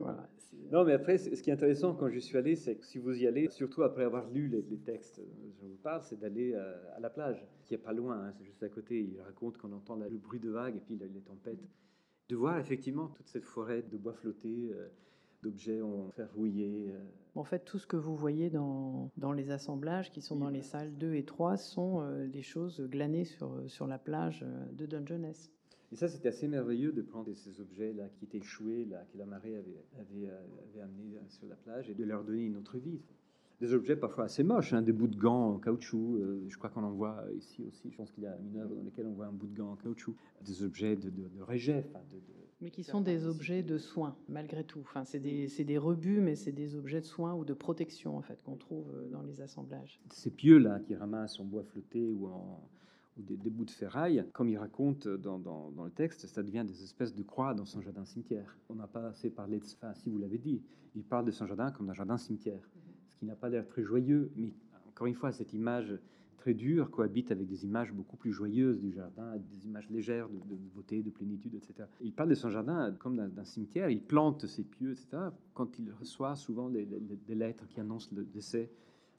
voilà. 0.00 0.28
Non, 0.72 0.84
mais 0.84 0.94
après, 0.94 1.18
ce 1.18 1.42
qui 1.42 1.50
est 1.50 1.52
intéressant 1.52 1.94
quand 1.94 2.08
je 2.08 2.18
suis 2.18 2.38
allé, 2.38 2.56
c'est 2.56 2.76
que 2.76 2.86
si 2.86 2.98
vous 2.98 3.22
y 3.22 3.26
allez, 3.26 3.50
surtout 3.50 3.82
après 3.82 4.04
avoir 4.04 4.30
lu 4.30 4.48
les, 4.48 4.78
textes 4.78 5.20
dont 5.20 5.52
je 5.60 5.66
vous 5.66 5.76
parle, 5.76 6.02
c'est 6.02 6.18
d'aller 6.18 6.54
euh, 6.54 6.74
à 6.96 7.00
la 7.00 7.10
plage, 7.10 7.46
qui 7.66 7.74
est 7.74 7.78
pas 7.78 7.92
loin, 7.92 8.16
hein, 8.16 8.32
c'est 8.32 8.46
juste 8.46 8.62
à 8.62 8.70
côté. 8.70 9.00
Il 9.00 9.20
raconte 9.20 9.58
qu'on 9.58 9.70
entend 9.72 9.96
le 9.96 10.08
bruit 10.16 10.40
de 10.40 10.48
vagues 10.48 10.76
et 10.76 10.80
puis 10.80 10.96
les 10.96 11.20
tempêtes. 11.20 11.60
De 12.32 12.36
voir 12.36 12.58
effectivement 12.58 13.08
toute 13.08 13.28
cette 13.28 13.44
forêt 13.44 13.82
de 13.82 13.96
bois 13.98 14.14
flottés, 14.14 14.72
euh, 14.72 14.88
d'objets 15.42 15.82
en 15.82 16.10
fer 16.12 16.28
rouillé. 16.34 16.90
Euh. 16.90 16.98
En 17.34 17.44
fait, 17.44 17.60
tout 17.64 17.78
ce 17.78 17.86
que 17.86 17.96
vous 17.96 18.16
voyez 18.16 18.48
dans, 18.48 19.10
dans 19.18 19.32
les 19.32 19.50
assemblages 19.50 20.10
qui 20.10 20.22
sont 20.22 20.36
dans 20.36 20.48
les 20.48 20.62
salles 20.62 20.96
2 20.96 21.14
et 21.14 21.24
3 21.24 21.56
sont 21.56 22.26
des 22.28 22.42
choses 22.42 22.80
glanées 22.80 23.24
sur, 23.24 23.62
sur 23.68 23.86
la 23.86 23.98
plage 23.98 24.44
de 24.72 24.86
Dungeness. 24.86 25.52
Et 25.92 25.96
ça, 25.96 26.08
c'était 26.08 26.30
assez 26.30 26.48
merveilleux 26.48 26.92
de 26.92 27.02
prendre 27.02 27.34
ces 27.34 27.60
objets-là 27.60 28.08
qui 28.16 28.24
étaient 28.24 28.38
échoués, 28.38 28.86
là, 28.86 29.04
que 29.12 29.18
la 29.18 29.26
marée 29.26 29.56
avait, 29.56 29.84
avait, 30.00 30.26
euh, 30.26 30.40
avait 30.70 30.80
amenés 30.80 31.16
euh, 31.16 31.28
sur 31.28 31.46
la 31.46 31.54
plage, 31.54 31.90
et 31.90 31.94
de 31.94 32.04
leur 32.04 32.24
donner 32.24 32.46
une 32.46 32.56
autre 32.56 32.78
vie. 32.78 33.02
Des 33.62 33.74
objets 33.74 33.94
parfois 33.94 34.24
assez 34.24 34.42
moches, 34.42 34.72
hein, 34.72 34.82
des 34.82 34.90
bouts 34.92 35.06
de 35.06 35.16
gants 35.16 35.54
en 35.54 35.58
caoutchouc. 35.58 36.16
Euh, 36.16 36.44
je 36.48 36.58
crois 36.58 36.68
qu'on 36.68 36.82
en 36.82 36.90
voit 36.90 37.22
ici 37.38 37.62
aussi. 37.62 37.92
Je 37.92 37.96
pense 37.96 38.10
qu'il 38.10 38.24
y 38.24 38.26
a 38.26 38.36
une 38.36 38.58
œuvre 38.58 38.74
dans 38.74 38.82
laquelle 38.82 39.06
on 39.06 39.12
voit 39.12 39.26
un 39.26 39.32
bout 39.32 39.46
de 39.46 39.56
gant 39.56 39.70
en 39.70 39.76
caoutchouc. 39.76 40.16
Des 40.44 40.64
objets 40.64 40.96
de, 40.96 41.10
de, 41.10 41.22
de 41.22 41.28
de, 41.28 41.84
mais 42.60 42.70
qui 42.72 42.82
sont 42.82 43.00
des 43.00 43.24
objets 43.24 43.62
de 43.62 43.78
soins, 43.78 44.16
malgré 44.28 44.64
tout. 44.64 44.80
Enfin, 44.80 45.04
c'est 45.04 45.20
des, 45.20 45.46
des, 45.46 45.78
rebuts, 45.78 46.20
mais 46.20 46.34
c'est 46.34 46.50
des 46.50 46.74
objets 46.74 47.00
de 47.00 47.06
soins 47.06 47.34
ou 47.34 47.44
de 47.44 47.54
protection, 47.54 48.16
en 48.16 48.22
fait, 48.22 48.42
qu'on 48.42 48.56
trouve 48.56 48.92
dans 49.12 49.22
les 49.22 49.40
assemblages. 49.40 50.00
Ces 50.10 50.30
pieux-là 50.30 50.80
qui 50.80 50.96
ramassent 50.96 51.38
en 51.38 51.44
bois 51.44 51.62
flotté 51.62 52.10
ou 52.10 52.26
en, 52.26 52.68
ou 53.16 53.22
des, 53.22 53.50
bouts 53.50 53.64
de 53.64 53.70
ferraille, 53.70 54.24
comme 54.32 54.48
il 54.48 54.58
raconte 54.58 55.06
dans, 55.06 55.38
dans, 55.38 55.84
le 55.84 55.90
texte, 55.90 56.26
ça 56.26 56.42
devient 56.42 56.64
des 56.66 56.82
espèces 56.82 57.14
de 57.14 57.22
croix 57.22 57.54
dans 57.54 57.66
son 57.66 57.80
jardin 57.80 58.04
cimetière. 58.04 58.56
On 58.68 58.74
n'a 58.74 58.86
pas 58.86 59.06
assez 59.06 59.30
parlé 59.30 59.58
de 59.60 59.64
ça, 59.64 59.94
si 59.94 60.08
vous 60.08 60.18
l'avez 60.18 60.38
dit. 60.38 60.62
Il 60.94 61.04
parle 61.04 61.26
de 61.26 61.30
son 61.30 61.46
jardin 61.46 61.70
comme 61.70 61.86
d'un 61.86 61.94
jardin 61.94 62.18
cimetière, 62.18 62.60
ce 62.64 62.91
qui 63.22 63.26
n'a 63.26 63.36
pas 63.36 63.48
l'air 63.48 63.68
très 63.68 63.84
joyeux, 63.84 64.32
mais 64.34 64.52
encore 64.88 65.06
une 65.06 65.14
fois, 65.14 65.30
cette 65.30 65.52
image 65.52 65.96
très 66.38 66.54
dure 66.54 66.90
cohabite 66.90 67.30
avec 67.30 67.46
des 67.46 67.64
images 67.64 67.92
beaucoup 67.92 68.16
plus 68.16 68.32
joyeuses 68.32 68.80
du 68.80 68.90
jardin, 68.90 69.36
des 69.36 69.64
images 69.64 69.88
légères 69.90 70.28
de, 70.28 70.56
beauté, 70.74 71.04
de 71.04 71.10
plénitude, 71.10 71.54
etc. 71.54 71.88
Il 72.00 72.12
parle 72.12 72.30
de 72.30 72.34
son 72.34 72.50
jardin 72.50 72.90
comme 72.98 73.28
d'un 73.28 73.44
cimetière, 73.44 73.90
il 73.90 74.02
plante 74.02 74.46
ses 74.46 74.64
pieux, 74.64 74.90
etc. 74.90 75.28
Quand 75.54 75.78
il 75.78 75.92
reçoit 75.92 76.34
souvent 76.34 76.68
des, 76.68 76.84
lettres 77.28 77.68
qui 77.68 77.78
annoncent 77.78 78.10
le 78.12 78.24
décès 78.24 78.72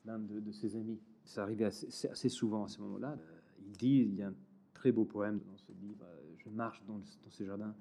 d'un 0.04 0.20
de, 0.20 0.52
ses 0.52 0.76
amis. 0.76 1.00
Ça 1.24 1.44
arrivait 1.44 1.64
assez, 1.64 2.28
souvent 2.28 2.66
à 2.66 2.68
ce 2.68 2.82
moment-là 2.82 3.18
il 3.66 3.72
dit, 3.72 4.00
il 4.00 4.16
y 4.16 4.22
a 4.22 4.28
un 4.28 4.36
très 4.74 4.92
beau 4.92 5.06
poème 5.06 5.40
dans 5.48 5.56
ce 5.56 5.72
livre, 5.82 6.04
euh, 6.04 6.34
je 6.40 6.50
marche 6.50 6.84
dans, 6.86 7.00
ces 7.30 7.46
jardins, 7.46 7.74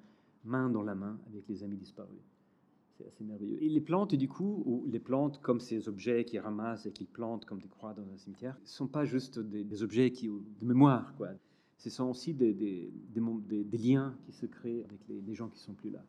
main 0.45 0.69
dans 0.69 0.83
la 0.83 0.95
main, 0.95 1.19
avec 1.27 1.45
les 1.49 1.65
amis 1.65 1.75
disparus. 1.75 2.21
C'est 2.97 3.07
assez 3.07 3.23
merveilleux. 3.23 3.61
Et 3.61 3.69
les 3.69 3.81
plantes, 3.81 4.13
du 4.13 4.27
coup, 4.27 4.63
ou 4.65 4.85
les 4.87 4.99
plantes 4.99 5.41
comme 5.41 5.59
ces 5.59 5.87
objets 5.87 6.25
qu'ils 6.25 6.39
ramassent 6.39 6.85
et 6.85 6.91
qu'ils 6.91 7.07
plantent 7.07 7.45
comme 7.45 7.59
des 7.59 7.67
croix 7.67 7.93
dans 7.93 8.07
un 8.13 8.17
cimetière, 8.17 8.57
ne 8.61 8.67
sont 8.67 8.87
pas 8.87 9.05
juste 9.05 9.39
des, 9.39 9.83
objets 9.83 10.11
qui, 10.11 10.27
de 10.27 10.65
mémoire, 10.65 11.15
quoi. 11.15 11.29
Ce 11.77 11.89
sont 11.89 12.05
aussi 12.05 12.33
des, 12.33 12.91
liens 13.73 14.15
qui 14.25 14.31
se 14.31 14.45
créent 14.45 14.85
avec 14.85 14.99
les, 15.09 15.21
les 15.21 15.33
gens 15.33 15.49
qui 15.49 15.59
sont 15.59 15.73
plus 15.73 15.89
là. 15.89 16.03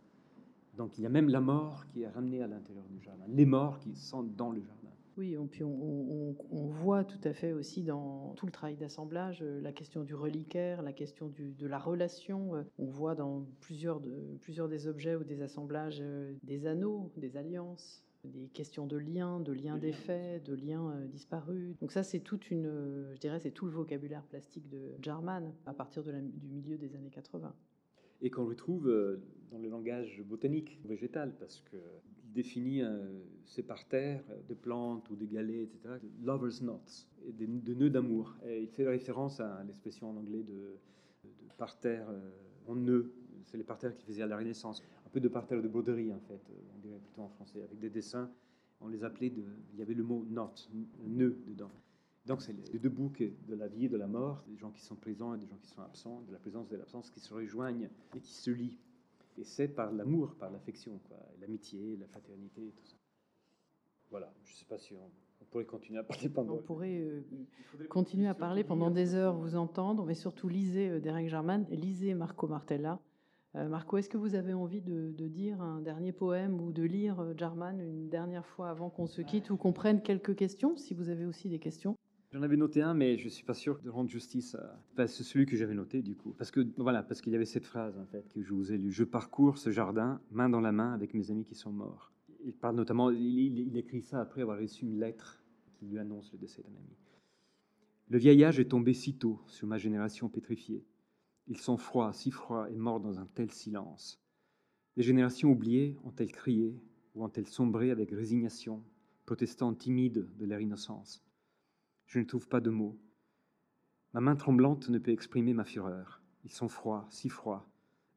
Donc 0.76 0.98
il 0.98 1.02
y 1.02 1.06
a 1.06 1.10
même 1.10 1.28
la 1.28 1.40
mort 1.40 1.86
qui 1.86 2.02
est 2.02 2.08
ramenée 2.08 2.42
à 2.42 2.46
l'intérieur 2.46 2.84
du 2.88 3.00
jardin, 3.00 3.24
les 3.28 3.46
morts 3.46 3.78
qui 3.78 3.94
sont 3.94 4.22
dans 4.22 4.50
le 4.50 4.60
jardin. 4.60 4.83
Oui, 5.16 5.36
puis 5.50 5.62
on, 5.62 6.34
voit 6.66 7.04
tout 7.04 7.20
à 7.22 7.32
fait 7.32 7.52
aussi 7.52 7.84
dans 7.84 8.34
tout 8.34 8.46
le 8.46 8.52
travail 8.52 8.76
d'assemblage 8.76 9.42
euh, 9.42 9.60
la 9.60 9.72
question 9.72 10.02
du 10.02 10.14
reliquaire, 10.14 10.82
la 10.82 10.92
question 10.92 11.32
de 11.36 11.66
la 11.66 11.78
relation. 11.78 12.56
Euh, 12.56 12.62
on 12.78 12.86
voit 12.86 13.14
dans 13.14 13.46
plusieurs, 13.60 14.00
de, 14.00 14.36
plusieurs 14.40 14.68
des 14.68 14.88
objets 14.88 15.14
ou 15.14 15.22
des 15.22 15.40
assemblages 15.40 16.00
euh, 16.00 16.34
des 16.42 16.66
anneaux, 16.66 17.12
des 17.16 17.36
alliances, 17.36 18.04
des 18.24 18.48
questions 18.48 18.86
de 18.86 18.96
liens, 18.96 19.38
de 19.38 19.52
liens 19.52 19.78
d'effets, 19.78 20.40
de 20.40 20.54
liens 20.54 20.94
disparus. 21.08 21.76
Donc 21.80 21.92
ça, 21.92 22.02
c'est 22.02 22.20
toute 22.20 22.50
une, 22.50 23.12
je 23.14 23.20
dirais, 23.20 23.38
c'est 23.38 23.52
tout 23.52 23.66
le 23.66 23.72
vocabulaire 23.72 24.24
plastique 24.24 24.68
de 24.68 24.94
Jarman 25.00 25.52
à 25.66 25.74
partir 25.74 26.02
de 26.02 26.12
du 26.12 26.48
milieu 26.48 26.76
des 26.76 26.96
années 26.96 27.10
80 27.10 27.54
et 28.24 28.30
qu'on 28.30 28.46
retrouve 28.46 28.92
dans 29.52 29.58
le 29.58 29.68
langage 29.68 30.20
botanique, 30.26 30.80
végétal, 30.84 31.32
parce 31.38 31.60
que 31.60 31.76
définit 32.34 32.82
ces 33.44 33.62
parterres 33.62 34.24
de 34.48 34.54
plantes 34.54 35.08
ou 35.10 35.14
de 35.14 35.24
galets, 35.24 35.62
etc., 35.62 36.00
lovers 36.24 36.60
knots, 36.60 37.06
de 37.28 37.74
nœuds 37.74 37.90
d'amour. 37.90 38.34
il 38.44 38.66
fait 38.66 38.88
référence 38.88 39.38
à 39.38 39.62
l'expression 39.64 40.10
en 40.10 40.16
anglais 40.16 40.42
de, 40.42 40.78
parterre 41.56 42.08
euh, 42.10 42.30
en 42.66 42.74
nœuds. 42.74 43.12
C'est 43.44 43.56
les 43.56 43.64
parterres 43.64 43.94
qui 43.94 44.04
faisaient 44.04 44.22
à 44.22 44.26
la 44.26 44.36
Renaissance. 44.36 44.82
Un 45.06 45.10
peu 45.10 45.20
de 45.20 45.28
parterre 45.28 45.62
de 45.62 45.68
broderie, 45.68 46.12
en 46.12 46.20
fait, 46.20 46.40
on 46.74 46.78
dirait 46.80 46.98
plutôt 46.98 47.22
en 47.22 47.28
français, 47.28 47.62
avec 47.62 47.78
des 47.78 47.90
dessins. 47.90 48.30
On 48.80 48.88
les 48.88 49.04
appelait, 49.04 49.30
de, 49.30 49.42
il 49.72 49.78
y 49.78 49.82
avait 49.82 49.94
le 49.94 50.02
mot 50.02 50.24
knot, 50.28 50.50
nœud 51.06 51.36
dedans. 51.46 51.70
Donc, 52.26 52.40
c'est 52.40 52.54
les 52.72 52.78
deux 52.78 52.88
boucs 52.88 53.22
de 53.22 53.54
la 53.54 53.68
vie 53.68 53.84
et 53.84 53.88
de 53.88 53.98
la 53.98 54.06
mort, 54.06 54.42
des 54.48 54.56
gens 54.56 54.70
qui 54.70 54.80
sont 54.80 54.96
présents 54.96 55.34
et 55.34 55.38
des 55.38 55.46
gens 55.46 55.58
qui 55.60 55.68
sont 55.68 55.82
absents, 55.82 56.22
de 56.26 56.32
la 56.32 56.38
présence 56.38 56.68
et 56.68 56.72
de 56.72 56.78
l'absence 56.78 57.10
qui 57.10 57.20
se 57.20 57.34
rejoignent 57.34 57.90
et 58.16 58.20
qui 58.20 58.32
se 58.32 58.50
lient. 58.50 58.78
Et 59.36 59.44
c'est 59.44 59.68
par 59.68 59.92
l'amour, 59.92 60.34
par 60.36 60.50
l'affection, 60.50 61.00
l'amitié, 61.40 61.96
la 61.96 62.06
fraternité, 62.06 62.72
tout 62.76 62.86
ça. 62.86 62.96
Voilà, 64.10 64.32
je 64.44 64.52
ne 64.52 64.56
sais 64.56 64.64
pas 64.64 64.78
si 64.78 64.94
on, 64.94 65.10
pourrait 65.50 65.66
continuer 65.66 65.98
à 65.98 66.02
parler 66.02 66.28
pendant. 66.28 66.54
On 66.54 66.62
pourrait 66.62 66.98
euh, 66.98 67.20
continuer 67.90 68.26
à 68.26 68.34
parler 68.34 68.64
pendant 68.64 68.90
des 68.90 69.14
heures, 69.14 69.36
vous 69.36 69.54
entendre, 69.54 70.04
mais 70.04 70.14
surtout 70.14 70.48
lisez 70.48 70.88
euh, 70.88 71.00
Derek 71.00 71.28
Jarman 71.28 71.66
lisez 71.70 72.14
Marco 72.14 72.48
Martella. 72.48 72.98
Euh, 73.54 73.68
Marco, 73.68 73.98
est-ce 73.98 74.08
que 74.08 74.16
vous 74.16 74.34
avez 74.34 74.52
envie 74.52 74.80
de, 74.80 75.12
dire 75.28 75.60
un 75.60 75.80
dernier 75.80 76.12
poème 76.12 76.60
ou 76.60 76.72
de 76.72 76.82
lire 76.82 77.36
Jarman 77.36 77.78
une 77.80 78.08
dernière 78.08 78.46
fois 78.46 78.70
avant 78.70 78.90
qu'on 78.90 79.06
se 79.06 79.20
quitte 79.20 79.50
ou 79.50 79.56
qu'on 79.56 79.72
prenne 79.72 80.02
quelques 80.02 80.34
questions, 80.34 80.76
si 80.76 80.94
vous 80.94 81.08
avez 81.08 81.26
aussi 81.26 81.48
des 81.48 81.60
questions? 81.60 81.96
J'en 82.34 82.42
avais 82.42 82.56
noté 82.56 82.82
un, 82.82 82.94
mais 82.94 83.16
je 83.16 83.28
suis 83.28 83.44
pas 83.44 83.54
sûr 83.54 83.78
de 83.78 83.90
rendre 83.90 84.10
justice 84.10 84.56
à 84.56 85.06
c'est 85.06 85.22
celui 85.22 85.46
que 85.46 85.54
j'avais 85.54 85.74
noté 85.74 86.02
du 86.02 86.16
coup, 86.16 86.34
parce 86.36 86.50
que 86.50 86.66
voilà, 86.78 87.04
parce 87.04 87.20
qu'il 87.20 87.32
y 87.32 87.36
avait 87.36 87.44
cette 87.44 87.64
phrase 87.64 87.96
en 87.96 88.06
fait 88.06 88.28
que 88.34 88.42
je 88.42 88.52
vous 88.52 88.72
ai 88.72 88.76
lue. 88.76 88.90
Je 88.90 89.04
parcours 89.04 89.56
ce 89.56 89.70
jardin 89.70 90.20
main 90.32 90.48
dans 90.48 90.60
la 90.60 90.72
main 90.72 90.92
avec 90.94 91.14
mes 91.14 91.30
amis 91.30 91.44
qui 91.44 91.54
sont 91.54 91.70
morts. 91.70 92.10
Il 92.44 92.52
parle 92.52 92.74
notamment, 92.74 93.12
il, 93.12 93.76
écrit 93.76 94.02
ça 94.02 94.20
après 94.20 94.42
avoir 94.42 94.58
reçu 94.58 94.84
une 94.84 94.98
lettre 94.98 95.44
qui 95.76 95.86
lui 95.86 95.96
annonce 95.96 96.32
le 96.32 96.38
décès 96.38 96.60
d'un 96.62 96.74
ami. 96.76 96.96
Le 98.08 98.18
vieil 98.18 98.42
âge 98.42 98.58
est 98.58 98.64
tombé 98.64 98.94
si 98.94 99.14
tôt 99.14 99.40
sur 99.46 99.68
ma 99.68 99.78
génération 99.78 100.28
pétrifiée. 100.28 100.84
Ils 101.46 101.58
sont 101.58 101.76
froids, 101.76 102.12
si 102.12 102.32
froids 102.32 102.68
et 102.68 102.76
morts 102.76 102.98
dans 102.98 103.20
un 103.20 103.26
tel 103.26 103.52
silence. 103.52 104.20
Les 104.96 105.04
générations 105.04 105.52
oubliées 105.52 105.96
ont-elles 106.02 106.32
crié 106.32 106.82
ou 107.14 107.24
ont-elles 107.24 107.46
sombré 107.46 107.92
avec 107.92 108.10
résignation, 108.10 108.82
protestant 109.24 109.72
timide 109.72 110.26
de 110.36 110.46
leur 110.46 110.60
innocence? 110.60 111.24
Je 112.06 112.18
ne 112.18 112.24
trouve 112.24 112.48
pas 112.48 112.60
de 112.60 112.70
mots. 112.70 112.98
Ma 114.12 114.20
main 114.20 114.36
tremblante 114.36 114.88
ne 114.88 114.98
peut 114.98 115.10
exprimer 115.10 115.54
ma 115.54 115.64
fureur. 115.64 116.22
Ils 116.44 116.52
sont 116.52 116.68
froids, 116.68 117.06
si 117.10 117.28
froids, 117.28 117.68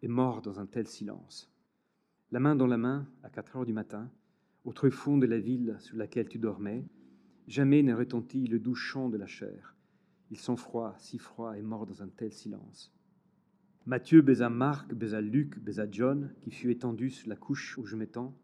et 0.02 0.08
morts 0.08 0.42
dans 0.42 0.60
un 0.60 0.66
tel 0.66 0.88
silence. 0.88 1.52
La 2.32 2.40
main 2.40 2.56
dans 2.56 2.68
la 2.68 2.78
main, 2.78 3.08
à 3.24 3.30
quatre 3.30 3.56
heures 3.56 3.66
du 3.66 3.74
matin, 3.74 4.12
au 4.66 4.74
tréfonds 4.74 5.18
de 5.18 5.26
la 5.26 5.40
ville 5.40 5.78
sur 5.80 5.96
laquelle 5.96 6.28
tu 6.28 6.38
dormais, 6.38 6.86
jamais 7.48 7.82
n'a 7.82 7.96
retenti 7.96 8.48
le 8.48 8.60
doux 8.60 8.76
chant 8.76 9.10
de 9.10 9.18
la 9.18 9.28
chair. 9.28 9.76
Ils 10.30 10.40
sont 10.40 10.58
froids, 10.58 10.96
si 11.00 11.18
froids, 11.18 11.58
et 11.58 11.62
morts 11.62 11.86
dans 11.86 12.04
un 12.04 12.10
tel 12.10 12.34
silence. 12.34 12.94
Mathieu 13.86 14.22
baisa 14.22 14.50
Marc, 14.50 14.94
baisa 14.94 15.22
Luc, 15.22 15.58
baisa 15.60 15.90
John, 15.90 16.34
qui 16.42 16.52
fut 16.52 16.70
étendu 16.70 17.10
sur 17.10 17.30
la 17.30 17.38
couche 17.38 17.78
où 17.78 17.86
je 17.86 17.96
m'étends. 17.96 18.38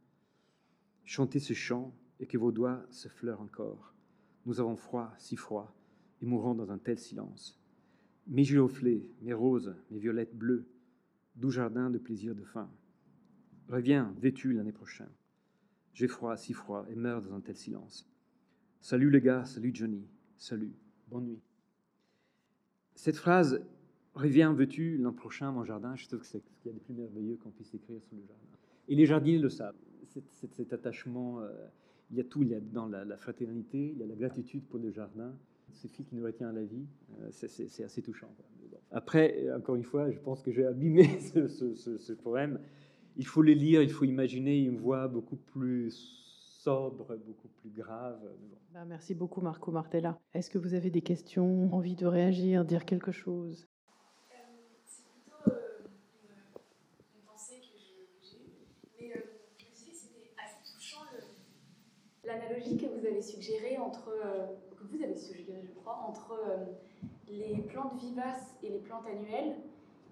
Chantez 1.03 1.39
ce 1.39 1.53
chant, 1.53 1.93
et 2.21 2.25
que 2.25 2.37
vos 2.37 2.53
doigts 2.53 2.85
se 2.89 3.09
fleurent 3.09 3.41
encore. 3.41 3.92
Nous 4.45 4.59
avons 4.59 4.75
froid, 4.75 5.13
si 5.17 5.35
froid, 5.35 5.73
et 6.21 6.25
mourons 6.25 6.55
dans 6.55 6.71
un 6.71 6.77
tel 6.77 6.97
silence. 6.97 7.59
Mes 8.27 8.43
giroflées, 8.43 9.11
mes 9.21 9.33
roses, 9.33 9.75
mes 9.91 9.99
violettes 9.99 10.35
bleues, 10.35 10.65
doux 11.35 11.49
jardin 11.49 11.89
de 11.89 11.97
plaisir 11.97 12.35
de 12.35 12.43
fin. 12.43 12.69
Reviens, 13.69 14.13
vêtu 14.17 14.53
l'année 14.53 14.71
prochaine. 14.71 15.09
J'ai 15.93 16.07
froid, 16.07 16.35
si 16.37 16.53
froid, 16.53 16.85
et 16.89 16.95
meurs 16.95 17.21
dans 17.21 17.33
un 17.33 17.41
tel 17.41 17.55
silence. 17.55 18.09
Salut 18.81 19.09
les 19.09 19.21
gars, 19.21 19.45
salut 19.45 19.71
Johnny, 19.73 20.05
salut, 20.37 20.73
bonne 21.07 21.25
nuit. 21.25 21.41
Cette 22.95 23.15
phrase, 23.15 23.65
reviens, 24.13 24.53
veux-tu 24.53 24.97
l'an 24.97 25.13
prochain 25.13 25.51
mon 25.51 25.63
jardin, 25.63 25.95
je 25.95 26.07
trouve 26.07 26.19
que 26.19 26.25
c'est 26.25 26.39
ce 26.39 26.59
qu'il 26.59 26.71
y 26.71 26.75
a 26.75 26.77
de 26.77 26.83
plus 26.83 26.93
merveilleux 26.93 27.37
qu'on 27.37 27.51
puisse 27.51 27.73
écrire 27.73 28.01
sur 28.03 28.15
le 28.15 28.23
jardin. 28.23 28.41
Et 28.87 28.95
les 28.95 29.05
jardiniers 29.05 29.39
le 29.39 29.49
savent, 29.49 29.75
cet, 30.07 30.51
cet 30.51 30.73
attachement, 30.73 31.39
euh, 31.39 31.49
il 32.11 32.17
y 32.17 32.21
a 32.21 32.23
tout, 32.23 32.43
il 32.43 32.49
y 32.49 32.55
a 32.55 32.59
dans 32.59 32.87
la, 32.87 33.17
fraternité, 33.17 33.91
il 33.93 33.97
y 33.97 34.03
a 34.03 34.07
la 34.07 34.15
gratitude 34.15 34.63
pour 34.65 34.79
le 34.79 34.91
jardin, 34.91 35.33
ce 35.73 35.87
fil 35.87 36.05
qui 36.05 36.15
nous 36.15 36.23
retient 36.23 36.49
à 36.49 36.53
la 36.53 36.63
vie, 36.63 36.85
euh, 37.21 37.29
c'est 37.31 37.83
assez 37.83 38.01
touchant. 38.01 38.29
Après, 38.91 39.51
encore 39.55 39.75
une 39.75 39.83
fois, 39.83 40.11
je 40.11 40.19
pense 40.19 40.43
que 40.43 40.51
j'ai 40.51 40.65
abîmé 40.65 41.19
ce, 41.19 42.13
poème 42.13 42.59
il 43.15 43.27
faut 43.27 43.41
les 43.41 43.55
lire, 43.55 43.81
il 43.81 43.91
faut 43.91 44.05
imaginer 44.05 44.59
une 44.59 44.77
voix 44.77 45.07
beaucoup 45.07 45.35
plus 45.35 45.91
sobre, 46.59 47.15
beaucoup 47.17 47.47
plus 47.47 47.69
grave. 47.69 48.19
Bah, 48.73 48.85
merci 48.85 49.13
beaucoup 49.13 49.41
Marco 49.41 49.71
Martella. 49.71 50.19
Est-ce 50.33 50.49
que 50.49 50.57
vous 50.57 50.73
avez 50.73 50.89
des 50.89 51.01
questions, 51.01 51.71
envie 51.73 51.95
de 51.95 52.05
réagir, 52.05 52.65
dire 52.65 52.85
quelque 52.85 53.11
chose 53.11 53.67
euh, 54.31 54.35
C'est 54.85 55.03
plutôt 55.03 55.51
euh, 55.51 55.59
une, 56.23 57.19
une, 57.19 57.25
pensée 57.25 57.59
que 57.59 57.77
j'ai 57.77 58.37
mais 58.99 59.13
euh, 59.15 59.19
je 59.57 59.65
me 59.65 59.71
disais 59.71 59.91
que 59.91 59.97
c'était 59.97 60.31
assez 60.37 60.63
touchant 60.63 61.05
suggérée 63.23 63.77
entre, 63.77 64.09
euh, 64.09 64.47
que 64.77 64.83
vous 64.83 65.01
avez 65.03 65.15
suggéré 65.15 65.61
je 65.63 65.71
crois, 65.79 66.05
entre 66.07 66.33
euh, 66.33 66.65
les 67.27 67.61
plantes 67.63 67.95
vivaces 67.95 68.57
et 68.61 68.69
les 68.69 68.79
plantes 68.79 69.05
annuelles 69.07 69.55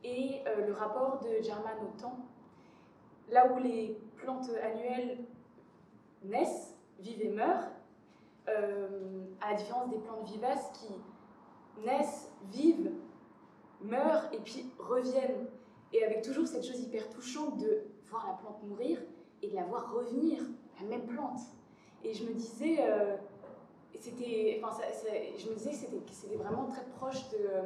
et 0.04 0.42
euh, 0.48 0.66
le 0.68 0.74
rapport 0.74 1.20
de 1.20 1.44
German 1.44 1.76
au 1.84 2.00
temps 2.00 2.26
là 3.30 3.52
où 3.54 3.60
les 3.60 3.98
plantes 4.18 4.50
annuelles 4.62 5.20
naissent, 6.24 6.76
vivent 7.00 7.22
et 7.22 7.30
meurent, 7.30 7.70
à 9.40 9.52
la 9.52 9.56
différence 9.56 9.90
des 9.90 10.00
plantes 10.00 10.28
vivaces 10.28 10.70
qui 10.74 11.86
naissent, 11.86 12.30
vivent, 12.52 12.92
meurent 13.82 14.26
et 14.34 14.40
puis 14.40 14.70
reviennent. 14.78 15.48
Et 15.94 16.04
avec 16.04 16.22
toujours 16.24 16.46
cette 16.46 16.66
chose 16.66 16.82
hyper 16.82 17.08
touchante 17.10 17.58
de 17.60 17.86
voir 18.10 18.28
la 18.28 18.34
plante 18.34 18.62
mourir 18.64 19.00
et 19.42 19.48
de 19.48 19.56
la 19.56 19.64
voir 19.64 19.94
revenir, 19.94 20.44
la 20.82 20.88
même 20.88 21.06
plante. 21.06 21.40
Et 22.04 22.14
je 22.14 22.26
me 22.26 22.34
disais, 22.34 22.78
euh, 22.80 23.16
c'était, 24.00 24.62
enfin, 24.64 24.82
je 25.38 25.50
me 25.50 25.56
disais 25.56 25.72
que 25.72 26.12
c'était 26.12 26.36
vraiment 26.36 26.66
très 26.66 26.86
proche 26.86 27.30
de 27.30 27.38
euh, 27.38 27.62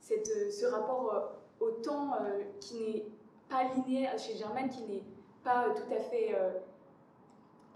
cette, 0.00 0.52
ce 0.52 0.66
rapport 0.66 1.14
euh, 1.14 1.66
au 1.66 1.70
temps 1.80 2.14
euh, 2.14 2.42
qui 2.60 2.78
n'est 2.80 3.06
pas 3.48 3.64
linéaire 3.74 4.18
chez 4.18 4.36
Germaine, 4.36 4.68
qui 4.68 4.84
n'est 4.84 5.04
pas 5.42 5.70
tout 5.70 5.92
à 5.92 6.00
fait 6.00 6.34
euh, 6.34 6.50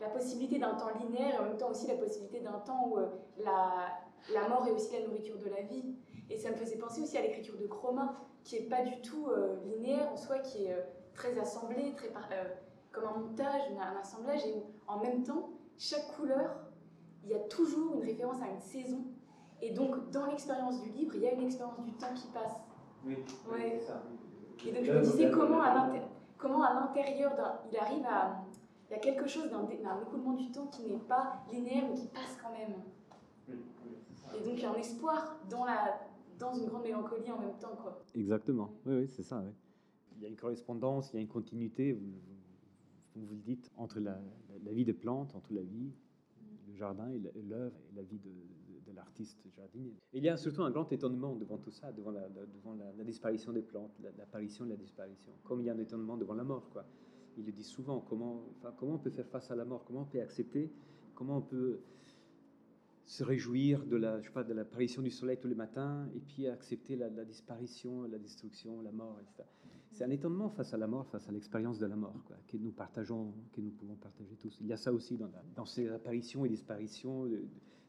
la 0.00 0.08
possibilité 0.08 0.58
d'un 0.58 0.74
temps 0.74 0.90
linéaire 1.00 1.34
et 1.34 1.38
en 1.38 1.44
même 1.44 1.56
temps 1.56 1.70
aussi 1.70 1.86
la 1.86 1.96
possibilité 1.96 2.40
d'un 2.40 2.58
temps 2.60 2.88
où 2.88 2.98
euh, 2.98 3.06
la, 3.38 3.98
la, 4.32 4.48
mort 4.48 4.66
est 4.66 4.72
aussi 4.72 4.92
la 4.92 5.06
nourriture 5.06 5.38
de 5.38 5.48
la 5.48 5.62
vie. 5.62 5.94
Et 6.28 6.38
ça 6.38 6.50
me 6.50 6.56
faisait 6.56 6.76
penser 6.76 7.02
aussi 7.02 7.18
à 7.18 7.22
l'écriture 7.22 7.56
de 7.56 7.66
Chroma, 7.66 8.14
qui 8.44 8.56
est 8.56 8.68
pas 8.68 8.82
du 8.82 9.00
tout 9.02 9.28
euh, 9.28 9.56
linéaire 9.64 10.10
en 10.12 10.16
soi, 10.16 10.38
qui 10.38 10.66
est 10.66 10.72
euh, 10.72 10.82
très 11.14 11.38
assemblée, 11.38 11.92
très 11.96 12.08
euh, 12.08 12.44
comme 12.92 13.04
un 13.04 13.18
montage, 13.18 13.62
un 13.78 14.00
assemblage, 14.00 14.46
et 14.46 14.54
où 14.54 14.62
en 14.86 14.98
même 14.98 15.22
temps, 15.22 15.50
chaque 15.80 16.14
couleur, 16.14 16.50
il 17.24 17.30
y 17.30 17.34
a 17.34 17.38
toujours 17.38 17.94
une 17.94 18.02
référence 18.02 18.40
à 18.42 18.50
une 18.50 18.60
saison. 18.60 19.02
Et 19.62 19.72
donc, 19.72 20.10
dans 20.10 20.26
l'expérience 20.26 20.82
du 20.82 20.90
livre, 20.90 21.14
il 21.14 21.22
y 21.22 21.26
a 21.26 21.32
une 21.32 21.40
expérience 21.40 21.80
du 21.80 21.92
temps 21.92 22.12
qui 22.14 22.28
passe. 22.28 22.52
Oui, 23.04 23.16
ouais. 23.50 23.78
c'est 23.78 23.86
ça. 23.86 24.02
Et 24.66 24.72
donc 24.72 24.84
je 24.84 24.92
me 24.92 25.00
disais 25.00 25.30
comment 25.30 26.62
à 26.62 26.74
l'intérieur 26.74 27.34
d'un... 27.34 27.60
Il 27.72 27.78
arrive 27.78 28.04
à... 28.04 28.44
Il 28.90 28.92
y 28.92 28.96
a 28.96 28.98
quelque 28.98 29.26
chose 29.26 29.48
d'un 29.50 29.66
écoulement 29.68 30.32
du 30.32 30.50
temps 30.50 30.66
qui 30.66 30.82
n'est 30.82 30.98
pas 30.98 31.44
linéaire 31.50 31.84
mais 31.88 31.94
qui 31.94 32.08
passe 32.08 32.36
quand 32.42 32.50
même. 32.52 32.74
Et 33.48 34.44
donc 34.44 34.54
il 34.54 34.60
y 34.60 34.66
a 34.66 34.72
un 34.72 34.74
espoir 34.74 35.38
dans, 35.48 35.64
la, 35.64 35.98
dans 36.38 36.52
une 36.52 36.66
grande 36.66 36.82
mélancolie 36.82 37.30
en 37.30 37.38
même 37.38 37.56
temps. 37.58 37.76
Quoi. 37.80 38.02
Exactement, 38.14 38.70
oui, 38.84 38.96
oui 38.98 39.08
c'est 39.08 39.22
ça. 39.22 39.42
Oui. 39.42 39.52
Il 40.16 40.22
y 40.24 40.26
a 40.26 40.28
une 40.28 40.36
correspondance, 40.36 41.10
il 41.12 41.16
y 41.16 41.18
a 41.20 41.22
une 41.22 41.28
continuité, 41.28 41.92
vous, 41.92 42.02
vous, 43.24 43.34
le 43.34 43.40
dites, 43.40 43.70
entre 43.76 44.00
la, 44.00 44.18
vie 44.72 44.84
des 44.84 44.92
plantes, 44.92 45.34
entre 45.34 45.52
la 45.52 45.62
vie, 45.62 45.92
le 46.68 46.74
jardin 46.74 47.10
et 47.10 47.18
l'œuvre 47.42 47.76
et 47.92 47.96
la 47.96 48.02
vie 48.02 48.18
de, 48.18 48.30
l'artiste 48.92 49.38
jardinier. 49.56 49.94
Il 50.12 50.24
y 50.24 50.28
a 50.28 50.36
surtout 50.36 50.64
un 50.64 50.70
grand 50.72 50.90
étonnement 50.92 51.36
devant 51.36 51.58
tout 51.58 51.70
ça, 51.70 51.92
devant 51.92 52.10
la, 52.10 53.04
disparition 53.04 53.52
des 53.52 53.62
plantes, 53.62 53.92
l'apparition 54.18 54.64
de 54.64 54.70
la 54.70 54.76
disparition, 54.76 55.32
comme 55.44 55.60
il 55.60 55.66
y 55.66 55.70
a 55.70 55.74
un 55.74 55.78
étonnement 55.78 56.16
devant 56.16 56.34
la 56.34 56.42
mort. 56.42 56.68
Quoi. 56.70 56.84
Il 57.38 57.46
le 57.46 57.52
dit 57.52 57.62
souvent, 57.62 58.00
comment, 58.00 58.44
comment 58.78 58.94
on 58.94 58.98
peut 58.98 59.10
faire 59.10 59.28
face 59.28 59.48
à 59.52 59.54
la 59.54 59.64
mort, 59.64 59.84
comment 59.84 60.00
on 60.00 60.06
peut 60.06 60.20
accepter, 60.20 60.72
comment 61.14 61.36
on 61.36 61.42
peut 61.42 61.78
se 63.04 63.22
réjouir 63.22 63.86
de 63.86 63.96
la, 63.96 64.20
je 64.20 64.26
sais 64.26 64.32
pas, 64.32 64.44
de 64.44 64.52
l'apparition 64.52 65.02
du 65.02 65.10
soleil 65.10 65.38
tous 65.38 65.48
les 65.48 65.54
matins 65.54 66.08
et 66.14 66.20
puis 66.20 66.48
accepter 66.48 66.96
la 66.96 67.08
disparition, 67.24 68.02
la 68.04 68.18
destruction, 68.18 68.80
la 68.82 68.92
mort, 68.92 69.18
etc. 69.20 69.48
C'est 69.92 70.04
un 70.04 70.10
étonnement 70.10 70.48
face 70.50 70.72
à 70.72 70.76
la 70.76 70.86
mort, 70.86 71.06
face 71.08 71.28
à 71.28 71.32
l'expérience 71.32 71.78
de 71.78 71.86
la 71.86 71.96
mort, 71.96 72.14
quoi, 72.26 72.36
que 72.46 72.56
nous 72.56 72.70
partageons, 72.70 73.34
que 73.52 73.60
nous 73.60 73.70
pouvons 73.70 73.96
partager 73.96 74.36
tous. 74.36 74.56
Il 74.60 74.66
y 74.66 74.72
a 74.72 74.76
ça 74.76 74.92
aussi 74.92 75.18
dans, 75.18 75.66
ces 75.66 75.88
apparitions 75.88 76.44
et 76.44 76.48
disparitions, 76.48 77.28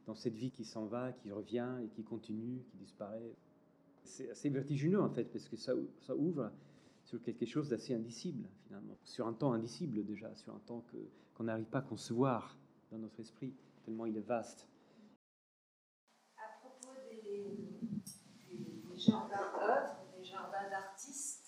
dans 0.08 0.16
cette 0.16 0.36
vie 0.36 0.52
qui 0.52 0.66
s'en 0.66 0.86
va, 0.86 1.12
qui 1.14 1.32
revient 1.32 1.78
et 1.84 1.88
qui 1.89 2.04
continue, 2.04 2.64
qui 2.70 2.78
disparaît. 2.78 3.36
C'est 4.04 4.30
assez 4.32 4.49
vertigineux 4.49 5.02
en 5.02 5.10
fait, 5.10 5.26
parce 5.26 5.47
que 5.47 5.56
ça, 5.56 5.74
ouvre 6.16 6.52
sur 7.04 7.22
quelque 7.22 7.45
chose 7.45 7.70
d'assez 7.70 7.93
indicible 7.93 8.49
finalement, 8.66 8.97
sur 9.04 9.28
un 9.28 9.34
temps 9.34 9.54
indicible 9.54 10.04
déjà, 10.04 10.34
sur 10.36 10.56
un 10.56 10.60
temps 10.60 10.84
qu'on 11.36 11.43
n'arrive 11.43 11.66
pas 11.66 11.80
à 11.80 11.84
concevoir 11.84 12.58
dans 12.91 12.97
notre 12.97 13.20
esprit, 13.20 13.54
tellement 13.86 14.06
il 14.06 14.18
est 14.18 14.22
vaste. 14.22 14.68
À 16.38 16.60
propos 16.60 16.95
des, 17.10 17.22
des, 18.49 18.58
des 18.58 18.99
jardins 20.24 20.70
d'artistes, 20.70 21.41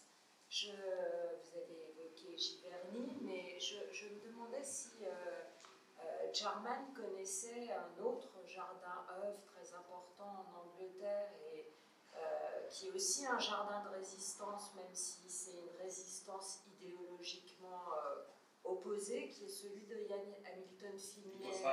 je, 0.53 0.69
vous 0.69 1.57
avez 1.57 1.89
évoqué 1.89 2.37
Giverny, 2.37 3.17
mais 3.23 3.59
je, 3.59 3.75
je, 3.91 4.05
me 4.13 4.29
demandais 4.29 4.61
si 4.61 5.03
euh, 5.03 6.31
euh, 6.43 6.49
Jarman 6.49 6.93
connaissait 6.93 7.69
un 7.71 8.03
autre 8.03 8.29
jardin 8.45 9.05
œuvre 9.23 9.41
très 9.45 9.73
important 9.73 10.45
en 10.47 10.67
Angleterre 10.67 11.31
et 11.53 11.73
euh, 12.15 12.67
qui 12.69 12.87
est 12.87 12.91
aussi 12.91 13.25
un 13.25 13.39
jardin 13.39 13.83
de 13.83 13.89
résistance, 13.89 14.73
même 14.75 14.93
si 14.93 15.29
c'est 15.29 15.59
une 15.59 15.81
résistance 15.81 16.63
idéologiquement 16.67 17.83
euh, 17.93 18.23
opposée, 18.63 19.29
qui 19.29 19.45
est 19.45 19.49
celui 19.49 19.85
de 19.85 19.95
Ian 19.95 20.23
Hamilton 20.45 20.97
Finlay 20.97 21.65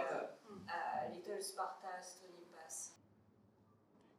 à 0.68 1.08
Little 1.08 1.42
Sparta, 1.42 2.00
Stony 2.00 2.46
Pass. 2.52 2.96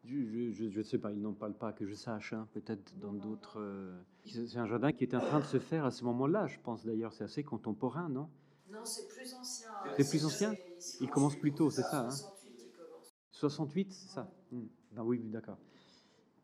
Je 0.03 0.63
ne 0.63 0.83
sais 0.83 0.97
pas, 0.97 1.11
il 1.11 1.21
n'en 1.21 1.33
parle 1.33 1.53
pas 1.53 1.73
que 1.73 1.85
je 1.85 1.93
sache, 1.93 2.33
hein, 2.33 2.47
peut-être 2.53 2.97
dans 2.97 3.13
d'autres. 3.13 3.59
Euh... 3.59 4.01
C'est 4.25 4.57
un 4.57 4.65
jardin 4.65 4.91
qui 4.91 5.03
est 5.03 5.13
en 5.13 5.19
train 5.19 5.39
de 5.39 5.45
se 5.45 5.59
faire 5.59 5.85
à 5.85 5.91
ce 5.91 6.03
moment-là, 6.05 6.47
je 6.47 6.59
pense 6.59 6.85
d'ailleurs, 6.85 7.13
c'est 7.13 7.23
assez 7.23 7.43
contemporain, 7.43 8.09
non? 8.09 8.29
Non, 8.72 8.86
c'est 8.86 9.07
plus 9.07 9.34
ancien. 9.34 9.69
C'est 9.97 10.09
plus 10.09 10.26
ancien 10.26 10.55
Il 11.01 11.09
commence 11.09 11.36
plus 11.36 11.53
tôt, 11.53 11.69
c'est 11.69 11.82
ça 11.84 12.09
68, 12.09 12.74
hein 12.80 13.01
68, 13.32 13.93
c'est 13.93 14.07
ça 14.09 14.32
mmh. 14.51 14.61
ah, 14.97 15.03
Oui, 15.03 15.19
d'accord. 15.26 15.57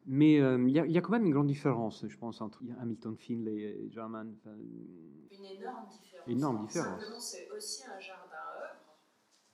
Mais 0.10 0.40
euh, 0.40 0.58
il 0.68 0.70
y, 0.70 0.94
y, 0.94 0.98
a 0.98 1.02
quand 1.02 1.12
même 1.12 1.26
une 1.26 1.34
grande 1.34 1.48
différence, 1.48 2.08
je 2.08 2.18
pense, 2.18 2.40
entre 2.40 2.62
Hamilton 2.80 3.18
Finlay 3.18 3.58
et 3.58 3.90
Jarman. 3.92 4.38
Enfin, 4.40 4.56
une 4.56 5.44
énorme 5.44 5.88
différence. 5.90 6.28
Énorme 6.28 6.66
différence. 6.66 7.02
Simplement, 7.02 7.20
c'est 7.20 7.50
aussi 7.52 7.84
un 7.86 8.00
jardin 8.00 8.38
œuvre, 8.62 8.98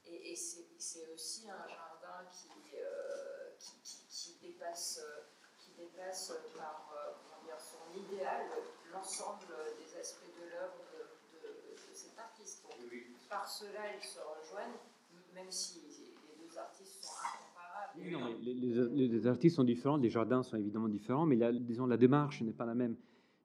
et, 0.06 0.32
et 0.32 0.36
c'est 0.36 1.08
aussi 1.12 1.50
un 1.50 1.68
jardin 1.68 2.30
qui, 2.32 2.50
euh, 2.76 3.56
qui, 3.58 3.82
qui, 3.82 4.06
qui, 4.08 4.38
dépasse, 4.48 5.02
qui 5.58 5.72
dépasse 5.72 6.34
par 6.56 6.94
euh, 6.94 7.46
dire, 7.46 7.60
son 7.60 8.00
idéal 8.00 8.46
l'ensemble 8.92 9.48
des 9.80 10.00
aspects 10.00 10.36
de 10.40 10.50
l'œuvre 10.52 10.86
de, 10.94 11.48
de, 11.48 11.74
de, 11.74 11.94
cet 11.96 12.18
artiste. 12.20 12.62
Donc, 12.64 12.76
oui. 12.92 13.08
Par 13.34 13.48
cela, 13.48 13.80
ils 13.98 14.06
se 14.06 14.20
rejoignent, 14.20 14.78
même 15.34 15.50
si 15.50 15.80
les 15.80 16.38
deux 16.38 16.58
artistes 16.58 17.04
sont 17.04 17.14
incomparables 17.26 18.94
les, 18.96 19.28
artistes 19.28 19.56
sont 19.56 19.64
différents, 19.64 19.98
les 19.98 20.10
jardins 20.10 20.44
sont 20.44 20.58
évidemment 20.58 20.88
différents, 20.88 21.26
mais 21.26 21.36
la, 21.36 21.52
disons 21.52 21.88
la 21.88 21.98
démarche 21.98 22.42
n'est 22.42 22.54
pas 22.54 22.66
la 22.66 22.76
même. 22.76 22.96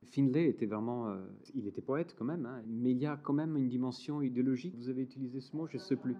Finlay 0.04 0.48
était 0.48 0.66
vraiment, 0.66 1.08
euh, 1.08 1.16
il 1.54 1.66
était 1.66 1.80
poète 1.80 2.14
quand 2.18 2.24
même, 2.24 2.46
hein, 2.46 2.62
mais 2.66 2.92
il 2.92 2.98
y 2.98 3.06
a 3.06 3.16
quand 3.16 3.32
même 3.32 3.56
une 3.56 3.68
dimension 3.68 4.22
idéologique. 4.22 4.74
Vous 4.76 4.88
avez 4.88 5.02
utilisé 5.02 5.40
ce 5.40 5.56
mot, 5.56 5.66
je 5.66 5.76
ne 5.76 5.82
sais 5.82 5.96
plus. 5.96 6.16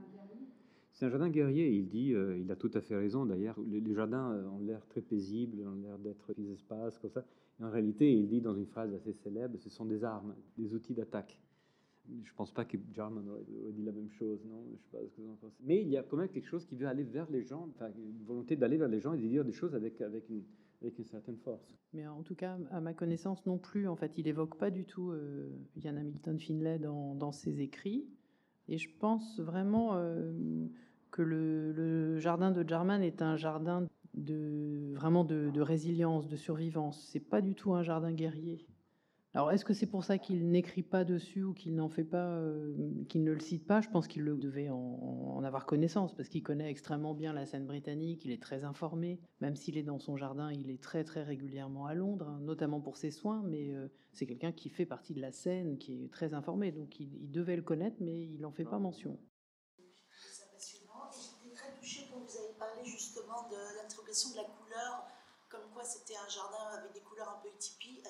C'est 0.93 1.07
un 1.07 1.11
jardin 1.11 1.29
guerrier. 1.29 1.69
Il 1.71 1.89
dit, 1.89 2.12
euh, 2.12 2.39
il 2.39 2.51
a 2.51 2.57
tout 2.57 2.71
à 2.75 2.81
fait 2.81 2.97
raison 2.97 3.25
d'ailleurs. 3.25 3.57
Les, 3.66 3.95
jardins 3.95 4.33
euh, 4.33 4.49
ont 4.49 4.59
l'air 4.59 4.85
très 4.89 5.01
paisibles, 5.01 5.66
ont 5.66 5.81
l'air 5.81 5.99
d'être 5.99 6.35
des 6.37 6.53
espaces 6.53 6.99
comme 6.99 7.11
ça. 7.11 7.25
en 7.62 7.71
réalité, 7.71 8.12
il 8.12 8.29
dit 8.29 8.41
dans 8.41 8.55
une 8.55 8.66
phrase 8.66 8.93
assez 8.93 9.12
célèbre, 9.12 9.57
ce 9.59 9.71
sont 9.71 9.85
des 9.85 10.03
armes, 10.05 10.35
des 10.57 10.75
outils 10.75 10.95
d'attaque. 10.95 11.39
Je 12.09 12.31
ne 12.31 12.37
pense 12.37 12.53
pas 12.53 12.65
que 12.65 12.77
Jarman 12.93 13.29
aurait, 13.29 13.45
dit 13.73 13.83
la 13.83 13.93
même 13.93 14.11
chose, 14.11 14.41
non 14.47 14.65
Je 14.73 14.83
sais 14.83 14.91
pas 14.91 14.99
ce 15.05 15.15
que 15.15 15.21
vous 15.21 15.31
en 15.31 15.37
pensez. 15.37 15.57
Mais 15.65 15.83
il 15.83 15.89
y 15.89 15.97
a 15.97 16.03
quand 16.03 16.17
même 16.17 16.29
quelque 16.29 16.47
chose 16.47 16.65
qui 16.65 16.77
veut 16.77 16.87
aller 16.87 17.03
vers 17.05 17.31
les 17.31 17.43
gens, 17.43 17.69
une 17.97 18.25
volonté 18.25 18.57
d'aller 18.57 18.77
vers 18.77 18.89
les 18.89 19.01
gens 19.01 19.13
et 19.13 19.19
de 19.19 19.27
dire 19.27 19.45
des 19.45 19.53
choses 19.53 19.75
avec, 19.75 20.01
une, 20.31 20.45
certaine 21.05 21.37
force. 21.39 21.77
Mais 21.93 22.07
en 22.07 22.23
tout 22.23 22.35
cas, 22.35 22.59
à 22.71 22.81
ma 22.81 22.95
connaissance 22.95 23.45
non 23.47 23.59
plus, 23.59 23.89
en 23.89 23.97
fait, 23.97 24.17
il 24.17 24.29
évoque 24.29 24.57
pas 24.57 24.71
du 24.71 24.85
tout 24.85 25.11
euh, 25.11 25.51
Ian 25.77 25.97
Hamilton 25.97 26.39
Finlay 26.39 26.79
dans, 26.79 27.33
ses 27.33 27.61
écrits. 27.61 28.07
Et 28.69 28.79
je 28.79 28.89
pense 28.99 29.41
vraiment 29.41 29.97
euh, 29.97 30.67
que 31.11 31.23
le, 31.23 32.19
jardin 32.19 32.51
de 32.51 32.67
Jarman 32.67 33.03
est 33.03 33.23
un 33.23 33.37
jardin 33.37 33.87
vraiment 34.15 35.25
de, 35.25 35.51
de 35.51 35.61
résilience, 35.61 36.27
de 36.27 36.37
survivance. 36.37 37.07
C'est 37.11 37.21
pas 37.21 37.41
du 37.41 37.55
tout 37.55 37.75
un 37.75 37.83
jardin 37.83 38.13
guerrier. 38.13 38.67
Alors, 39.35 39.53
est-ce 39.53 39.64
que 39.64 39.74
c'est 39.74 39.87
pour 39.87 40.05
ça 40.05 40.16
qu'il 40.16 40.51
n'écrit 40.51 40.83
pas 40.83 41.05
dessus 41.05 41.45
ou 41.45 41.53
qu'il 41.53 41.74
n'en 41.74 41.91
fait 41.91 42.05
pas, 42.05 42.31
euh, 42.39 42.74
qu'il 43.11 43.24
ne 43.24 43.33
le 43.33 43.41
cite 43.41 43.66
pas? 43.66 43.83
Je 43.83 43.89
pense 43.91 44.09
qu'il 44.09 44.22
le 44.22 44.37
devait 44.37 44.70
en, 44.70 45.43
avoir 45.45 45.66
connaissance 45.66 46.14
parce 46.14 46.29
qu'il 46.29 46.43
connaît 46.43 46.70
extrêmement 46.70 47.14
bien 47.14 47.35
la 47.35 47.45
scène 47.45 47.66
britannique. 47.66 48.24
Il 48.24 48.33
est 48.33 48.43
très 48.43 48.64
informé, 48.64 49.20
même 49.41 49.55
s'il 49.55 49.76
est 49.76 49.83
dans 49.83 49.99
son 49.99 50.16
jardin, 50.16 50.51
il 50.51 50.70
est 50.70 50.83
très 50.83 51.05
très 51.05 51.22
régulièrement 51.22 51.87
à 51.87 51.95
Londres, 51.95 52.29
hein, 52.29 52.41
notamment 52.41 52.81
pour 52.81 52.97
ses 52.97 53.11
soins. 53.11 53.43
Mais 53.45 53.70
euh, 53.70 53.89
c'est 54.12 54.26
quelqu'un 54.26 54.53
qui 54.53 54.70
fait 54.70 54.87
partie 54.87 55.12
de 55.12 55.20
la 55.20 55.31
scène, 55.31 55.76
qui 55.76 56.05
est 56.05 56.12
très 56.12 56.33
informé, 56.33 56.72
donc 56.72 56.99
il, 56.99 57.31
devait 57.31 57.57
le 57.57 57.62
connaître, 57.62 57.99
mais 58.01 58.18
il 58.18 58.41
n'en 58.41 58.51
fait 58.51 58.64
pas 58.64 58.79
mention. 58.79 59.18
Très 61.55 61.74
touchée 61.74 62.09
quand 62.11 62.20
vous 62.20 62.37
avez 62.37 62.55
parlé 62.59 62.85
justement 62.85 63.49
de 63.51 63.83
l'interrogation 63.83 64.31
de 64.31 64.37
la 64.37 64.45
couleur 64.45 65.07
comme 65.49 65.70
quoi 65.72 65.83
c'était 65.83 66.16
un 66.16 66.29
jardin 66.29 66.79
avec 66.79 66.93
des 66.93 67.01
couleurs 67.01 67.29
un 67.29 67.41
peu 67.43 67.49
atypiques. 67.49 68.05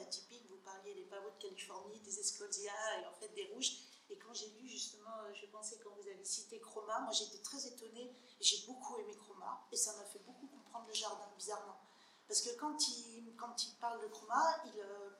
Pavots 1.08 1.30
de 1.30 1.42
Californie, 1.42 2.00
des 2.00 2.18
escolias 2.20 3.00
et 3.00 3.06
en 3.06 3.12
fait 3.12 3.28
des 3.34 3.50
rouges. 3.52 3.72
Et 4.10 4.18
quand 4.18 4.32
j'ai 4.32 4.48
lu 4.50 4.68
justement, 4.68 5.16
euh, 5.24 5.34
je 5.34 5.46
pensais 5.46 5.78
quand 5.82 5.90
vous 5.90 6.08
avez 6.08 6.24
cité 6.24 6.60
Chroma, 6.60 7.00
moi 7.00 7.12
j'étais 7.12 7.42
très 7.42 7.66
étonnée. 7.66 8.14
J'ai 8.40 8.66
beaucoup 8.66 8.98
aimé 8.98 9.14
Chroma 9.16 9.66
et 9.72 9.76
ça 9.76 9.94
m'a 9.96 10.04
fait 10.04 10.20
beaucoup 10.20 10.46
comprendre 10.46 10.86
le 10.86 10.94
jardin, 10.94 11.30
bizarrement. 11.36 11.80
Parce 12.26 12.42
que 12.42 12.50
quand 12.56 12.76
il, 12.88 13.34
quand 13.36 13.62
il 13.64 13.74
parle 13.76 14.00
de 14.02 14.08
Chroma, 14.08 14.62
il, 14.66 14.80
euh, 14.80 15.10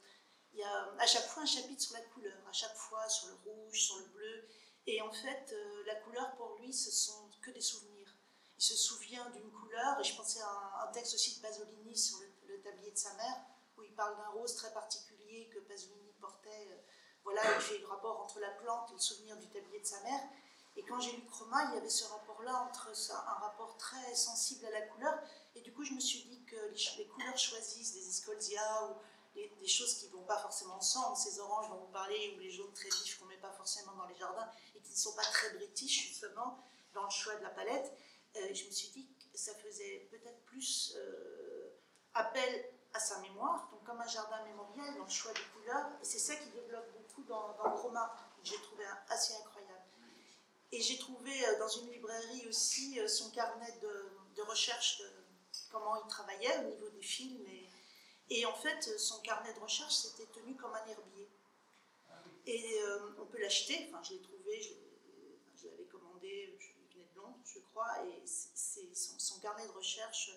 y 0.55 0.63
a 0.63 0.95
à 0.99 1.07
chaque 1.07 1.27
fois 1.27 1.43
un 1.43 1.47
chapitre 1.47 1.83
sur 1.83 1.95
la 1.95 2.03
couleur, 2.03 2.39
à 2.49 2.53
chaque 2.53 2.77
fois 2.77 3.09
sur 3.09 3.29
le 3.29 3.35
rouge, 3.45 3.81
sur 3.81 3.99
le 3.99 4.07
bleu. 4.07 4.49
Et 4.87 5.01
en 5.03 5.13
fait, 5.13 5.53
euh, 5.53 5.85
la 5.87 5.97
couleur 5.97 6.35
pour 6.37 6.57
lui, 6.61 6.73
ce 6.73 6.91
sont 6.91 7.31
que 7.43 7.51
des 7.51 7.61
souvenirs 7.61 7.99
il 8.59 8.65
se 8.65 8.75
souvient 8.75 9.31
d'une 9.31 9.51
couleur, 9.53 10.01
et 10.01 10.05
je 10.05 10.17
pensais 10.17 10.41
à 10.41 10.89
un, 10.89 10.93
texte 10.93 11.15
aussi 11.15 11.37
de 11.37 11.43
Pasolini 11.43 11.97
sur 11.97 12.19
le, 12.49 12.61
tablier 12.61 12.91
de 12.91 12.99
sa 12.99 13.15
mère, 13.15 13.37
où 13.77 13.85
il 13.85 13.95
parle 13.95 14.17
d'un 14.17 14.31
rose 14.31 14.57
très 14.57 14.73
particulier 14.73 15.18
que 15.53 15.59
Pasolini 15.61 16.13
portait. 16.21 16.69
Euh, 16.71 16.79
voilà, 17.25 17.43
il 17.57 17.61
fait 17.61 17.79
le 17.79 17.87
rapport 17.87 18.21
entre 18.21 18.41
la 18.41 18.51
plante 18.51 18.91
et 18.91 18.95
le 18.95 18.99
souvenir 18.99 19.37
du 19.37 19.49
tablier 19.49 19.81
de 19.81 19.87
sa 19.87 20.01
mère. 20.03 20.21
Et 20.77 20.83
quand 20.85 21.01
j'ai 21.01 21.13
lu 21.13 21.25
Chroma, 21.27 21.65
il 21.71 21.75
y 21.75 21.79
avait 21.79 21.89
ce 21.89 22.05
rapport-là 22.05 22.69
entre 22.69 22.89
un 23.11 23.35
rapport 23.41 23.77
très 23.77 24.15
sensible 24.15 24.65
à 24.67 24.71
la 24.71 24.83
couleur. 24.83 25.19
Et 25.55 25.61
du 25.61 25.73
coup, 25.73 25.85
je 25.85 25.93
me 25.93 26.01
suis 26.01 26.23
dit 26.23 26.45
que 26.45 26.57
les, 26.97 27.07
couleurs 27.07 27.37
choisies 27.37 27.93
des 27.93 28.09
escolzias 28.09 28.89
ou 28.89 28.95
des 29.35 29.69
choses 29.69 29.95
qui 29.95 30.07
ne 30.07 30.13
vont 30.13 30.25
pas 30.25 30.39
forcément 30.39 30.77
ensemble, 30.77 31.17
ces 31.17 31.39
oranges 31.41 31.69
dont 31.69 31.79
vous 31.79 31.93
parlez 31.93 32.35
ou 32.35 32.39
les 32.39 32.51
jaunes 32.51 32.73
très 32.73 32.89
vifs 32.89 33.19
qu'on 33.19 33.27
ne 33.27 33.31
met 33.31 33.41
pas 33.41 33.53
forcément 33.53 33.93
dans 33.95 34.07
les 34.07 34.15
jardins 34.15 34.49
et 34.75 34.81
qui 34.81 34.93
ne 34.93 34.97
sont 34.97 35.15
pas 35.15 35.23
très 35.23 35.51
british 35.55 36.09
justement 36.09 36.59
dans 36.95 37.05
le 37.05 37.11
choix 37.11 37.35
de 37.37 37.43
la 37.43 37.51
palette, 37.51 37.93
euh, 38.37 38.55
je 38.55 38.65
me 38.65 38.71
suis 38.71 38.89
dit 38.89 39.09
que 39.33 39.39
ça 39.39 39.55
faisait 39.55 40.09
peut-être 40.11 40.41
plus 40.45 40.95
euh, 40.97 41.71
appel 42.15 42.65
sa 42.99 43.19
mémoire, 43.21 43.69
donc 43.71 43.83
comme 43.85 44.01
un 44.01 44.07
jardin 44.07 44.43
mémoriel 44.45 44.97
dans 44.97 45.05
le 45.05 45.11
choix 45.11 45.33
des 45.33 45.41
couleurs, 45.55 45.91
c'est 46.03 46.19
ça 46.19 46.37
qui 46.37 46.49
développe 46.51 46.87
beaucoup 46.93 47.23
dans, 47.25 47.55
dans 47.55 47.75
Roma, 47.77 48.15
que 48.43 48.49
j'ai 48.49 48.61
trouvé 48.63 48.85
assez 49.09 49.35
incroyable. 49.35 49.85
Et 50.71 50.81
j'ai 50.81 50.99
trouvé 50.99 51.47
euh, 51.47 51.59
dans 51.59 51.69
une 51.69 51.91
librairie 51.91 52.47
aussi 52.49 52.99
son 53.09 53.31
carnet 53.31 53.73
de, 53.81 54.11
de, 54.37 54.43
recherche 54.43 54.99
de 54.99 55.11
comment 55.71 55.97
il 55.97 56.09
travaillait 56.09 56.59
au 56.59 56.69
niveau 56.69 56.89
des 56.91 57.03
films, 57.03 57.45
et, 58.31 58.45
en 58.45 58.55
fait 58.55 58.83
son 58.99 59.21
carnet 59.23 59.53
de 59.55 59.61
recherche 59.61 59.95
s'était 59.95 60.31
tenu 60.33 60.55
comme 60.57 60.75
un 60.75 60.87
herbier. 60.87 61.29
Et 62.47 62.81
on 63.19 63.27
peut 63.27 63.39
l'acheter, 63.41 63.89
enfin 63.89 64.03
je 64.03 64.15
l'ai 64.15 64.23
trouvé, 64.23 64.63
je, 64.63 64.73
je 65.61 65.69
l'avais 65.69 65.85
commandé, 65.85 66.59
je 67.45 67.59
crois, 67.61 68.05
et 68.05 68.23
c'est 68.25 68.95
son, 68.95 69.41
carnet 69.41 69.67
de 69.67 69.73
recherche 69.73 70.31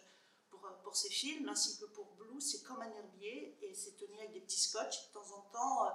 pour, 0.51 0.61
pour 0.83 0.95
ses 0.95 1.09
films, 1.09 1.49
ainsi 1.49 1.79
que 1.79 1.85
pour 1.85 2.05
Blue, 2.15 2.39
c'est 2.39 2.61
comme 2.63 2.81
un 2.81 2.93
herbier, 2.93 3.57
et 3.61 3.73
c'est 3.73 3.97
tenu 3.97 4.17
avec 4.19 4.33
des 4.33 4.41
petits 4.41 4.59
scotch 4.59 5.07
de 5.07 5.13
temps 5.13 5.31
en 5.31 5.41
temps. 5.51 5.85
Euh, 5.85 5.89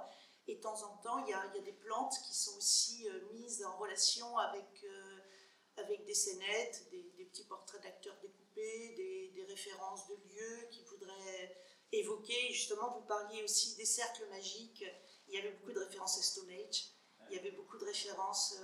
et 0.49 0.55
de 0.55 0.61
temps 0.61 0.81
en 0.83 0.97
temps, 0.97 1.17
il 1.25 1.29
y 1.29 1.33
a, 1.33 1.45
des 1.59 1.73
plantes 1.73 2.15
qui 2.25 2.33
sont 2.33 2.55
aussi 2.57 3.07
euh, 3.09 3.19
mises 3.33 3.65
en 3.65 3.77
relation 3.77 4.37
avec, 4.37 4.83
euh, 4.85 5.97
des 6.05 6.13
scénettes, 6.13 6.89
des, 6.89 7.03
petits 7.25 7.43
portraits 7.43 7.83
d'acteurs 7.83 8.17
découpés, 8.21 8.95
des, 8.95 9.45
références 9.47 10.07
de 10.07 10.15
lieux 10.15 10.67
qui 10.71 10.83
voudraient 10.83 11.57
évoquer. 11.91 12.53
Justement, 12.53 12.91
vous 12.91 13.05
parliez 13.05 13.43
aussi 13.43 13.75
des 13.75 13.85
cercles 13.85 14.27
magiques. 14.29 14.85
Il 15.27 15.35
y 15.35 15.37
avait 15.37 15.51
beaucoup 15.51 15.71
de 15.71 15.79
références 15.79 16.19
à 16.19 16.21
Stone 16.21 16.49
Age. 16.51 16.91
Il 17.29 17.35
y 17.35 17.39
avait 17.39 17.51
beaucoup 17.51 17.77
de 17.77 17.85
références 17.85 18.55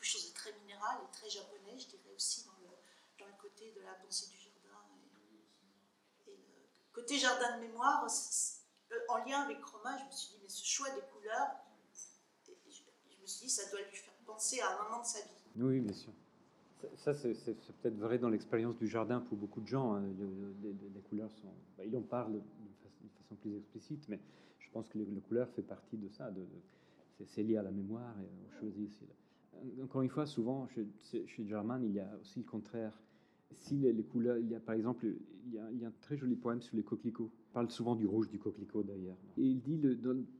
quelque 0.00 0.04
chose 0.04 0.28
de 0.28 0.34
très 0.34 0.52
minéral 0.60 0.98
et 1.04 1.12
très 1.12 1.28
japonais, 1.28 1.78
je 1.78 1.88
dirais 1.88 2.12
aussi 2.14 2.44
dans 2.44 2.56
le, 2.62 2.68
dans 3.18 3.26
le 3.26 3.40
côté 3.40 3.70
de 3.72 3.80
la 3.80 3.94
pensée 3.94 4.28
du 4.28 4.38
côté 6.92 7.18
jardin 7.18 7.56
de 7.56 7.62
mémoire, 7.62 8.06
euh, 8.06 8.94
en 9.08 9.18
lien 9.18 9.40
avec 9.40 9.60
Chroma, 9.60 9.96
je 9.98 10.04
me 10.04 10.10
suis 10.10 10.28
dit, 10.30 10.38
mais 10.42 10.48
ce 10.48 10.64
choix 10.64 10.88
des 10.90 11.02
couleurs, 11.12 11.48
je, 12.44 13.20
me 13.20 13.26
suis 13.26 13.46
dit, 13.46 13.50
ça 13.50 13.70
doit 13.70 13.80
lui 13.80 13.96
faire 13.96 14.14
penser 14.26 14.60
à 14.60 14.70
un 14.70 14.84
moment 14.84 15.00
de 15.00 15.06
sa 15.06 15.20
vie. 15.20 15.44
Oui, 15.56 15.80
bien 15.80 15.94
sûr. 15.94 16.12
Ça, 16.96 17.12
c'est 17.12 17.34
peut-être 17.34 17.98
vrai 17.98 18.18
dans 18.18 18.30
l'expérience 18.30 18.76
du 18.76 18.88
jardin 18.88 19.20
pour 19.20 19.36
beaucoup 19.36 19.60
de 19.60 19.66
gens. 19.66 19.94
Hein. 19.94 20.02
Les, 20.62 21.00
couleurs 21.02 21.30
sont. 21.32 21.52
Bah, 21.76 21.84
il 21.84 21.94
en 21.94 22.00
parle 22.00 22.32
de 22.32 22.40
façon, 23.18 23.34
plus 23.36 23.56
explicite, 23.58 24.08
mais 24.08 24.18
je 24.58 24.70
pense 24.70 24.88
que 24.88 24.96
les, 24.96 25.20
couleurs 25.20 25.50
fait 25.50 25.62
partie 25.62 25.98
de 25.98 26.08
ça. 26.08 26.30
C'est 27.26 27.42
lié 27.42 27.58
à 27.58 27.62
la 27.62 27.70
mémoire 27.70 28.14
et 28.18 28.28
on 28.46 28.58
choisit 28.58 28.90
encore 29.82 30.02
une 30.02 30.08
fois, 30.08 30.26
souvent, 30.26 30.68
chez, 30.68 31.26
chez 31.26 31.46
German, 31.46 31.84
il 31.84 31.92
y 31.92 32.00
a 32.00 32.08
aussi 32.20 32.38
le 32.38 32.46
contraire. 32.46 32.92
Si 33.52 33.76
les, 33.76 34.04
couleurs, 34.04 34.38
il 34.38 34.48
y 34.48 34.54
a 34.54 34.60
par 34.60 34.74
exemple, 34.74 35.06
il 35.46 35.54
y 35.54 35.84
a, 35.84 35.88
un 35.88 35.92
très 36.00 36.16
joli 36.16 36.36
poème 36.36 36.60
sur 36.60 36.76
les 36.76 36.82
coquelicots. 36.82 37.30
Il 37.50 37.52
parle 37.52 37.70
souvent 37.70 37.96
du 37.96 38.06
rouge 38.06 38.28
du 38.28 38.38
coquelicot 38.38 38.84
d'ailleurs. 38.84 39.16
Et 39.36 39.42
il 39.42 39.60
dit, 39.60 39.80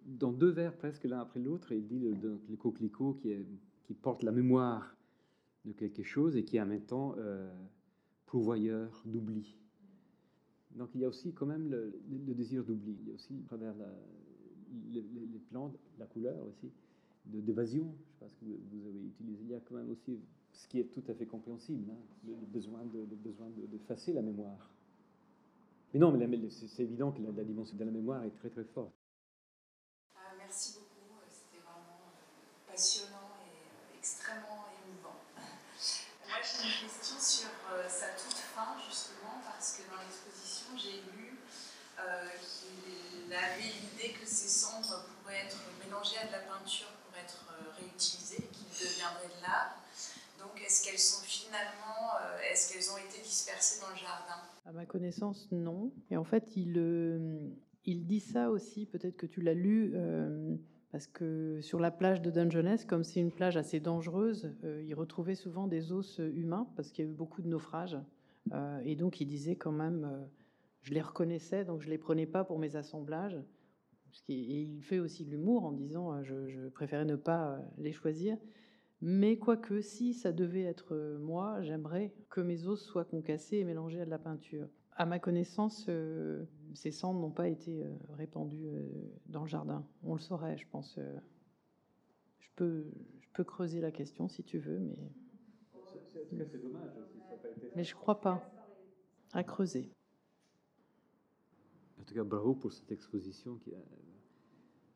dans, 0.07 0.33
deux 0.33 0.51
vers 0.51 0.77
presque 0.77 1.05
l'un 1.05 1.21
après 1.21 1.41
l'autre, 1.41 1.73
il 1.73 1.87
dit 1.87 1.99
le, 1.99 2.41
le 2.49 2.57
coquelicot 2.57 3.21
qui, 3.85 3.95
porte 3.95 4.23
la 4.23 4.31
mémoire 4.31 4.95
de 5.65 5.73
quelque 5.73 6.05
chose 6.05 6.37
et 6.37 6.45
qui 6.45 6.57
est 6.57 6.61
en 6.61 6.67
même 6.67 6.85
temps 6.85 7.17
euh, 7.19 7.53
pourvoyeur 8.27 9.03
d'oubli. 9.05 9.59
Donc 10.77 10.91
il 10.95 11.01
y 11.01 11.05
a 11.05 11.09
aussi 11.09 11.33
quand 11.33 11.47
même 11.47 11.69
le, 11.69 11.93
désir 12.35 12.65
d'oubli. 12.65 12.97
Il 13.01 13.09
y 13.09 13.11
a 13.11 13.15
aussi 13.15 13.35
à 13.45 13.47
travers 13.47 13.75
les, 14.93 15.03
plantes, 15.51 15.77
la 15.99 16.07
couleur 16.07 16.37
aussi 16.47 16.71
d'évasion, 17.27 17.95
je 18.09 18.19
pense 18.19 18.35
que 18.35 18.45
vous 18.45 18.87
avez 18.87 19.05
utilisé, 19.05 19.43
il 19.45 19.51
y 19.51 19.55
a 19.55 19.61
quand 19.61 19.75
même 19.75 19.91
aussi 19.91 20.19
ce 20.61 20.69
qui 20.69 20.81
est 20.81 20.85
tout 20.85 21.03
à 21.09 21.15
fait 21.15 21.27
compréhensible, 21.27 21.91
hein, 21.91 21.99
le, 22.27 22.35
besoin 22.47 22.85
de, 22.85 22.99
le 22.99 23.17
besoin 23.17 23.49
de, 23.49 24.13
la 24.13 24.23
mémoire. 24.23 24.71
Mais 25.93 26.01
non, 26.01 26.13
mais 26.13 26.51
c'est 26.51 26.83
évident 26.83 27.13
que 27.13 27.23
la, 27.23 27.45
dimension 27.45 27.77
de 27.77 27.85
la 27.85 27.91
mémoire 27.91 28.23
est 28.25 28.37
très 28.37 28.51
très 28.51 28.65
forte. 28.65 28.93
Ah, 30.15 30.35
merci 30.39 30.75
beaucoup, 30.75 31.19
c'était 31.29 31.63
vraiment 31.65 32.13
euh, 32.13 32.71
passionnant 32.71 33.35
et 33.41 33.57
euh, 33.57 33.99
extrêmement 33.99 34.67
émouvant. 34.85 35.17
Moi 36.29 36.39
j'ai 36.45 36.69
une 36.69 36.89
question 36.89 37.17
sur 37.19 37.51
euh, 37.73 37.89
sa 37.89 38.09
toute 38.11 38.39
fin 38.39 38.77
justement, 38.87 39.41
parce 39.45 39.79
que 39.79 39.91
dans 39.91 40.01
l'exposition 40.01 40.77
j'ai 40.77 41.01
lu 41.17 41.39
qu'il 42.41 43.33
avait 43.33 43.63
l'idée 43.63 44.15
que 44.15 44.27
ces 44.27 44.49
cendres 44.49 45.05
pourraient 45.21 45.45
être 45.47 45.59
mélangées 45.85 46.17
à 46.17 46.27
de 46.29 46.33
la 46.33 46.39
peinture 46.39 46.89
être 47.19 47.45
euh, 47.51 47.71
réutilisées, 47.79 48.49
qui 48.53 48.65
deviendraient 48.65 49.29
de 49.29 49.43
l'art. 49.43 49.77
Est-ce 50.71 50.89
qu'elles 50.89 51.01
sont 51.01 51.25
finalement, 51.25 52.15
euh, 52.23 52.53
est-ce 52.53 52.73
qu'elles 52.73 52.93
ont 52.93 52.97
été 52.97 53.21
dispersées 53.25 53.81
dans 53.81 53.91
le 53.91 53.97
jardin? 53.97 54.41
À 54.67 54.71
ma 54.71 54.87
connaissance, 54.87 55.49
non. 55.51 55.91
Et 56.13 56.17
en 56.17 56.23
fait, 56.23 56.57
il, 56.57 56.75
euh, 56.79 57.41
il 57.87 58.07
dit 58.07 58.21
ça 58.21 58.53
aussi, 58.53 58.87
peut-être 58.87 59.17
que 59.17 59.27
tu 59.27 59.41
l'as 59.41 59.53
lu, 59.53 59.97
parce 60.93 61.09
que 61.09 61.61
sur 61.61 61.81
la 61.81 61.91
plage 61.91 62.23
de 62.23 62.31
Dungeness, 62.31 62.85
comme 62.85 63.03
c'est 63.03 63.19
une 63.19 63.33
plage 63.33 63.57
assez 63.57 63.81
dangereuse, 63.81 64.55
il 64.63 64.95
retrouvait 64.95 65.35
souvent 65.35 65.67
des 65.67 65.91
os 65.91 66.19
humains, 66.19 66.69
parce 66.77 66.93
qu'il 66.93 67.05
y 67.05 67.09
a 67.09 67.11
eu 67.11 67.15
beaucoup 67.15 67.43
de 67.43 67.49
naufrages 67.49 67.99
et 68.85 68.95
donc 68.95 69.21
il 69.21 69.27
disait 69.27 69.57
quand 69.57 69.73
même, 69.73 70.29
je 70.83 70.95
les 70.95 71.03
reconnaissais, 71.03 71.65
donc 71.65 71.81
je 71.81 71.91
les 71.91 71.99
prenais 71.99 72.27
pas 72.27 72.45
pour 72.45 72.61
mes 72.61 72.77
assemblages. 72.77 73.43
Et 74.29 74.63
il 74.63 74.83
fait 74.83 75.01
aussi 75.01 75.25
de 75.25 75.31
l'humour 75.31 75.65
en 75.65 75.73
disant, 75.73 76.23
je 76.23 76.69
préférais 76.69 77.07
ne 77.07 77.17
pas 77.17 77.59
les 77.79 77.93
choisir. 77.93 78.39
Mais 79.03 79.39
quoique, 79.39 79.81
si 79.81 80.13
ça 80.13 80.31
devait 80.31 80.63
être 80.63 80.95
euh, 80.95 81.19
moi, 81.19 81.63
j'aimerais 81.63 82.13
que 82.29 82.41
mes 82.41 82.67
os 82.67 82.83
soient 82.83 83.05
concassés 83.05 83.57
et 83.57 83.65
mélangés 83.65 84.01
à 84.01 84.05
de 84.05 84.11
la 84.11 84.19
peinture. 84.19 84.69
À 84.93 85.07
ma 85.07 85.19
connaissance, 85.19 85.87
euh, 85.89 86.45
ces 86.75 86.91
cendres 86.91 87.19
n'ont 87.19 87.31
pas 87.31 87.49
été 87.49 87.83
euh, 87.83 87.97
répandues 88.11 88.69
dans 89.27 89.43
le 89.43 89.49
jardin. 89.49 89.87
On 90.03 90.13
le 90.13 90.21
saurait, 90.21 90.59
je 90.59 90.67
pense. 90.69 90.99
Je 92.41 92.49
peux, 92.57 92.85
creuser 93.45 93.81
la 93.81 93.91
question 93.91 94.29
si 94.29 94.45
tu 94.45 94.59
veux, 94.59 94.79
mais. 94.79 94.99
C'est 96.13 96.63
dommage 96.63 96.91
Mais 97.75 97.85
je 97.85 97.95
crois 97.95 98.21
pas. 98.21 98.53
À 99.33 99.43
creuser. 99.45 99.91
En 101.99 102.05
tout 102.05 102.13
cas, 102.13 102.25
bravo 102.25 102.55
pour 102.55 102.71
cette 102.71 102.93
exposition 102.93 103.57
qui 103.57 103.73
a 103.73 103.79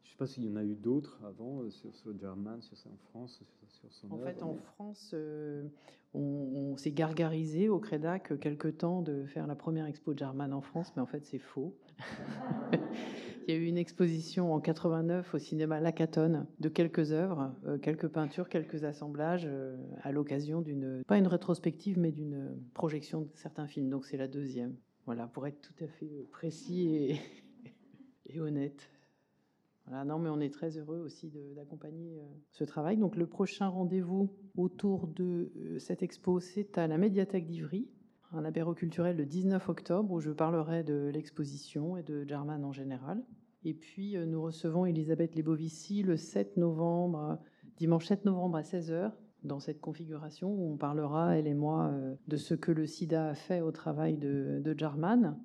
je 0.04 0.10
ne 0.10 0.12
sais 0.12 0.16
pas 0.18 0.26
s'il 0.26 0.44
y 0.44 0.48
en 0.50 0.56
a 0.56 0.62
eu 0.62 0.74
d'autres 0.74 1.18
avant 1.24 1.62
euh, 1.62 1.70
sur, 1.70 1.94
sur 1.94 2.16
German, 2.18 2.60
sur 2.60 2.76
ça 2.76 2.90
en 2.90 2.96
France, 3.08 3.42
sur, 3.68 3.90
son 3.90 4.12
En 4.12 4.18
fait, 4.18 4.42
en 4.42 4.54
France, 4.54 5.12
euh, 5.14 5.66
on, 6.12 6.76
s'est 6.76 6.92
gargarisé 6.92 7.68
au 7.68 7.78
Crédac 7.78 8.38
quelque 8.38 8.68
temps 8.68 9.00
de 9.00 9.24
faire 9.24 9.46
la 9.46 9.56
première 9.56 9.86
expo 9.86 10.12
de 10.12 10.18
German 10.18 10.52
en 10.52 10.60
France, 10.60 10.92
mais 10.94 11.02
en 11.02 11.06
fait, 11.06 11.24
c'est 11.24 11.38
faux. 11.38 11.74
Il 13.48 13.54
y 13.54 13.56
a 13.56 13.60
eu 13.60 13.66
une 13.66 13.76
exposition 13.76 14.54
en 14.54 14.60
89 14.60 15.34
au 15.34 15.38
cinéma 15.38 15.80
Lacaton 15.80 16.46
de 16.60 16.68
quelques 16.68 17.12
œuvres, 17.12 17.54
euh, 17.66 17.78
quelques 17.78 18.08
peintures, 18.08 18.48
quelques 18.48 18.84
assemblages 18.84 19.48
à 20.02 20.12
l'occasion 20.12 20.60
d'une, 20.60 21.02
pas 21.06 21.18
une 21.18 21.26
rétrospective, 21.26 21.98
mais 21.98 22.12
d'une 22.12 22.58
projection 22.74 23.22
de 23.22 23.30
certains 23.34 23.66
films. 23.66 23.88
Donc 23.88 24.04
c'est 24.04 24.16
la 24.16 24.28
deuxième. 24.28 24.76
Voilà, 25.06 25.26
pour 25.26 25.46
être 25.46 25.60
tout 25.60 25.84
à 25.84 25.88
fait 25.88 26.26
précis 26.30 26.88
et, 26.88 27.20
et 28.26 28.40
honnête 28.40 28.93
non, 29.90 30.18
mais 30.18 30.30
on 30.30 30.40
est 30.40 30.52
très 30.52 30.78
heureux 30.78 30.98
aussi 30.98 31.30
d'accompagner 31.54 32.18
euh, 32.18 32.24
ce 32.52 32.64
travail. 32.64 32.96
Donc 32.96 33.16
le 33.16 33.26
prochain 33.26 33.68
rendez-vous 33.68 34.30
autour 34.56 35.06
de 35.08 35.52
euh, 35.56 35.78
cette 35.78 36.02
expo, 36.02 36.40
c'est 36.40 36.78
à 36.78 36.86
la 36.86 36.96
médiathèque 36.96 37.46
d'Ivry, 37.46 37.88
un 38.32 38.44
apéro 38.44 38.74
culturel 38.74 39.16
le 39.16 39.26
19 39.26 39.68
octobre 39.68 40.10
où 40.10 40.20
je 40.20 40.30
parlerai 40.30 40.84
de 40.84 41.10
l'exposition 41.12 41.96
et 41.96 42.02
de 42.02 42.24
German 42.26 42.64
en 42.64 42.72
général. 42.72 43.22
Et 43.62 43.74
puis 43.74 44.16
euh, 44.16 44.24
nous 44.24 44.42
recevons 44.42 44.86
Elisabeth 44.86 45.36
Lebovici 45.36 46.02
le 46.02 46.16
7 46.16 46.56
novembre, 46.56 47.38
dimanche 47.76 48.06
7 48.06 48.24
novembre 48.24 48.56
à 48.56 48.62
16h 48.62 49.12
dans 49.42 49.60
cette 49.60 49.82
configuration 49.82 50.50
où 50.50 50.72
on 50.72 50.78
parlera, 50.78 51.36
elle 51.36 51.46
et 51.46 51.52
moi, 51.52 51.92
de 52.28 52.36
ce 52.38 52.54
que 52.54 52.72
le 52.72 52.86
sida 52.86 53.28
a 53.28 53.34
fait 53.34 53.60
au 53.60 53.72
travail 53.72 54.16
de, 54.16 54.62
de 54.64 54.78
Jarman 54.78 55.38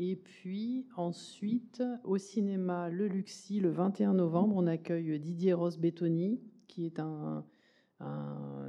et 0.00 0.14
puis 0.14 0.86
ensuite, 0.96 1.82
au 2.04 2.18
cinéma 2.18 2.88
Le 2.88 3.08
Luxi, 3.08 3.58
le 3.58 3.70
21 3.70 4.14
novembre, 4.14 4.54
on 4.56 4.68
accueille 4.68 5.18
Didier 5.18 5.52
Ross-Bettoni, 5.54 6.40
qui 6.68 6.86
est 6.86 7.00
un, 7.00 7.44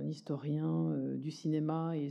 historien 0.08 0.90
euh, 0.90 1.18
du 1.18 1.30
cinéma 1.30 1.96
et, 1.96 2.10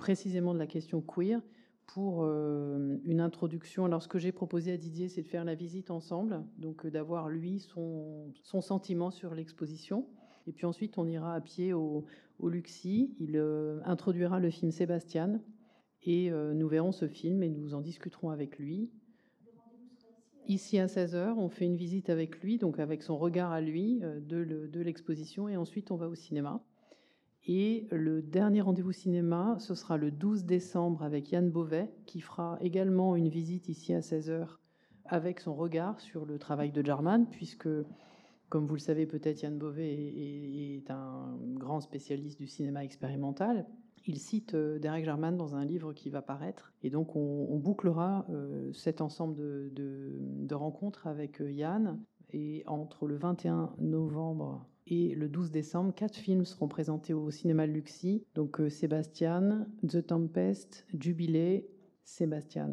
précisément 0.00 0.52
de 0.52 0.58
la 0.58 0.66
question 0.66 1.00
queer, 1.00 1.40
pour 1.86 2.24
euh, 2.24 2.98
une 3.04 3.20
introduction. 3.20 3.84
Alors, 3.84 4.02
ce 4.02 4.08
que 4.08 4.18
j'ai 4.18 4.32
proposé 4.32 4.72
à 4.72 4.76
Didier, 4.76 5.08
c'est 5.08 5.22
de 5.22 5.28
faire 5.28 5.44
la 5.44 5.54
visite 5.54 5.92
ensemble, 5.92 6.42
donc 6.58 6.84
euh, 6.84 6.90
d'avoir 6.90 7.28
lui 7.28 7.60
son, 7.60 8.32
sentiment 8.42 9.12
sur 9.12 9.36
l'exposition. 9.36 10.08
Et 10.48 10.52
puis 10.52 10.66
ensuite, 10.66 10.98
on 10.98 11.06
ira 11.06 11.34
à 11.36 11.40
pied 11.40 11.72
au, 11.72 12.04
au 12.40 12.48
Luxi. 12.48 13.14
Il 13.20 13.40
introduira 13.84 14.40
le 14.40 14.50
film 14.50 14.72
Sébastien, 14.72 15.40
et 16.06 16.30
euh, 16.30 16.54
nous 16.54 16.68
verrons 16.68 16.92
ce 16.92 17.08
film 17.08 17.42
et 17.42 17.50
nous 17.50 17.74
en 17.74 17.80
discuterons 17.80 18.30
avec 18.30 18.58
lui. 18.58 18.88
Ici 20.46 20.78
à 20.78 20.86
16h, 20.86 21.34
on 21.36 21.48
fait 21.48 21.64
une 21.64 21.76
visite 21.76 22.08
avec 22.08 22.40
lui, 22.40 22.56
donc 22.56 22.78
avec 22.78 23.02
son 23.02 23.18
regard 23.18 23.50
à 23.50 23.60
lui 23.60 24.00
euh, 24.04 24.20
de 24.20 24.80
l'exposition, 24.80 25.48
et 25.48 25.56
ensuite 25.56 25.90
on 25.90 25.96
va 25.96 26.08
au 26.08 26.14
cinéma. 26.14 26.62
Et 27.48 27.86
le 27.90 28.22
dernier 28.22 28.60
rendez-vous 28.60 28.92
cinéma, 28.92 29.56
ce 29.60 29.74
sera 29.74 29.96
le 29.96 30.10
12 30.10 30.44
décembre 30.44 31.02
avec 31.02 31.30
Yann 31.30 31.50
Beauvais, 31.50 31.92
qui 32.06 32.20
fera 32.20 32.58
également 32.60 33.14
une 33.14 33.28
visite 33.28 33.68
ici 33.68 33.92
à 33.92 34.00
16h 34.00 34.48
avec 35.04 35.38
son 35.38 35.54
regard 35.54 36.00
sur 36.00 36.26
le 36.26 36.38
travail 36.38 36.72
de 36.72 36.84
Jarman, 36.84 37.28
puisque, 37.30 37.68
comme 38.48 38.66
vous 38.66 38.74
le 38.74 38.80
savez 38.80 39.06
peut-être, 39.06 39.42
Yann 39.42 39.58
Beauvais 39.58 39.94
est 39.94 40.90
un 40.90 41.38
grand 41.54 41.80
spécialiste 41.80 42.38
du 42.38 42.48
cinéma 42.48 42.84
expérimental, 42.84 43.66
il 44.06 44.18
cite 44.18 44.54
euh, 44.54 44.78
Derek 44.78 45.04
Jarman 45.04 45.36
dans 45.36 45.54
un 45.54 45.64
livre 45.64 45.92
qui 45.92 46.10
va 46.10 46.22
paraître. 46.22 46.72
Et 46.82 46.90
donc, 46.90 47.16
on, 47.16 47.56
bouclera 47.58 48.26
euh, 48.30 48.72
cet 48.72 49.00
ensemble 49.00 49.36
de, 49.36 50.54
rencontres 50.54 51.06
avec 51.06 51.40
euh, 51.40 51.50
Yann. 51.50 52.00
Et 52.32 52.64
entre 52.66 53.06
le 53.06 53.16
21 53.16 53.74
novembre 53.78 54.66
et 54.88 55.14
le 55.14 55.28
12 55.28 55.50
décembre, 55.50 55.94
quatre 55.94 56.16
films 56.16 56.44
seront 56.44 56.68
présentés 56.68 57.14
au 57.14 57.30
cinéma 57.30 57.66
Luxi. 57.66 58.24
Donc, 58.34 58.60
Sébastien, 58.68 59.66
The 59.86 60.04
Tempest, 60.04 60.86
Jubilé, 60.98 61.68
Sébastien 62.04 62.70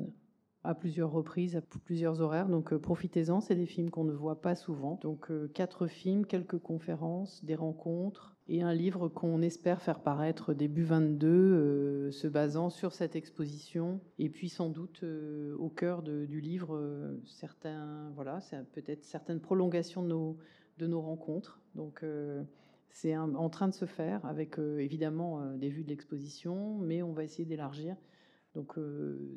à 0.66 0.76
plusieurs 0.76 1.12
reprises, 1.12 1.58
à 1.58 1.62
plusieurs 1.62 2.22
horaires. 2.22 2.48
Donc 2.48 2.74
profitez-en, 2.74 3.42
c'est 3.42 3.56
des 3.56 3.66
films 3.66 3.90
qu'on 3.90 4.06
ne 4.06 4.14
voit 4.14 4.42
pas 4.42 4.56
souvent. 4.56 4.98
Donc 5.02 5.30
quatre 5.52 5.88
films, 5.88 6.26
quelques 6.26 6.58
conférences, 6.58 7.44
des 7.44 7.56
rencontres, 7.56 8.33
et 8.48 8.62
un 8.62 8.74
livre 8.74 9.08
qu'on 9.08 9.42
espère 9.42 9.82
faire 9.82 10.02
paraître 10.02 10.54
début 10.54 10.84
22, 10.84 11.28
euh, 11.28 12.12
se 12.12 12.28
basant 12.28 12.70
sur 12.70 12.92
cette 12.92 13.16
exposition, 13.16 14.02
et 14.20 14.30
puis 14.30 14.50
sans 14.50 14.70
doute 14.70 15.02
euh, 15.04 15.56
au 15.58 15.70
cœur 15.70 16.02
du 16.04 16.42
livre, 16.42 16.76
euh, 16.76 17.18
voilà, 18.16 18.40
peut-être 18.74 19.06
certaines 19.06 19.40
prolongations 19.40 20.04
de 20.04 20.08
nos, 20.10 20.38
de 20.78 20.88
nos 20.88 21.02
rencontres. 21.02 21.62
Donc 21.76 22.06
c'est 22.90 23.18
en 23.18 23.50
train 23.50 23.68
de 23.68 23.74
se 23.74 23.86
faire 23.86 24.24
avec 24.26 24.60
évidemment 24.60 25.56
des 25.56 25.70
vues 25.70 25.84
de 25.84 25.90
l'exposition, 25.90 26.78
mais 26.78 27.02
on 27.02 27.14
va 27.14 27.24
essayer 27.24 27.46
d'élargir. 27.46 27.96
Donc 28.54 28.78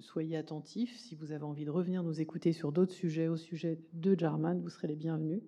soyez 0.01 0.37
attentifs. 0.37 0.99
Si 0.99 1.15
vous 1.15 1.33
avez 1.33 1.45
envie 1.45 1.65
de 1.65 1.71
revenir 1.71 2.03
nous 2.03 2.21
écouter 2.21 2.53
sur 2.53 2.73
d'autres 2.73 2.93
sujets, 2.93 3.29
au 3.29 3.37
sujet 3.37 3.79
de 3.95 4.19
Jarman, 4.19 4.61
vous 4.61 4.69
serez 4.69 4.89
les 4.89 4.97
bienvenus. 4.97 5.41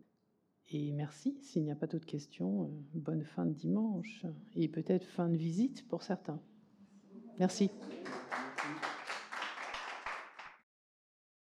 Et 0.71 0.93
merci. 0.93 1.37
S'il 1.43 1.65
n'y 1.65 1.71
a 1.71 1.77
pas 1.77 1.87
d'autres 1.87 2.07
questions, 2.07 2.65
euh, 2.65 2.69
bonne 2.95 3.25
fin 3.25 3.47
de 3.47 3.53
dimanche 3.53 4.27
et 4.55 4.69
peut-être 4.69 5.07
fin 5.07 5.29
de 5.29 5.37
visite 5.37 5.87
pour 5.89 6.03
certains. 6.03 6.41
Merci. 7.39 7.71